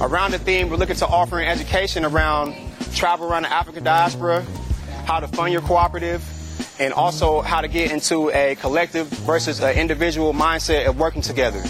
Around 0.00 0.32
the 0.32 0.40
theme, 0.40 0.68
we're 0.68 0.78
looking 0.78 0.96
to 0.96 1.06
offer 1.06 1.38
an 1.38 1.46
education 1.46 2.04
around 2.04 2.56
travel 2.92 3.30
around 3.30 3.42
the 3.42 3.52
African 3.52 3.84
diaspora, 3.84 4.42
how 5.06 5.20
to 5.20 5.28
fund 5.28 5.52
your 5.52 5.62
cooperative, 5.62 6.24
and 6.80 6.92
also 6.92 7.40
how 7.40 7.60
to 7.60 7.68
get 7.68 7.92
into 7.92 8.30
a 8.30 8.56
collective 8.56 9.06
versus 9.06 9.60
an 9.60 9.76
individual 9.76 10.32
mindset 10.32 10.88
of 10.88 10.98
working 10.98 11.22
together. 11.22 11.62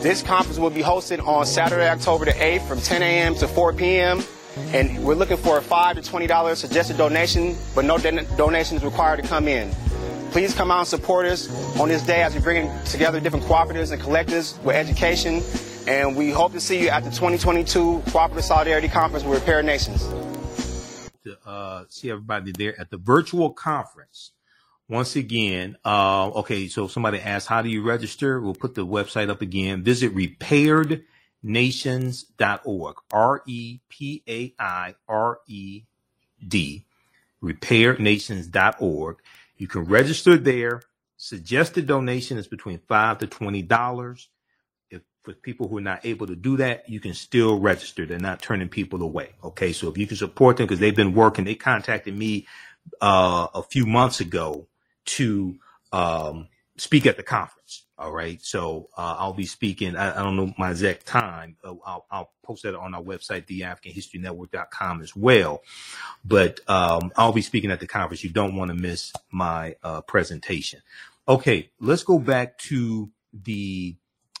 This 0.00 0.22
conference 0.22 0.58
will 0.58 0.70
be 0.70 0.82
hosted 0.82 1.22
on 1.26 1.44
Saturday, 1.44 1.90
October 1.90 2.24
the 2.24 2.30
8th 2.30 2.66
from 2.66 2.80
10 2.80 3.02
a.m. 3.02 3.34
to 3.34 3.46
4 3.46 3.74
p.m. 3.74 4.22
And 4.72 5.02
we're 5.04 5.14
looking 5.14 5.36
for 5.38 5.58
a 5.58 5.62
5 5.62 5.96
to 5.96 6.02
$20 6.02 6.56
suggested 6.56 6.96
donation, 6.96 7.56
but 7.74 7.84
no 7.84 7.98
don- 7.98 8.26
donations 8.36 8.84
required 8.84 9.22
to 9.22 9.26
come 9.26 9.48
in. 9.48 9.70
Please 10.30 10.54
come 10.54 10.70
out 10.70 10.80
and 10.80 10.88
support 10.88 11.24
us 11.24 11.48
on 11.80 11.88
this 11.88 12.02
day 12.02 12.22
as 12.22 12.34
we 12.34 12.40
bring 12.40 12.70
together 12.84 13.18
different 13.18 13.46
cooperatives 13.46 13.92
and 13.92 14.02
collectives 14.02 14.62
with 14.62 14.76
education. 14.76 15.42
And 15.86 16.14
we 16.14 16.30
hope 16.30 16.52
to 16.52 16.60
see 16.60 16.82
you 16.82 16.90
at 16.90 17.02
the 17.02 17.10
2022 17.10 18.02
Cooperative 18.08 18.44
Solidarity 18.44 18.88
Conference 18.88 19.24
with 19.24 19.38
Repair 19.40 19.62
Nations. 19.62 20.02
To 21.24 21.38
uh, 21.46 21.84
see 21.88 22.10
everybody 22.10 22.52
there 22.52 22.78
at 22.78 22.90
the 22.90 22.98
virtual 22.98 23.50
conference. 23.50 24.32
Once 24.86 25.16
again, 25.16 25.76
uh, 25.84 26.28
okay, 26.28 26.68
so 26.68 26.88
somebody 26.88 27.20
asked, 27.20 27.46
how 27.46 27.62
do 27.62 27.70
you 27.70 27.82
register? 27.82 28.40
We'll 28.40 28.54
put 28.54 28.74
the 28.74 28.86
website 28.86 29.30
up 29.30 29.40
again. 29.40 29.82
Visit 29.82 30.12
repaired 30.12 31.04
nations.org. 31.42 32.96
R 33.12 33.42
E 33.46 33.80
P 33.88 34.22
A 34.28 34.54
I 34.58 34.94
R 35.08 35.40
E 35.48 35.84
D. 36.46 36.84
Repairnations.org. 37.42 39.16
You 39.56 39.68
can 39.68 39.84
register 39.84 40.36
there. 40.36 40.82
Suggested 41.16 41.86
donation 41.86 42.38
is 42.38 42.48
between 42.48 42.80
five 42.88 43.18
to 43.18 43.26
twenty 43.26 43.62
dollars. 43.62 44.28
If 44.90 45.02
for 45.22 45.34
people 45.34 45.68
who 45.68 45.78
are 45.78 45.82
not 45.82 46.06
able 46.06 46.26
to 46.28 46.36
do 46.36 46.56
that, 46.58 46.88
you 46.88 47.00
can 47.00 47.14
still 47.14 47.60
register. 47.60 48.06
They're 48.06 48.18
not 48.18 48.42
turning 48.42 48.68
people 48.68 49.02
away. 49.02 49.34
Okay, 49.44 49.72
so 49.72 49.88
if 49.88 49.98
you 49.98 50.06
can 50.06 50.16
support 50.16 50.56
them 50.56 50.66
because 50.66 50.80
they've 50.80 50.96
been 50.96 51.14
working, 51.14 51.44
they 51.44 51.56
contacted 51.56 52.16
me 52.16 52.46
uh, 53.00 53.48
a 53.54 53.62
few 53.62 53.86
months 53.86 54.20
ago 54.20 54.68
to 55.06 55.56
um, 55.92 56.48
speak 56.76 57.06
at 57.06 57.16
the 57.16 57.22
conference. 57.24 57.84
All 57.98 58.12
right. 58.12 58.40
So 58.40 58.88
uh, 58.96 59.16
I'll 59.18 59.32
be 59.32 59.46
speaking. 59.46 59.96
I, 59.96 60.20
I, 60.20 60.22
don't 60.22 60.36
know 60.36 60.54
my 60.56 60.70
exact 60.70 61.04
time. 61.04 61.56
Uh, 61.64 61.74
I'll, 61.84 62.06
I'll, 62.10 62.30
post 62.44 62.62
that 62.62 62.74
on 62.74 62.94
our 62.94 63.02
website, 63.02 63.46
theafricanhistorynetwork.com 63.46 65.02
as 65.02 65.14
well. 65.14 65.60
But 66.24 66.60
um, 66.66 67.12
I'll 67.16 67.32
be 67.32 67.42
speaking 67.42 67.70
at 67.70 67.80
the 67.80 67.86
conference. 67.86 68.24
You 68.24 68.30
don't 68.30 68.56
want 68.56 68.70
to 68.70 68.74
miss 68.74 69.12
my 69.30 69.76
uh, 69.82 70.00
presentation. 70.02 70.80
Okay. 71.28 71.70
Let's 71.78 72.04
go 72.04 72.18
back 72.18 72.56
to 72.58 73.10
the 73.34 73.96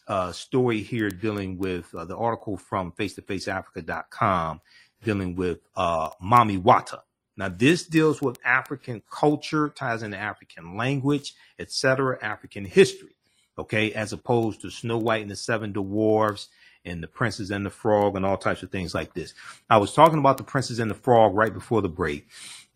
uh, 0.06 0.32
story 0.32 0.80
here 0.80 1.10
dealing 1.10 1.58
with 1.58 1.94
uh, 1.94 2.06
the 2.06 2.16
article 2.16 2.56
from 2.56 2.92
face-to-faceafrica.com 2.92 4.62
dealing 5.04 5.36
with 5.36 5.58
uh, 5.76 6.10
Mami 6.22 6.60
Wata. 6.60 7.00
Now, 7.36 7.48
this 7.48 7.84
deals 7.84 8.20
with 8.20 8.38
African 8.44 9.02
culture, 9.10 9.68
ties 9.68 10.02
into 10.02 10.16
African 10.16 10.76
language, 10.76 11.34
etc., 11.58 12.18
African 12.20 12.64
history, 12.64 13.14
okay, 13.58 13.92
as 13.92 14.12
opposed 14.12 14.60
to 14.62 14.70
Snow 14.70 14.98
White 14.98 15.22
and 15.22 15.30
the 15.30 15.36
Seven 15.36 15.72
Dwarfs 15.72 16.48
and 16.84 17.02
the 17.02 17.08
Princess 17.08 17.50
and 17.50 17.66
the 17.66 17.70
Frog 17.70 18.16
and 18.16 18.24
all 18.24 18.36
types 18.36 18.62
of 18.62 18.70
things 18.70 18.94
like 18.94 19.12
this. 19.14 19.34
I 19.68 19.78
was 19.78 19.92
talking 19.92 20.18
about 20.18 20.38
the 20.38 20.44
Princess 20.44 20.78
and 20.78 20.90
the 20.90 20.94
Frog 20.94 21.34
right 21.34 21.52
before 21.52 21.82
the 21.82 21.88
break. 21.88 22.28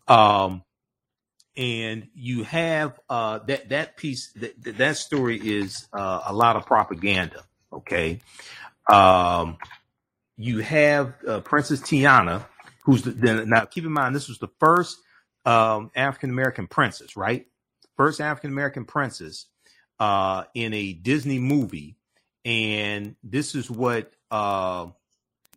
Um, 0.07 0.63
and 1.55 2.07
you 2.13 2.43
have 2.43 2.99
uh, 3.09 3.39
that 3.47 3.69
that 3.69 3.95
piece 3.95 4.31
that 4.33 4.77
that 4.77 4.97
story 4.97 5.39
is 5.39 5.87
uh, 5.93 6.21
a 6.25 6.33
lot 6.33 6.55
of 6.55 6.65
propaganda. 6.65 7.43
Okay, 7.71 8.19
um, 8.91 9.57
you 10.35 10.59
have 10.59 11.13
uh, 11.27 11.39
Princess 11.41 11.79
Tiana, 11.79 12.45
who's 12.83 13.03
the, 13.03 13.45
now 13.47 13.65
keep 13.65 13.85
in 13.85 13.91
mind 13.91 14.15
this 14.15 14.27
was 14.27 14.39
the 14.39 14.49
first 14.59 14.97
um, 15.45 15.91
African 15.95 16.31
American 16.31 16.67
princess, 16.67 17.15
right? 17.15 17.45
First 17.95 18.19
African 18.19 18.49
American 18.49 18.85
princess 18.85 19.45
uh, 20.03 20.43
in 20.53 20.73
a 20.73 20.91
Disney 20.91 21.39
movie, 21.39 21.95
and 22.43 23.15
this 23.23 23.55
is 23.55 23.71
what 23.71 24.11
uh, 24.31 24.87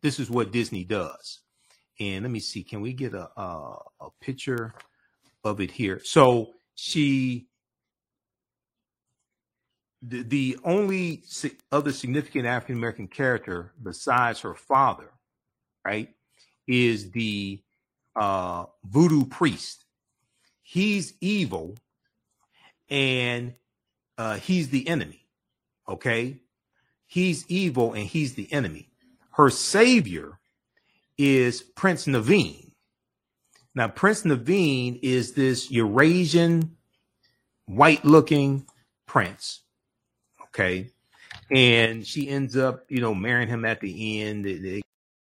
this 0.02 0.20
is 0.20 0.30
what 0.30 0.52
Disney 0.52 0.84
does. 0.84 1.40
And 1.98 2.22
let 2.22 2.30
me 2.30 2.38
see, 2.38 2.62
can 2.62 2.80
we 2.80 2.92
get 2.92 3.12
a 3.12 3.28
a, 3.36 3.78
a 4.00 4.08
picture 4.20 4.72
of 5.42 5.60
it 5.60 5.72
here? 5.72 6.00
So 6.04 6.52
she 6.76 7.48
the, 10.00 10.22
the 10.22 10.58
only 10.62 11.24
other 11.72 11.90
significant 11.90 12.46
African 12.46 12.76
American 12.76 13.08
character 13.08 13.72
besides 13.82 14.42
her 14.42 14.54
father, 14.54 15.10
right, 15.84 16.10
is 16.68 17.10
the 17.10 17.62
uh, 18.14 18.66
voodoo 18.84 19.24
priest. 19.24 19.86
He's 20.62 21.14
evil 21.20 21.74
and 22.88 23.54
uh, 24.18 24.36
he's 24.36 24.70
the 24.70 24.88
enemy. 24.88 25.26
Okay. 25.88 26.38
He's 27.06 27.44
evil 27.48 27.92
and 27.92 28.04
he's 28.04 28.34
the 28.34 28.52
enemy. 28.52 28.88
Her 29.32 29.50
savior 29.50 30.38
is 31.18 31.62
Prince 31.62 32.06
Naveen. 32.06 32.72
Now, 33.74 33.88
Prince 33.88 34.22
Naveen 34.22 34.98
is 35.02 35.32
this 35.32 35.70
Eurasian, 35.70 36.76
white 37.66 38.04
looking 38.04 38.66
prince. 39.06 39.60
Okay. 40.46 40.90
And 41.50 42.06
she 42.06 42.28
ends 42.28 42.56
up, 42.56 42.86
you 42.88 43.00
know, 43.00 43.14
marrying 43.14 43.48
him 43.48 43.64
at 43.64 43.80
the 43.80 44.22
end. 44.22 44.44
They, 44.46 44.82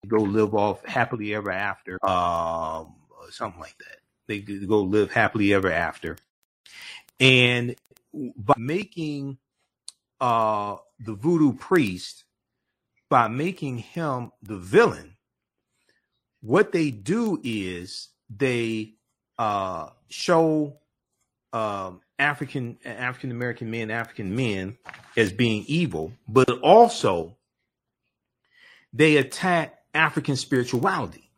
go 0.08 0.18
live 0.18 0.56
off 0.56 0.84
happily 0.84 1.36
ever 1.36 1.52
after, 1.52 2.04
um, 2.04 2.96
something 3.30 3.60
like 3.60 3.78
that. 3.78 3.98
They 4.28 4.40
go 4.40 4.82
live 4.82 5.12
happily 5.12 5.54
ever 5.54 5.72
after. 5.72 6.18
And 7.20 7.76
by 8.14 8.56
making 8.58 9.38
uh, 10.20 10.78
the 11.00 11.14
voodoo 11.14 11.54
priest, 11.54 12.26
by 13.10 13.28
making 13.28 13.78
him 13.80 14.32
the 14.42 14.58
villain, 14.58 15.16
what 16.42 16.72
they 16.72 16.92
do 16.92 17.40
is 17.44 18.10
they 18.30 18.94
uh, 19.38 19.90
show 20.10 20.78
um, 21.54 22.02
African 22.20 22.78
African 22.86 23.32
American 23.32 23.70
men, 23.70 23.92
African 23.92 24.36
men 24.36 24.78
as 25.18 25.32
being 25.34 25.66
evil, 25.68 26.14
but 26.28 26.50
also 26.60 27.38
they 28.94 29.18
attack 29.18 29.80
African 29.94 30.36
spirituality 30.36 31.30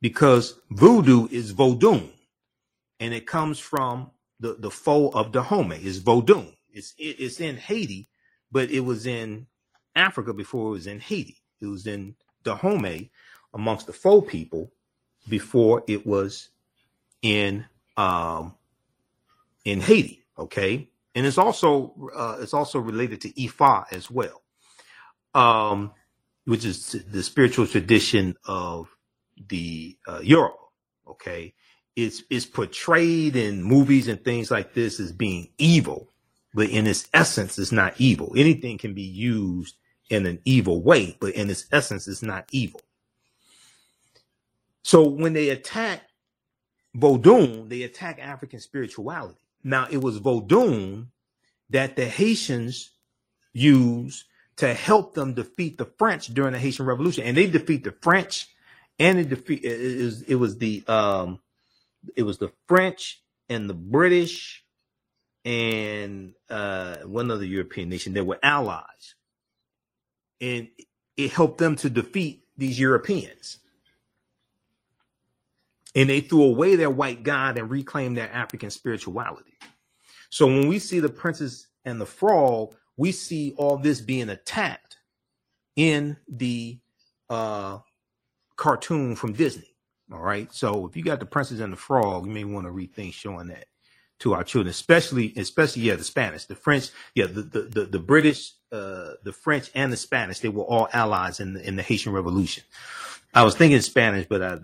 because 0.00 0.58
voodoo 0.70 1.28
is 1.30 1.52
Vodun 1.52 2.10
and 3.00 3.14
it 3.14 3.26
comes 3.26 3.58
from 3.58 4.10
the, 4.40 4.54
the 4.58 4.70
Fon 4.70 5.10
of 5.14 5.32
Dahomey 5.32 5.82
is 5.82 6.02
Vodun. 6.02 6.54
It's, 6.72 6.94
it's 6.98 7.40
in 7.40 7.56
Haiti, 7.56 8.08
but 8.52 8.70
it 8.70 8.80
was 8.80 9.06
in 9.06 9.46
Africa 9.94 10.34
before 10.34 10.68
it 10.68 10.72
was 10.72 10.86
in 10.86 11.00
Haiti. 11.00 11.38
It 11.60 11.66
was 11.66 11.86
in 11.86 12.16
Dahomey 12.44 13.10
amongst 13.54 13.86
the 13.86 13.92
Fon 13.92 14.22
people 14.22 14.70
before 15.28 15.82
it 15.88 16.06
was 16.06 16.50
in 17.22 17.64
um, 17.96 18.54
in 19.64 19.80
Haiti. 19.80 20.22
Okay, 20.38 20.90
and 21.14 21.24
it's 21.26 21.38
also 21.38 22.10
uh, 22.14 22.36
it's 22.40 22.54
also 22.54 22.78
related 22.78 23.22
to 23.22 23.32
Ifa 23.32 23.86
as 23.92 24.10
well. 24.10 24.42
Um, 25.34 25.92
which 26.44 26.64
is 26.64 26.92
the 27.10 27.22
spiritual 27.22 27.66
tradition 27.66 28.36
of 28.46 28.88
the 29.48 29.96
uh, 30.06 30.20
Yoruba. 30.22 30.54
Okay, 31.08 31.54
it's 31.96 32.22
it's 32.28 32.44
portrayed 32.44 33.34
in 33.34 33.62
movies 33.62 34.06
and 34.06 34.22
things 34.22 34.50
like 34.50 34.74
this 34.74 35.00
as 35.00 35.12
being 35.12 35.48
evil, 35.58 36.12
but 36.54 36.68
in 36.68 36.86
its 36.86 37.08
essence, 37.14 37.58
it's 37.58 37.72
not 37.72 37.94
evil. 37.98 38.32
Anything 38.36 38.76
can 38.76 38.92
be 38.94 39.02
used 39.02 39.76
in 40.10 40.26
an 40.26 40.40
evil 40.44 40.82
way, 40.82 41.16
but 41.18 41.34
in 41.34 41.50
its 41.50 41.66
essence, 41.72 42.06
it's 42.06 42.22
not 42.22 42.48
evil. 42.52 42.80
So 44.82 45.08
when 45.08 45.32
they 45.32 45.48
attack 45.48 46.02
Vodun, 46.96 47.68
they 47.68 47.82
attack 47.82 48.20
African 48.20 48.60
spirituality. 48.60 49.38
Now 49.64 49.88
it 49.90 49.98
was 49.98 50.20
Vodun 50.20 51.08
that 51.70 51.96
the 51.96 52.06
Haitians 52.06 52.90
used 53.52 54.24
to 54.56 54.72
help 54.72 55.14
them 55.14 55.34
defeat 55.34 55.78
the 55.78 55.86
French 55.98 56.28
during 56.28 56.52
the 56.52 56.58
Haitian 56.58 56.86
Revolution, 56.86 57.24
and 57.24 57.36
they 57.36 57.46
defeat 57.46 57.84
the 57.84 57.92
French, 58.02 58.48
and 58.98 59.18
it 59.18 59.30
defeat 59.30 59.64
it 59.64 60.04
was, 60.04 60.22
it 60.22 60.34
was 60.36 60.58
the 60.58 60.84
um 60.86 61.40
it 62.16 62.22
was 62.22 62.38
the 62.38 62.52
French 62.66 63.22
and 63.48 63.68
the 63.68 63.74
British 63.74 64.64
and 65.44 66.34
uh 66.50 66.96
one 67.04 67.30
other 67.30 67.44
European 67.44 67.88
nation 67.88 68.14
that 68.14 68.24
were 68.24 68.38
allies, 68.42 69.14
and 70.40 70.68
it 71.16 71.32
helped 71.32 71.58
them 71.58 71.76
to 71.76 71.90
defeat 71.90 72.44
these 72.56 72.78
Europeans. 72.78 73.58
And 75.94 76.10
they 76.10 76.20
threw 76.20 76.42
away 76.42 76.76
their 76.76 76.90
white 76.90 77.22
God 77.22 77.56
and 77.56 77.70
reclaimed 77.70 78.18
their 78.18 78.30
African 78.30 78.70
spirituality. 78.70 79.54
So 80.28 80.46
when 80.46 80.68
we 80.68 80.78
see 80.78 81.00
the 81.00 81.08
princess 81.08 81.68
and 81.86 82.00
the 82.00 82.06
frog, 82.06 82.74
we 82.96 83.12
see 83.12 83.54
all 83.56 83.78
this 83.78 84.00
being 84.00 84.28
attacked 84.28 84.96
in 85.76 86.16
the 86.28 86.80
uh, 87.30 87.78
cartoon 88.56 89.16
from 89.16 89.32
Disney. 89.32 89.75
All 90.12 90.20
right. 90.20 90.52
So 90.52 90.86
if 90.86 90.96
you 90.96 91.02
got 91.02 91.20
the 91.20 91.26
princess 91.26 91.60
and 91.60 91.72
the 91.72 91.76
frog, 91.76 92.26
you 92.26 92.32
may 92.32 92.44
want 92.44 92.66
to 92.66 92.72
rethink 92.72 93.12
showing 93.12 93.48
that 93.48 93.66
to 94.20 94.34
our 94.34 94.44
children, 94.44 94.70
especially, 94.70 95.32
especially, 95.36 95.82
yeah, 95.82 95.96
the 95.96 96.04
Spanish, 96.04 96.46
the 96.46 96.54
French, 96.54 96.90
yeah, 97.14 97.26
the, 97.26 97.42
the, 97.42 97.62
the, 97.62 97.84
the 97.84 97.98
British, 97.98 98.52
uh, 98.72 99.10
the 99.24 99.32
French 99.32 99.70
and 99.74 99.92
the 99.92 99.96
Spanish, 99.96 100.40
they 100.40 100.48
were 100.48 100.62
all 100.62 100.88
allies 100.92 101.40
in 101.40 101.54
the, 101.54 101.66
in 101.66 101.76
the 101.76 101.82
Haitian 101.82 102.12
Revolution. 102.12 102.64
I 103.34 103.42
was 103.42 103.56
thinking 103.56 103.80
Spanish, 103.80 104.26
but 104.26 104.42
I, 104.42 104.58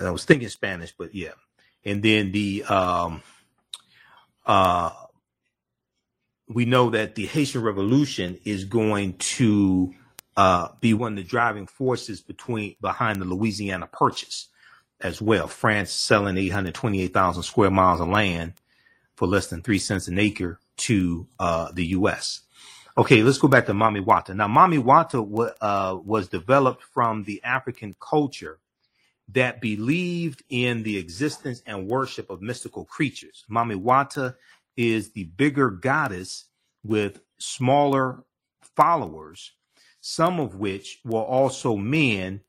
I 0.00 0.10
was 0.10 0.24
thinking 0.24 0.48
Spanish, 0.48 0.94
but 0.96 1.14
yeah. 1.14 1.32
And 1.84 2.02
then 2.02 2.32
the, 2.32 2.64
um, 2.64 3.22
uh, 4.46 4.90
we 6.48 6.64
know 6.64 6.90
that 6.90 7.16
the 7.16 7.26
Haitian 7.26 7.62
Revolution 7.62 8.38
is 8.44 8.64
going 8.64 9.14
to 9.18 9.94
uh, 10.36 10.68
be 10.80 10.94
one 10.94 11.14
of 11.14 11.24
the 11.24 11.28
driving 11.28 11.66
forces 11.66 12.20
between 12.22 12.76
behind 12.80 13.20
the 13.20 13.26
Louisiana 13.26 13.88
Purchase 13.88 14.48
as 15.00 15.22
well. 15.22 15.48
France 15.48 15.92
selling 15.92 16.38
828,000 16.38 17.42
square 17.44 17.70
miles 17.70 18.00
of 18.00 18.08
land 18.08 18.54
for 19.16 19.28
less 19.28 19.48
than 19.48 19.62
three 19.62 19.78
cents 19.78 20.08
an 20.08 20.18
acre 20.18 20.60
to 20.78 21.26
uh, 21.38 21.72
the 21.72 21.86
U.S. 21.88 22.42
Okay, 22.98 23.22
let's 23.22 23.38
go 23.38 23.48
back 23.48 23.66
to 23.66 23.74
Mami 23.74 24.04
Wata. 24.04 24.36
Now, 24.36 24.48
Mami 24.48 24.82
Wata 24.82 25.28
w- 25.28 25.50
uh, 25.60 25.98
was 26.04 26.28
developed 26.28 26.84
from 26.84 27.24
the 27.24 27.42
African 27.44 27.96
culture 28.00 28.58
that 29.30 29.60
believed 29.60 30.44
in 30.50 30.84
the 30.84 30.98
existence 30.98 31.62
and 31.66 31.88
worship 31.88 32.30
of 32.30 32.42
mystical 32.42 32.84
creatures. 32.86 33.44
Mami 33.50 33.80
Wata 33.80 34.36
is 34.76 35.12
the 35.12 35.24
bigger 35.24 35.70
goddess 35.70 36.46
with 36.84 37.20
smaller 37.38 38.24
followers, 38.76 39.52
some 40.08 40.38
of 40.38 40.54
which 40.54 41.00
were 41.04 41.18
also 41.18 41.74
men 41.74 42.40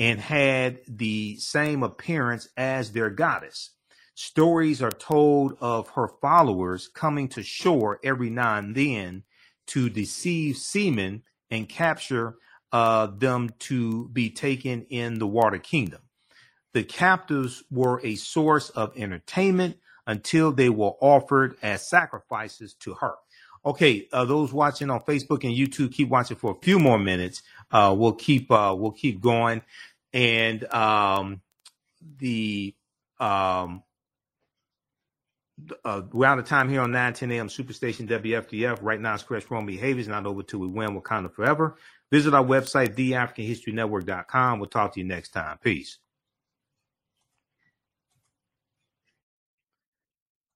and 0.00 0.20
had 0.20 0.80
the 0.88 1.36
same 1.36 1.84
appearance 1.84 2.48
as 2.56 2.90
their 2.90 3.08
goddess. 3.08 3.70
Stories 4.16 4.82
are 4.82 4.90
told 4.90 5.56
of 5.60 5.90
her 5.90 6.08
followers 6.20 6.88
coming 6.88 7.28
to 7.28 7.40
shore 7.40 8.00
every 8.02 8.30
now 8.30 8.56
and 8.58 8.74
then 8.74 9.22
to 9.68 9.88
deceive 9.88 10.56
seamen 10.56 11.22
and 11.52 11.68
capture 11.68 12.34
uh, 12.72 13.06
them 13.06 13.50
to 13.60 14.08
be 14.08 14.28
taken 14.28 14.82
in 14.90 15.20
the 15.20 15.26
water 15.28 15.58
kingdom. 15.58 16.00
The 16.72 16.82
captives 16.82 17.62
were 17.70 18.00
a 18.02 18.16
source 18.16 18.70
of 18.70 18.92
entertainment 18.96 19.76
until 20.04 20.50
they 20.50 20.68
were 20.68 20.94
offered 21.00 21.54
as 21.62 21.88
sacrifices 21.88 22.74
to 22.80 22.94
her. 22.94 23.14
Okay, 23.66 24.08
uh, 24.12 24.24
those 24.26 24.52
watching 24.52 24.90
on 24.90 25.00
Facebook 25.00 25.44
and 25.44 25.54
YouTube, 25.54 25.92
keep 25.92 26.08
watching 26.08 26.36
for 26.36 26.52
a 26.52 26.64
few 26.64 26.78
more 26.78 26.98
minutes. 26.98 27.42
Uh, 27.70 27.94
we'll 27.96 28.12
keep 28.12 28.50
uh, 28.50 28.74
we'll 28.76 28.92
keep 28.92 29.20
going, 29.20 29.62
and 30.12 30.64
um, 30.72 31.40
the 32.18 32.74
um, 33.18 33.82
uh, 35.84 36.02
we're 36.12 36.26
out 36.26 36.38
of 36.38 36.46
time 36.46 36.68
here 36.68 36.80
on 36.80 36.90
9 36.90 37.12
10 37.14 37.30
a.m. 37.32 37.48
Superstation 37.48 38.08
WFDF. 38.08 38.78
Right 38.82 39.00
now, 39.00 39.14
it's 39.14 39.22
Chris 39.22 39.50
Wrong 39.50 39.66
Behaviors, 39.66 40.08
not 40.08 40.26
over 40.26 40.42
till 40.42 40.60
we 40.60 40.66
win 40.66 41.00
Wakanda 41.00 41.32
Forever. 41.32 41.76
Visit 42.10 42.34
our 42.34 42.44
website, 42.44 42.94
theafricanhistorynetwork.com. 42.96 44.58
We'll 44.58 44.68
talk 44.68 44.94
to 44.94 45.00
you 45.00 45.06
next 45.06 45.30
time. 45.30 45.58
Peace. 45.62 45.98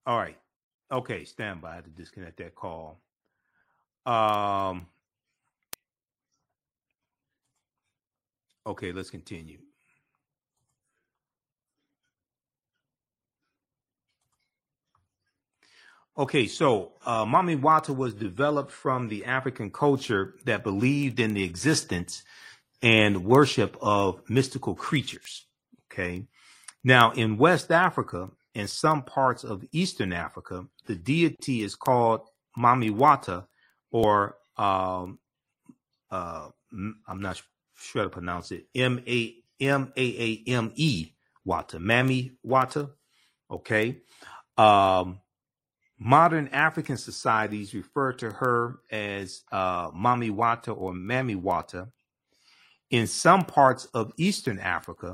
All 0.05 0.17
right. 0.17 0.37
Okay, 0.91 1.23
stand 1.23 1.61
by 1.61 1.81
to 1.81 1.89
disconnect 1.89 2.37
that 2.37 2.55
call. 2.55 2.99
Um 4.05 4.87
Okay, 8.65 8.91
let's 8.91 9.09
continue. 9.09 9.57
Okay, 16.17 16.47
so 16.47 16.91
uh, 17.05 17.25
Mami 17.25 17.59
Wata 17.59 17.95
was 17.95 18.13
developed 18.13 18.71
from 18.71 19.07
the 19.07 19.25
African 19.25 19.71
culture 19.71 20.35
that 20.45 20.63
believed 20.63 21.19
in 21.19 21.33
the 21.33 21.43
existence 21.43 22.23
and 22.81 23.23
worship 23.25 23.77
of 23.81 24.21
mystical 24.29 24.75
creatures. 24.75 25.45
Okay. 25.91 26.25
Now, 26.83 27.11
in 27.11 27.37
West 27.37 27.71
Africa, 27.71 28.29
in 28.55 28.67
some 28.67 29.03
parts 29.03 29.43
of 29.43 29.63
Eastern 29.71 30.13
Africa, 30.13 30.65
the 30.85 30.95
deity 30.95 31.61
is 31.61 31.75
called 31.75 32.21
Mamiwata, 32.57 33.45
or 33.91 34.37
um, 34.57 35.19
uh, 36.11 36.49
I'm 36.71 37.21
not 37.21 37.41
sure 37.75 38.01
how 38.01 38.03
to 38.03 38.09
pronounce 38.09 38.51
it. 38.51 38.67
M 38.75 39.03
A 39.07 39.35
M 39.59 39.93
A 39.95 40.01
A 40.01 40.43
M 40.51 40.71
E 40.75 41.11
Wata, 41.47 41.75
Mami 41.75 42.35
Wata. 42.45 42.91
Okay. 43.49 44.01
Um, 44.57 45.19
modern 45.97 46.49
African 46.49 46.97
societies 46.97 47.73
refer 47.73 48.13
to 48.13 48.29
her 48.31 48.79
as 48.91 49.41
uh, 49.51 49.91
Wata 49.91 50.75
or 50.75 50.93
Mami 50.93 51.41
Wata. 51.41 51.89
In 52.89 53.05
some 53.05 53.45
parts 53.45 53.85
of 53.85 54.11
Eastern 54.17 54.59
Africa, 54.59 55.13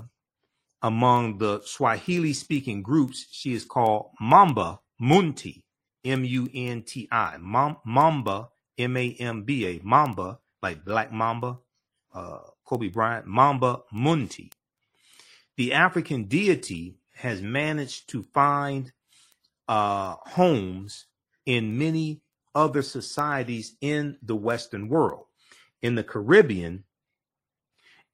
among 0.86 1.40
the 1.40 1.60
Swahili 1.66 2.32
speaking 2.32 2.84
groups, 2.84 3.26
she 3.32 3.54
is 3.54 3.66
called 3.66 4.12
Mamba 4.22 4.80
Munti, 5.02 5.64
M 6.06 6.24
U 6.24 6.48
N 6.54 6.84
T 6.84 7.08
I. 7.12 7.38
Mamba, 7.40 8.50
M 8.78 8.96
A 8.96 9.16
M 9.20 9.42
B 9.42 9.66
A. 9.66 9.82
Mamba, 9.84 10.38
like 10.62 10.86
Black 10.86 11.12
Mamba, 11.12 11.58
uh, 12.14 12.38
Kobe 12.66 12.90
Bryant, 12.90 13.26
Mamba 13.26 13.80
Munti. 13.92 14.52
The 15.58 15.74
African 15.74 16.26
deity 16.26 17.00
has 17.16 17.42
managed 17.42 18.08
to 18.10 18.28
find 18.32 18.92
uh, 19.68 20.18
homes 20.22 21.08
in 21.48 21.80
many 21.80 22.22
other 22.54 22.84
societies 22.84 23.76
in 23.82 24.20
the 24.22 24.36
Western 24.36 24.88
world. 24.88 25.26
In 25.82 25.96
the 25.96 26.04
Caribbean, 26.04 26.84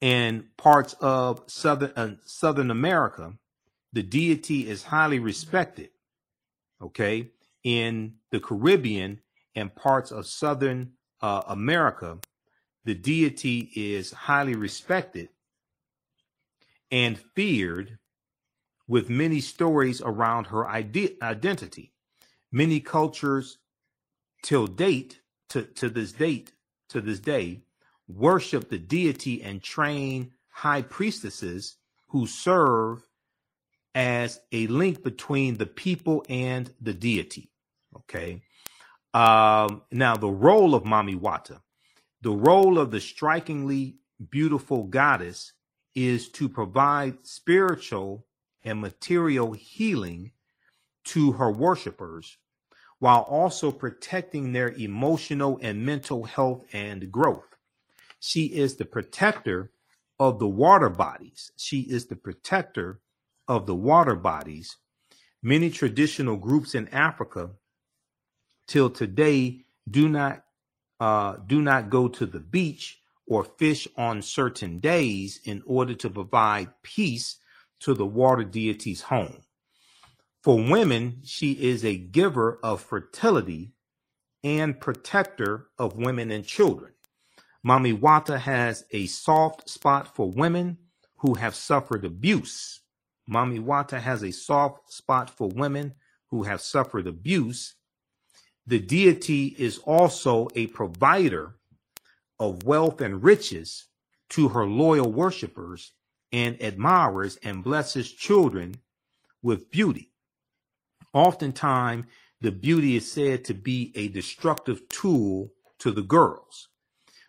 in 0.01 0.47
parts 0.57 0.95
of 1.01 1.43
southern 1.47 1.93
uh, 1.95 2.11
Southern 2.25 2.71
America, 2.71 3.33
the 3.93 4.03
deity 4.03 4.67
is 4.69 4.83
highly 4.83 5.19
respected. 5.19 5.89
Okay, 6.81 7.31
in 7.63 8.15
the 8.31 8.39
Caribbean 8.39 9.21
and 9.55 9.75
parts 9.75 10.11
of 10.11 10.27
Southern 10.27 10.93
uh, 11.21 11.43
America, 11.47 12.19
the 12.85 12.95
deity 12.95 13.71
is 13.75 14.11
highly 14.11 14.55
respected 14.55 15.29
and 16.91 17.19
feared, 17.35 17.97
with 18.87 19.09
many 19.09 19.39
stories 19.39 20.01
around 20.01 20.47
her 20.47 20.67
ide- 20.67 21.17
identity. 21.21 21.93
Many 22.51 22.81
cultures, 22.81 23.59
till 24.43 24.67
date, 24.67 25.21
to, 25.49 25.63
to 25.63 25.89
this 25.89 26.11
date, 26.11 26.53
to 26.89 27.01
this 27.01 27.19
day, 27.19 27.61
worship 28.15 28.69
the 28.69 28.77
deity 28.77 29.41
and 29.43 29.61
train 29.61 30.31
high 30.49 30.81
priestesses 30.81 31.77
who 32.09 32.27
serve 32.27 33.01
as 33.93 34.39
a 34.51 34.67
link 34.67 35.03
between 35.03 35.57
the 35.57 35.65
people 35.65 36.25
and 36.29 36.73
the 36.81 36.93
deity. 36.93 37.51
Okay. 37.95 38.41
Um, 39.13 39.81
now, 39.91 40.15
the 40.15 40.29
role 40.29 40.73
of 40.73 40.83
Mami 40.83 41.19
Wata, 41.19 41.59
the 42.21 42.31
role 42.31 42.79
of 42.79 42.91
the 42.91 43.01
strikingly 43.01 43.97
beautiful 44.29 44.83
goddess 44.83 45.53
is 45.95 46.29
to 46.29 46.47
provide 46.47 47.25
spiritual 47.25 48.25
and 48.63 48.79
material 48.79 49.51
healing 49.51 50.31
to 51.03 51.33
her 51.33 51.51
worshipers 51.51 52.37
while 52.99 53.21
also 53.21 53.71
protecting 53.71 54.53
their 54.53 54.69
emotional 54.73 55.59
and 55.61 55.83
mental 55.83 56.23
health 56.23 56.63
and 56.71 57.11
growth. 57.11 57.50
She 58.21 58.45
is 58.45 58.75
the 58.75 58.85
protector 58.85 59.71
of 60.19 60.37
the 60.39 60.47
water 60.47 60.89
bodies. 60.89 61.51
She 61.57 61.81
is 61.81 62.05
the 62.05 62.15
protector 62.15 63.01
of 63.47 63.65
the 63.65 63.75
water 63.75 64.15
bodies. 64.15 64.77
Many 65.41 65.71
traditional 65.71 66.37
groups 66.37 66.75
in 66.75 66.87
Africa 66.89 67.49
till 68.67 68.91
today 68.91 69.65
do 69.89 70.07
not 70.07 70.43
uh, 70.99 71.37
do 71.47 71.63
not 71.63 71.89
go 71.89 72.07
to 72.07 72.27
the 72.27 72.39
beach 72.39 72.99
or 73.25 73.43
fish 73.43 73.87
on 73.97 74.21
certain 74.21 74.79
days 74.79 75.39
in 75.43 75.63
order 75.65 75.95
to 75.95 76.09
provide 76.09 76.69
peace 76.83 77.37
to 77.79 77.95
the 77.95 78.05
water 78.05 78.43
deity's 78.43 79.01
home. 79.01 79.41
For 80.43 80.57
women, 80.57 81.21
she 81.23 81.53
is 81.53 81.83
a 81.83 81.97
giver 81.97 82.59
of 82.61 82.81
fertility 82.81 83.73
and 84.43 84.79
protector 84.79 85.69
of 85.79 85.97
women 85.97 86.29
and 86.29 86.45
children. 86.45 86.93
Mami 87.65 87.95
Wata 87.97 88.39
has 88.39 88.85
a 88.89 89.05
soft 89.05 89.69
spot 89.69 90.15
for 90.15 90.31
women 90.31 90.79
who 91.17 91.35
have 91.35 91.53
suffered 91.53 92.03
abuse. 92.03 92.81
Mami 93.29 93.63
Wata 93.63 94.01
has 94.01 94.23
a 94.23 94.31
soft 94.31 94.91
spot 94.91 95.29
for 95.29 95.47
women 95.47 95.93
who 96.29 96.43
have 96.43 96.59
suffered 96.59 97.05
abuse. 97.05 97.75
The 98.65 98.79
deity 98.79 99.55
is 99.59 99.77
also 99.77 100.47
a 100.55 100.67
provider 100.67 101.57
of 102.39 102.63
wealth 102.63 102.99
and 102.99 103.23
riches 103.23 103.85
to 104.29 104.49
her 104.49 104.65
loyal 104.65 105.11
worshippers 105.11 105.93
and 106.31 106.59
admirers 106.63 107.37
and 107.43 107.63
blesses 107.63 108.11
children 108.11 108.73
with 109.43 109.69
beauty. 109.69 110.11
Oftentimes, 111.13 112.05
the 112.39 112.51
beauty 112.51 112.95
is 112.95 113.11
said 113.11 113.45
to 113.45 113.53
be 113.53 113.91
a 113.93 114.07
destructive 114.07 114.89
tool 114.89 115.51
to 115.77 115.91
the 115.91 116.01
girls 116.01 116.69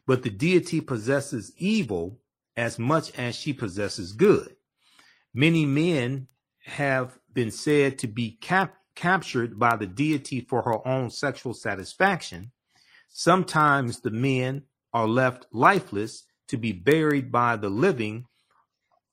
but 0.07 0.23
the 0.23 0.31
deity 0.31 0.81
possesses 0.81 1.53
evil 1.57 2.21
as 2.57 2.79
much 2.79 3.17
as 3.19 3.35
she 3.35 3.53
possesses 3.53 4.13
good. 4.13 4.57
Many 5.35 5.65
men 5.65 6.29
have 6.65 7.19
been 7.33 7.51
said 7.51 7.99
to 7.99 8.07
be 8.07 8.33
cap- 8.41 8.77
captured 8.95 9.59
by 9.59 9.77
the 9.77 9.87
deity 9.87 10.41
for 10.41 10.63
her 10.63 10.87
own 10.87 11.11
sexual 11.11 11.55
satisfaction. 11.55 12.53
Sometimes 13.09 14.01
the 14.01 14.11
men 14.11 14.63
are 14.93 15.07
left 15.09 15.47
lifeless 15.53 16.25
to 16.49 16.57
be 16.57 16.73
buried 16.73 17.33
by 17.33 17.57
the 17.57 17.71
living, 17.71 18.27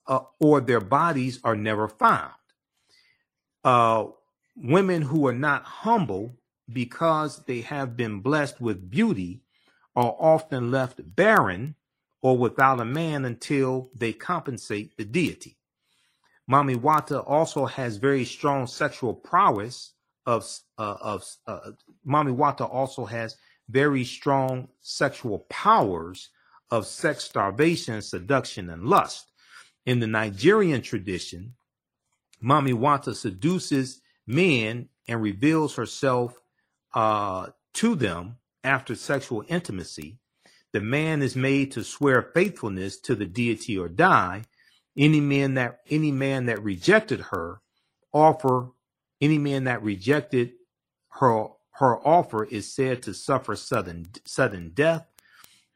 uh, 0.08 0.20
or 0.40 0.60
their 0.60 0.82
bodies 0.82 1.40
are 1.44 1.56
never 1.56 1.88
found. 1.88 2.34
Uh, 3.64 4.06
women 4.56 5.02
who 5.02 5.28
are 5.28 5.34
not 5.34 5.64
humble 5.64 6.36
because 6.72 7.44
they 7.46 7.62
have 7.62 7.96
been 7.96 8.20
blessed 8.20 8.60
with 8.60 8.90
beauty 8.90 9.42
are 10.00 10.16
often 10.18 10.72
left 10.72 11.02
barren 11.18 11.76
or 12.22 12.38
without 12.38 12.80
a 12.80 12.86
man 12.86 13.26
until 13.26 13.90
they 13.94 14.14
compensate 14.14 14.96
the 14.96 15.04
deity. 15.04 15.58
Mami 16.50 16.78
Wata 16.78 17.22
also 17.28 17.66
has 17.66 17.98
very 17.98 18.24
strong 18.24 18.66
sexual 18.66 19.14
prowess 19.14 19.96
of 20.26 20.50
uh, 20.78 20.96
of 21.02 21.26
uh, 21.48 21.72
Mami 22.08 22.34
Wata 22.34 22.62
also 22.74 23.04
has 23.04 23.36
very 23.68 24.06
strong 24.06 24.70
sexual 24.80 25.40
powers 25.50 26.30
of 26.72 26.88
sex 26.88 27.26
starvation, 27.26 28.02
seduction, 28.02 28.70
and 28.70 28.86
lust. 28.86 29.34
In 29.86 30.00
the 30.00 30.08
Nigerian 30.08 30.82
tradition, 30.82 31.56
Mami 32.42 32.74
Wata 32.74 33.14
seduces 33.14 34.00
men 34.26 34.88
and 35.10 35.22
reveals 35.22 35.76
herself 35.76 36.40
uh, 36.94 37.48
to 37.74 37.96
them 37.96 38.38
after 38.64 38.96
sexual 38.96 39.44
intimacy, 39.48 40.18
the 40.72 40.82
man 40.82 41.22
is 41.22 41.36
made 41.36 41.72
to 41.72 41.84
swear 41.84 42.32
faithfulness 42.34 43.00
to 43.02 43.16
the 43.16 43.26
deity 43.26 43.78
or 43.78 43.90
die. 43.90 44.44
Any 44.98 45.20
man 45.22 45.56
that 45.56 45.80
any 45.90 46.12
man 46.12 46.46
that 46.48 46.62
rejected 46.64 47.22
her 47.32 47.62
offer, 48.12 48.70
any 49.22 49.38
man 49.38 49.64
that 49.66 49.84
rejected 49.84 50.54
her 51.10 51.48
her 51.72 52.06
offer 52.06 52.44
is 52.44 52.72
said 52.72 53.02
to 53.04 53.14
suffer 53.14 53.56
sudden 53.56 54.08
sudden 54.26 54.72
death, 54.74 55.08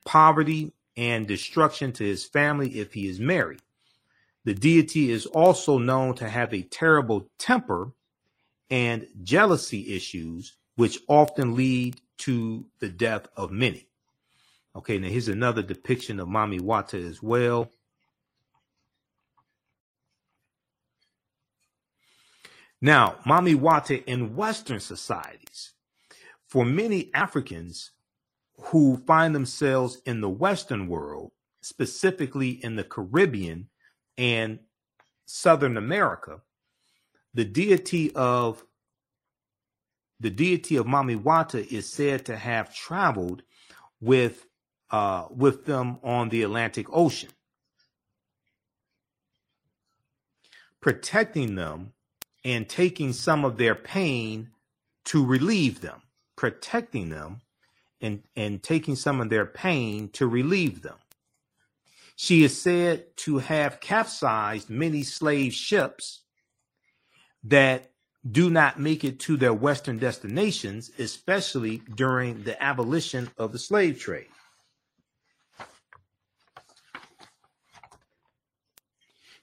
poverty, 0.06 0.74
and 0.98 1.28
destruction 1.28 1.92
to 1.94 2.04
his 2.04 2.26
family 2.26 2.80
if 2.80 2.94
he 2.94 3.08
is 3.08 3.20
married. 3.20 3.62
The 4.46 4.54
deity 4.54 5.10
is 5.10 5.26
also 5.26 5.78
known 5.78 6.16
to 6.16 6.28
have 6.28 6.54
a 6.54 6.64
terrible 6.64 7.30
temper 7.40 7.94
and 8.70 9.08
jealousy 9.24 9.96
issues, 9.96 10.58
which 10.76 11.00
often 11.08 11.56
lead 11.56 12.02
to 12.20 12.66
the 12.80 12.90
death 12.90 13.28
of 13.36 13.52
many. 13.52 13.88
Okay, 14.76 14.98
now 14.98 15.08
here's 15.08 15.28
another 15.28 15.62
depiction 15.62 16.20
of 16.20 16.28
Mami 16.28 16.60
Wata 16.60 17.04
as 17.08 17.22
well. 17.22 17.72
Now, 22.82 23.18
Mami 23.26 23.56
Wata 23.56 24.04
in 24.06 24.36
Western 24.36 24.80
societies, 24.80 25.74
for 26.48 26.66
many 26.66 27.12
Africans 27.14 27.92
who 28.58 28.98
find 29.08 29.34
themselves 29.34 30.02
in 30.06 30.22
the 30.22 30.30
Western 30.30 30.88
world, 30.88 31.32
specifically 31.62 32.64
in 32.64 32.76
the 32.76 32.84
Caribbean 32.84 33.70
and 34.18 34.60
Southern 35.26 35.78
America, 35.78 36.42
the 37.34 37.46
deity 37.46 38.12
of 38.16 38.66
the 40.24 40.30
deity 40.30 40.78
of 40.78 40.86
Mami 40.86 41.22
Wata 41.22 41.68
is 41.70 41.88
said 41.88 42.26
to 42.26 42.38
have 42.38 42.74
traveled 42.74 43.44
with 44.00 44.48
uh, 44.90 45.28
with 45.30 45.66
them 45.66 45.98
on 46.02 46.30
the 46.30 46.44
Atlantic 46.44 46.88
Ocean, 46.92 47.32
protecting 50.80 51.56
them 51.56 51.92
and 52.46 52.70
taking 52.70 53.12
some 53.12 53.44
of 53.44 53.58
their 53.58 53.76
pain 53.76 54.50
to 55.06 55.26
relieve 55.26 55.82
them, 55.82 56.02
protecting 56.38 57.10
them 57.10 57.42
and, 58.00 58.24
and 58.36 58.64
taking 58.64 58.96
some 58.96 59.20
of 59.20 59.30
their 59.30 59.46
pain 59.46 60.08
to 60.10 60.26
relieve 60.28 60.84
them. 60.84 60.98
She 62.16 62.44
is 62.44 62.62
said 62.62 63.18
to 63.18 63.40
have 63.40 63.82
capsized 63.82 64.70
many 64.70 65.04
slave 65.04 65.54
ships 65.54 66.22
that 67.44 67.93
do 68.30 68.50
not 68.50 68.80
make 68.80 69.04
it 69.04 69.20
to 69.20 69.36
their 69.36 69.54
Western 69.54 69.98
destinations, 69.98 70.92
especially 70.98 71.82
during 71.96 72.44
the 72.44 72.62
abolition 72.62 73.30
of 73.38 73.52
the 73.52 73.60
slave 73.60 74.00
trade. 74.00 74.28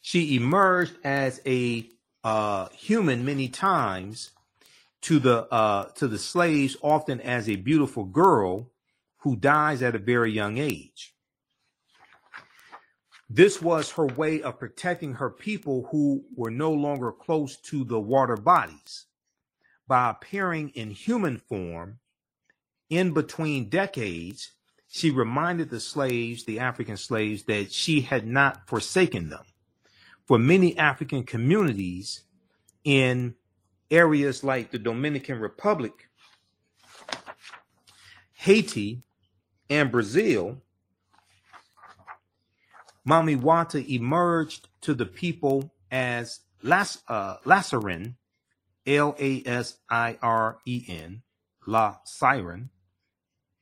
She 0.01 0.35
emerged 0.35 0.95
as 1.05 1.41
a 1.47 1.87
uh, 2.25 2.69
human 2.71 3.25
many 3.25 3.49
times 3.49 4.31
to 5.03 5.19
the 5.19 5.53
uh, 5.53 5.85
to 5.97 6.09
the 6.09 6.19
slaves, 6.19 6.77
often 6.83 7.21
as 7.21 7.49
a 7.49 7.57
beautiful 7.57 8.05
girl 8.05 8.71
who 9.19 9.37
dies 9.37 9.83
at 9.83 9.95
a 9.95 9.99
very 9.99 10.33
young 10.33 10.59
age. 10.59 11.15
This 13.33 13.63
was 13.63 13.93
her 13.93 14.07
way 14.07 14.43
of 14.43 14.59
protecting 14.59 15.15
her 15.15 15.31
people 15.31 15.87
who 15.93 16.25
were 16.35 16.51
no 16.51 16.73
longer 16.73 17.13
close 17.13 17.57
to 17.59 17.85
the 17.85 18.01
water 18.01 18.37
bodies. 18.37 19.07
By 19.87 20.11
appearing 20.11 20.71
in 20.71 20.91
human 20.91 21.39
form 21.39 22.01
in 22.89 23.15
between 23.15 23.69
decades, 23.69 24.51
she 24.89 25.13
reminded 25.13 25.71
the 25.71 25.79
slaves, 25.79 26.45
the 26.45 26.59
African 26.59 26.97
slaves, 26.97 27.45
that 27.45 27.71
she 27.71 28.01
had 28.01 28.27
not 28.27 28.67
forsaken 28.67 29.31
them. 29.31 29.45
For 30.27 30.37
many 30.37 30.77
African 30.77 31.23
communities 31.23 32.23
in 32.83 33.37
areas 33.93 34.43
like 34.43 34.73
the 34.73 34.79
Dominican 34.81 35.39
Republic, 35.39 36.09
Haiti, 38.33 39.05
and 39.69 39.93
Brazil, 39.93 40.61
Mami 43.09 43.41
Wata 43.41 43.87
emerged 43.89 44.69
to 44.83 44.95
the 44.95 45.07
people 45.07 45.73
as 45.91 46.41
Las, 46.63 47.03
uh, 47.09 47.37
Lasiren, 47.45 48.15
L 48.87 49.15
A 49.19 49.43
S 49.47 49.79
I 49.89 50.19
R 50.23 50.59
E 50.67 50.85
N, 50.89 51.23
La 51.67 51.97
Siren, 52.05 52.71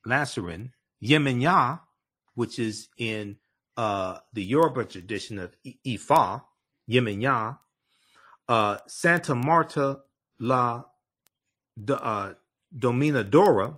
Lasiren, 0.05 0.71
Yemenya, 1.03 1.79
which 2.35 2.59
is 2.59 2.89
in 2.97 3.37
uh, 3.77 4.17
the 4.33 4.43
Yoruba 4.43 4.85
tradition 4.85 5.39
of 5.39 5.55
Ifa, 5.85 6.41
Yemenya, 6.89 7.57
uh, 8.47 8.77
Santa 8.87 9.35
Marta 9.35 9.99
La 10.39 10.83
uh, 11.89 12.33
Dominadora, 12.77 13.77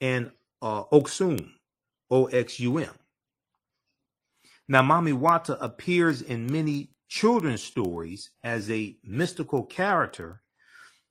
and 0.00 0.32
uh, 0.60 0.84
Oxum, 0.92 1.52
O 2.10 2.26
X 2.26 2.58
U 2.60 2.78
M. 2.78 2.90
Now, 4.68 4.82
Mami 4.82 5.12
Wata 5.12 5.56
appears 5.60 6.22
in 6.22 6.50
many 6.50 6.90
children's 7.08 7.62
stories 7.62 8.30
as 8.42 8.70
a 8.70 8.96
mystical 9.04 9.64
character 9.64 10.42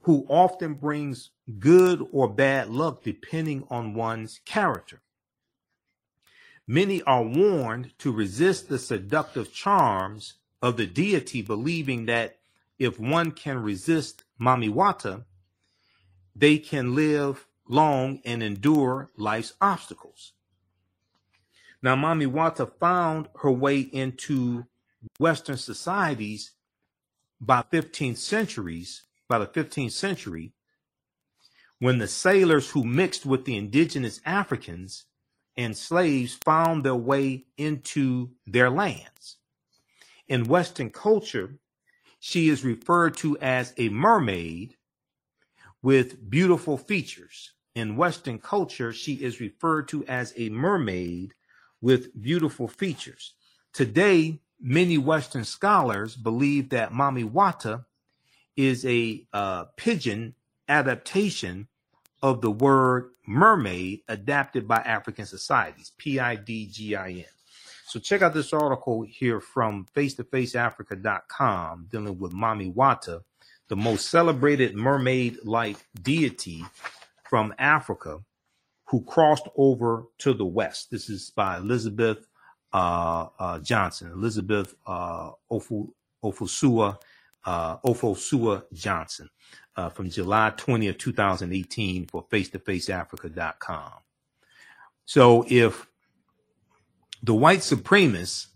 who 0.02 0.26
often 0.30 0.74
brings 0.74 1.30
good 1.60 2.08
or 2.12 2.28
bad 2.28 2.70
luck 2.70 3.04
depending 3.04 3.66
on 3.70 3.94
one's 3.94 4.40
character. 4.46 5.02
Many 6.68 7.02
are 7.04 7.24
warned 7.24 7.98
to 8.00 8.12
resist 8.12 8.70
the 8.70 8.80
seductive 8.80 9.54
charms 9.54 10.36
of 10.62 10.78
the 10.78 10.88
deity, 10.88 11.42
believing 11.42 12.06
that 12.06 12.38
if 12.80 13.00
one 13.00 13.32
can 13.32 13.62
resist 13.62 14.24
Mami 14.40 14.74
Wata, 14.74 15.26
they 16.36 16.58
can 16.58 16.96
live 16.96 17.46
long 17.68 18.22
and 18.26 18.42
endure 18.42 19.10
life's 19.18 19.54
obstacles. 19.62 20.34
Now, 21.84 21.96
Mami 21.96 22.28
Wata 22.28 22.72
found 22.80 23.28
her 23.42 23.52
way 23.52 23.80
into 23.80 24.66
Western 25.20 25.58
societies 25.58 26.52
by 27.40 27.64
15th 27.64 28.18
centuries, 28.18 29.04
by 29.28 29.40
the 29.40 29.48
15th 29.48 29.92
century, 29.92 30.54
when 31.80 31.98
the 31.98 32.08
sailors 32.08 32.70
who 32.70 32.84
mixed 32.84 33.26
with 33.26 33.46
the 33.46 33.58
indigenous 33.58 34.22
Africans 34.26 35.06
and 35.58 35.76
slaves 35.76 36.38
found 36.46 36.84
their 36.84 36.96
way 36.96 37.46
into 37.58 38.30
their 38.46 38.70
lands. 38.70 39.38
In 40.28 40.46
Western 40.46 40.92
culture, 40.92 41.58
she 42.20 42.50
is 42.50 42.64
referred 42.64 43.18
to 43.18 43.38
as 43.40 43.74
a 43.78 43.90
mermaid 43.90 44.76
with 45.82 46.30
beautiful 46.30 46.78
features. 46.78 47.54
In 47.74 47.96
Western 47.96 48.38
culture, 48.38 48.94
she 48.94 49.16
is 49.16 49.42
referred 49.42 49.88
to 49.88 50.06
as 50.06 50.34
a 50.38 50.50
mermaid 50.50 51.34
with 51.82 52.20
beautiful 52.22 52.68
features. 52.68 53.34
Today, 53.74 54.40
many 54.60 54.98
Western 54.98 55.44
scholars 55.44 56.16
believe 56.16 56.70
that 56.70 56.92
Mami 56.92 57.30
Wata 57.30 57.86
is 58.56 58.86
a 58.86 59.26
uh, 59.34 59.66
pidgin 59.78 60.36
adaptation 60.70 61.68
of 62.22 62.42
the 62.42 62.52
word 62.52 63.12
mermaid 63.26 64.02
adapted 64.08 64.68
by 64.68 64.78
African 64.78 65.26
societies, 65.26 65.92
P 65.98 66.20
I 66.20 66.36
D 66.36 66.68
G 66.68 66.96
I 66.96 67.10
N. 67.10 67.26
So 67.88 68.00
check 68.00 68.22
out 68.22 68.34
this 68.34 68.54
article 68.54 69.02
here 69.02 69.42
from 69.42 69.86
face-to-faceafrica.com 69.94 71.88
dealing 71.92 72.18
with 72.20 72.32
Mami 72.32 72.74
Wata, 72.74 73.22
the 73.68 73.76
most 73.76 74.10
celebrated 74.10 74.76
mermaid-like 74.76 75.78
deity 76.02 76.64
from 77.26 77.54
Africa 77.60 78.20
who 78.92 79.02
crossed 79.06 79.48
over 79.56 80.04
to 80.18 80.34
the 80.34 80.46
West. 80.46 80.92
This 80.92 81.10
is 81.10 81.30
by 81.30 81.56
Elizabeth 81.56 82.28
uh, 82.74 83.28
uh, 83.40 83.60
Johnson, 83.60 84.12
Elizabeth 84.12 84.76
uh, 84.86 85.32
Ofu, 85.50 85.88
Ofusua, 86.22 86.98
uh, 87.46 87.78
Ofosua 87.78 88.64
Johnson 88.74 89.30
uh, 89.78 89.88
from 89.88 90.10
July 90.10 90.52
20th, 90.58 91.00
2018 91.00 92.08
for 92.08 92.26
face-to-faceafrica.com. 92.30 93.94
So 95.06 95.46
if 95.48 95.88
the 97.24 97.34
white 97.34 97.60
supremacists 97.60 98.48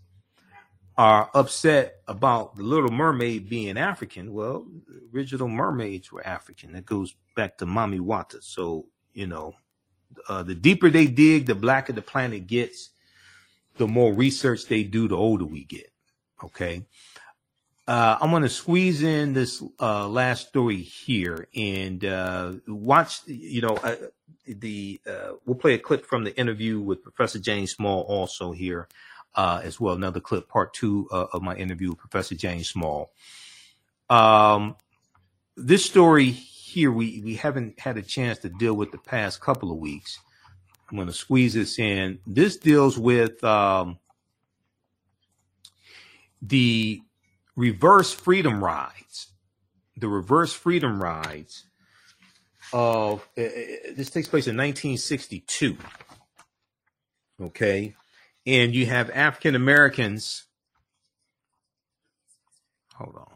are 0.98 1.30
upset 1.32 1.96
about 2.08 2.56
the 2.56 2.62
Little 2.62 2.90
Mermaid 2.90 3.48
being 3.48 3.78
African, 3.78 4.34
well, 4.34 4.66
original 5.14 5.48
mermaids 5.48 6.12
were 6.12 6.26
African. 6.26 6.72
That 6.72 6.84
goes 6.84 7.14
back 7.34 7.56
to 7.58 7.66
Mami 7.66 8.00
Wata. 8.00 8.42
So, 8.42 8.86
you 9.14 9.26
know, 9.26 9.54
uh, 10.28 10.42
the 10.42 10.54
deeper 10.54 10.90
they 10.90 11.06
dig, 11.06 11.46
the 11.46 11.54
blacker 11.54 11.92
the 11.92 12.02
planet 12.02 12.46
gets. 12.46 12.90
The 13.76 13.86
more 13.86 14.12
research 14.12 14.66
they 14.66 14.84
do, 14.84 15.06
the 15.08 15.16
older 15.16 15.44
we 15.44 15.64
get. 15.64 15.90
Okay. 16.42 16.86
Uh, 17.86 18.18
I'm 18.20 18.30
going 18.30 18.42
to 18.42 18.48
squeeze 18.48 19.02
in 19.02 19.32
this 19.32 19.62
uh, 19.80 20.08
last 20.08 20.48
story 20.48 20.78
here 20.78 21.46
and 21.54 22.04
uh, 22.04 22.54
watch. 22.66 23.20
You 23.26 23.60
know, 23.60 23.76
uh, 23.76 23.96
the 24.46 25.00
uh, 25.06 25.32
we'll 25.44 25.56
play 25.56 25.74
a 25.74 25.78
clip 25.78 26.04
from 26.04 26.24
the 26.24 26.36
interview 26.36 26.80
with 26.80 27.02
Professor 27.02 27.38
James 27.38 27.70
Small 27.70 28.02
also 28.02 28.50
here 28.50 28.88
uh, 29.36 29.60
as 29.62 29.78
well. 29.78 29.94
Another 29.94 30.18
clip, 30.18 30.48
part 30.48 30.74
two 30.74 31.08
of 31.10 31.42
my 31.42 31.54
interview 31.54 31.90
with 31.90 31.98
Professor 31.98 32.34
James 32.34 32.68
Small. 32.68 33.12
Um, 34.10 34.74
this 35.56 35.84
story 35.84 36.38
here 36.76 36.92
we 36.92 37.22
we 37.24 37.36
haven't 37.36 37.80
had 37.80 37.96
a 37.96 38.02
chance 38.02 38.38
to 38.40 38.50
deal 38.50 38.74
with 38.74 38.92
the 38.92 38.98
past 38.98 39.40
couple 39.40 39.72
of 39.72 39.78
weeks. 39.78 40.18
I'm 40.90 40.96
going 40.98 41.08
to 41.08 41.14
squeeze 41.14 41.54
this 41.54 41.78
in. 41.78 42.18
This 42.26 42.58
deals 42.58 42.98
with 42.98 43.42
um, 43.42 43.98
the 46.42 47.00
reverse 47.56 48.12
freedom 48.12 48.62
rides. 48.62 49.28
The 49.96 50.08
reverse 50.08 50.52
freedom 50.52 51.02
rides 51.02 51.64
of 52.74 53.26
uh, 53.38 53.48
this 53.96 54.10
takes 54.10 54.28
place 54.28 54.46
in 54.46 54.54
1962. 54.58 55.78
Okay, 57.40 57.94
and 58.44 58.74
you 58.74 58.84
have 58.84 59.08
African 59.08 59.54
Americans. 59.54 60.44
Hold 62.96 63.16
on 63.16 63.35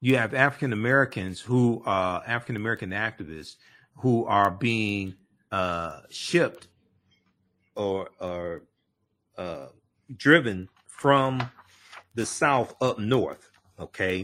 you 0.00 0.16
have 0.16 0.34
African 0.34 0.72
Americans 0.72 1.40
who 1.40 1.82
are 1.84 2.22
African 2.26 2.56
American 2.56 2.90
activists 2.90 3.56
who 3.96 4.24
are 4.24 4.50
being 4.50 5.14
uh, 5.52 6.00
shipped 6.08 6.68
or 7.74 8.10
or 8.20 8.62
uh, 9.36 9.66
driven 10.16 10.68
from 10.86 11.50
the 12.14 12.26
South 12.26 12.74
up 12.80 12.98
north. 12.98 13.50
Okay, 13.78 14.22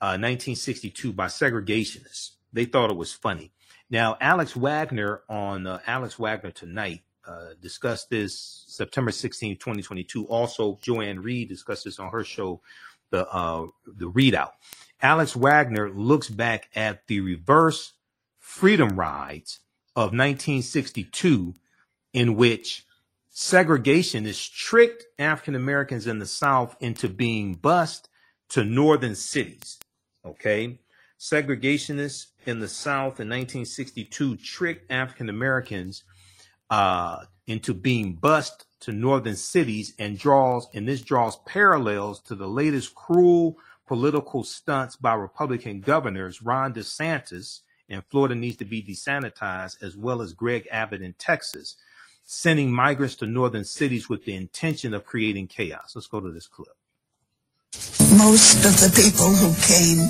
uh, 0.00 0.16
1962 0.16 1.12
by 1.12 1.26
segregationists. 1.26 2.32
They 2.52 2.64
thought 2.64 2.90
it 2.90 2.96
was 2.96 3.12
funny. 3.12 3.52
Now, 3.90 4.16
Alex 4.20 4.54
Wagner 4.54 5.22
on 5.28 5.66
uh, 5.66 5.80
Alex 5.86 6.18
Wagner 6.18 6.50
tonight 6.50 7.02
uh, 7.26 7.50
discussed 7.60 8.10
this 8.10 8.64
September 8.68 9.10
16, 9.10 9.56
2022. 9.56 10.26
Also, 10.26 10.78
Joy-Ann 10.82 11.20
Reid 11.20 11.48
discussed 11.48 11.84
this 11.84 11.98
on 11.98 12.10
her 12.10 12.24
show, 12.24 12.60
the 13.10 13.28
uh, 13.28 13.66
the 13.86 14.10
ReidOut. 14.10 14.50
Alex 15.00 15.36
Wagner 15.36 15.90
looks 15.90 16.28
back 16.28 16.68
at 16.74 17.06
the 17.06 17.20
reverse 17.20 17.92
freedom 18.38 18.98
rides 18.98 19.60
of 19.94 20.10
1962, 20.12 21.54
in 22.12 22.34
which 22.34 22.84
segregationists 23.32 24.50
tricked 24.52 25.04
African 25.18 25.54
Americans 25.54 26.06
in 26.06 26.18
the 26.18 26.26
South 26.26 26.76
into 26.80 27.08
being 27.08 27.54
bused 27.54 28.08
to 28.48 28.64
northern 28.64 29.14
cities. 29.14 29.78
Okay. 30.24 30.80
Segregationists 31.18 32.26
in 32.46 32.60
the 32.60 32.68
South 32.68 33.20
in 33.20 33.28
1962 33.28 34.36
tricked 34.36 34.90
African 34.90 35.28
Americans 35.28 36.04
uh, 36.70 37.24
into 37.46 37.74
being 37.74 38.14
bused 38.14 38.64
to 38.80 38.92
northern 38.92 39.36
cities 39.36 39.94
and 39.98 40.18
draws, 40.18 40.68
and 40.74 40.88
this 40.88 41.02
draws 41.02 41.36
parallels 41.46 42.20
to 42.20 42.34
the 42.34 42.48
latest 42.48 42.94
cruel 42.94 43.58
political 43.88 44.44
stunts 44.44 44.94
by 44.94 45.14
Republican 45.14 45.80
governors, 45.80 46.42
Ron 46.42 46.74
DeSantis 46.74 47.60
in 47.88 48.02
Florida 48.02 48.34
needs 48.34 48.58
to 48.58 48.64
be 48.64 48.82
desanitized, 48.82 49.82
as 49.82 49.96
well 49.96 50.20
as 50.20 50.34
Greg 50.34 50.68
Abbott 50.70 51.02
in 51.02 51.14
Texas, 51.14 51.76
sending 52.24 52.70
migrants 52.70 53.16
to 53.16 53.26
northern 53.26 53.64
cities 53.64 54.08
with 54.08 54.26
the 54.26 54.34
intention 54.34 54.92
of 54.92 55.06
creating 55.06 55.46
chaos. 55.46 55.92
Let's 55.96 56.06
go 56.06 56.20
to 56.20 56.30
this 56.30 56.46
clip. 56.46 56.76
Most 58.16 58.64
of 58.64 58.76
the 58.80 58.92
people 58.92 59.32
who 59.32 59.52
came 59.64 60.04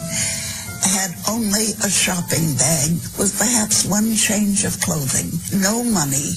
had 0.83 1.11
only 1.29 1.71
a 1.85 1.91
shopping 1.91 2.55
bag 2.59 2.91
with 3.19 3.35
perhaps 3.39 3.85
one 3.87 4.15
change 4.15 4.65
of 4.65 4.81
clothing, 4.81 5.31
no 5.61 5.85
money, 5.85 6.35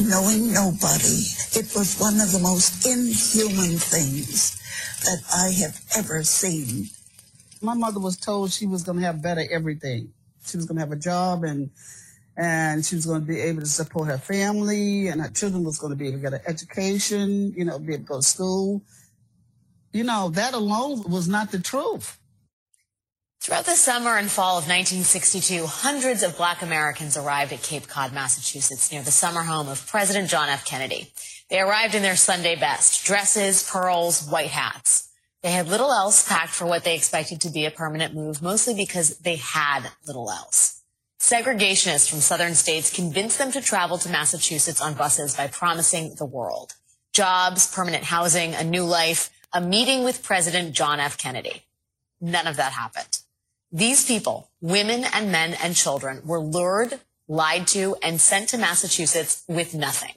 knowing 0.00 0.52
nobody. 0.52 1.22
It 1.54 1.72
was 1.74 1.98
one 1.98 2.20
of 2.20 2.32
the 2.32 2.40
most 2.40 2.86
inhuman 2.86 3.78
things 3.78 4.58
that 5.04 5.22
I 5.34 5.50
have 5.62 5.80
ever 5.96 6.22
seen. 6.22 6.90
My 7.60 7.74
mother 7.74 8.00
was 8.00 8.16
told 8.16 8.52
she 8.52 8.66
was 8.66 8.82
going 8.82 8.98
to 8.98 9.04
have 9.04 9.22
better 9.22 9.44
everything. 9.50 10.12
She 10.46 10.56
was 10.56 10.66
going 10.66 10.76
to 10.76 10.82
have 10.82 10.92
a 10.92 10.96
job 10.96 11.44
and 11.44 11.70
and 12.36 12.84
she 12.84 12.94
was 12.94 13.04
going 13.04 13.20
to 13.20 13.26
be 13.26 13.40
able 13.40 13.60
to 13.60 13.66
support 13.66 14.06
her 14.06 14.18
family 14.18 15.08
and 15.08 15.20
her 15.20 15.28
children 15.28 15.64
was 15.64 15.78
going 15.78 15.90
to 15.90 15.96
be 15.96 16.06
able 16.06 16.18
to 16.18 16.22
get 16.22 16.34
an 16.34 16.40
education, 16.46 17.52
you 17.56 17.64
know, 17.64 17.80
be 17.80 17.94
able 17.94 18.04
to 18.04 18.08
go 18.08 18.16
to 18.18 18.22
school. 18.22 18.82
You 19.92 20.04
know, 20.04 20.28
that 20.30 20.54
alone 20.54 21.02
was 21.10 21.26
not 21.26 21.50
the 21.50 21.58
truth. 21.58 22.16
Throughout 23.48 23.64
the 23.64 23.76
summer 23.76 24.18
and 24.18 24.30
fall 24.30 24.58
of 24.58 24.68
1962, 24.68 25.64
hundreds 25.64 26.22
of 26.22 26.36
black 26.36 26.60
Americans 26.60 27.16
arrived 27.16 27.50
at 27.50 27.62
Cape 27.62 27.88
Cod, 27.88 28.12
Massachusetts, 28.12 28.92
near 28.92 29.00
the 29.00 29.10
summer 29.10 29.42
home 29.42 29.68
of 29.68 29.86
President 29.86 30.28
John 30.28 30.50
F. 30.50 30.66
Kennedy. 30.66 31.10
They 31.48 31.58
arrived 31.58 31.94
in 31.94 32.02
their 32.02 32.14
Sunday 32.14 32.56
best, 32.56 33.06
dresses, 33.06 33.62
pearls, 33.62 34.28
white 34.28 34.50
hats. 34.50 35.08
They 35.42 35.50
had 35.50 35.66
little 35.66 35.90
else 35.90 36.28
packed 36.28 36.50
for 36.50 36.66
what 36.66 36.84
they 36.84 36.94
expected 36.94 37.40
to 37.40 37.48
be 37.48 37.64
a 37.64 37.70
permanent 37.70 38.14
move, 38.14 38.42
mostly 38.42 38.74
because 38.74 39.16
they 39.16 39.36
had 39.36 39.92
little 40.06 40.30
else. 40.30 40.82
Segregationists 41.18 42.10
from 42.10 42.20
southern 42.20 42.54
states 42.54 42.94
convinced 42.94 43.38
them 43.38 43.50
to 43.52 43.62
travel 43.62 43.96
to 43.96 44.10
Massachusetts 44.10 44.82
on 44.82 44.92
buses 44.92 45.34
by 45.34 45.46
promising 45.46 46.14
the 46.18 46.26
world. 46.26 46.74
Jobs, 47.14 47.74
permanent 47.74 48.04
housing, 48.04 48.52
a 48.52 48.62
new 48.62 48.84
life, 48.84 49.30
a 49.54 49.60
meeting 49.62 50.04
with 50.04 50.22
President 50.22 50.74
John 50.74 51.00
F. 51.00 51.16
Kennedy. 51.16 51.62
None 52.20 52.46
of 52.46 52.56
that 52.56 52.72
happened. 52.72 53.17
These 53.72 54.06
people, 54.06 54.50
women 54.62 55.04
and 55.12 55.30
men 55.30 55.52
and 55.62 55.76
children, 55.76 56.22
were 56.24 56.40
lured, 56.40 57.00
lied 57.28 57.66
to, 57.68 57.96
and 58.02 58.18
sent 58.18 58.48
to 58.50 58.58
Massachusetts 58.58 59.44
with 59.46 59.74
nothing. 59.74 60.14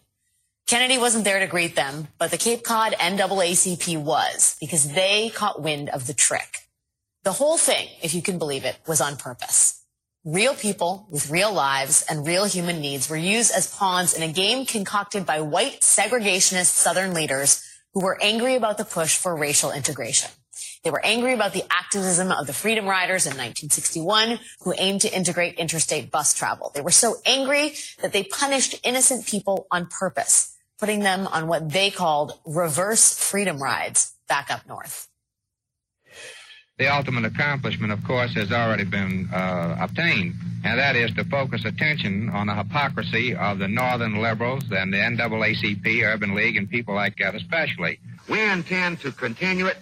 Kennedy 0.67 0.97
wasn't 0.97 1.25
there 1.25 1.41
to 1.41 1.47
greet 1.47 1.75
them, 1.75 2.07
but 2.17 2.31
the 2.31 2.37
Cape 2.37 2.63
Cod 2.63 2.93
NAACP 2.93 4.01
was 4.01 4.55
because 4.61 4.93
they 4.93 5.29
caught 5.35 5.61
wind 5.61 5.89
of 5.89 6.07
the 6.07 6.13
trick. 6.13 6.69
The 7.23 7.33
whole 7.33 7.57
thing, 7.57 7.89
if 8.01 8.13
you 8.13 8.21
can 8.21 8.37
believe 8.37 8.63
it, 8.63 8.77
was 8.87 9.01
on 9.01 9.17
purpose. 9.17 9.83
Real 10.23 10.53
people 10.55 11.07
with 11.09 11.29
real 11.29 11.51
lives 11.51 12.05
and 12.09 12.25
real 12.25 12.45
human 12.45 12.79
needs 12.79 13.09
were 13.09 13.17
used 13.17 13.51
as 13.51 13.75
pawns 13.75 14.13
in 14.13 14.23
a 14.23 14.31
game 14.31 14.65
concocted 14.65 15.25
by 15.25 15.41
white 15.41 15.81
segregationist 15.81 16.67
Southern 16.67 17.13
leaders 17.13 17.61
who 17.93 18.01
were 18.01 18.17
angry 18.21 18.55
about 18.55 18.77
the 18.77 18.85
push 18.85 19.17
for 19.17 19.35
racial 19.35 19.71
integration. 19.71 20.31
They 20.83 20.89
were 20.89 21.05
angry 21.05 21.33
about 21.33 21.53
the 21.53 21.63
activism 21.69 22.31
of 22.31 22.47
the 22.47 22.53
Freedom 22.53 22.85
Riders 22.87 23.25
in 23.25 23.31
1961 23.31 24.39
who 24.61 24.73
aimed 24.77 25.01
to 25.01 25.15
integrate 25.15 25.55
interstate 25.55 26.09
bus 26.09 26.33
travel. 26.33 26.71
They 26.73 26.81
were 26.81 26.91
so 26.91 27.17
angry 27.25 27.75
that 28.01 28.13
they 28.13 28.23
punished 28.23 28.79
innocent 28.83 29.27
people 29.27 29.67
on 29.71 29.85
purpose, 29.85 30.57
putting 30.79 31.01
them 31.01 31.27
on 31.27 31.47
what 31.47 31.69
they 31.69 31.91
called 31.91 32.39
reverse 32.45 33.15
freedom 33.17 33.61
rides 33.61 34.13
back 34.27 34.49
up 34.49 34.67
north. 34.67 35.07
The 36.79 36.87
ultimate 36.87 37.25
accomplishment, 37.25 37.93
of 37.93 38.03
course, 38.03 38.33
has 38.33 38.51
already 38.51 38.85
been 38.85 39.29
uh, 39.31 39.77
obtained, 39.79 40.33
and 40.63 40.79
that 40.79 40.95
is 40.95 41.13
to 41.13 41.23
focus 41.25 41.63
attention 41.63 42.29
on 42.29 42.47
the 42.47 42.55
hypocrisy 42.55 43.35
of 43.35 43.59
the 43.59 43.67
Northern 43.67 44.19
liberals 44.19 44.63
and 44.71 44.91
the 44.91 44.97
NAACP, 44.97 46.03
Urban 46.03 46.33
League, 46.33 46.57
and 46.57 46.67
people 46.67 46.95
like 46.95 47.17
that 47.17 47.35
especially. 47.35 47.99
We 48.27 48.41
intend 48.41 48.99
to 49.01 49.11
continue 49.11 49.67
it 49.67 49.77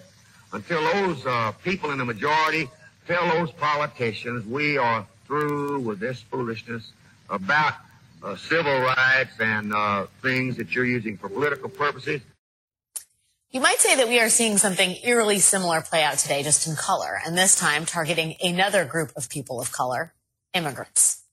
until 0.52 0.82
those 0.94 1.26
uh, 1.26 1.52
people 1.64 1.92
in 1.92 1.98
the 1.98 2.06
majority 2.06 2.70
tell 3.08 3.28
those 3.28 3.52
politicians 3.52 4.46
we 4.46 4.78
are 4.78 5.06
through 5.26 5.80
with 5.80 6.00
this 6.00 6.22
foolishness 6.22 6.92
about 7.30 7.74
uh, 8.24 8.36
civil 8.36 8.80
rights 8.82 9.40
and 9.40 9.74
uh, 9.74 10.06
things 10.22 10.58
that 10.58 10.76
you're 10.76 10.86
using 10.86 11.18
for 11.18 11.30
political 11.30 11.70
purposes. 11.70 12.22
You 13.52 13.62
might 13.62 13.80
say 13.80 13.96
that 13.96 14.08
we 14.08 14.20
are 14.20 14.30
seeing 14.30 14.58
something 14.58 14.98
eerily 15.04 15.40
similar 15.40 15.82
play 15.82 16.04
out 16.04 16.20
today, 16.20 16.44
just 16.44 16.68
in 16.68 16.76
color, 16.76 17.20
and 17.26 17.36
this 17.36 17.56
time 17.56 17.86
targeting 17.86 18.36
another 18.44 18.86
group 18.86 19.12
of 19.16 19.28
people 19.28 19.60
of 19.60 19.72
color, 19.72 20.14
immigrants. 20.54 21.24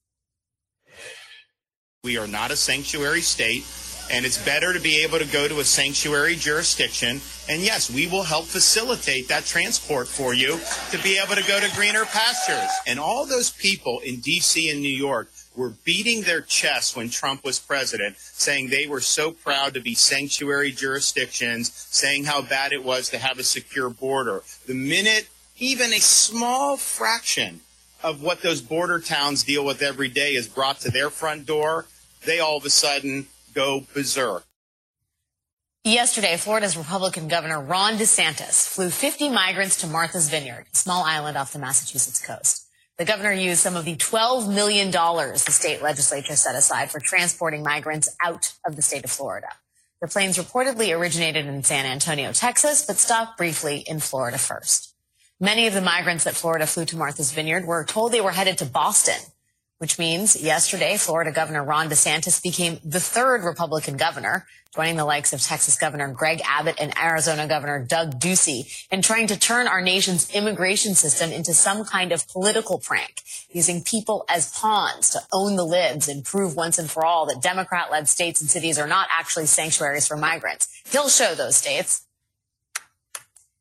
We 2.03 2.17
are 2.17 2.27
not 2.27 2.51
a 2.51 2.57
sanctuary 2.57 3.21
state 3.21 3.65
and 4.11 4.25
it's 4.25 4.43
better 4.45 4.73
to 4.73 4.81
be 4.81 5.03
able 5.03 5.19
to 5.19 5.25
go 5.27 5.49
to 5.49 5.61
a 5.61 5.65
sanctuary 5.65 6.37
jurisdiction. 6.37 7.21
And 7.49 7.63
yes, 7.63 7.91
we 7.91 8.07
will 8.07 8.23
help 8.23 8.45
facilitate 8.47 9.29
that 9.29 9.45
transport 9.45 10.09
for 10.09 10.35
you 10.35 10.59
to 10.91 10.99
be 11.03 11.19
able 11.19 11.35
to 11.35 11.47
go 11.47 11.61
to 11.61 11.75
greener 11.77 12.05
pastures. 12.05 12.71
And 12.87 12.99
all 12.99 13.27
those 13.27 13.51
people 13.51 14.01
in 14.01 14.21
D.C. 14.21 14.71
and 14.71 14.81
New 14.81 14.89
York 14.89 15.31
were 15.57 15.73
beating 15.85 16.23
their 16.23 16.43
chests 16.43 16.95
when 16.95 17.09
Trump 17.09 17.45
was 17.45 17.59
president, 17.59 18.17
saying 18.19 18.69
they 18.69 18.87
were 18.87 19.01
so 19.01 19.31
proud 19.31 19.75
to 19.75 19.81
be 19.81 19.95
sanctuary 19.95 20.71
jurisdictions, 20.71 21.73
saying 21.73 22.25
how 22.25 22.43
bad 22.43 22.73
it 22.73 22.85
was 22.85 23.09
to 23.11 23.19
have 23.19 23.39
a 23.39 23.43
secure 23.43 23.91
border. 23.91 24.43
The 24.67 24.75
minute 24.75 25.29
even 25.59 25.93
a 25.93 26.01
small 26.01 26.77
fraction 26.77 27.61
of 28.03 28.23
what 28.23 28.43
those 28.43 28.61
border 28.61 29.01
towns 29.01 29.43
deal 29.43 29.65
with 29.65 29.83
every 29.83 30.09
day 30.09 30.33
is 30.33 30.49
brought 30.49 30.81
to 30.81 30.91
their 30.91 31.09
front 31.09 31.47
door, 31.47 31.87
they 32.25 32.39
all 32.39 32.59
of 32.59 32.65
a 32.65 32.71
sudden 32.71 33.27
go 33.57 33.85
berserk. 33.95 34.45
Yesterday, 35.83 36.37
Florida's 36.37 36.77
Republican 36.77 37.27
Governor 37.27 37.61
Ron 37.61 37.95
DeSantis 37.95 38.69
flew 38.69 38.91
50 38.91 39.31
migrants 39.31 39.79
to 39.79 39.87
Martha's 39.87 40.29
Vineyard, 40.29 40.67
a 40.73 40.77
small 40.77 41.03
island 41.05 41.37
off 41.39 41.53
the 41.53 41.59
Massachusetts 41.59 42.25
coast. 42.25 42.67
The 42.99 43.05
governor 43.05 43.33
used 43.33 43.61
some 43.61 43.77
of 43.77 43.85
the 43.85 43.97
$12 43.97 44.53
million 44.53 44.91
the 44.91 45.37
state 45.37 45.83
legislature 45.83 46.37
set 46.37 46.55
aside 46.55 46.91
for 46.91 47.01
transporting 47.01 47.63
migrants 47.63 48.15
out 48.25 48.53
of 48.67 48.77
the 48.77 48.83
state 48.83 49.05
of 49.05 49.11
Florida. 49.11 49.49
The 50.03 50.09
planes 50.09 50.39
reportedly 50.39 50.97
originated 50.97 51.47
in 51.47 51.63
San 51.63 51.87
Antonio, 51.87 52.33
Texas, 52.33 52.85
but 52.85 52.97
stopped 52.97 53.39
briefly 53.39 53.85
in 53.87 54.01
Florida 54.01 54.39
first. 54.39 54.95
Many 55.39 55.67
of 55.67 55.75
the 55.75 55.81
migrants 55.81 56.25
that 56.25 56.35
Florida 56.35 56.67
flew 56.67 56.85
to 56.87 56.97
Martha's 56.97 57.33
Vineyard 57.33 57.65
were 57.65 57.85
told 57.85 58.13
they 58.13 58.21
were 58.21 58.33
headed 58.33 58.59
to 58.59 58.67
Boston 58.67 59.21
which 59.79 59.99
means 59.99 60.41
yesterday, 60.41 60.97
Florida 60.97 61.31
Governor 61.31 61.63
Ron 61.63 61.89
DeSantis 61.89 62.43
became 62.43 62.79
the 62.83 63.01
third 63.01 63.45
Republican 63.45 63.97
governor, 63.97 64.47
joining 64.75 64.97
the 64.97 65.05
likes 65.05 65.33
of 65.33 65.41
Texas 65.41 65.79
Governor 65.79 66.09
Greg 66.09 66.41
Abbott 66.45 66.77
and 66.81 66.97
Arizona 66.99 67.47
Governor 67.47 67.85
Doug 67.85 68.19
Ducey 68.19 68.87
in 68.91 69.03
trying 69.03 69.27
to 69.27 69.39
turn 69.39 69.67
our 69.67 69.83
nation's 69.83 70.35
immigration 70.35 70.95
system 70.95 71.31
into 71.31 71.53
some 71.53 71.85
kind 71.85 72.13
of 72.13 72.27
political 72.29 72.79
prank, 72.79 73.23
using 73.51 73.83
people 73.83 74.25
as 74.29 74.53
pawns 74.59 75.11
to 75.11 75.21
own 75.33 75.57
the 75.57 75.65
libs 75.65 76.09
and 76.09 76.25
prove 76.25 76.57
once 76.57 76.79
and 76.79 76.91
for 76.91 77.05
all 77.05 77.27
that 77.27 77.43
Democrat-led 77.43 78.09
states 78.09 78.41
and 78.41 78.49
cities 78.49 78.79
are 78.79 78.89
not 78.89 79.09
actually 79.13 79.47
sanctuaries 79.47 80.07
for 80.07 80.17
migrants. 80.17 80.69
He'll 80.91 81.09
show 81.09 81.35
those 81.35 81.57
states. 81.57 82.07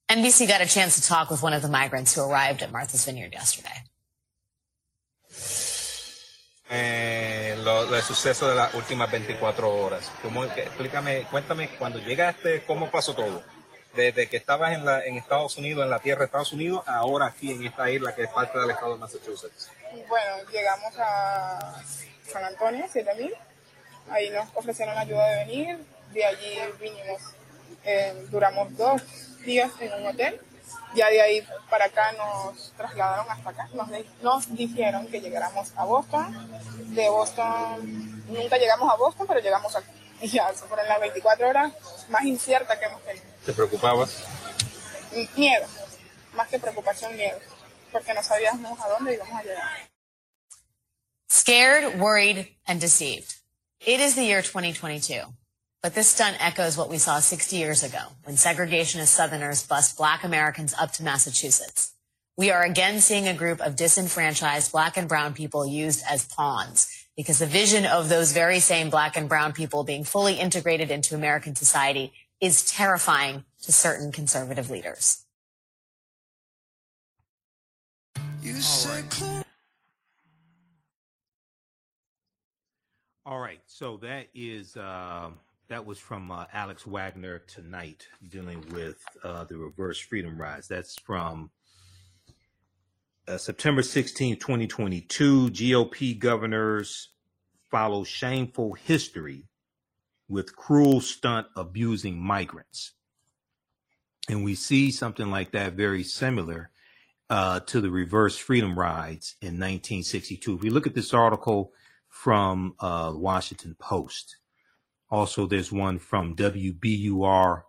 NBC 0.09 0.47
got 0.47 0.61
a 0.61 0.67
chance 0.67 0.95
to 0.95 1.01
talk 1.01 1.29
with 1.29 1.41
one 1.41 1.53
of 1.53 1.61
the 1.61 1.67
migrants 1.67 2.13
who 2.13 2.21
arrived 2.21 2.61
at 2.61 2.71
Martha's 2.71 3.05
Vineyard 3.05 3.33
yesterday. 3.33 3.83
Eh, 6.69 7.55
lo, 7.63 7.95
el 7.95 8.01
suceso 8.01 8.49
de 8.49 8.55
las 8.55 8.73
últimas 8.73 9.11
24 9.11 9.73
horas. 9.73 10.11
¿Cómo, 10.21 10.43
explícame, 10.43 11.23
cuéntame, 11.29 11.69
cuando 11.77 11.99
llegaste, 11.99 12.63
¿cómo 12.65 12.89
pasó 12.89 13.13
todo? 13.13 13.43
Desde 13.93 14.27
que 14.27 14.37
estabas 14.37 14.73
en, 14.73 14.85
la, 14.85 15.05
en 15.05 15.17
Estados 15.17 15.57
Unidos, 15.57 15.83
en 15.83 15.89
la 15.89 15.99
tierra 15.99 16.19
de 16.19 16.25
Estados 16.25 16.53
Unidos, 16.53 16.83
ahora 16.87 17.27
aquí 17.27 17.51
en 17.51 17.65
esta 17.65 17.89
isla 17.89 18.13
que 18.13 18.23
es 18.23 18.29
parte 18.29 18.59
del 18.59 18.71
estado 18.71 18.93
de 18.93 18.99
Massachusetts. 18.99 19.69
Bueno, 20.07 20.49
llegamos 20.51 20.93
a 20.97 21.81
San 22.27 22.43
Antonio, 22.43 22.85
7000. 22.91 23.33
Ahí 24.09 24.29
nos 24.31 24.47
ofrecieron 24.53 24.97
ayuda 24.97 25.25
de 25.27 25.45
venir. 25.45 25.77
De 26.11 26.25
allí 26.25 26.57
vinimos, 26.79 27.21
eh, 27.83 28.25
duramos 28.29 28.75
dos 28.75 29.01
días 29.45 29.71
en 29.79 29.93
un 29.93 30.07
hotel 30.07 30.41
ya 30.95 31.09
de 31.09 31.22
ahí 31.22 31.47
para 31.69 31.85
acá 31.85 32.11
nos 32.13 32.72
trasladaron 32.77 33.30
hasta 33.30 33.49
acá. 33.49 33.69
Nos, 33.73 33.89
nos 34.22 34.55
dijeron 34.55 35.07
que 35.07 35.22
llegáramos 35.22 35.72
a 35.76 35.85
Boston. 35.85 36.95
De 36.95 37.09
Boston, 37.09 38.26
nunca 38.27 38.57
llegamos 38.57 38.91
a 38.91 38.95
Boston, 38.95 39.27
pero 39.27 39.39
llegamos 39.41 39.76
aquí. 39.76 39.91
Y 40.22 40.30
ya, 40.30 40.47
fueron 40.53 40.88
las 40.88 40.99
24 40.99 41.47
horas 41.47 41.73
más 42.09 42.23
inciertas 42.23 42.80
que 42.80 42.85
hemos 42.85 43.01
tenido. 43.03 43.26
¿Te 43.45 43.53
preocupabas? 43.53 44.23
Miedo. 45.35 45.67
Más 46.34 46.47
que 46.47 46.59
preocupación, 46.59 47.15
miedo. 47.15 47.39
Porque 47.91 48.13
no 48.13 48.23
sabíamos 48.23 48.80
a 48.80 48.89
dónde 48.89 49.13
íbamos 49.13 49.35
a 49.39 49.43
llegar. 49.43 49.89
Scared, 51.30 51.99
worried, 51.99 52.47
and 52.65 52.80
deceived. 52.80 53.35
It 53.80 53.99
is 53.99 54.15
the 54.15 54.23
year 54.23 54.41
2022. 54.41 55.27
But 55.86 55.94
this 55.94 56.07
stunt 56.07 56.38
echoes 56.40 56.76
what 56.76 56.90
we 56.90 56.98
saw 56.98 57.20
60 57.20 57.57
years 57.57 57.84
ago 57.84 57.99
when 58.24 58.38
segregationist 58.38 59.10
Southerners 59.10 59.68
bust 59.68 59.95
black 59.98 60.24
Americans 60.24 60.74
up 60.80 60.94
to 60.94 61.03
Massachusetts. 61.03 61.94
We 62.36 62.49
are 62.49 62.64
again 62.64 63.02
seeing 63.02 63.28
a 63.28 63.36
group 63.36 63.62
of 63.62 63.76
disenfranchised 63.76 64.72
black 64.72 64.98
and 64.98 65.07
brown 65.07 65.36
people 65.36 65.64
used 65.64 66.03
as 66.10 66.26
pawns 66.26 66.90
because 67.16 67.38
the 67.38 67.45
vision 67.45 67.86
of 67.86 68.10
those 68.10 68.32
very 68.32 68.60
same 68.60 68.90
black 68.90 69.16
and 69.16 69.30
brown 69.30 69.53
people 69.53 69.84
being 69.84 70.03
fully 70.03 70.40
integrated 70.40 70.90
into 70.90 71.14
American 71.14 71.53
society 71.56 72.12
is 72.41 72.66
terrifying 72.66 73.45
to 73.62 73.72
certain 73.72 74.12
conservative 74.12 74.72
leaders. 74.72 75.24
All 83.24 83.40
right. 83.40 83.60
So 83.68 83.98
that 83.98 84.30
is 84.34 84.78
uh, 84.78 85.30
that 85.67 85.85
was 85.85 85.97
from 85.97 86.31
uh, 86.31 86.45
Alex 86.53 86.85
Wagner 86.85 87.39
tonight, 87.39 88.07
dealing 88.27 88.63
with 88.71 89.03
uh, 89.23 89.45
the 89.45 89.57
reverse 89.57 89.99
freedom 89.99 90.39
rides. 90.39 90.67
That's 90.67 90.99
from 90.99 91.49
uh, 93.27 93.37
September 93.37 93.81
16, 93.81 94.37
2022. 94.37 95.49
GOP 95.49 96.17
governors 96.17 97.09
follow 97.71 98.03
shameful 98.03 98.73
history 98.73 99.47
with 100.27 100.55
cruel 100.55 101.01
stunt 101.01 101.47
abusing 101.55 102.19
migrants. 102.19 102.93
And 104.29 104.43
we 104.43 104.55
see 104.55 104.91
something 104.91 105.29
like 105.29 105.51
that 105.51 105.73
very 105.73 106.03
similar 106.03 106.69
uh, 107.29 107.59
to 107.61 107.81
the 107.81 107.89
reverse 107.89 108.37
freedom 108.37 108.77
rides 108.77 109.35
in 109.41 109.59
1962. 109.59 110.55
If 110.55 110.61
we 110.61 110.69
look 110.69 110.87
at 110.87 110.95
this 110.95 111.13
article 111.13 111.73
from 112.07 112.75
uh, 112.79 113.13
Washington 113.15 113.75
Post, 113.79 114.37
also, 115.10 115.45
there's 115.45 115.72
one 115.72 115.99
from 115.99 116.36
WBUR 116.36 117.64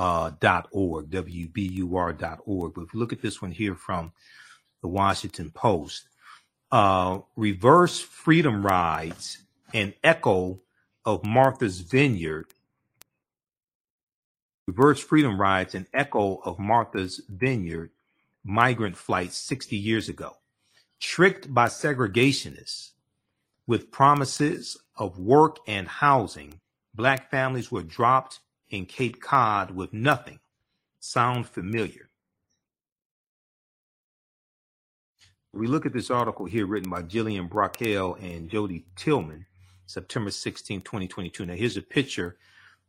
uh, 0.00 0.30
WBUR.org. 0.30 2.14
But 2.74 2.82
if 2.82 2.94
you 2.94 3.00
look 3.00 3.12
at 3.12 3.20
this 3.20 3.42
one 3.42 3.52
here 3.52 3.74
from 3.74 4.12
the 4.80 4.88
Washington 4.88 5.50
Post, 5.50 6.08
uh, 6.72 7.18
reverse 7.36 8.00
freedom 8.00 8.64
rides, 8.64 9.38
an 9.74 9.92
echo 10.02 10.60
of 11.04 11.24
Martha's 11.24 11.80
Vineyard. 11.80 12.46
Reverse 14.66 15.00
freedom 15.00 15.40
rides, 15.40 15.74
an 15.74 15.86
echo 15.92 16.36
of 16.44 16.58
Martha's 16.58 17.20
Vineyard 17.28 17.90
migrant 18.44 18.96
flights 18.96 19.36
60 19.36 19.76
years 19.76 20.08
ago. 20.08 20.36
Tricked 20.98 21.52
by 21.52 21.66
segregationists 21.66 22.92
with 23.66 23.90
promises 23.90 24.78
of 24.96 25.18
work 25.18 25.58
and 25.66 25.86
housing, 25.88 26.60
black 27.00 27.30
families 27.30 27.72
were 27.72 27.82
dropped 27.82 28.40
in 28.68 28.84
Cape 28.84 29.22
Cod 29.22 29.70
with 29.70 29.90
nothing. 29.94 30.38
Sound 30.98 31.46
familiar? 31.46 32.10
We 35.54 35.66
look 35.66 35.86
at 35.86 35.94
this 35.94 36.10
article 36.10 36.44
here 36.44 36.66
written 36.66 36.90
by 36.90 37.00
Gillian 37.00 37.46
Brockell 37.46 38.16
and 38.20 38.50
Jody 38.50 38.84
Tillman, 38.96 39.46
September 39.86 40.30
16, 40.30 40.82
2022. 40.82 41.46
Now, 41.46 41.54
here's 41.54 41.78
a 41.78 41.82
picture 41.82 42.36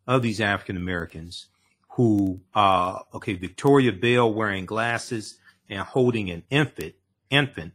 of 0.06 0.22
these 0.22 0.42
African 0.42 0.76
Americans 0.76 1.48
who, 1.92 2.42
uh, 2.54 3.00
okay, 3.14 3.36
Victoria 3.36 3.94
Bell 3.94 4.32
wearing 4.34 4.66
glasses 4.66 5.38
and 5.70 5.80
holding 5.80 6.30
an 6.30 6.44
infant, 6.50 6.96
infant, 7.30 7.72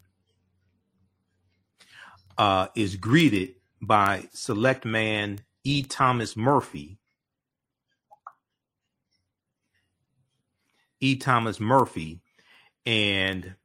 uh, 2.36 2.66
is 2.76 2.96
greeted 2.96 3.54
by 3.80 4.28
select 4.34 4.84
man 4.84 5.40
E. 5.66 5.82
Thomas 5.82 6.36
Murphy. 6.36 6.97
E. 11.01 11.16
Thomas 11.16 11.59
Murphy, 11.59 12.20
and 12.86 13.56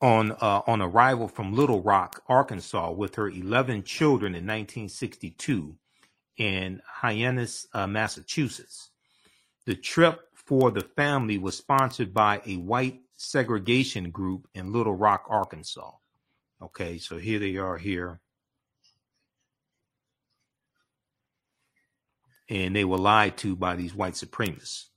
on 0.00 0.32
uh, 0.32 0.62
on 0.66 0.80
arrival 0.80 1.28
from 1.28 1.52
Little 1.52 1.82
Rock, 1.82 2.22
Arkansas, 2.28 2.92
with 2.92 3.16
her 3.16 3.28
11 3.28 3.82
children 3.82 4.32
in 4.32 4.46
1962 4.46 5.76
in 6.38 6.80
Hyannis, 6.86 7.66
uh, 7.74 7.86
Massachusetts. 7.86 8.88
The 9.66 9.74
trip 9.74 10.28
for 10.32 10.70
the 10.70 10.80
family 10.80 11.36
was 11.36 11.58
sponsored 11.58 12.14
by 12.14 12.40
a 12.46 12.56
white 12.56 13.02
segregation 13.18 14.10
group 14.10 14.48
in 14.54 14.72
Little 14.72 14.96
Rock, 14.96 15.26
Arkansas. 15.28 15.90
Okay, 16.62 16.96
so 16.96 17.18
here 17.18 17.38
they 17.38 17.58
are 17.58 17.76
here. 17.76 18.21
And 22.52 22.76
they 22.76 22.84
were 22.84 22.98
lied 22.98 23.38
to 23.38 23.56
by 23.56 23.76
these 23.76 23.94
white 23.94 24.12
supremacists. 24.12 24.88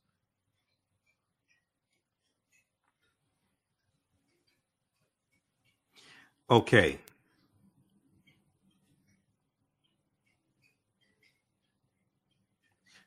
Okay. 6.49 6.99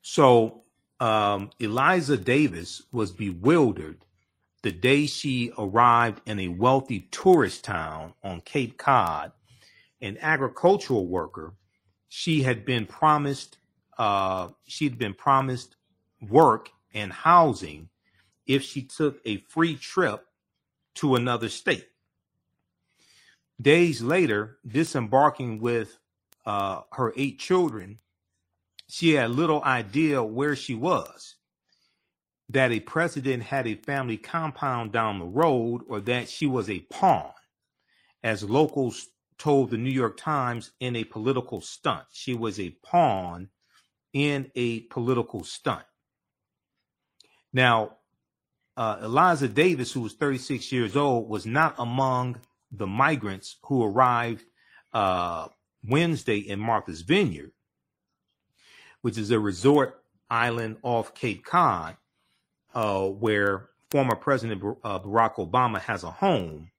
So 0.01 0.63
um, 0.99 1.51
Eliza 1.61 2.17
Davis 2.17 2.81
was 2.91 3.13
bewildered 3.13 4.07
the 4.63 4.73
day 4.73 5.05
she 5.05 5.53
arrived 5.59 6.23
in 6.25 6.41
a 6.41 6.49
wealthy 6.49 7.01
tourist 7.11 7.65
town 7.65 8.15
on 8.25 8.41
Cape 8.41 8.79
Cod. 8.79 9.33
An 10.01 10.17
agricultural 10.23 11.07
worker, 11.07 11.53
she 12.09 12.45
had 12.45 12.65
been 12.65 12.87
promised 12.87 13.58
uh, 13.99 14.49
she'd 14.67 14.99
been 14.99 15.15
promised 15.15 15.77
work 16.29 16.71
and 16.95 17.13
housing 17.13 17.89
if 18.47 18.63
she 18.63 18.83
took 18.83 19.21
a 19.25 19.39
free 19.39 19.77
trip 19.77 20.25
to 20.95 21.17
another 21.17 21.49
state. 21.49 21.87
Days 23.61 24.03
later, 24.03 24.59
disembarking 24.67 25.61
with 25.61 25.99
uh, 26.47 26.83
her 26.93 27.13
eight 27.17 27.39
children, 27.39 27.99
she 28.89 29.15
had 29.15 29.31
little 29.31 29.63
idea 29.65 30.23
where 30.23 30.57
she 30.57 30.75
was, 30.75 31.35
that 32.49 32.73
a 32.73 32.81
president 32.81 33.43
had 33.43 33.67
a 33.67 33.75
family 33.75 34.17
compound 34.17 34.93
down 34.93 35.19
the 35.19 35.27
road, 35.27 35.83
or 35.89 36.01
that 36.01 36.29
she 36.29 36.47
was 36.47 36.71
a 36.71 36.81
pawn, 36.91 37.33
as 38.23 38.43
locals 38.43 39.09
told 39.37 39.71
the 39.71 39.77
New 39.77 39.91
York 39.91 40.17
Times 40.17 40.71
in 40.81 40.97
a 40.97 41.05
political 41.05 41.61
stunt. 41.61 42.05
She 42.13 42.35
was 42.35 42.59
a 42.59 42.71
pawn 42.83 43.51
in 44.13 44.51
a 44.55 44.81
political 44.81 45.45
stunt. 45.45 45.85
Now, 47.53 47.97
uh, 48.77 48.99
Eliza 49.03 49.49
Davis, 49.49 49.93
who 49.93 50.01
was 50.01 50.15
36 50.15 50.71
years 50.71 50.97
old, 50.97 51.29
was 51.29 51.47
not 51.47 51.75
among 51.79 52.41
the 52.71 52.87
migrants 52.87 53.57
who 53.65 53.85
arrived 53.85 54.45
uh, 54.93 55.49
Wednesday 55.85 56.39
in 56.39 56.61
Martha's 56.61 57.03
Vineyard, 57.03 57.53
which 59.03 59.19
is 59.19 59.31
a 59.31 59.41
resort 59.41 60.03
island 60.31 60.77
off 60.83 61.15
Cape 61.15 61.45
Cod, 61.45 61.97
uh, 62.75 63.07
where 63.07 63.71
former 63.91 64.15
President 64.15 64.63
uh, 64.85 64.99
Barack 64.99 65.37
Obama 65.37 65.81
has 65.81 66.05
a 66.05 66.11
home, 66.11 66.71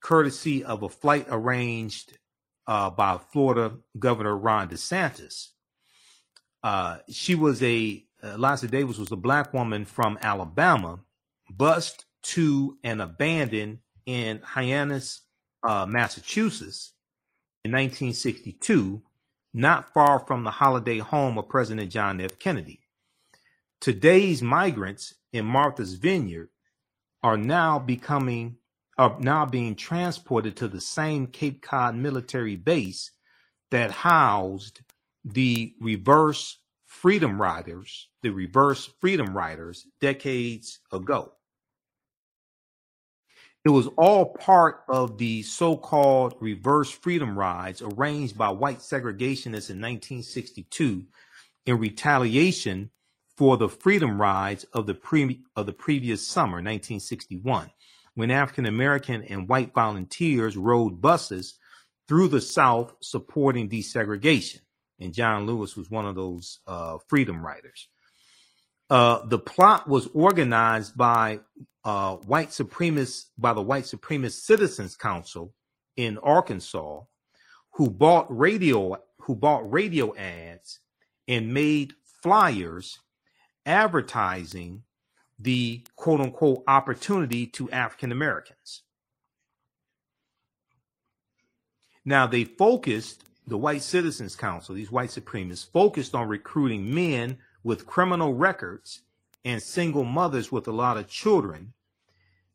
courtesy 0.00 0.64
of 0.64 0.82
a 0.82 0.88
flight 0.88 1.26
arranged 1.28 2.18
uh, 2.66 2.90
by 2.90 3.18
Florida 3.32 3.76
Governor 3.98 4.36
Ron 4.36 4.68
DeSantis. 4.68 5.48
Uh, 6.62 6.98
she 7.08 7.34
was 7.34 7.62
a 7.62 8.04
Eliza 8.22 8.68
Davis 8.68 8.98
was 8.98 9.10
a 9.10 9.16
black 9.16 9.52
woman 9.52 9.84
from 9.84 10.18
Alabama, 10.22 11.00
bused 11.50 12.04
to 12.22 12.78
and 12.84 13.02
abandoned 13.02 13.78
in 14.06 14.40
Hyannis, 14.44 15.22
uh, 15.64 15.86
Massachusetts 15.86 16.92
in 17.64 17.72
1962, 17.72 19.02
not 19.52 19.92
far 19.92 20.20
from 20.20 20.44
the 20.44 20.50
holiday 20.50 20.98
home 20.98 21.36
of 21.36 21.48
President 21.48 21.90
John 21.90 22.20
F. 22.20 22.38
Kennedy. 22.38 22.80
Today's 23.80 24.42
migrants 24.42 25.14
in 25.32 25.44
Martha's 25.44 25.94
Vineyard 25.94 26.50
are 27.22 27.36
now 27.36 27.78
becoming 27.78 28.56
are 28.98 29.16
now 29.18 29.46
being 29.46 29.74
transported 29.74 30.54
to 30.54 30.68
the 30.68 30.80
same 30.80 31.26
Cape 31.26 31.62
Cod 31.62 31.96
military 31.96 32.56
base 32.56 33.10
that 33.70 33.90
housed 33.90 34.82
the 35.24 35.74
reverse 35.80 36.58
freedom 36.86 37.40
riders, 37.40 38.08
the 38.22 38.30
reverse 38.30 38.90
freedom 39.00 39.36
riders 39.36 39.86
decades 40.00 40.80
ago. 40.92 41.32
It 43.64 43.70
was 43.70 43.86
all 43.96 44.34
part 44.34 44.82
of 44.88 45.18
the 45.18 45.42
so 45.42 45.76
called 45.76 46.34
reverse 46.40 46.90
freedom 46.90 47.38
rides 47.38 47.80
arranged 47.80 48.36
by 48.36 48.50
white 48.50 48.80
segregationists 48.80 49.70
in 49.70 49.80
1962 49.80 51.04
in 51.66 51.78
retaliation 51.78 52.90
for 53.36 53.56
the 53.56 53.68
freedom 53.68 54.20
rides 54.20 54.64
of 54.72 54.86
the, 54.86 54.94
pre- 54.94 55.42
of 55.54 55.66
the 55.66 55.72
previous 55.72 56.26
summer, 56.26 56.56
1961, 56.56 57.70
when 58.14 58.30
African 58.30 58.66
American 58.66 59.22
and 59.22 59.48
white 59.48 59.72
volunteers 59.72 60.56
rode 60.56 61.00
buses 61.00 61.54
through 62.08 62.28
the 62.28 62.40
South 62.40 62.94
supporting 63.00 63.70
desegregation. 63.70 64.60
And 65.00 65.12
John 65.12 65.46
Lewis 65.46 65.76
was 65.76 65.90
one 65.90 66.06
of 66.06 66.14
those 66.14 66.60
uh, 66.66 66.98
freedom 67.08 67.44
riders. 67.44 67.88
Uh, 68.88 69.24
the 69.26 69.38
plot 69.38 69.88
was 69.88 70.08
organized 70.12 70.96
by 70.96 71.40
uh, 71.84 72.16
white 72.16 72.50
supremacists, 72.50 73.26
by 73.38 73.52
the 73.52 73.62
White 73.62 73.84
Supremacist 73.84 74.42
Citizens 74.42 74.96
Council 74.96 75.54
in 75.96 76.18
Arkansas, 76.18 77.00
who 77.72 77.90
bought 77.90 78.26
radio, 78.28 78.96
who 79.20 79.34
bought 79.34 79.70
radio 79.70 80.14
ads 80.14 80.80
and 81.26 81.54
made 81.54 81.94
flyers 82.22 82.98
advertising 83.66 84.82
the 85.38 85.82
quote 85.96 86.20
unquote 86.20 86.62
opportunity 86.68 87.46
to 87.46 87.70
African 87.70 88.12
Americans. 88.12 88.82
Now 92.04 92.26
they 92.26 92.44
focused 92.44 93.24
the 93.46 93.58
White 93.58 93.82
Citizens 93.82 94.36
Council, 94.36 94.74
these 94.74 94.92
white 94.92 95.10
supremacists 95.10 95.70
focused 95.70 96.14
on 96.14 96.28
recruiting 96.28 96.94
men 96.94 97.38
with 97.64 97.86
criminal 97.86 98.34
records 98.34 99.02
and 99.44 99.62
single 99.62 100.04
mothers 100.04 100.52
with 100.52 100.68
a 100.68 100.72
lot 100.72 100.96
of 100.96 101.08
children, 101.08 101.72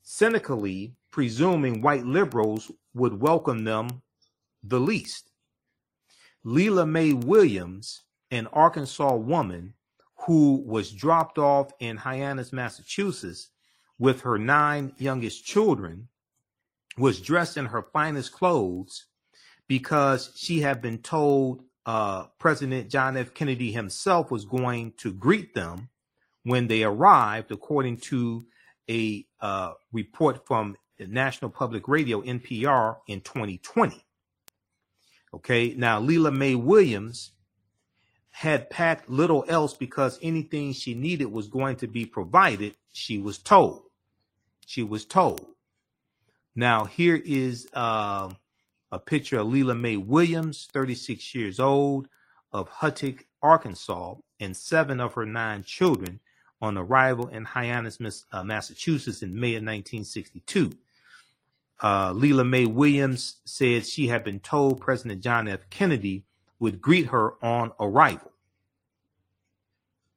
cynically 0.02 0.96
presuming 1.12 1.82
white 1.82 2.06
liberals 2.06 2.72
would 2.94 3.20
welcome 3.20 3.64
them 3.64 4.02
the 4.64 4.80
least. 4.80 5.32
Lela 6.44 6.86
Mae 6.86 7.14
Williams, 7.14 8.04
an 8.32 8.48
Arkansas 8.48 9.16
woman 9.16 9.74
who 10.26 10.64
was 10.66 10.92
dropped 10.92 11.38
off 11.38 11.72
in 11.80 11.98
Hyannis, 11.98 12.54
Massachusetts, 12.54 13.50
with 14.00 14.22
her 14.22 14.38
nine 14.38 14.94
youngest 14.98 15.46
children, 15.46 16.08
was 16.98 17.20
dressed 17.20 17.58
in 17.58 17.66
her 17.66 17.82
finest 17.82 18.32
clothes 18.32 19.07
because 19.68 20.32
she 20.36 20.62
had 20.62 20.82
been 20.82 21.00
told 21.00 21.64
uh, 21.86 22.26
President 22.40 22.90
John 22.90 23.18
F. 23.18 23.34
Kennedy 23.34 23.72
himself 23.72 24.30
was 24.30 24.46
going 24.46 24.94
to 24.98 25.14
greet 25.14 25.54
them 25.54 25.90
when 26.44 26.68
they 26.68 26.84
arrived, 26.84 27.52
according 27.52 27.98
to 27.98 28.46
a 28.90 29.26
uh, 29.42 29.74
report 29.92 30.46
from 30.46 30.76
National 31.00 31.52
Public 31.52 31.88
Radio, 31.88 32.22
NPR, 32.22 32.98
in 33.08 33.22
2020. 33.22 34.04
Okay, 35.34 35.74
now 35.78 36.00
Lela 36.00 36.32
Mae 36.32 36.56
Williams 36.56 37.32
had 38.30 38.70
packed 38.70 39.10
little 39.10 39.44
else 39.48 39.74
because 39.74 40.20
anything 40.22 40.72
she 40.72 40.94
needed 40.94 41.26
was 41.26 41.48
going 41.48 41.76
to 41.76 41.88
be 41.88 42.06
provided, 42.06 42.76
she 42.94 43.18
was 43.18 43.38
told. 43.38 43.84
She 44.66 44.84
was 44.84 45.06
told. 45.06 45.46
Now, 46.56 46.86
here 46.86 47.22
is 47.24 47.68
uh, 47.74 48.30
a 48.92 49.00
picture 49.00 49.40
of 49.40 49.48
Lela 49.48 49.76
Mae 49.76 49.98
Williams, 49.98 50.68
36 50.72 51.36
years 51.36 51.60
old, 51.60 52.08
of 52.52 52.70
Huttig, 52.70 53.26
Arkansas, 53.42 54.16
and 54.40 54.56
seven 54.56 55.00
of 55.00 55.14
her 55.14 55.26
nine 55.26 55.64
children 55.64 56.20
on 56.62 56.78
arrival 56.78 57.28
in 57.28 57.46
Hyannis, 57.46 58.26
uh, 58.32 58.44
Massachusetts 58.44 59.22
in 59.22 59.40
May 59.40 59.56
of 59.56 59.64
1962. 59.64 60.72
Uh, 61.84 62.12
Lela 62.14 62.44
Mae 62.44 62.66
Williams 62.66 63.38
said 63.46 63.86
she 63.86 64.08
had 64.08 64.24
been 64.24 64.40
told 64.40 64.82
President 64.82 65.22
John 65.22 65.48
F. 65.48 65.70
Kennedy 65.70 66.26
would 66.60 66.82
greet 66.82 67.08
her 67.08 67.34
on 67.44 67.72
arrival. 67.80 68.32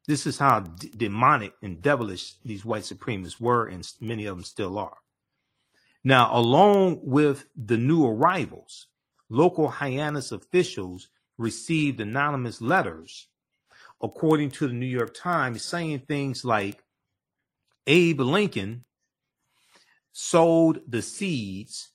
This 0.07 0.27
is 0.27 0.39
how 0.39 0.61
d- 0.61 0.91
demonic 0.97 1.53
and 1.63 1.83
devilish 1.83 2.35
these 2.45 2.65
white 2.65 2.83
supremacists 2.85 3.41
were, 3.41 3.67
and 3.67 3.87
many 4.01 4.25
of 4.25 4.37
them 4.37 4.45
still 4.45 4.79
are. 4.79 4.97
Now, 6.02 6.31
along 6.32 7.01
with 7.02 7.47
the 7.55 7.77
new 7.77 8.06
arrivals, 8.06 8.86
local 9.28 9.68
Hyannis 9.68 10.32
officials 10.32 11.09
received 11.36 12.01
anonymous 12.01 12.60
letters, 12.60 13.28
according 14.02 14.51
to 14.52 14.66
the 14.66 14.72
New 14.72 14.86
York 14.86 15.14
Times, 15.14 15.62
saying 15.62 16.01
things 16.01 16.44
like 16.44 16.82
Abe 17.86 18.20
Lincoln 18.20 18.85
sowed 20.12 20.82
the 20.89 21.02
seeds, 21.02 21.90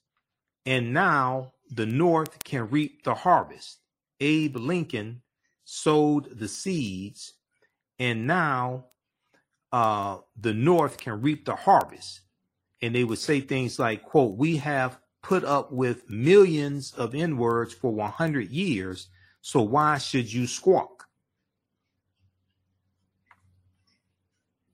and 0.66 0.94
now 0.94 1.54
the 1.70 1.86
North 1.86 2.44
can 2.44 2.70
reap 2.70 3.04
the 3.04 3.16
harvest. 3.16 3.80
Abe 4.20 4.58
Lincoln 4.58 5.22
sowed 5.64 6.38
the 6.38 6.48
seeds, 6.48 7.34
and 7.98 8.28
now 8.28 8.86
uh, 9.72 10.20
the 10.40 10.54
North 10.54 10.98
can 10.98 11.22
reap 11.22 11.46
the 11.46 11.56
harvest. 11.56 12.22
And 12.82 12.94
they 12.94 13.04
would 13.04 13.20
say 13.20 13.42
things 13.42 13.80
like, 13.80 14.04
quote, 14.04 14.38
we 14.38 14.58
have 14.58 15.00
put 15.22 15.44
up 15.44 15.72
with 15.72 16.10
millions 16.10 16.94
of 16.94 17.16
N 17.16 17.38
words 17.38 17.74
for 17.74 17.92
100 17.92 18.50
years, 18.50 19.08
so 19.42 19.62
why 19.62 19.98
should 19.98 20.32
you 20.32 20.46
squawk? 20.46 21.08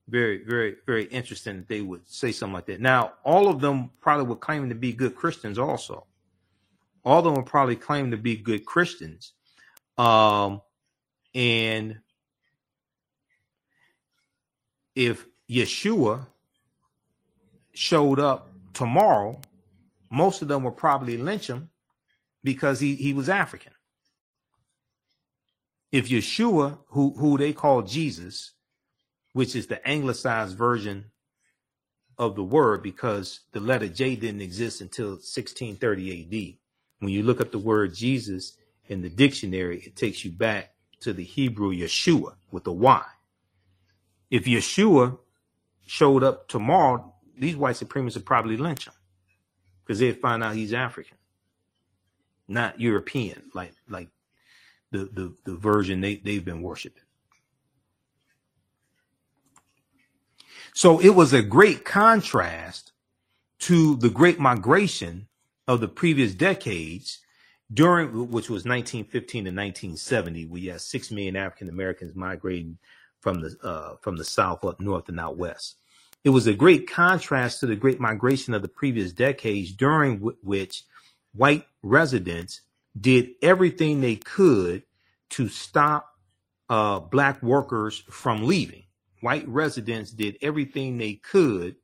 Very, 0.09 0.43
very, 0.43 0.75
very 0.85 1.05
interesting 1.05 1.57
that 1.57 1.69
they 1.69 1.79
would 1.79 2.05
say 2.05 2.33
something 2.33 2.53
like 2.53 2.65
that. 2.65 2.81
Now, 2.81 3.13
all 3.23 3.47
of 3.47 3.61
them 3.61 3.91
probably 4.01 4.25
were 4.25 4.35
claiming 4.35 4.67
to 4.67 4.75
be 4.75 4.91
good 4.91 5.15
Christians 5.15 5.57
also. 5.57 6.05
All 7.05 7.19
of 7.19 7.23
them 7.23 7.35
would 7.35 7.45
probably 7.45 7.77
claim 7.77 8.11
to 8.11 8.17
be 8.17 8.35
good 8.35 8.65
Christians. 8.65 9.31
Um, 9.97 10.61
and 11.33 11.99
if 14.95 15.25
Yeshua 15.49 16.27
showed 17.73 18.19
up 18.19 18.51
tomorrow, 18.73 19.39
most 20.09 20.41
of 20.41 20.47
them 20.47 20.63
would 20.63 20.77
probably 20.77 21.17
lynch 21.17 21.47
him 21.47 21.69
because 22.43 22.79
he, 22.79 22.95
he 22.95 23.13
was 23.13 23.29
African. 23.29 23.73
If 25.91 26.09
Yeshua, 26.09 26.79
who, 26.89 27.13
who 27.17 27.37
they 27.37 27.53
call 27.53 27.81
Jesus, 27.81 28.53
which 29.33 29.55
is 29.55 29.67
the 29.67 29.85
anglicized 29.87 30.57
version 30.57 31.11
of 32.17 32.35
the 32.35 32.43
word 32.43 32.83
because 32.83 33.41
the 33.51 33.59
letter 33.59 33.87
J 33.87 34.15
didn't 34.15 34.41
exist 34.41 34.81
until 34.81 35.11
1630 35.11 36.21
AD. 36.21 36.57
When 36.99 37.11
you 37.11 37.23
look 37.23 37.41
up 37.41 37.51
the 37.51 37.59
word 37.59 37.95
Jesus 37.95 38.57
in 38.87 39.01
the 39.01 39.09
dictionary, 39.09 39.81
it 39.85 39.95
takes 39.95 40.23
you 40.23 40.31
back 40.31 40.73
to 40.99 41.13
the 41.13 41.23
Hebrew 41.23 41.73
Yeshua 41.73 42.35
with 42.51 42.67
a 42.67 42.71
Y. 42.71 43.03
If 44.29 44.45
Yeshua 44.45 45.17
showed 45.85 46.23
up 46.23 46.47
tomorrow, 46.47 47.10
these 47.41 47.57
white 47.57 47.75
supremacists 47.75 48.13
would 48.13 48.25
probably 48.25 48.55
lynch 48.55 48.85
him 48.85 48.93
because 49.83 49.97
they'd 49.99 50.21
find 50.21 50.43
out 50.43 50.55
he's 50.55 50.73
African, 50.73 51.17
not 52.47 52.79
European, 52.79 53.41
like 53.55 53.73
like 53.89 54.09
the 54.91 55.09
the, 55.11 55.33
the 55.43 55.55
version 55.55 56.01
they, 56.01 56.17
they've 56.17 56.45
been 56.45 56.61
worshiping. 56.61 57.01
So 60.73 60.99
it 60.99 61.09
was 61.09 61.33
a 61.33 61.41
great 61.41 61.83
contrast 61.83 62.91
to 63.61 63.95
the 63.95 64.09
great 64.09 64.39
migration 64.39 65.27
of 65.67 65.81
the 65.81 65.87
previous 65.87 66.33
decades 66.33 67.19
during 67.73 68.29
which 68.29 68.49
was 68.49 68.65
1915 68.65 69.45
to 69.45 69.49
1970 69.49 70.45
we 70.45 70.65
had 70.65 70.81
6 70.81 71.11
million 71.11 71.37
african 71.37 71.69
americans 71.69 72.13
migrating 72.15 72.77
from 73.21 73.39
the 73.39 73.55
uh, 73.63 73.95
from 74.01 74.17
the 74.17 74.25
south 74.25 74.65
up 74.65 74.81
north 74.81 75.07
and 75.07 75.19
out 75.19 75.37
west 75.37 75.77
it 76.23 76.29
was 76.29 76.47
a 76.47 76.53
great 76.53 76.89
contrast 76.89 77.59
to 77.59 77.65
the 77.65 77.75
great 77.75 77.99
migration 77.99 78.53
of 78.53 78.61
the 78.61 78.67
previous 78.67 79.11
decades 79.11 79.71
during 79.71 80.17
w- 80.17 80.37
which 80.43 80.83
white 81.33 81.65
residents 81.81 82.61
did 82.99 83.29
everything 83.41 84.01
they 84.01 84.15
could 84.15 84.83
to 85.29 85.47
stop 85.47 86.09
uh, 86.69 86.99
black 86.99 87.41
workers 87.41 88.03
from 88.09 88.43
leaving 88.45 88.83
white 89.21 89.47
residents 89.47 90.11
did 90.11 90.37
everything 90.41 90.97
they 90.97 91.13
could 91.13 91.75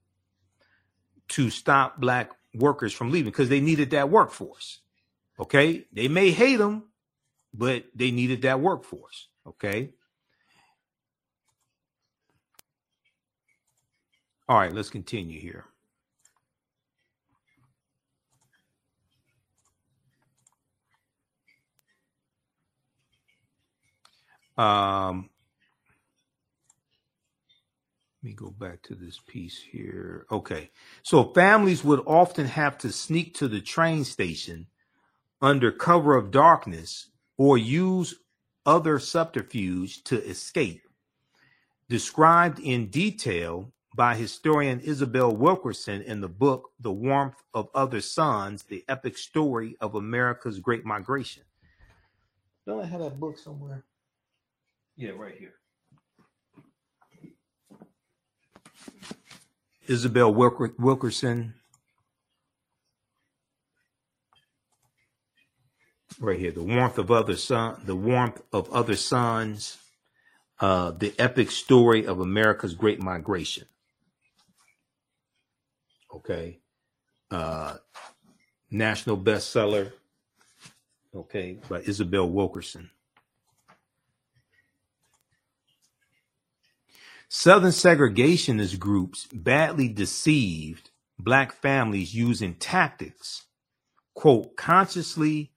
to 1.29 1.49
stop 1.49 1.99
black 1.99 2.31
workers 2.53 2.91
from 2.93 3.11
leaving 3.11 3.31
because 3.31 3.49
they 3.49 3.61
needed 3.61 3.91
that 3.91 4.09
workforce. 4.09 4.79
Okay. 5.39 5.85
They 5.93 6.07
may 6.07 6.31
hate 6.31 6.57
them, 6.57 6.83
but 7.53 7.85
they 7.95 8.11
needed 8.11 8.41
that 8.41 8.59
workforce. 8.59 9.27
Okay. 9.45 9.91
All 14.49 14.57
right, 14.57 14.71
let's 14.71 14.89
continue 14.89 15.41
here. 15.41 15.65
Um, 24.57 25.29
let 28.23 28.29
me 28.29 28.33
go 28.33 28.49
back 28.49 28.81
to 28.83 28.95
this 28.95 29.19
piece 29.27 29.61
here. 29.61 30.25
Okay. 30.31 30.71
So 31.03 31.25
families 31.33 31.83
would 31.83 32.01
often 32.07 32.47
have 32.47 32.77
to 32.79 32.91
sneak 32.91 33.35
to 33.35 33.47
the 33.47 33.61
train 33.61 34.05
station 34.05 34.67
under 35.41 35.71
cover 35.71 36.15
of 36.15 36.31
darkness 36.31 37.09
or 37.37 37.57
use 37.57 38.15
other 38.65 38.97
subterfuge 38.97 40.03
to 40.05 40.23
escape. 40.23 40.81
Described 41.89 42.59
in 42.59 42.87
detail 42.87 43.71
by 43.97 44.15
historian 44.15 44.79
Isabel 44.79 45.35
Wilkerson 45.35 46.03
in 46.03 46.21
the 46.21 46.29
book 46.29 46.69
The 46.79 46.91
Warmth 46.91 47.41
of 47.51 47.67
Other 47.73 47.99
Suns, 47.99 48.63
the 48.63 48.85
epic 48.87 49.17
story 49.17 49.75
of 49.81 49.95
America's 49.95 50.59
Great 50.59 50.85
Migration. 50.85 51.43
Don't 52.67 52.79
I 52.83 52.85
have 52.85 53.01
that 53.01 53.19
book 53.19 53.39
somewhere? 53.39 53.83
Yeah, 54.95 55.11
right 55.11 55.35
here. 55.35 55.55
Isabel 59.87 60.31
Wilker- 60.31 60.77
Wilkerson. 60.77 61.55
Right 66.19 66.39
here, 66.39 66.51
the 66.51 66.63
warmth 66.63 66.99
of 66.99 67.09
other 67.09 67.35
sun, 67.35 67.81
the 67.83 67.95
warmth 67.95 68.41
of 68.53 68.69
other 68.71 68.95
suns, 68.95 69.77
uh, 70.59 70.91
the 70.91 71.13
epic 71.17 71.49
story 71.49 72.05
of 72.05 72.19
America's 72.19 72.75
great 72.75 72.99
migration. 72.99 73.65
Okay, 76.13 76.59
uh, 77.31 77.75
national 78.71 79.17
bestseller. 79.17 79.91
Okay, 81.15 81.59
by 81.69 81.81
Isabel 81.81 82.29
Wilkerson. 82.29 82.89
Southern 87.29 87.71
segregationist 87.71 88.79
groups 88.79 89.27
badly 89.33 89.89
deceived 89.89 90.91
black 91.19 91.51
families 91.51 92.13
using 92.15 92.53
tactics, 92.55 93.45
quote, 94.13 94.55
consciously 94.55 95.51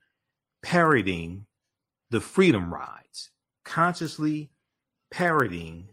parroting 0.63 1.47
the 2.11 2.21
freedom 2.21 2.73
rides, 2.75 3.31
consciously 3.65 4.51
parroting 5.13 5.89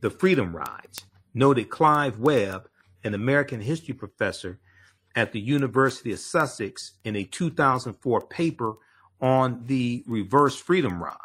the 0.00 0.10
freedom 0.10 0.54
rides, 0.56 1.04
noted 1.32 1.70
Clive 1.70 2.18
Webb, 2.18 2.68
an 3.04 3.14
American 3.14 3.60
history 3.60 3.94
professor 3.94 4.58
at 5.16 5.32
the 5.32 5.40
University 5.40 6.12
of 6.12 6.18
Sussex 6.18 6.92
in 7.04 7.16
a 7.16 7.24
2004 7.24 8.26
paper 8.28 8.74
on 9.20 9.64
the 9.66 10.04
reverse 10.06 10.56
freedom 10.56 11.02
rides. 11.02 11.16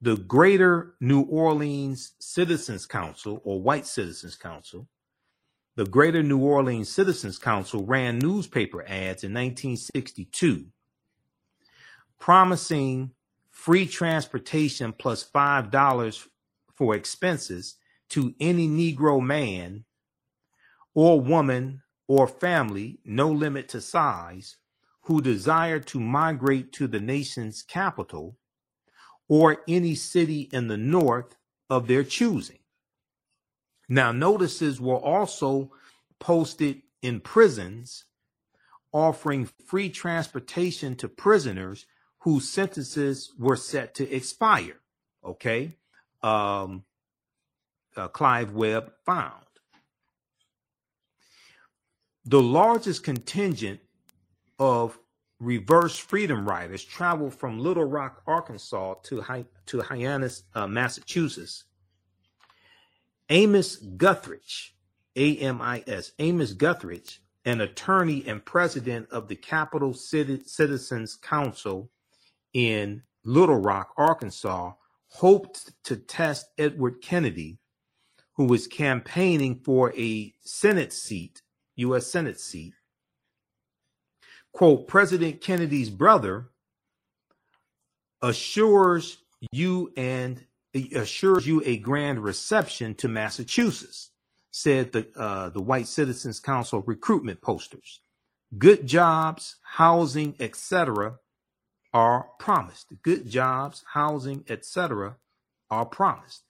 the 0.00 0.16
Greater 0.16 0.94
New 1.00 1.22
Orleans 1.22 2.12
Citizens 2.20 2.86
Council 2.86 3.40
or 3.44 3.60
White 3.60 3.86
Citizens 3.86 4.36
Council, 4.36 4.88
the 5.76 5.84
Greater 5.84 6.22
New 6.22 6.38
Orleans 6.38 6.90
Citizens 6.90 7.38
Council 7.38 7.84
ran 7.84 8.18
newspaper 8.18 8.82
ads 8.82 9.24
in 9.24 9.34
1962 9.34 10.66
promising 12.20 13.10
free 13.50 13.86
transportation 13.86 14.92
plus 14.92 15.28
$5 15.28 16.28
for 16.74 16.94
expenses 16.94 17.76
to 18.10 18.34
any 18.38 18.68
Negro 18.68 19.20
man 19.20 19.84
or 20.94 21.20
woman 21.20 21.82
or 22.08 22.26
family, 22.26 22.98
no 23.04 23.30
limit 23.30 23.68
to 23.68 23.80
size, 23.80 24.56
who 25.02 25.20
desire 25.20 25.80
to 25.80 26.00
migrate 26.00 26.72
to 26.72 26.86
the 26.86 27.00
nation's 27.00 27.62
capital 27.62 28.36
or 29.28 29.58
any 29.68 29.94
city 29.94 30.48
in 30.52 30.68
the 30.68 30.76
north 30.76 31.36
of 31.68 31.86
their 31.86 32.02
choosing. 32.04 32.58
Now, 33.88 34.12
notices 34.12 34.80
were 34.80 34.96
also 34.96 35.72
posted 36.18 36.82
in 37.02 37.20
prisons 37.20 38.04
offering 38.92 39.48
free 39.66 39.88
transportation 39.88 40.96
to 40.96 41.08
prisoners 41.08 41.86
whose 42.20 42.48
sentences 42.48 43.32
were 43.38 43.56
set 43.56 43.94
to 43.94 44.10
expire. 44.14 44.80
Okay. 45.24 45.76
Um, 46.22 46.84
uh, 47.96 48.08
Clive 48.08 48.52
Webb 48.52 48.92
found. 49.04 49.44
The 52.26 52.42
largest 52.42 53.02
contingent 53.02 53.80
of 54.58 54.98
reverse 55.38 55.96
freedom 55.96 56.46
riders 56.46 56.84
traveled 56.84 57.34
from 57.34 57.58
Little 57.58 57.84
Rock, 57.84 58.22
Arkansas 58.26 58.94
to, 59.04 59.24
to 59.66 59.80
Hyannis, 59.80 60.44
uh, 60.54 60.66
Massachusetts. 60.66 61.64
Amis 63.30 63.76
Guthridge, 63.96 64.72
A 65.16 65.36
M 65.38 65.62
I 65.62 65.82
S, 65.86 66.12
Amis 66.18 66.52
Guthridge, 66.52 67.20
an 67.44 67.60
attorney 67.60 68.24
and 68.26 68.44
president 68.44 69.08
of 69.10 69.28
the 69.28 69.36
Capital 69.36 69.94
City 69.94 70.42
Citizens 70.44 71.16
Council 71.16 71.90
in 72.52 73.02
Little 73.24 73.56
Rock, 73.56 73.94
Arkansas, 73.96 74.72
hoped 75.06 75.72
to 75.84 75.96
test 75.96 76.46
Edward 76.58 77.00
Kennedy, 77.00 77.58
who 78.34 78.44
was 78.44 78.66
campaigning 78.66 79.60
for 79.64 79.94
a 79.96 80.34
Senate 80.40 80.92
seat, 80.92 81.42
U.S. 81.76 82.06
Senate 82.06 82.40
seat. 82.40 82.74
Quote, 84.52 84.88
President 84.88 85.40
Kennedy's 85.40 85.90
brother 85.90 86.50
assures 88.20 89.18
you 89.52 89.92
and 89.96 90.44
assures 90.94 91.46
you 91.46 91.62
a 91.64 91.78
grand 91.78 92.22
reception 92.22 92.94
to 92.96 93.08
Massachusetts, 93.08 94.10
said 94.50 94.92
the 94.92 95.08
uh, 95.16 95.50
the 95.50 95.62
White 95.62 95.86
Citizens 95.86 96.40
Council 96.40 96.82
recruitment 96.86 97.40
posters. 97.40 98.00
Good 98.58 98.86
jobs, 98.86 99.56
housing, 99.62 100.34
etc 100.40 101.14
are 101.92 102.28
promised. 102.38 102.88
Good 103.02 103.28
jobs, 103.28 103.84
housing, 103.92 104.44
etc., 104.48 105.16
are 105.70 105.86
promised. 105.86 106.44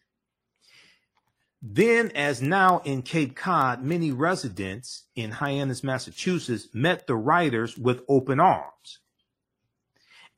Then, 1.62 2.10
as 2.14 2.40
now 2.40 2.80
in 2.84 3.02
Cape 3.02 3.36
Cod, 3.36 3.82
many 3.82 4.12
residents 4.12 5.04
in 5.14 5.30
Hyannis, 5.30 5.84
Massachusetts 5.84 6.68
met 6.72 7.06
the 7.06 7.16
writers 7.16 7.76
with 7.76 8.02
open 8.08 8.40
arms. 8.40 9.00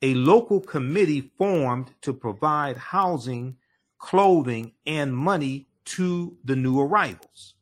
A 0.01 0.13
local 0.15 0.59
committee 0.59 1.31
formed 1.37 1.91
to 2.01 2.13
provide 2.13 2.75
housing, 2.75 3.55
clothing, 3.97 4.73
and 4.85 5.15
money 5.15 5.67
to 5.85 6.37
the 6.43 6.57
new 6.57 6.79
arrivals. 6.79 7.55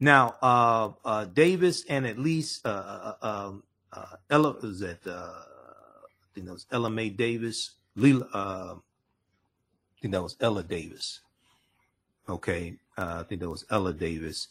Now, 0.00 0.36
uh, 0.42 0.90
uh, 1.04 1.24
Davis 1.26 1.84
and 1.84 2.06
at 2.06 2.18
least 2.18 2.66
uh, 2.66 2.70
uh, 2.70 3.14
uh 3.22 3.48
um, 3.48 3.62
uh, 3.92 4.16
Ella 4.30 4.56
was 4.60 4.80
that 4.80 5.06
I 5.06 6.34
think 6.34 6.46
that 6.46 6.52
was 6.52 6.66
Ella 6.72 6.90
Mae 6.90 7.10
Davis. 7.10 7.72
Uh, 7.96 8.06
I 8.34 8.74
think 10.00 10.12
that 10.12 10.22
was 10.22 10.36
Ella 10.40 10.62
Davis. 10.62 11.20
Okay, 12.28 12.76
uh, 12.98 13.18
I 13.20 13.22
think 13.24 13.40
that 13.40 13.50
was 13.50 13.64
Ella 13.70 13.92
Davis. 13.92 14.48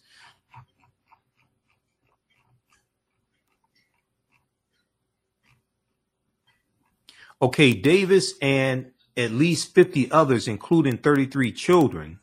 Okay, 7.41 7.73
Davis 7.73 8.33
and 8.41 8.91
at 9.17 9.31
least 9.31 9.75
50 9.75 10.11
others, 10.11 10.47
including 10.47 10.97
33 10.97 11.51
children, 11.53 12.19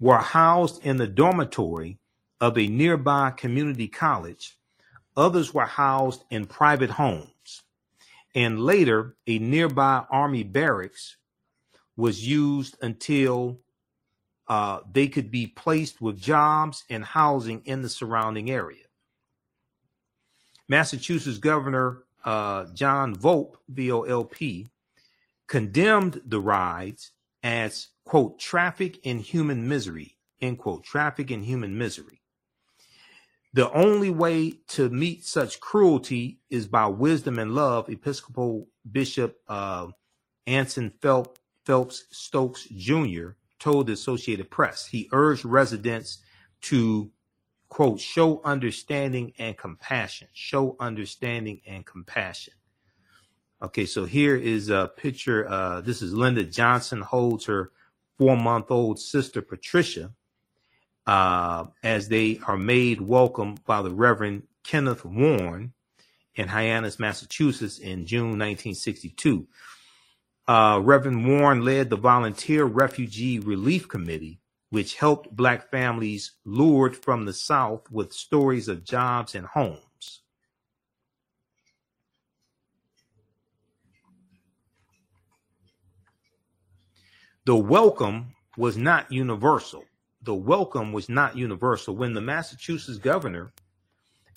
were 0.00 0.18
housed 0.18 0.84
in 0.84 0.98
the 0.98 1.06
dormitory 1.08 1.98
of 2.40 2.58
a 2.58 2.68
nearby 2.68 3.30
community 3.30 3.88
college 3.88 4.54
Others 5.16 5.54
were 5.54 5.66
housed 5.66 6.24
in 6.30 6.46
private 6.46 6.90
homes. 6.90 7.62
And 8.34 8.60
later, 8.60 9.16
a 9.26 9.38
nearby 9.38 10.04
army 10.10 10.44
barracks 10.44 11.16
was 11.96 12.26
used 12.28 12.76
until 12.82 13.60
uh, 14.50 14.80
they 14.92 15.06
could 15.06 15.30
be 15.30 15.46
placed 15.46 16.00
with 16.00 16.20
jobs 16.20 16.82
and 16.90 17.04
housing 17.04 17.62
in 17.66 17.82
the 17.82 17.88
surrounding 17.88 18.50
area. 18.50 18.82
Massachusetts 20.68 21.38
Governor 21.38 22.02
uh, 22.24 22.66
John 22.74 23.14
Volpe, 23.14 23.54
VOLP, 23.72 24.68
condemned 25.46 26.20
the 26.26 26.40
rides 26.40 27.12
as, 27.44 27.88
quote, 28.04 28.40
traffic 28.40 28.98
in 29.06 29.20
human 29.20 29.68
misery, 29.68 30.16
end 30.40 30.58
quote, 30.58 30.82
traffic 30.82 31.30
in 31.30 31.44
human 31.44 31.78
misery. 31.78 32.20
The 33.52 33.70
only 33.70 34.10
way 34.10 34.58
to 34.70 34.88
meet 34.90 35.24
such 35.24 35.60
cruelty 35.60 36.40
is 36.50 36.66
by 36.66 36.88
wisdom 36.88 37.38
and 37.38 37.54
love. 37.54 37.88
Episcopal 37.88 38.66
Bishop 38.90 39.38
uh, 39.46 39.88
Anson 40.48 40.92
Phelps 41.00 42.04
Stokes 42.10 42.66
Jr. 42.76 43.30
told 43.60 43.86
the 43.86 43.92
Associated 43.92 44.50
Press. 44.50 44.86
He 44.86 45.08
urged 45.12 45.44
residents 45.44 46.18
to, 46.62 47.10
quote, 47.68 48.00
show 48.00 48.40
understanding 48.44 49.32
and 49.38 49.56
compassion. 49.56 50.28
Show 50.32 50.76
understanding 50.80 51.60
and 51.66 51.86
compassion. 51.86 52.54
Okay, 53.62 53.86
so 53.86 54.06
here 54.06 54.36
is 54.36 54.70
a 54.70 54.90
picture. 54.96 55.48
Uh, 55.48 55.80
this 55.82 56.02
is 56.02 56.14
Linda 56.14 56.44
Johnson 56.44 57.02
holds 57.02 57.44
her 57.44 57.70
four 58.18 58.36
month 58.36 58.70
old 58.70 58.98
sister, 58.98 59.42
Patricia 59.42 60.12
uh, 61.06 61.66
as 61.82 62.08
they 62.08 62.38
are 62.46 62.56
made 62.56 63.00
welcome 63.00 63.56
by 63.66 63.82
the 63.82 63.90
Reverend 63.90 64.44
Kenneth 64.62 65.04
Warren 65.04 65.72
in 66.36 66.48
Hyannis, 66.48 67.00
Massachusetts 67.00 67.78
in 67.78 68.06
June 68.06 68.38
1962. 68.38 69.46
Uh, 70.50 70.80
Reverend 70.82 71.28
Warren 71.28 71.64
led 71.64 71.90
the 71.90 71.96
Volunteer 71.96 72.64
Refugee 72.64 73.38
Relief 73.38 73.86
Committee, 73.86 74.40
which 74.70 74.96
helped 74.96 75.36
Black 75.36 75.70
families 75.70 76.32
lured 76.44 76.96
from 76.96 77.24
the 77.24 77.32
South 77.32 77.88
with 77.88 78.12
stories 78.12 78.66
of 78.66 78.82
jobs 78.82 79.36
and 79.36 79.46
homes. 79.46 80.22
The 87.44 87.54
welcome 87.54 88.34
was 88.56 88.76
not 88.76 89.12
universal 89.12 89.84
the 90.22 90.34
welcome 90.34 90.92
was 90.92 91.08
not 91.08 91.36
universal. 91.36 91.96
When 91.96 92.12
the 92.12 92.20
Massachusetts 92.20 92.98
governor 92.98 93.52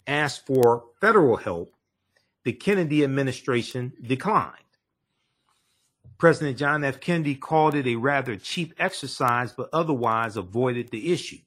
asked 0.08 0.46
for 0.46 0.86
federal 1.02 1.38
help, 1.38 1.74
the 2.44 2.54
Kennedy 2.54 3.04
administration 3.04 3.94
declined. 4.02 4.63
President 6.18 6.58
John 6.58 6.84
F. 6.84 7.00
Kennedy 7.00 7.36
called 7.36 7.76
it 7.76 7.88
a 7.88 7.96
rather 7.96 8.36
cheap 8.36 8.74
exercise, 8.78 9.52
but 9.52 9.70
otherwise 9.74 10.38
avoided 10.38 10.90
the 10.90 11.12
issue. 11.12 11.40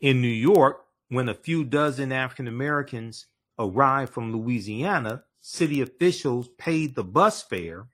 In 0.00 0.20
New 0.20 0.28
York, 0.28 0.84
when 1.08 1.28
a 1.28 1.34
few 1.34 1.64
dozen 1.64 2.12
African 2.12 2.46
Americans 2.46 3.26
arrived 3.58 4.12
from 4.12 4.32
Louisiana, 4.32 5.24
city 5.40 5.80
officials 5.80 6.48
paid 6.58 6.94
the 6.94 7.04
bus 7.04 7.42
fare 7.42 7.88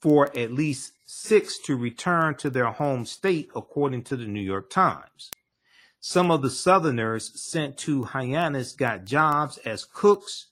for 0.00 0.36
at 0.36 0.52
least 0.52 0.92
six 1.06 1.58
to 1.58 1.76
return 1.76 2.34
to 2.36 2.50
their 2.50 2.66
home 2.66 3.06
state, 3.06 3.50
according 3.54 4.02
to 4.02 4.16
the 4.16 4.26
New 4.26 4.40
York 4.40 4.70
Times. 4.70 5.30
Some 6.00 6.30
of 6.30 6.42
the 6.42 6.50
Southerners 6.50 7.32
sent 7.40 7.78
to 7.78 8.04
Hyannis 8.04 8.72
got 8.72 9.04
jobs 9.04 9.58
as 9.58 9.86
cooks 9.86 10.48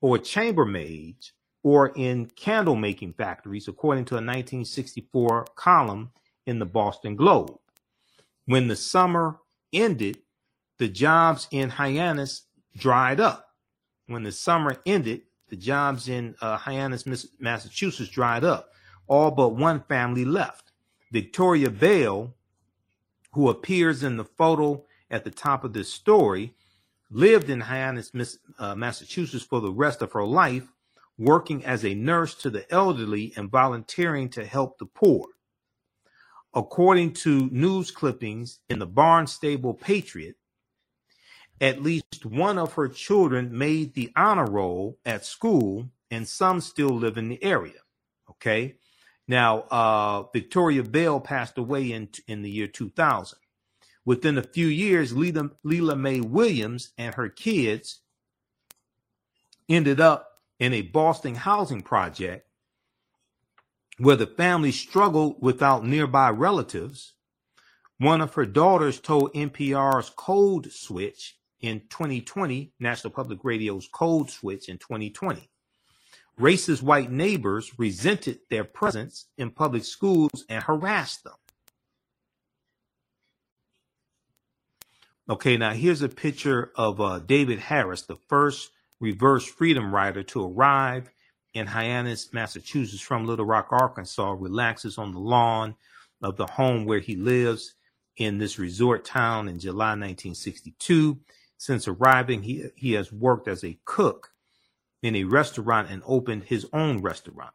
or 0.00 0.18
chambermaids 0.18 1.32
or 1.62 1.92
in 1.96 2.26
candle 2.26 2.76
making 2.76 3.12
factories, 3.12 3.68
according 3.68 4.04
to 4.06 4.14
a 4.14 4.22
1964 4.22 5.46
column 5.54 6.10
in 6.46 6.58
the 6.58 6.66
Boston 6.66 7.16
Globe. 7.16 7.58
When 8.46 8.68
the 8.68 8.76
summer 8.76 9.38
ended, 9.72 10.18
the 10.78 10.88
jobs 10.88 11.48
in 11.50 11.70
Hyannis 11.70 12.42
dried 12.76 13.20
up. 13.20 13.54
When 14.06 14.22
the 14.22 14.32
summer 14.32 14.76
ended, 14.86 15.22
the 15.48 15.56
jobs 15.56 16.08
in 16.08 16.36
uh, 16.40 16.56
Hyannis, 16.56 17.04
Massachusetts 17.38 18.10
dried 18.10 18.44
up 18.44 18.70
all 19.08 19.30
but 19.30 19.50
one 19.50 19.82
family 19.88 20.24
left. 20.24 20.70
Victoria 21.10 21.70
Bell, 21.70 22.34
who 23.32 23.48
appears 23.48 24.02
in 24.02 24.18
the 24.18 24.24
photo 24.24 24.84
at 25.10 25.24
the 25.24 25.30
top 25.30 25.64
of 25.64 25.72
this 25.72 25.92
story, 25.92 26.54
lived 27.10 27.48
in 27.48 27.62
Hyannis, 27.62 28.12
uh, 28.58 28.74
Massachusetts 28.74 29.44
for 29.44 29.60
the 29.60 29.72
rest 29.72 30.02
of 30.02 30.12
her 30.12 30.24
life, 30.24 30.68
working 31.18 31.64
as 31.64 31.84
a 31.84 31.94
nurse 31.94 32.34
to 32.36 32.50
the 32.50 32.72
elderly 32.72 33.32
and 33.36 33.50
volunteering 33.50 34.28
to 34.30 34.46
help 34.46 34.78
the 34.78 34.86
poor. 34.86 35.26
According 36.54 37.12
to 37.14 37.48
news 37.50 37.90
clippings 37.90 38.60
in 38.68 38.78
the 38.78 38.86
Barnstable 38.86 39.74
Patriot, 39.74 40.36
at 41.60 41.82
least 41.82 42.24
one 42.24 42.58
of 42.58 42.74
her 42.74 42.88
children 42.88 43.56
made 43.56 43.94
the 43.94 44.12
honor 44.16 44.46
roll 44.46 44.98
at 45.04 45.24
school, 45.24 45.90
and 46.10 46.26
some 46.26 46.60
still 46.60 46.90
live 46.90 47.18
in 47.18 47.28
the 47.28 47.42
area. 47.42 47.80
Okay. 48.30 48.76
Now, 49.26 49.60
uh, 49.70 50.22
Victoria 50.32 50.82
Bell 50.82 51.20
passed 51.20 51.58
away 51.58 51.92
in, 51.92 52.08
in 52.26 52.42
the 52.42 52.50
year 52.50 52.66
2000. 52.68 53.38
Within 54.04 54.38
a 54.38 54.42
few 54.42 54.68
years, 54.68 55.12
Lela 55.12 55.96
Mae 55.96 56.20
Williams 56.20 56.92
and 56.96 57.14
her 57.14 57.28
kids 57.28 58.00
ended 59.68 60.00
up 60.00 60.27
in 60.58 60.72
a 60.72 60.82
Boston 60.82 61.34
housing 61.34 61.82
project 61.82 62.46
where 63.98 64.16
the 64.16 64.26
family 64.26 64.72
struggled 64.72 65.36
without 65.40 65.84
nearby 65.84 66.30
relatives. 66.30 67.14
One 67.98 68.20
of 68.20 68.34
her 68.34 68.46
daughters 68.46 69.00
told 69.00 69.34
NPR's 69.34 70.10
Code 70.10 70.70
Switch 70.72 71.36
in 71.60 71.80
2020, 71.90 72.72
National 72.78 73.12
Public 73.12 73.40
Radio's 73.42 73.88
Code 73.92 74.30
Switch 74.30 74.68
in 74.68 74.78
2020. 74.78 75.50
Racist 76.38 76.82
white 76.82 77.10
neighbors 77.10 77.72
resented 77.78 78.38
their 78.48 78.62
presence 78.62 79.26
in 79.36 79.50
public 79.50 79.84
schools 79.84 80.44
and 80.48 80.62
harassed 80.62 81.24
them. 81.24 81.34
Okay, 85.28 85.56
now 85.56 85.72
here's 85.72 86.00
a 86.00 86.08
picture 86.08 86.70
of 86.76 87.00
uh, 87.00 87.18
David 87.18 87.58
Harris, 87.58 88.02
the 88.02 88.16
first 88.28 88.70
reverse 89.00 89.44
freedom 89.44 89.94
rider 89.94 90.22
to 90.24 90.44
arrive 90.44 91.10
in 91.54 91.66
Hyannis, 91.66 92.32
Massachusetts 92.32 93.02
from 93.02 93.26
Little 93.26 93.46
Rock, 93.46 93.68
Arkansas, 93.70 94.36
relaxes 94.38 94.98
on 94.98 95.12
the 95.12 95.20
lawn 95.20 95.74
of 96.22 96.36
the 96.36 96.46
home 96.46 96.84
where 96.84 97.00
he 97.00 97.16
lives 97.16 97.74
in 98.16 98.38
this 98.38 98.58
resort 98.58 99.04
town 99.04 99.48
in 99.48 99.58
July 99.58 99.90
1962. 99.90 101.18
Since 101.56 101.88
arriving, 101.88 102.42
he, 102.42 102.66
he 102.76 102.92
has 102.92 103.12
worked 103.12 103.48
as 103.48 103.64
a 103.64 103.78
cook 103.84 104.30
in 105.02 105.16
a 105.16 105.24
restaurant 105.24 105.90
and 105.90 106.02
opened 106.06 106.44
his 106.44 106.66
own 106.72 107.00
restaurant. 107.02 107.54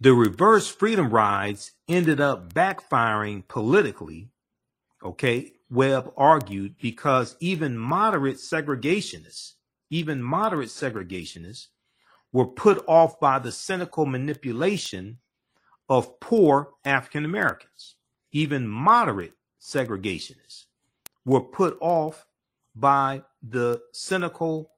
The 0.00 0.12
reverse 0.12 0.68
freedom 0.68 1.10
rides 1.10 1.72
ended 1.88 2.20
up 2.20 2.52
backfiring 2.52 3.46
politically. 3.48 4.30
Okay. 5.02 5.52
Webb 5.68 6.12
argued 6.16 6.76
because 6.80 7.34
even 7.40 7.76
moderate 7.76 8.36
segregationists, 8.36 9.54
even 9.90 10.22
moderate 10.22 10.68
segregationists 10.68 11.66
were 12.32 12.46
put 12.46 12.84
off 12.86 13.18
by 13.18 13.38
the 13.40 13.50
cynical 13.50 14.06
manipulation 14.06 15.18
of 15.88 16.20
poor 16.20 16.74
African 16.84 17.24
Americans. 17.24 17.96
Even 18.30 18.68
moderate 18.68 19.32
segregationists 19.60 20.66
were 21.24 21.40
put 21.40 21.76
off 21.80 22.26
by 22.74 23.22
the 23.42 23.80
cynical 23.92 24.70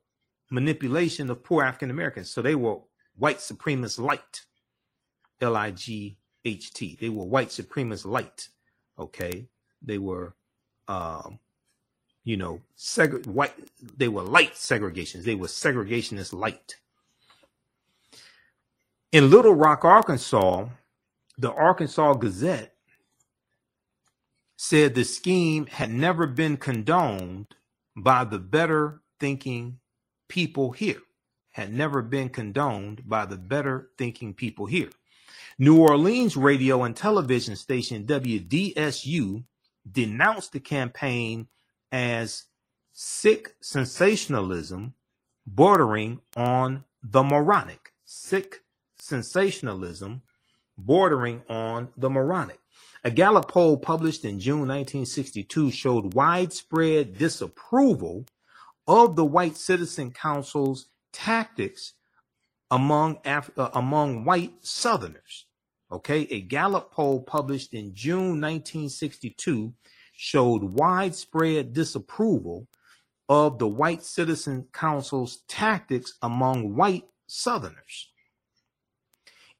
manipulation 0.50 1.28
of 1.28 1.42
poor 1.42 1.64
African 1.64 1.90
Americans. 1.90 2.30
So 2.30 2.40
they 2.40 2.54
were 2.54 2.78
white 3.16 3.38
supremacist 3.38 3.98
light, 3.98 4.46
L 5.40 5.56
I 5.56 5.70
G 5.70 6.16
H 6.44 6.73
T. 6.73 6.97
They 7.01 7.09
were 7.09 7.24
white 7.24 7.48
supremacist 7.48 8.06
light. 8.06 8.48
Okay. 8.98 9.47
They 9.82 9.98
were, 9.98 10.35
um, 10.89 11.39
you 12.24 12.36
know, 12.36 12.60
seg- 12.77 13.27
white, 13.27 13.55
they 13.97 14.09
were 14.09 14.23
light 14.23 14.55
segregations. 14.55 15.24
They 15.24 15.36
were 15.36 15.47
segregationist 15.47 16.32
light. 16.32 16.77
In 19.12 19.31
Little 19.31 19.55
Rock, 19.55 19.85
Arkansas, 19.85 20.66
the 21.39 21.52
Arkansas 21.52 22.15
Gazette 22.15 22.74
said 24.56 24.94
the 24.94 25.05
scheme 25.05 25.66
had 25.66 25.90
never 25.90 26.27
been 26.27 26.56
condoned 26.56 27.55
by 27.97 28.24
the 28.24 28.39
better 28.39 29.01
thinking 29.20 29.78
people 30.28 30.73
here. 30.73 31.01
Had 31.52 31.73
never 31.73 32.02
been 32.02 32.28
condoned 32.28 33.09
by 33.09 33.27
the 33.27 33.36
better 33.36 33.90
thinking 33.98 34.35
people 34.35 34.66
here. 34.66 34.90
New 35.60 35.80
Orleans 35.80 36.36
radio 36.36 36.85
and 36.85 36.94
television 36.94 37.56
station 37.56 38.06
WDSU 38.06 39.43
denounced 39.90 40.52
the 40.52 40.60
campaign 40.60 41.48
as 41.90 42.44
sick 42.93 43.56
sensationalism 43.60 44.94
bordering 45.44 46.20
on 46.36 46.85
the 47.02 47.24
moronic. 47.24 47.93
Sick 48.05 48.62
sensationalism 49.01 50.22
bordering 50.76 51.43
on 51.48 51.89
the 51.97 52.09
moronic. 52.09 52.60
A 53.02 53.10
Gallup 53.10 53.48
poll 53.48 53.78
published 53.78 54.24
in 54.24 54.39
June 54.39 54.60
1962 54.60 55.72
showed 55.72 56.14
widespread 56.14 57.18
disapproval 57.18 58.26
of 58.86 59.16
the 59.16 59.24
White 59.24 59.56
Citizen 59.56 60.12
Council's 60.12 60.86
tactics 61.12 61.94
among 62.70 63.18
Af- 63.24 63.51
uh, 63.56 63.70
among 63.74 64.24
white 64.24 64.52
Southerners. 64.64 65.47
Okay, 65.90 66.27
a 66.31 66.43
Gallup 66.43 66.93
poll 66.93 67.23
published 67.23 67.73
in 67.73 67.94
June 67.94 68.40
1962 68.40 69.73
showed 70.12 70.62
widespread 70.62 71.73
disapproval 71.73 72.66
of 73.28 73.59
the 73.59 73.69
White 73.69 74.02
Citizen 74.02 74.66
Council's 74.73 75.43
tactics 75.48 76.15
among 76.23 76.74
white 76.74 77.05
Southerners. 77.27 78.10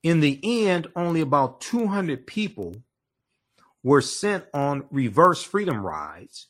In 0.03 0.21
the 0.21 0.41
end, 0.43 0.89
only 0.95 1.21
about 1.21 1.61
200 1.61 2.27
people 2.27 2.75
were 3.83 4.01
sent 4.01 4.45
on 4.53 4.87
reverse 4.91 5.43
freedom 5.43 5.85
rides, 5.85 6.49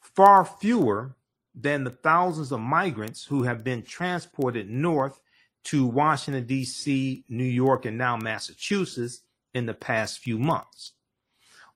far 0.00 0.44
fewer 0.44 1.16
than 1.54 1.84
the 1.84 1.90
thousands 1.90 2.52
of 2.52 2.60
migrants 2.60 3.24
who 3.24 3.42
have 3.42 3.64
been 3.64 3.82
transported 3.82 4.70
north 4.70 5.20
to 5.68 5.86
Washington, 5.86 6.46
D.C., 6.46 7.24
New 7.28 7.44
York, 7.44 7.84
and 7.84 7.98
now 7.98 8.16
Massachusetts 8.16 9.20
in 9.52 9.66
the 9.66 9.74
past 9.74 10.18
few 10.18 10.38
months. 10.38 10.92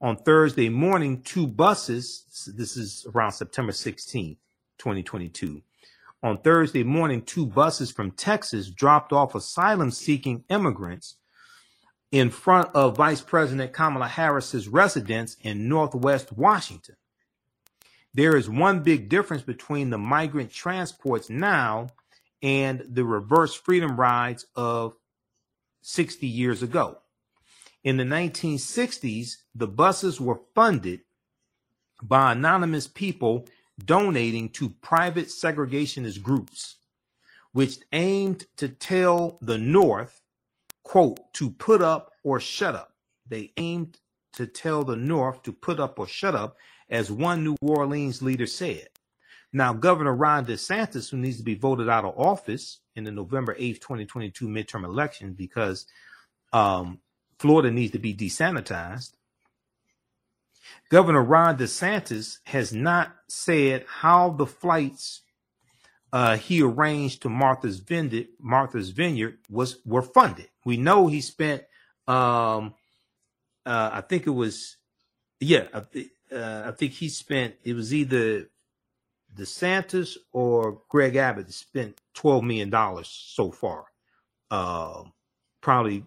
On 0.00 0.16
Thursday 0.16 0.70
morning, 0.70 1.20
two 1.20 1.46
buses, 1.46 2.24
this 2.56 2.78
is 2.78 3.06
around 3.14 3.32
September 3.32 3.70
16, 3.70 4.38
2022. 4.78 5.60
On 6.22 6.38
Thursday 6.38 6.82
morning, 6.82 7.20
two 7.20 7.44
buses 7.44 7.90
from 7.90 8.12
Texas 8.12 8.70
dropped 8.70 9.12
off 9.12 9.34
asylum 9.34 9.90
seeking 9.90 10.44
immigrants 10.48 11.16
in 12.10 12.30
front 12.30 12.70
of 12.74 12.96
Vice 12.96 13.20
President 13.20 13.74
Kamala 13.74 14.08
Harris's 14.08 14.68
residence 14.68 15.36
in 15.42 15.68
Northwest 15.68 16.32
Washington. 16.32 16.96
There 18.14 18.36
is 18.36 18.48
one 18.48 18.82
big 18.82 19.10
difference 19.10 19.42
between 19.42 19.90
the 19.90 19.98
migrant 19.98 20.50
transports 20.50 21.28
now 21.28 21.88
and 22.42 22.84
the 22.88 23.04
reverse 23.04 23.54
freedom 23.54 23.98
rides 23.98 24.46
of 24.56 24.96
60 25.82 26.26
years 26.26 26.62
ago. 26.62 26.98
In 27.84 27.96
the 27.96 28.04
1960s, 28.04 29.36
the 29.54 29.66
buses 29.66 30.20
were 30.20 30.40
funded 30.54 31.00
by 32.02 32.32
anonymous 32.32 32.86
people 32.86 33.46
donating 33.84 34.48
to 34.50 34.68
private 34.68 35.26
segregationist 35.26 36.22
groups, 36.22 36.76
which 37.52 37.78
aimed 37.92 38.46
to 38.56 38.68
tell 38.68 39.38
the 39.40 39.58
North 39.58 40.22
quote, 40.82 41.32
to 41.34 41.50
put 41.50 41.82
up 41.82 42.12
or 42.22 42.40
shut 42.40 42.74
up. 42.74 42.92
They 43.28 43.52
aimed 43.56 43.98
to 44.34 44.46
tell 44.46 44.84
the 44.84 44.96
North 44.96 45.42
to 45.44 45.52
put 45.52 45.80
up 45.80 45.98
or 45.98 46.06
shut 46.06 46.34
up, 46.34 46.56
as 46.90 47.10
one 47.10 47.44
New 47.44 47.56
Orleans 47.62 48.22
leader 48.22 48.46
said. 48.46 48.88
Now, 49.52 49.72
Governor 49.74 50.14
Ron 50.14 50.46
DeSantis, 50.46 51.10
who 51.10 51.18
needs 51.18 51.36
to 51.36 51.42
be 51.42 51.54
voted 51.54 51.88
out 51.88 52.04
of 52.04 52.18
office 52.18 52.80
in 52.96 53.04
the 53.04 53.10
November 53.10 53.54
8th, 53.54 53.80
2022 53.80 54.48
midterm 54.48 54.84
election 54.84 55.34
because 55.34 55.86
um, 56.52 57.00
Florida 57.38 57.70
needs 57.70 57.92
to 57.92 57.98
be 57.98 58.14
desanitized. 58.14 59.12
Governor 60.90 61.22
Ron 61.22 61.58
DeSantis 61.58 62.38
has 62.44 62.72
not 62.72 63.14
said 63.28 63.84
how 63.88 64.30
the 64.30 64.46
flights 64.46 65.22
uh, 66.12 66.36
he 66.36 66.62
arranged 66.62 67.22
to 67.22 67.28
Martha's 67.28 67.78
Vineyard, 67.78 68.28
Martha's 68.38 68.90
Vineyard 68.90 69.38
was 69.48 69.78
were 69.84 70.02
funded. 70.02 70.48
We 70.64 70.76
know 70.76 71.06
he 71.06 71.22
spent, 71.22 71.62
um, 72.06 72.74
uh, 73.64 73.90
I 73.92 74.02
think 74.02 74.26
it 74.26 74.30
was, 74.30 74.76
yeah, 75.40 75.68
uh, 75.72 76.62
I 76.66 76.72
think 76.72 76.92
he 76.92 77.08
spent. 77.08 77.54
It 77.64 77.74
was 77.74 77.94
either 77.94 78.48
DeSantis 79.36 80.16
or 80.32 80.80
Greg 80.88 81.16
Abbott 81.16 81.46
has 81.46 81.56
spent 81.56 82.00
twelve 82.14 82.44
million 82.44 82.70
dollars 82.70 83.08
so 83.08 83.50
far. 83.50 83.86
Uh, 84.50 85.04
probably 85.60 86.04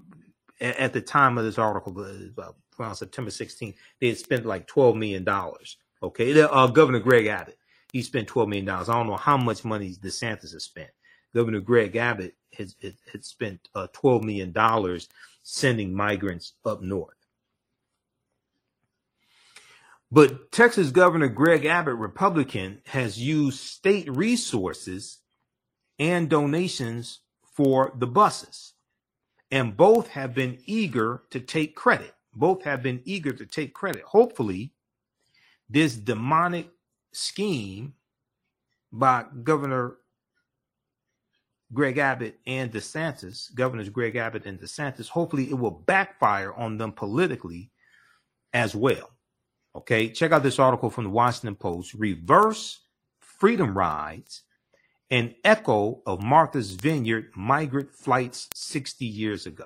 at, 0.61 0.77
at, 0.77 0.93
the 0.93 1.02
time 1.02 1.38
of 1.38 1.43
this 1.43 1.57
article, 1.57 1.99
uh, 1.99 2.52
around 2.80 2.95
September 2.95 3.31
16th, 3.31 3.73
they 3.99 4.10
had 4.10 4.18
spent 4.18 4.45
like 4.45 4.68
twelve 4.68 4.95
million 4.95 5.23
dollars. 5.23 5.77
Okay, 6.03 6.39
uh, 6.39 6.68
Governor 6.68 6.99
Greg 6.99 7.26
Abbott 7.27 7.57
he 7.95 8.02
spent 8.02 8.27
$12 8.27 8.49
million. 8.49 8.68
I 8.68 8.84
don't 8.84 9.07
know 9.07 9.15
how 9.15 9.38
much 9.38 9.64
money 9.64 9.95
DeSantis 9.95 10.52
has 10.52 10.65
spent. 10.65 10.89
Governor 11.34 11.61
Greg 11.61 11.95
Abbott 11.95 12.35
has, 12.57 12.76
has 12.81 13.26
spent 13.26 13.69
uh, 13.73 13.88
$12 13.93 14.23
million 14.23 14.99
sending 15.43 15.93
migrants 15.93 16.56
up 16.65 16.81
north. 16.81 17.14
But 20.15 20.49
Texas 20.53 20.91
Governor 20.91 21.27
Greg 21.27 21.65
Abbott, 21.65 21.95
Republican, 21.95 22.79
has 22.85 23.21
used 23.21 23.59
state 23.59 24.09
resources 24.09 25.19
and 25.99 26.29
donations 26.29 27.19
for 27.57 27.91
the 27.97 28.07
buses. 28.07 28.75
And 29.51 29.75
both 29.75 30.07
have 30.07 30.33
been 30.33 30.57
eager 30.65 31.23
to 31.31 31.41
take 31.41 31.75
credit. 31.75 32.13
Both 32.33 32.63
have 32.63 32.81
been 32.81 33.01
eager 33.03 33.33
to 33.33 33.45
take 33.45 33.73
credit. 33.73 34.03
Hopefully, 34.03 34.71
this 35.69 35.95
demonic 35.95 36.69
scheme 37.11 37.95
by 38.93 39.25
Governor 39.43 39.97
Greg 41.73 41.97
Abbott 41.97 42.39
and 42.47 42.71
DeSantis, 42.71 43.53
Governors 43.53 43.89
Greg 43.89 44.15
Abbott 44.15 44.45
and 44.45 44.61
DeSantis, 44.61 45.09
hopefully 45.09 45.49
it 45.49 45.59
will 45.59 45.71
backfire 45.71 46.53
on 46.53 46.77
them 46.77 46.93
politically 46.93 47.69
as 48.53 48.73
well. 48.73 49.14
Okay, 49.76 50.10
check 50.10 50.31
out 50.31 50.41
this 50.41 50.57
article 50.57 50.89
from 50.89 51.03
the 51.03 51.10
Washington 51.10 51.56
Post 51.56 51.93
Reverse 51.95 52.80
Freedom 53.19 53.77
Rides, 53.77 54.43
an 55.11 55.35
echo 55.43 56.02
of 56.06 56.23
Martha's 56.23 56.72
Vineyard 56.72 57.31
migrant 57.35 57.93
flights 57.93 58.47
60 58.56 59.06
years 59.06 59.45
ago. 59.45 59.65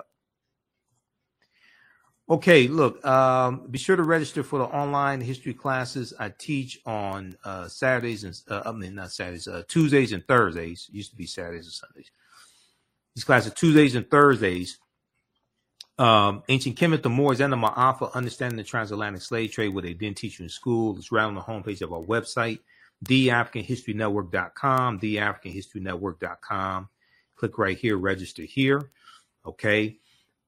Okay, 2.28 2.66
look, 2.68 3.04
um, 3.04 3.66
be 3.70 3.78
sure 3.78 3.96
to 3.96 4.02
register 4.02 4.42
for 4.42 4.58
the 4.58 4.64
online 4.64 5.20
history 5.20 5.54
classes 5.54 6.12
I 6.18 6.28
teach 6.28 6.80
on 6.86 7.36
uh, 7.44 7.68
Saturdays 7.68 8.24
and 8.24 8.40
uh, 8.48 8.62
I 8.66 8.72
mean 8.72 8.96
not 8.96 9.12
Saturdays, 9.12 9.48
uh, 9.48 9.62
Tuesdays 9.68 10.12
and 10.12 10.26
Thursdays. 10.26 10.88
It 10.88 10.94
used 10.94 11.10
to 11.10 11.16
be 11.16 11.26
Saturdays 11.26 11.66
and 11.66 11.72
Sundays. 11.72 12.10
These 13.16 13.24
classes 13.24 13.50
are 13.50 13.54
Tuesdays 13.56 13.96
and 13.96 14.08
Thursdays. 14.08 14.78
Um, 16.00 16.42
ancient 16.48 16.76
Kemet, 16.76 17.02
the 17.02 17.10
Moors, 17.10 17.40
and 17.40 17.52
the 17.52 17.56
Ma'afa, 17.56 18.12
understanding 18.14 18.56
the 18.56 18.64
transatlantic 18.64 19.22
slave 19.22 19.52
trade, 19.52 19.68
what 19.68 19.84
they 19.84 19.92
didn't 19.92 20.16
teach 20.16 20.38
you 20.38 20.44
in 20.44 20.48
school. 20.48 20.96
It's 20.96 21.12
right 21.12 21.24
on 21.24 21.34
the 21.34 21.42
homepage 21.42 21.82
of 21.82 21.92
our 21.92 22.00
website, 22.00 22.60
theafricanhistorynetwork.com, 23.04 25.00
theafricanhistorynetwork.com. 25.00 26.88
Click 27.36 27.58
right 27.58 27.76
here, 27.76 27.96
register 27.96 28.42
here. 28.42 28.90
Okay 29.46 29.98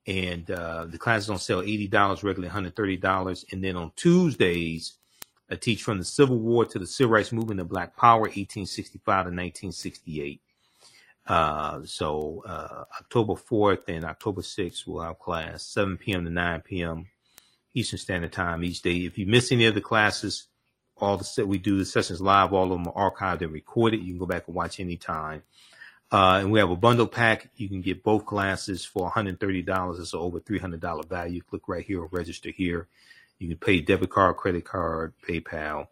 and 0.06 0.50
uh, 0.50 0.86
the 0.86 0.98
classes 0.98 1.30
on 1.30 1.38
sale 1.38 1.62
eighty 1.62 1.86
dollars, 1.88 2.22
regularly 2.22 2.48
one 2.48 2.54
hundred 2.54 2.76
thirty 2.76 2.96
dollars. 2.96 3.44
And 3.52 3.62
then 3.62 3.76
on 3.76 3.92
Tuesdays, 3.96 4.94
I 5.50 5.56
teach 5.56 5.82
from 5.82 5.98
the 5.98 6.04
Civil 6.04 6.38
War 6.38 6.64
to 6.64 6.78
the 6.78 6.86
Civil 6.86 7.12
Rights 7.12 7.32
Movement 7.32 7.60
and 7.60 7.68
Black 7.68 7.96
Power, 7.96 8.30
eighteen 8.34 8.66
sixty 8.66 9.00
five 9.04 9.26
to 9.26 9.30
nineteen 9.30 9.72
sixty 9.72 10.22
eight. 10.22 10.40
Uh, 11.26 11.82
so 11.84 12.42
uh, 12.46 12.84
October 13.00 13.36
fourth 13.36 13.88
and 13.88 14.04
October 14.04 14.42
sixth, 14.42 14.86
we'll 14.86 15.02
have 15.02 15.18
class 15.18 15.64
seven 15.64 15.96
p.m. 15.96 16.24
to 16.24 16.30
nine 16.30 16.60
p.m. 16.60 17.06
Eastern 17.74 17.98
Standard 17.98 18.32
Time 18.32 18.64
each 18.64 18.82
day. 18.82 18.98
If 19.06 19.18
you 19.18 19.26
miss 19.26 19.52
any 19.52 19.66
of 19.66 19.74
the 19.74 19.80
classes, 19.80 20.48
all 20.96 21.16
the 21.16 21.24
set 21.24 21.48
we 21.48 21.58
do 21.58 21.78
the 21.78 21.84
sessions 21.84 22.20
live, 22.20 22.52
all 22.52 22.72
of 22.72 22.82
them 22.82 22.92
are 22.94 23.12
archived 23.12 23.42
and 23.42 23.52
recorded. 23.52 24.00
You 24.00 24.12
can 24.12 24.18
go 24.18 24.26
back 24.26 24.46
and 24.46 24.56
watch 24.56 24.80
anytime. 24.80 25.42
Uh, 26.10 26.40
and 26.40 26.52
we 26.52 26.58
have 26.58 26.70
a 26.70 26.76
bundle 26.76 27.06
pack. 27.06 27.48
You 27.56 27.68
can 27.68 27.80
get 27.80 28.02
both 28.02 28.26
classes 28.26 28.84
for 28.84 29.10
$130. 29.10 29.98
It's 29.98 30.12
over 30.12 30.40
$300 30.40 31.08
value. 31.08 31.40
Click 31.40 31.62
right 31.68 31.84
here 31.84 32.02
or 32.02 32.08
register 32.12 32.50
here. 32.50 32.86
You 33.38 33.48
can 33.48 33.56
pay 33.56 33.80
debit 33.80 34.10
card, 34.10 34.36
credit 34.36 34.64
card, 34.64 35.14
PayPal. 35.26 35.86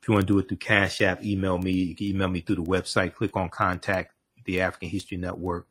If 0.00 0.08
you 0.08 0.14
want 0.14 0.28
to 0.28 0.32
do 0.32 0.38
it 0.38 0.48
through 0.48 0.58
Cash 0.58 1.02
App, 1.02 1.24
email 1.24 1.58
me. 1.58 1.72
You 1.72 1.96
can 1.96 2.06
email 2.06 2.28
me 2.28 2.40
through 2.40 2.56
the 2.56 2.62
website. 2.62 3.14
Click 3.14 3.36
on 3.36 3.48
contact 3.48 4.13
the 4.44 4.60
African 4.60 4.88
History 4.88 5.16
Network 5.16 5.66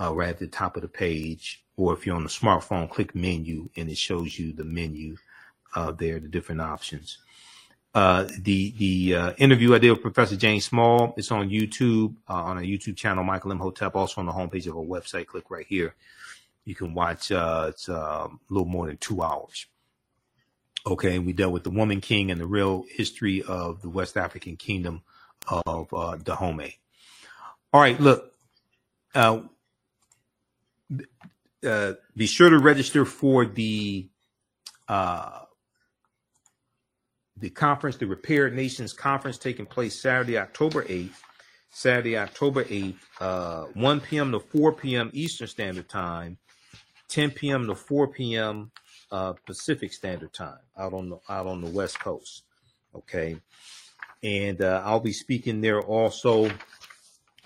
uh, 0.00 0.14
right 0.14 0.30
at 0.30 0.38
the 0.38 0.46
top 0.46 0.76
of 0.76 0.82
the 0.82 0.88
page. 0.88 1.64
Or 1.76 1.92
if 1.92 2.06
you're 2.06 2.16
on 2.16 2.22
the 2.22 2.28
smartphone, 2.28 2.90
click 2.90 3.14
menu 3.14 3.68
and 3.76 3.90
it 3.90 3.98
shows 3.98 4.38
you 4.38 4.52
the 4.52 4.64
menu 4.64 5.16
uh, 5.74 5.92
there, 5.92 6.18
the 6.18 6.28
different 6.28 6.60
options. 6.60 7.18
Uh, 7.94 8.28
the 8.40 8.74
the 8.76 9.14
uh, 9.14 9.32
interview 9.38 9.74
I 9.74 9.78
did 9.78 9.90
with 9.90 10.02
Professor 10.02 10.36
James 10.36 10.66
Small. 10.66 11.14
It's 11.16 11.30
on 11.32 11.48
YouTube 11.48 12.14
uh, 12.28 12.34
on 12.34 12.58
our 12.58 12.62
YouTube 12.62 12.96
channel, 12.96 13.24
Michael 13.24 13.52
Imhotep. 13.52 13.96
Also 13.96 14.20
on 14.20 14.26
the 14.26 14.32
homepage 14.32 14.66
of 14.66 14.76
our 14.76 14.84
website. 14.84 15.26
Click 15.26 15.50
right 15.50 15.66
here. 15.66 15.94
You 16.66 16.74
can 16.74 16.92
watch. 16.92 17.32
Uh, 17.32 17.66
it's 17.70 17.88
a 17.88 18.28
little 18.50 18.68
more 18.68 18.86
than 18.86 18.98
two 18.98 19.22
hours. 19.22 19.66
Okay, 20.86 21.16
and 21.16 21.26
we 21.26 21.32
dealt 21.32 21.52
with 21.52 21.64
the 21.64 21.70
Woman 21.70 22.00
King 22.00 22.30
and 22.30 22.40
the 22.40 22.46
real 22.46 22.84
history 22.88 23.42
of 23.42 23.82
the 23.82 23.88
West 23.88 24.16
African 24.16 24.56
Kingdom 24.56 25.02
of 25.48 25.92
uh, 25.92 26.16
Dahomey. 26.16 26.78
All 27.76 27.82
right, 27.82 28.00
look. 28.00 28.32
Uh, 29.14 29.42
be 32.16 32.26
sure 32.26 32.48
to 32.48 32.58
register 32.58 33.04
for 33.04 33.44
the 33.44 34.08
the 34.88 35.46
conference, 37.50 37.98
the 37.98 38.06
Repaired 38.06 38.56
Nations 38.56 38.94
Conference, 38.94 39.36
taking 39.36 39.66
place 39.66 40.00
Saturday, 40.00 40.38
October 40.38 40.84
8th. 40.84 41.20
Saturday, 41.70 42.16
October 42.16 42.64
8th, 42.64 42.96
uh, 43.20 43.64
1 43.74 44.00
p.m. 44.00 44.32
to 44.32 44.40
4 44.40 44.72
p.m. 44.72 45.10
Eastern 45.12 45.46
Standard 45.46 45.90
Time, 45.90 46.38
10 47.08 47.32
p.m. 47.32 47.66
to 47.66 47.74
4 47.74 48.08
p.m. 48.08 48.70
Uh, 49.12 49.34
Pacific 49.44 49.92
Standard 49.92 50.32
Time, 50.32 50.60
out 50.78 50.94
on 50.94 51.10
the 51.10 51.18
out 51.28 51.46
on 51.46 51.60
the 51.60 51.68
West 51.68 52.00
Coast. 52.00 52.44
Okay, 52.94 53.36
and 54.22 54.62
uh, 54.62 54.80
I'll 54.82 54.98
be 54.98 55.12
speaking 55.12 55.60
there 55.60 55.82
also. 55.82 56.50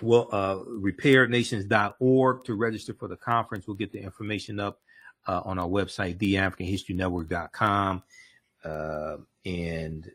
Well, 0.03 0.29
uh, 0.33 0.57
repairednations.org 0.57 2.45
to 2.45 2.55
register 2.55 2.95
for 2.95 3.09
the 3.09 3.17
conference. 3.17 3.67
We'll 3.67 3.77
get 3.77 3.93
the 3.93 4.03
information 4.03 4.61
up 4.61 4.81
uh, 5.27 5.43
on 5.45 5.59
our 5.59 5.69
website, 5.69 6.19
theafricanhistorynetwork.com. 6.19 8.03
Uh, 8.65 9.17
and 9.45 10.11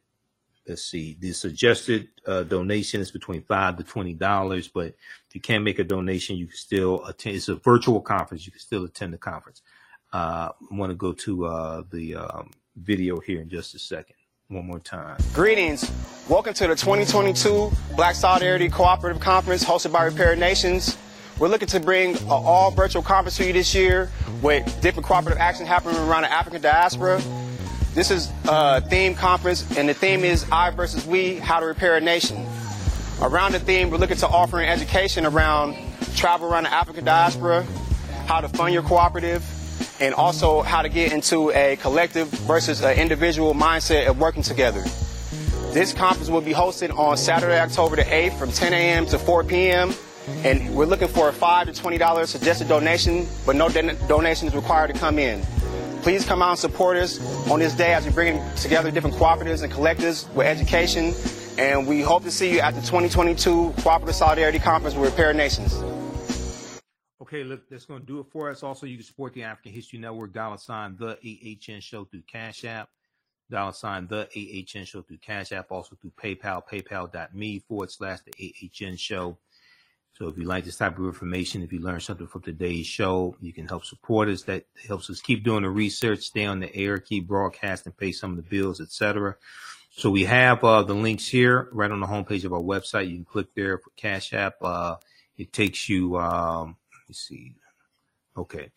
let's 0.68 0.84
see, 0.84 1.18
the 1.20 1.32
suggested 1.32 2.10
uh, 2.26 2.44
donation 2.44 3.02
is 3.02 3.12
between 3.12 3.42
five 3.44 3.78
to 3.78 3.84
twenty 3.84 4.14
dollars. 4.14 4.68
But 4.68 4.88
if 4.88 5.36
you 5.36 5.42
can't 5.42 5.64
make 5.64 5.80
a 5.80 5.84
donation, 5.84 6.38
you 6.38 6.48
can 6.48 6.58
still 6.58 7.06
attend. 7.06 7.36
It's 7.36 7.50
a 7.50 7.56
virtual 7.56 8.02
conference. 8.02 8.46
You 8.46 8.52
can 8.52 8.62
still 8.62 8.86
attend 8.86 9.14
the 9.14 9.18
conference. 9.18 9.62
Uh, 10.14 10.50
I 10.72 10.76
want 10.76 10.92
to 10.92 10.96
go 10.96 11.14
to 11.14 11.46
uh, 11.46 11.84
the 11.92 12.16
um, 12.16 12.52
video 12.76 13.20
here 13.20 13.42
in 13.42 13.50
just 13.50 13.76
a 13.76 13.80
second. 13.80 14.16
One 14.50 14.68
more 14.68 14.78
time. 14.78 15.18
Greetings. 15.34 15.92
Welcome 16.30 16.54
to 16.54 16.68
the 16.68 16.76
2022 16.76 17.72
Black 17.96 18.14
Solidarity 18.14 18.70
Cooperative 18.70 19.20
Conference 19.20 19.66
hosted 19.66 19.92
by 19.92 20.04
Repaired 20.04 20.38
Nations. 20.38 20.96
We're 21.40 21.48
looking 21.48 21.68
to 21.70 21.80
bring 21.80 22.16
an 22.16 22.28
all 22.30 22.70
virtual 22.70 23.02
conference 23.02 23.38
to 23.38 23.48
you 23.48 23.54
this 23.54 23.74
year 23.74 24.12
with 24.44 24.64
different 24.82 25.08
cooperative 25.08 25.40
action 25.40 25.66
happening 25.66 25.98
around 25.98 26.22
the 26.22 26.32
African 26.32 26.62
diaspora. 26.62 27.20
This 27.96 28.12
is 28.12 28.32
a 28.48 28.82
theme 28.82 29.16
conference, 29.16 29.66
and 29.80 29.90
the 29.90 29.96
theme 29.96 30.24
is 30.24 30.46
I 30.52 30.70
versus 30.70 31.08
We, 31.08 31.38
How 31.38 31.60
to 31.60 31.66
Repair 31.66 31.96
a 31.98 32.02
Nation. 32.02 32.46
Around 33.24 33.54
the 33.54 33.60
theme, 33.60 33.90
we're 33.90 33.98
looking 33.98 34.18
to 34.18 34.28
offer 34.28 34.60
an 34.60 34.70
education 34.70 35.26
around 35.26 35.76
travel 36.16 36.54
around 36.54 36.66
the 36.66 36.72
African 36.72 37.04
diaspora, 37.04 37.64
how 38.28 38.42
to 38.42 38.50
fund 38.50 38.76
your 38.76 38.84
cooperative, 38.84 39.44
and 40.00 40.14
also 40.14 40.62
how 40.62 40.82
to 40.82 40.90
get 40.90 41.12
into 41.12 41.52
a 41.52 41.78
collective 41.78 42.28
versus 42.30 42.82
an 42.82 42.98
individual 42.98 43.54
mindset 43.54 44.08
of 44.08 44.20
working 44.20 44.44
together. 44.44 44.84
This 45.72 45.94
conference 45.94 46.30
will 46.30 46.42
be 46.42 46.54
hosted 46.54 46.98
on 46.98 47.18
Saturday, 47.18 47.60
October 47.60 47.98
the 47.98 48.04
8th 48.04 48.38
from 48.40 48.52
10 48.52 48.74
a.m. 48.74 49.06
to 49.08 49.20
4 49.20 49.44
p.m. 49.44 49.94
And 50.44 50.74
we're 50.74 50.86
looking 50.86 51.08
for 51.08 51.30
a 51.30 51.34
5 51.34 51.68
to 51.68 51.74
$20 51.74 52.28
suggested 52.28 52.68
donation, 52.68 53.28
but 53.46 53.56
no 53.56 53.70
don- 53.70 53.98
donation 54.08 54.48
is 54.48 54.56
required 54.56 54.94
to 54.94 55.00
come 55.00 55.20
in. 55.20 55.42
Please 56.02 56.26
come 56.26 56.42
out 56.42 56.52
and 56.52 56.60
support 56.60 56.98
us 56.98 57.20
on 57.50 57.60
this 57.60 57.74
day 57.74 57.94
as 57.94 58.06
we 58.06 58.12
bring 58.12 58.42
together 58.56 58.92
different 58.92 59.16
cooperatives 59.16 59.64
and 59.64 59.74
collectives 59.74 60.32
with 60.34 60.48
education. 60.48 61.14
And 61.58 61.88
we 61.88 62.02
hope 62.02 62.24
to 62.24 62.32
see 62.32 62.54
you 62.54 62.60
at 62.60 62.76
the 62.76 62.82
2022 62.82 63.74
Cooperative 63.80 64.16
Solidarity 64.16 64.60
Conference 64.60 64.96
with 64.96 65.10
Repaired 65.10 65.36
Nations. 65.36 65.74
Okay, 67.36 67.44
look, 67.44 67.68
that's 67.70 67.84
going 67.84 68.00
to 68.00 68.06
do 68.06 68.22
it 68.22 68.28
for 68.32 68.50
us. 68.50 68.64
Also, 68.64 68.86
you 68.86 68.96
can 68.96 69.06
support 69.06 69.34
the 69.34 69.44
African 69.44 69.74
History 69.74 70.00
Network, 70.00 70.32
dollar 70.32 70.58
sign 70.58 70.96
the 70.96 71.18
AHN 71.18 71.82
show 71.82 72.06
through 72.06 72.22
Cash 72.32 72.64
App, 72.64 72.88
dollar 73.52 73.74
sign 73.74 74.08
the 74.08 74.22
AHN 74.22 74.86
show 74.86 75.02
through 75.02 75.18
Cash 75.18 75.52
App, 75.52 75.70
also 75.70 75.98
through 75.98 76.12
PayPal, 76.12 76.64
paypal.me 76.66 77.60
forward 77.68 77.92
slash 77.92 78.20
the 78.22 78.72
AHN 78.72 78.96
show. 78.96 79.38
So 80.14 80.30
if 80.30 80.38
you 80.38 80.46
like 80.46 80.64
this 80.64 80.78
type 80.78 80.98
of 80.98 81.04
information, 81.04 81.62
if 81.62 81.74
you 81.74 81.82
learn 81.82 82.00
something 82.00 82.26
from 82.26 82.42
today's 82.42 82.88
show, 82.88 83.36
you 83.42 83.52
can 83.52 83.68
help 83.68 83.84
support 83.84 84.30
us. 84.30 84.44
That 84.44 84.68
helps 84.88 85.10
us 85.10 85.20
keep 85.20 85.44
doing 85.44 85.64
the 85.64 85.70
research, 85.70 86.22
stay 86.22 86.46
on 86.46 86.62
the 86.62 86.74
air, 86.74 87.00
keep 87.00 87.28
broadcasting, 87.28 87.92
pay 87.92 88.14
some 88.14 88.32
of 88.32 88.38
the 88.38 88.44
bills, 88.44 88.80
etc. 88.80 89.36
So 89.92 90.10
we 90.10 90.24
have 90.24 90.64
uh, 90.64 90.84
the 90.84 90.94
links 90.94 91.28
here 91.28 91.68
right 91.74 91.92
on 91.92 92.00
the 92.00 92.08
homepage 92.08 92.46
of 92.46 92.54
our 92.54 92.62
website. 92.62 93.10
You 93.10 93.16
can 93.16 93.26
click 93.26 93.48
there 93.56 93.78
for 93.78 93.90
Cash 93.98 94.32
App. 94.32 94.56
Uh, 94.62 94.96
it 95.38 95.52
takes 95.52 95.90
you. 95.90 96.18
Um, 96.18 96.78
me 97.08 97.14
see. 97.14 97.56
Okay, 98.38 98.72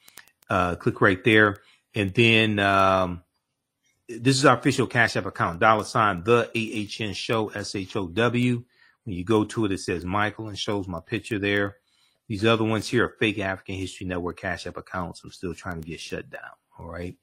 uh, 0.48 0.76
click 0.76 1.00
right 1.00 1.22
there, 1.24 1.58
and 1.94 2.14
then 2.14 2.58
um, 2.58 3.22
this 4.08 4.36
is 4.36 4.44
our 4.44 4.56
official 4.56 4.86
Cash 4.86 5.16
App 5.16 5.26
account. 5.26 5.60
Dollar 5.60 5.84
sign 5.84 6.22
the 6.22 6.48
AHN 6.54 7.12
Show 7.12 7.48
S 7.48 7.74
H 7.74 7.96
O 7.96 8.06
W. 8.06 8.64
When 9.04 9.16
you 9.16 9.24
go 9.24 9.44
to 9.44 9.64
it, 9.64 9.72
it 9.72 9.80
says 9.80 10.04
Michael 10.04 10.48
and 10.48 10.58
shows 10.58 10.86
my 10.86 11.00
picture 11.00 11.38
there. 11.38 11.76
These 12.28 12.44
other 12.44 12.64
ones 12.64 12.86
here 12.86 13.06
are 13.06 13.16
fake 13.18 13.38
African 13.38 13.74
History 13.76 14.06
Network 14.06 14.38
Cash 14.38 14.66
App 14.66 14.76
accounts. 14.76 15.22
I'm 15.24 15.30
still 15.32 15.54
trying 15.54 15.80
to 15.80 15.88
get 15.88 15.98
shut 15.98 16.28
down. 16.28 16.42
All 16.78 16.86
right. 16.86 17.16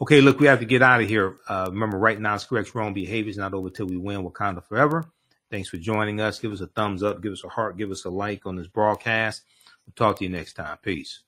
Okay, 0.00 0.20
look, 0.20 0.40
we 0.40 0.46
have 0.48 0.58
to 0.58 0.66
get 0.66 0.82
out 0.82 1.00
of 1.00 1.08
here. 1.08 1.38
Uh, 1.48 1.68
remember, 1.70 1.96
right 1.98 2.20
now, 2.20 2.36
correct 2.38 2.74
wrong 2.74 2.92
behavior 2.92 3.30
is 3.30 3.38
not 3.38 3.54
over 3.54 3.70
till 3.70 3.86
we 3.86 3.96
win 3.96 4.22
Wakanda 4.22 4.62
forever. 4.62 5.04
Thanks 5.50 5.68
for 5.68 5.76
joining 5.76 6.20
us. 6.20 6.40
Give 6.40 6.52
us 6.52 6.60
a 6.60 6.66
thumbs 6.66 7.02
up, 7.02 7.22
give 7.22 7.32
us 7.32 7.44
a 7.44 7.48
heart, 7.48 7.78
give 7.78 7.90
us 7.90 8.04
a 8.04 8.10
like 8.10 8.44
on 8.44 8.56
this 8.56 8.66
broadcast. 8.66 9.42
We'll 9.86 9.94
talk 9.94 10.18
to 10.18 10.24
you 10.24 10.30
next 10.30 10.54
time. 10.54 10.78
Peace. 10.82 11.20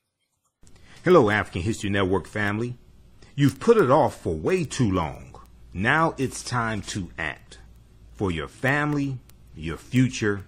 Hello, 1.05 1.31
African 1.31 1.63
History 1.63 1.91
Network 1.91 2.27
family. 2.27 2.77
You've 3.35 3.61
put 3.61 3.77
it 3.77 3.91
off 3.91 4.21
for 4.21 4.35
way 4.35 4.65
too 4.65 4.91
long. 4.91 5.41
Now 5.73 6.15
it's 6.17 6.43
time 6.43 6.81
to 6.83 7.11
act 7.19 7.59
for 8.15 8.31
your 8.31 8.49
family, 8.49 9.19
your 9.55 9.77
future, 9.77 10.47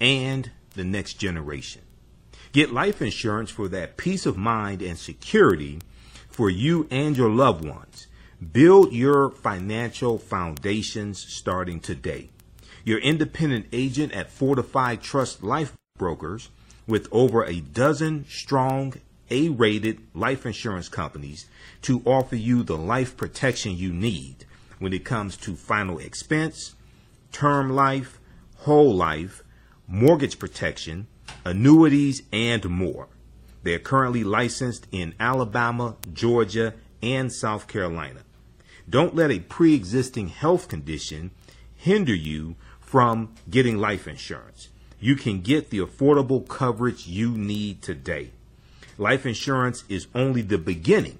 and 0.00 0.50
the 0.74 0.84
next 0.84 1.14
generation. 1.14 1.82
Get 2.52 2.72
life 2.72 3.00
insurance 3.00 3.50
for 3.50 3.68
that 3.68 3.96
peace 3.96 4.26
of 4.26 4.36
mind 4.36 4.82
and 4.82 4.98
security 4.98 5.80
for 6.28 6.50
you 6.50 6.88
and 6.90 7.16
your 7.16 7.30
loved 7.30 7.64
ones. 7.64 8.06
Build 8.52 8.92
your 8.92 9.30
financial 9.30 10.18
foundations 10.18 11.18
starting 11.18 11.80
today. 11.80 12.30
Your 12.84 12.98
independent 12.98 13.66
agent 13.72 14.12
at 14.12 14.30
Fortified 14.30 15.02
Trust 15.02 15.42
Life 15.44 15.76
Brokers, 15.96 16.48
with 16.86 17.08
over 17.12 17.44
a 17.44 17.60
dozen 17.60 18.26
strong 18.28 18.94
A 19.30 19.48
rated 19.48 20.00
life 20.14 20.44
insurance 20.44 20.88
companies 20.88 21.46
to 21.82 22.02
offer 22.04 22.36
you 22.36 22.62
the 22.62 22.76
life 22.76 23.16
protection 23.16 23.76
you 23.76 23.92
need 23.92 24.44
when 24.78 24.92
it 24.92 25.04
comes 25.04 25.36
to 25.38 25.54
final 25.54 25.98
expense, 25.98 26.74
term 27.30 27.70
life, 27.70 28.18
whole 28.58 28.94
life, 28.94 29.42
mortgage 29.86 30.38
protection, 30.38 31.06
annuities, 31.44 32.22
and 32.32 32.68
more. 32.68 33.08
They 33.62 33.74
are 33.74 33.78
currently 33.78 34.24
licensed 34.24 34.86
in 34.90 35.14
Alabama, 35.20 35.96
Georgia, 36.12 36.74
and 37.02 37.32
South 37.32 37.68
Carolina. 37.68 38.20
Don't 38.88 39.14
let 39.14 39.30
a 39.30 39.38
pre 39.38 39.74
existing 39.74 40.28
health 40.28 40.68
condition 40.68 41.30
hinder 41.76 42.14
you 42.14 42.56
from 42.80 43.34
getting 43.48 43.78
life 43.78 44.06
insurance. 44.06 44.68
You 45.02 45.16
can 45.16 45.40
get 45.40 45.68
the 45.70 45.80
affordable 45.80 46.46
coverage 46.46 47.08
you 47.08 47.32
need 47.32 47.82
today. 47.82 48.30
Life 48.96 49.26
insurance 49.26 49.82
is 49.88 50.06
only 50.14 50.42
the 50.42 50.58
beginning. 50.58 51.18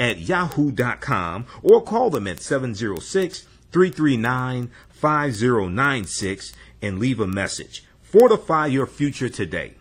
at 0.00 0.18
yahoo.com 0.18 1.46
or 1.62 1.82
call 1.82 2.10
them 2.10 2.26
at 2.26 2.40
706 2.40 3.46
339 3.70 4.70
5096 4.88 6.52
and 6.82 6.98
leave 6.98 7.20
a 7.20 7.26
message. 7.26 7.84
Fortify 8.02 8.66
your 8.66 8.86
future 8.86 9.28
today. 9.28 9.74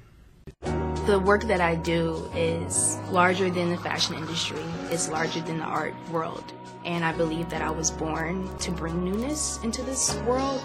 The 1.07 1.19
work 1.19 1.45
that 1.45 1.61
I 1.61 1.75
do 1.75 2.29
is 2.35 2.97
larger 3.09 3.49
than 3.49 3.71
the 3.71 3.77
fashion 3.77 4.13
industry, 4.15 4.61
it's 4.91 5.09
larger 5.09 5.41
than 5.41 5.57
the 5.57 5.63
art 5.63 5.95
world. 6.11 6.53
And 6.85 7.03
I 7.03 7.11
believe 7.11 7.49
that 7.49 7.61
I 7.61 7.69
was 7.69 7.91
born 7.91 8.57
to 8.59 8.71
bring 8.71 9.03
newness 9.03 9.59
into 9.63 9.81
this 9.81 10.15
world. 10.21 10.61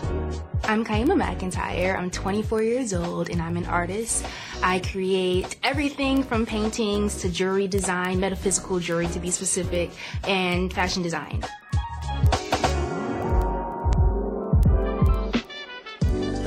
I'm 0.63 0.85
Kyemah 0.85 1.21
McEntyre. 1.21 1.99
I'm 1.99 2.11
24 2.11 2.63
years 2.63 2.95
old 2.95 3.31
and 3.31 3.43
I'm 3.43 3.57
an 3.57 3.67
artist. 3.67 4.25
I 4.63 4.79
create 4.79 5.57
everything 5.63 6.23
from 6.23 6.47
paintings 6.47 7.21
to 7.23 7.29
jewelry 7.29 7.67
design, 7.67 8.21
metaphysical 8.21 8.79
jewelry 8.79 9.09
to 9.09 9.19
be 9.19 9.31
specific, 9.31 9.91
and 10.27 10.73
fashion 10.73 11.03
design. 11.03 11.45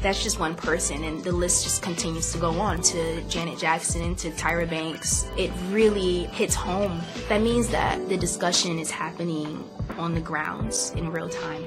That's 0.00 0.22
just 0.22 0.38
one 0.38 0.54
person, 0.54 1.04
and 1.04 1.22
the 1.24 1.32
list 1.32 1.64
just 1.64 1.82
continues 1.82 2.32
to 2.32 2.38
go 2.38 2.50
on 2.60 2.80
to 2.82 3.20
Janet 3.22 3.58
Jackson, 3.58 4.14
to 4.16 4.30
Tyra 4.30 4.68
Banks. 4.68 5.26
It 5.36 5.50
really 5.70 6.24
hits 6.26 6.54
home. 6.54 7.00
That 7.28 7.42
means 7.42 7.68
that 7.68 8.08
the 8.08 8.16
discussion 8.16 8.78
is 8.78 8.90
happening 8.90 9.68
on 9.98 10.14
the 10.14 10.20
grounds 10.20 10.92
in 10.96 11.10
real 11.10 11.28
time. 11.28 11.64